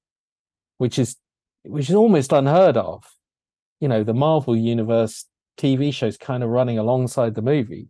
which 0.78 0.98
is 0.98 1.16
which 1.64 1.90
is 1.90 1.96
almost 1.96 2.32
unheard 2.32 2.78
of. 2.78 3.04
You 3.80 3.90
know, 3.90 4.04
the 4.04 4.14
Marvel 4.14 4.56
universe 4.56 5.26
TV 5.58 5.94
shows 5.94 6.18
kind 6.18 6.44
of 6.44 6.50
running 6.50 6.78
alongside 6.80 7.36
the 7.36 7.42
movie, 7.42 7.90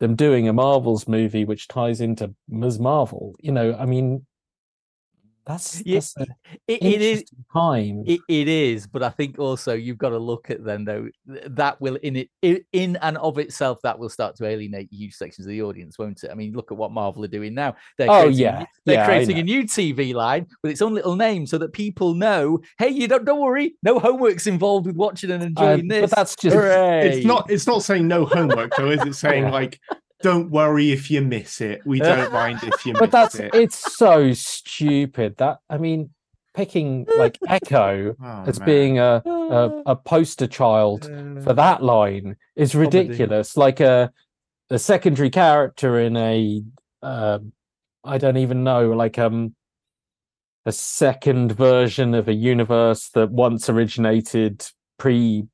them 0.00 0.14
doing 0.14 0.48
a 0.48 0.52
Marvels 0.52 1.08
movie 1.08 1.44
which 1.44 1.66
ties 1.66 2.00
into 2.00 2.34
Ms. 2.48 2.78
Marvel. 2.78 3.34
You 3.40 3.52
know, 3.52 3.74
I 3.74 3.86
mean, 3.86 4.26
that's, 5.46 5.82
Yeah, 5.84 5.96
that's 5.96 6.16
an 6.16 6.26
It, 6.66 6.82
it 6.82 7.02
is. 7.02 7.24
time. 7.52 8.02
It, 8.06 8.20
it 8.28 8.48
is, 8.48 8.86
but 8.86 9.02
I 9.02 9.10
think 9.10 9.38
also 9.38 9.74
you've 9.74 9.98
got 9.98 10.10
to 10.10 10.18
look 10.18 10.50
at 10.50 10.64
them 10.64 10.84
though. 10.84 11.08
That 11.26 11.80
will 11.80 11.96
in 11.96 12.16
it 12.16 12.30
i- 12.44 12.62
in 12.72 12.96
and 12.96 13.18
of 13.18 13.38
itself 13.38 13.80
that 13.82 13.98
will 13.98 14.08
start 14.08 14.36
to 14.36 14.46
alienate 14.46 14.88
huge 14.92 15.14
sections 15.14 15.46
of 15.46 15.50
the 15.50 15.62
audience, 15.62 15.98
won't 15.98 16.22
it? 16.24 16.30
I 16.30 16.34
mean, 16.34 16.52
look 16.54 16.72
at 16.72 16.78
what 16.78 16.92
Marvel 16.92 17.24
are 17.24 17.28
doing 17.28 17.54
now. 17.54 17.76
They're 17.98 18.10
Oh, 18.10 18.22
creating 18.22 18.38
a 18.38 18.42
yeah. 18.42 18.58
new- 18.60 18.66
they're 18.86 18.94
Yeah, 18.96 19.06
creating 19.06 19.38
a 19.38 19.42
new 19.42 19.62
TV 19.64 20.14
line 20.14 20.46
with 20.62 20.72
its 20.72 20.82
own 20.82 20.94
little 20.94 21.16
name 21.16 21.46
so 21.46 21.58
that 21.58 21.72
people 21.72 22.14
know, 22.14 22.60
hey, 22.78 22.88
you 22.88 23.06
don't 23.08 23.24
don't 23.24 23.40
worry, 23.40 23.74
no 23.82 23.98
homework's 23.98 24.46
involved 24.46 24.86
with 24.86 24.96
watching 24.96 25.30
and 25.30 25.42
Uh, 25.42 25.46
enjoying 25.46 25.88
this. 25.88 26.00
but 26.10 26.16
that's 26.16 26.36
just 26.36 26.54
Hooray. 26.56 27.08
It's 27.18 27.26
not. 27.26 27.50
It's 27.50 27.66
not 27.66 27.82
saying 27.82 28.08
no 28.08 28.24
homework 28.24 28.74
though, 28.76 28.90
is 28.90 29.04
it? 29.04 29.14
Saying 29.14 29.44
Yeah. 29.44 29.50
like, 29.50 29.78
don't 30.22 30.50
worry 30.50 30.90
if 30.92 31.10
you 31.10 31.20
miss 31.20 31.60
it. 31.60 31.82
We 31.84 31.98
don't 31.98 32.32
mind 32.32 32.60
if 32.62 32.86
you 32.86 32.92
miss 32.92 32.96
it. 32.96 33.00
but 33.00 33.10
that's 33.10 33.34
it. 33.36 33.54
it's 33.54 33.96
so 33.96 34.32
stupid 34.32 35.36
that 35.38 35.58
i 35.68 35.76
mean 35.76 36.10
picking 36.54 37.04
like 37.18 37.36
echo 37.48 38.14
Oh, 38.22 38.44
as 38.46 38.58
man. 38.60 38.66
being 38.66 38.98
a, 38.98 39.22
a 39.26 39.82
a 39.86 39.96
poster 39.96 40.46
child 40.46 41.04
for 41.42 41.52
that 41.52 41.82
line 41.82 42.36
is 42.56 42.72
Comedy. 42.72 42.98
ridiculous 42.98 43.56
like 43.56 43.80
a 43.80 44.12
a 44.70 44.78
secondary 44.78 45.30
character 45.30 45.98
in 45.98 46.16
a 46.16 46.62
uh, 47.02 47.38
i 48.04 48.16
don't 48.18 48.38
even 48.38 48.64
know 48.64 48.90
like 48.92 49.18
um 49.18 49.54
a 50.64 50.72
second 50.72 51.52
version 51.52 52.14
of 52.14 52.28
a 52.28 52.32
universe 52.32 53.10
that 53.10 53.30
once 53.30 53.68
originated 53.68 54.66
pre 54.98 55.44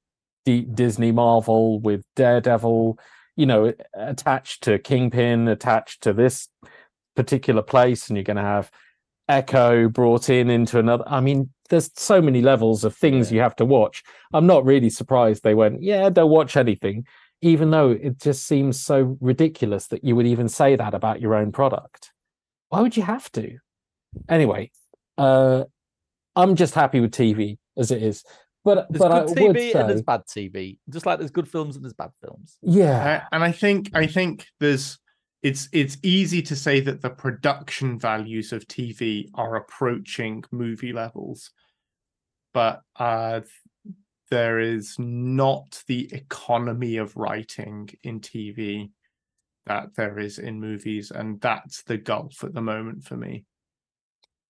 disney 0.74 1.12
marvel 1.12 1.81
with 1.81 2.03
daredevil 2.16 2.99
you 3.40 3.46
know 3.46 3.72
attached 3.94 4.62
to 4.64 4.78
kingpin 4.78 5.48
attached 5.48 6.02
to 6.02 6.12
this 6.12 6.48
particular 7.16 7.62
place 7.62 8.08
and 8.08 8.16
you're 8.16 8.24
going 8.32 8.36
to 8.36 8.42
have 8.42 8.70
echo 9.28 9.88
brought 9.88 10.28
in 10.28 10.50
into 10.50 10.78
another 10.78 11.04
i 11.06 11.20
mean 11.20 11.48
there's 11.70 11.90
so 11.94 12.20
many 12.20 12.42
levels 12.42 12.84
of 12.84 12.94
things 12.96 13.30
Yeah. 13.30 13.36
you 13.36 13.40
have 13.42 13.54
to 13.56 13.64
watch. 13.64 14.02
I'm 14.34 14.46
not 14.46 14.64
really 14.64 14.90
surprised 14.90 15.42
they 15.42 15.54
went 15.54 15.82
yeah 15.82 16.10
don't 16.10 16.30
watch 16.30 16.56
anything 16.56 17.06
even 17.40 17.70
though 17.70 17.90
it 17.90 18.18
just 18.18 18.46
seems 18.46 18.78
so 18.90 19.16
ridiculous 19.20 19.86
that 19.86 20.04
you 20.04 20.14
would 20.16 20.26
even 20.26 20.48
say 20.48 20.76
that 20.76 20.92
about 20.94 21.22
your 21.22 21.34
own 21.34 21.52
product. 21.52 22.10
Why 22.68 22.82
would 22.82 22.96
you 22.98 23.04
have 23.04 23.30
to? 23.32 23.58
Anyway 24.28 24.70
uh 25.18 25.64
i'm 26.36 26.54
just 26.56 26.74
happy 26.74 27.00
with 27.00 27.12
tv 27.12 27.58
as 27.76 27.90
it 27.90 28.02
is 28.02 28.24
but 28.65 28.87
There's 28.91 29.01
but 29.01 29.12
i 29.12 29.24
good 29.24 29.41
would 29.41 29.57
TV 29.57 29.74
and 29.74 29.89
there's 29.89 30.03
bad 30.03 30.23
TV, 30.27 30.78
just 30.89 31.07
like 31.07 31.19
there's 31.19 31.31
good 31.31 31.49
films 31.49 31.77
and 31.77 31.85
there's 31.85 31.95
bad 31.95 32.11
films. 32.23 32.59
yeah 32.62 33.23
Uh, 33.23 33.28
and 33.32 33.45
I 33.45 33.53
think 33.53 33.91
I 33.95 34.07
think 34.07 34.47
there's 34.59 34.99
it's 35.43 35.69
it's 35.73 35.97
easy 36.03 36.43
to 36.43 36.57
say 36.57 36.81
that 36.81 37.01
the 37.01 37.11
production 37.11 37.99
values 37.99 38.53
of 38.53 38.66
TV 38.69 39.28
are 39.35 39.57
approaching 39.57 40.45
movie 40.51 40.93
levels, 40.93 41.51
but 42.53 42.82
uh, 42.97 43.41
there 44.31 44.61
is 44.61 44.97
not 44.99 45.82
the 45.87 46.12
economy 46.12 46.99
of 46.99 47.16
writing 47.16 47.89
in 48.03 48.20
TV 48.20 48.91
that 49.66 49.95
there 49.97 50.19
is 50.19 50.39
in 50.39 50.61
movies, 50.61 51.11
and 51.11 51.41
that's 51.41 51.82
the 51.85 51.97
gulf 51.97 52.45
at 52.45 52.53
the 52.53 52.62
moment 52.62 53.05
for 53.05 53.16
me. 53.16 53.45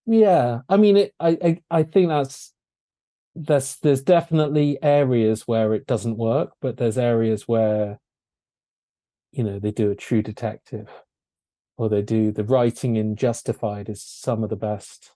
Yeah, 0.07 0.61
I 0.69 0.77
mean, 0.77 0.97
it, 0.97 1.15
I, 1.21 1.39
I 1.43 1.61
I 1.71 1.83
think 1.85 2.09
that's 2.09 2.53
there's 3.35 3.77
there's 3.77 4.03
definitely 4.03 4.79
areas 4.83 5.43
where 5.47 5.75
it 5.75 5.87
doesn't 5.87 6.17
work, 6.19 6.53
but 6.61 6.77
there's 6.77 6.99
areas 6.99 7.47
where 7.47 8.01
you 9.33 9.45
know 9.45 9.59
they 9.59 9.71
do 9.71 9.91
a 9.91 9.95
True 9.95 10.23
Detective, 10.23 10.89
or 11.77 11.89
they 11.89 12.03
do 12.03 12.33
the 12.33 12.45
writing 12.45 12.97
in 12.97 13.17
Justified 13.17 13.89
is 13.89 14.03
some 14.03 14.43
of 14.43 14.51
the 14.51 14.57
best 14.57 15.13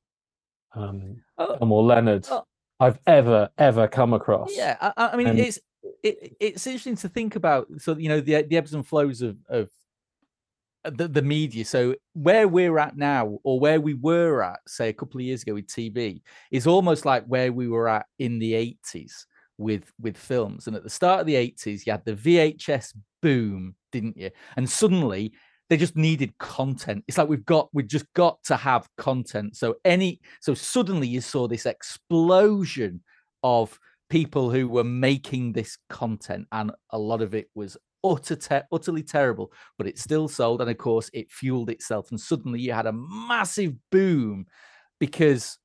um 0.75 1.23
Oh, 1.39 1.57
Leonard 1.81 2.27
oh. 2.31 2.45
I've 2.81 2.99
ever 3.07 3.51
ever 3.59 3.89
come 3.89 4.13
across. 4.13 4.57
Yeah, 4.57 4.77
I, 4.81 4.93
I 4.97 5.17
mean, 5.17 5.29
And- 5.29 5.39
it's 5.39 5.59
it, 6.03 6.37
it's 6.41 6.67
interesting 6.67 6.97
to 6.97 7.09
think 7.09 7.37
about. 7.37 7.67
So 7.79 7.97
you 7.97 8.09
know 8.09 8.21
the 8.21 8.43
the 8.43 8.57
ebbs 8.57 8.75
and 8.75 8.87
flows 8.87 9.23
of 9.23 9.37
of 9.49 9.71
Uh, 10.85 10.91
the, 10.95 11.09
the 11.09 11.23
media. 11.23 11.65
So 11.65 11.95
where 12.13 12.47
we're 12.49 12.79
at 12.79 12.97
now, 12.97 13.39
or 13.43 13.59
where 13.59 13.81
we 13.81 13.95
were 13.95 14.43
at, 14.43 14.61
say 14.67 14.89
a 14.89 14.93
couple 14.93 15.19
of 15.19 15.25
years 15.25 15.43
ago 15.43 15.55
with 15.55 15.67
TV, 15.67 16.23
is 16.51 16.67
almost 16.67 17.05
like 17.05 17.25
where 17.27 17.53
we 17.53 17.69
were 17.69 17.89
at 17.89 18.07
in 18.19 18.39
the 18.39 18.55
eighties 18.55 19.27
with 19.59 19.93
with 20.01 20.17
films. 20.17 20.67
And 20.67 20.77
at 20.77 20.83
the 20.83 20.91
start 20.91 21.21
of 21.21 21.27
the 21.27 21.37
eighties, 21.37 21.87
you 21.87 21.93
had 21.93 22.05
the 22.05 22.15
VHS 22.15 22.95
boom, 23.23 23.75
didn't 23.93 24.17
you? 24.17 24.31
And 24.57 24.69
suddenly. 24.69 25.33
they 25.71 25.77
just 25.79 25.97
needed 25.97 26.37
content. 26.39 27.03
It's 27.09 27.17
like 27.17 27.29
we've 27.29 27.47
got 27.47 27.69
we've 27.73 27.89
just 27.89 28.13
got 28.15 28.43
to 28.45 28.57
have 28.57 28.87
content. 28.99 29.57
So 29.57 29.77
any 29.85 30.21
so 30.41 30.55
suddenly 30.55 31.09
you 31.09 31.21
saw 31.21 31.49
this 31.49 31.67
explosion 31.67 33.03
of 33.43 33.79
people 34.11 34.51
who 34.51 34.69
were 34.69 34.85
making 34.85 35.53
this 35.53 35.79
content, 35.89 36.47
and 36.53 36.71
a 36.91 36.99
lot 36.99 37.23
of 37.23 37.35
it 37.35 37.49
was 37.55 37.77
utter 38.05 38.37
te- 38.37 38.67
utterly 38.71 39.03
terrible, 39.03 39.53
but 39.79 39.87
it 39.87 39.99
still 39.99 40.29
sold, 40.29 40.61
and 40.61 40.71
of 40.71 40.79
course 40.79 41.11
it 41.13 41.31
fueled 41.31 41.71
itself, 41.71 42.11
and 42.11 42.21
suddenly 42.21 42.61
you 42.61 42.73
had 42.73 42.87
a 42.87 42.93
massive 42.93 43.75
boom 43.91 44.47
because 45.01 45.59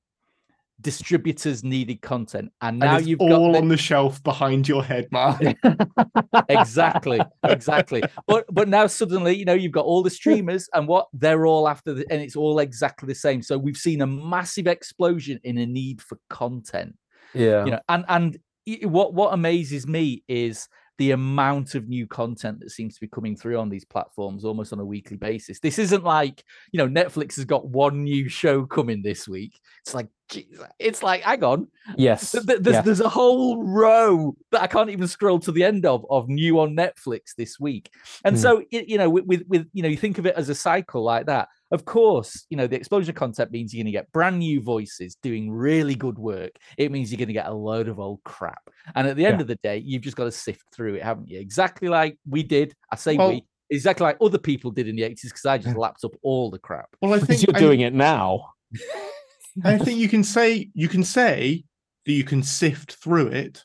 distributors 0.82 1.64
needed 1.64 2.02
content 2.02 2.52
and 2.62 2.80
now 2.80 2.96
and 2.96 3.06
you've 3.06 3.20
all 3.20 3.52
got 3.52 3.62
on 3.62 3.68
the 3.68 3.76
shelf 3.76 4.24
behind 4.24 4.68
your 4.68 4.84
head, 4.84 5.08
Mark. 5.12 5.42
exactly 6.50 7.20
exactly 7.44 8.02
but 8.28 8.46
but 8.50 8.70
now 8.70 8.88
suddenly 8.88 9.36
you 9.36 9.44
know 9.44 9.54
you've 9.54 9.74
got 9.74 9.86
all 9.86 10.02
the 10.02 10.10
streamers 10.10 10.70
and 10.74 10.88
what 10.88 11.08
they're 11.12 11.46
all 11.46 11.68
after 11.68 11.94
the, 11.94 12.06
and 12.10 12.22
it's 12.22 12.36
all 12.36 12.60
exactly 12.60 13.08
the 13.08 13.16
same 13.16 13.42
so 13.42 13.58
we've 13.58 13.78
seen 13.78 14.02
a 14.02 14.08
massive 14.08 14.68
explosion 14.68 15.40
in 15.44 15.58
a 15.58 15.66
need 15.66 16.02
for 16.02 16.18
content 16.30 16.96
yeah. 17.34 17.66
you 17.66 17.72
know 17.72 17.80
and 17.90 18.06
and 18.08 18.40
what 18.84 19.14
what 19.14 19.34
amazes 19.34 19.86
me 19.86 20.24
is 20.28 20.70
the 21.00 21.12
amount 21.12 21.74
of 21.74 21.88
new 21.90 22.06
content 22.06 22.60
that 22.60 22.70
seems 22.70 22.94
to 22.94 23.02
be 23.02 23.08
coming 23.08 23.36
through 23.36 23.58
on 23.58 23.70
these 23.70 23.86
platforms 23.86 24.46
almost 24.46 24.72
on 24.72 24.80
a 24.80 24.86
weekly 24.86 25.18
basis 25.18 25.60
this 25.60 25.80
isn't 25.80 26.04
like 26.04 26.44
you 26.72 26.78
know 26.78 26.88
netflix 26.88 27.36
has 27.38 27.46
got 27.46 27.68
one 27.68 28.04
new 28.04 28.30
show 28.30 28.66
coming 28.66 29.02
this 29.02 29.28
week 29.28 29.60
it's 29.82 29.96
like 29.96 30.08
geez, 30.30 30.60
it's 30.78 31.02
like 31.02 31.22
hang 31.22 31.44
on 31.44 31.68
yes. 31.98 32.32
Th- 32.34 32.46
th- 32.46 32.60
There's, 32.60 32.76
yeah. 32.76 32.82
there's 32.82 33.02
a 33.02 33.10
whole 33.10 33.64
row 33.64 34.36
that 34.52 34.62
I 34.62 34.68
can't 34.68 34.92
even 34.92 35.08
scroll 35.08 35.40
to 35.40 35.52
the 35.52 35.64
end 35.64 35.86
of 35.88 36.06
of 36.12 36.30
new 36.30 36.60
on 36.60 36.76
Netflix 36.76 37.34
this 37.36 37.60
week, 37.60 37.90
and 38.24 38.36
Mm. 38.36 38.40
so 38.40 38.64
you 38.70 38.98
know, 39.00 39.10
with, 39.10 39.26
with 39.26 39.44
with 39.48 39.68
you 39.74 39.82
know, 39.82 39.90
you 39.90 39.98
think 39.98 40.20
of 40.20 40.28
it 40.28 40.36
as 40.36 40.50
a 40.50 40.54
cycle 40.56 41.04
like 41.04 41.26
that. 41.26 41.48
Of 41.72 41.86
course, 41.86 42.46
you 42.50 42.58
know, 42.58 42.66
the 42.68 42.76
exposure 42.76 43.12
of 43.12 43.16
content 43.16 43.52
means 43.52 43.74
you're 43.74 43.84
going 43.84 43.92
to 43.94 43.98
get 43.98 44.12
brand 44.12 44.40
new 44.40 44.60
voices 44.62 45.16
doing 45.22 45.52
really 45.52 45.94
good 45.96 46.18
work. 46.18 46.52
It 46.78 46.92
means 46.92 47.12
you're 47.12 47.18
going 47.20 47.28
to 47.28 47.34
get 47.34 47.46
a 47.48 47.54
load 47.54 47.88
of 47.88 48.00
old 48.00 48.24
crap, 48.24 48.70
and 48.96 49.08
at 49.08 49.16
the 49.16 49.26
end 49.26 49.38
Yeah. 49.38 49.42
of 49.42 49.48
the 49.48 49.56
day, 49.58 49.78
you've 49.78 50.02
just 50.02 50.18
got 50.18 50.24
to 50.26 50.32
sift 50.32 50.64
through 50.74 50.96
it, 50.96 51.04
haven't 51.04 51.28
you? 51.30 51.40
Exactly 51.40 51.88
like 51.90 52.18
we 52.28 52.42
did. 52.44 52.74
I 52.92 52.96
say 52.96 53.16
Well- 53.18 53.30
we. 53.30 53.44
Exactly 53.72 54.04
like 54.04 54.18
other 54.20 54.40
people 54.40 54.72
did 54.72 54.88
in 54.88 54.96
the 54.96 55.04
80s 55.04 55.26
because 55.26 55.46
I 55.46 55.60
just 55.60 55.78
lapped 55.78 56.04
up 56.04 56.14
all 56.24 56.50
the 56.50 56.58
crap. 56.58 56.90
Well, 57.04 57.14
I 57.14 57.20
Because 57.20 57.28
think 57.38 57.48
you're 57.48 57.56
I- 57.56 57.60
doing 57.60 57.82
it 57.82 57.94
now. 57.94 58.48
I 59.64 59.78
think 59.78 60.00
you 60.00 60.10
can 60.10 60.24
say 60.24 60.72
you 60.74 60.88
can 60.88 61.04
say 61.04 61.64
that 62.08 62.12
you 62.14 62.24
can 62.24 62.42
sift 62.42 62.94
through 62.96 63.28
it, 63.28 63.64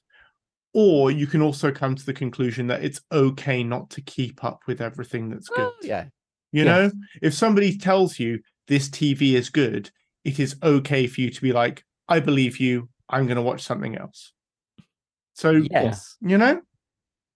or 0.74 1.10
you 1.10 1.26
can 1.26 1.40
also 1.40 1.70
come 1.72 1.94
to 1.94 2.04
the 2.04 2.12
conclusion 2.12 2.66
that 2.66 2.84
it's 2.84 3.00
okay 3.12 3.62
not 3.64 3.88
to 3.90 4.02
keep 4.02 4.44
up 4.44 4.60
with 4.66 4.82
everything 4.82 5.30
that's 5.30 5.48
good. 5.48 5.58
Well, 5.58 5.74
yeah. 5.82 6.04
You 6.54 6.64
Yeah. 6.64 6.72
know, 6.72 6.92
if 7.20 7.34
somebody 7.34 7.76
tells 7.76 8.20
you 8.20 8.38
this 8.68 8.88
TV 8.88 9.34
is 9.34 9.50
good, 9.50 9.90
it 10.24 10.38
is 10.38 10.54
okay 10.62 11.08
for 11.08 11.20
you 11.20 11.28
to 11.30 11.42
be 11.42 11.52
like, 11.52 11.84
I 12.08 12.20
believe 12.20 12.60
you, 12.60 12.88
I'm 13.08 13.26
going 13.26 13.34
to 13.38 13.42
watch 13.42 13.62
something 13.64 13.96
else. 13.98 14.32
So, 15.34 15.50
Yes. 15.50 16.16
you 16.20 16.38
know, 16.38 16.62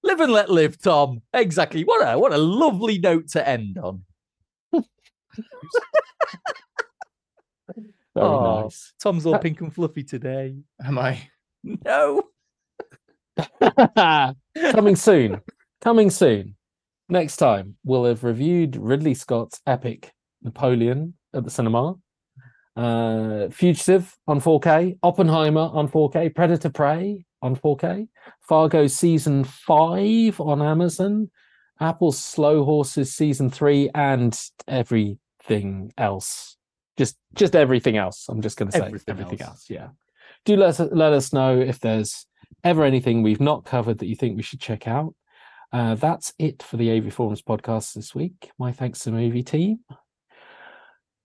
Live 0.05 0.21
and 0.21 0.31
let 0.33 0.49
live, 0.49 0.81
Tom. 0.81 1.21
Exactly. 1.35 1.83
What 1.83 2.07
a 2.07 2.17
what 2.17 2.33
a 2.33 2.39
lovely 2.39 2.99
note 3.01 3.27
to 3.31 3.47
end 3.47 3.77
on. 3.79 4.05
Very 4.73 4.85
Oh. 8.15 8.63
nice. 8.63 8.93
Tom's 9.01 9.27
all 9.27 9.35
uh, 9.35 9.39
pink 9.39 9.61
and 9.61 9.75
fluffy 9.75 10.05
today. 10.05 10.55
am 10.85 10.97
I? 11.01 11.29
No. 11.65 12.23
Coming 14.71 14.95
soon. 14.95 15.41
Coming 15.81 16.11
soon. 16.11 16.55
Next 17.09 17.37
time, 17.37 17.77
we'll 17.85 18.05
have 18.05 18.23
reviewed 18.23 18.77
Ridley 18.77 19.15
Scott's 19.15 19.61
epic 19.67 20.13
Napoleon 20.43 21.15
at 21.33 21.45
the 21.45 21.51
cinema, 21.51 21.95
uh, 22.77 23.49
Fugitive 23.49 24.15
on 24.27 24.41
4K, 24.41 24.99
Oppenheimer 25.03 25.71
on 25.73 25.89
4K, 25.89 26.35
Predator 26.35 26.71
Prey 26.71 27.25
on 27.41 27.57
4K, 27.57 28.09
Fargo 28.41 28.87
season 28.87 29.45
five 29.45 30.39
on 30.41 30.61
Amazon, 30.61 31.31
Apple's 31.81 32.23
Slow 32.23 32.65
Horses 32.65 33.15
season 33.15 33.49
three, 33.51 33.89
and 33.95 34.39
everything 34.67 35.93
else. 35.97 36.57
Just, 36.99 37.17
just 37.35 37.57
everything 37.57 37.97
else. 37.97 38.27
I'm 38.29 38.43
just 38.43 38.59
going 38.59 38.71
to 38.71 38.79
say 38.79 38.85
Everything 38.85 39.05
everything, 39.09 39.41
else. 39.41 39.51
else. 39.51 39.71
Yeah. 39.71 39.89
Do 40.45 40.57
let 40.57 40.69
us, 40.79 40.81
let 40.93 41.13
us 41.13 41.33
know 41.33 41.59
if 41.59 41.81
there's 41.81 42.27
ever 42.65 42.85
anything 42.85 43.23
we've 43.23 43.41
not 43.41 43.65
covered 43.65 43.99
that 43.99 44.07
you 44.07 44.17
think 44.17 44.37
we 44.37 44.43
should 44.43 44.61
check 44.61 44.87
out. 44.87 45.15
Uh, 45.73 45.95
that's 45.95 46.33
it 46.39 46.63
for 46.63 46.77
the 46.77 46.91
AV 46.91 47.13
Forums 47.13 47.43
podcast 47.43 47.95
this 47.95 48.15
week. 48.15 48.51
My 48.59 48.73
thanks 48.73 49.01
to 49.01 49.11
the 49.11 49.17
movie 49.17 49.43
team. 49.43 49.81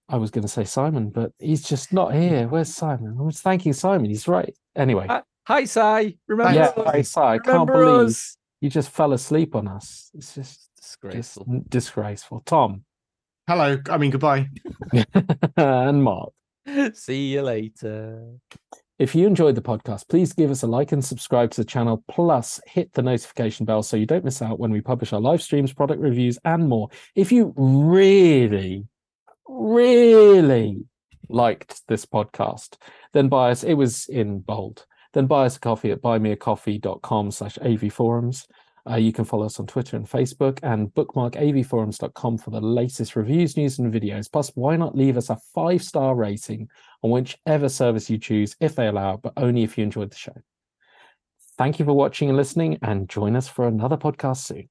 I 0.10 0.18
was 0.18 0.32
going 0.32 0.42
to 0.44 0.50
say 0.50 0.66
Simon, 0.66 1.10
but 1.10 1.32
he's 1.40 1.64
just 1.64 1.94
not 1.94 2.14
here. 2.14 2.48
Where's 2.48 2.74
Simon? 2.74 3.16
I 3.20 3.24
was 3.24 3.40
thanking 3.40 3.74
Simon. 3.74 4.10
He's 4.10 4.28
right. 4.28 4.54
Anyway, 4.76 5.08
Hi, 5.08 5.22
hi 5.48 5.64
Si. 5.66 6.18
Remember 6.28 6.54
yeah, 6.54 6.66
us? 6.66 6.88
I, 6.88 7.02
Si, 7.02 7.20
I 7.22 7.38
can't 7.40 7.68
believe 7.68 8.08
us? 8.08 8.38
you 8.60 8.70
just 8.70 8.90
fell 8.90 9.14
asleep 9.14 9.56
on 9.56 9.68
us. 9.68 10.12
It's 10.14 10.36
just, 10.36 10.70
just 10.78 11.00
Disgraceful. 11.02 11.46
n- 11.50 11.66
disgraceful. 11.70 12.42
Tom 12.46 12.84
Hello. 13.48 13.78
I 13.90 13.98
mean, 13.98 14.12
goodbye. 14.12 14.50
and 15.58 16.04
Mark. 16.04 16.32
See 16.94 17.34
you 17.34 17.42
later. 17.42 18.36
If 19.04 19.14
you 19.14 19.28
enjoyed 19.28 19.56
the 19.56 19.62
podcast, 19.62 20.08
please 20.08 20.32
give 20.32 20.50
us 20.50 20.64
a 20.64 20.68
like 20.68 20.94
and 20.94 21.04
subscribe 21.04 21.52
to 21.52 21.60
the 21.60 21.66
channel. 21.66 22.02
Plus, 22.08 22.62
hit 22.66 22.94
the 22.94 23.02
notification 23.02 23.66
bell 23.66 23.84
so 23.84 23.98
you 23.98 24.06
don't 24.06 24.24
miss 24.24 24.42
out 24.42 24.60
when 24.60 24.72
we 24.72 24.80
publish 24.80 25.12
our 25.12 25.20
live 25.20 25.42
streams, 25.42 25.74
product 25.74 26.00
reviews, 26.00 26.40
and 26.46 26.70
more. 26.70 26.88
If 27.14 27.30
you 27.30 27.54
really, 27.58 28.88
really 29.46 30.86
liked 31.28 31.86
this 31.90 32.06
podcast, 32.06 32.78
then 33.12 33.28
buy 33.28 33.52
us, 33.52 33.66
it 33.66 33.74
was 33.74 34.08
in 34.08 34.40
bold, 34.40 34.86
then 35.12 35.28
buy 35.28 35.48
us 35.48 35.58
a 35.58 35.60
coffee 35.60 35.92
at 35.92 36.02
buymeacoffee.com 36.02 37.32
slash 37.32 37.58
avforums. 37.58 38.48
Uh, 38.90 38.96
you 38.96 39.12
can 39.12 39.26
follow 39.26 39.46
us 39.46 39.60
on 39.60 39.68
Twitter 39.68 39.96
and 39.96 40.10
Facebook 40.10 40.60
and 40.64 40.94
bookmark 40.94 41.34
avforums.com 41.34 42.38
for 42.38 42.50
the 42.52 42.62
latest 42.62 43.16
reviews, 43.18 43.56
news, 43.58 43.80
and 43.80 43.94
videos. 43.94 44.32
Plus, 44.32 44.52
why 44.56 44.76
not 44.78 44.96
leave 44.96 45.18
us 45.18 45.30
a 45.30 45.38
five 45.54 45.82
star 45.82 46.16
rating 46.16 46.70
on 47.04 47.12
whichever 47.12 47.70
service 47.70 48.10
you 48.10 48.18
choose 48.18 48.56
if 48.60 48.76
they 48.76 48.88
allow, 48.88 49.18
but 49.18 49.34
only 49.38 49.64
if 49.64 49.78
you 49.78 49.84
enjoyed 49.84 50.12
the 50.12 50.16
show. 50.16 50.36
Thank 51.58 51.78
you 51.78 51.86
for 51.86 51.94
watching 51.94 52.30
and 52.30 52.38
listening, 52.38 52.80
and 52.82 53.08
join 53.08 53.36
us 53.36 53.48
for 53.48 53.68
another 53.68 53.98
podcast 53.98 54.38
soon. 54.38 54.70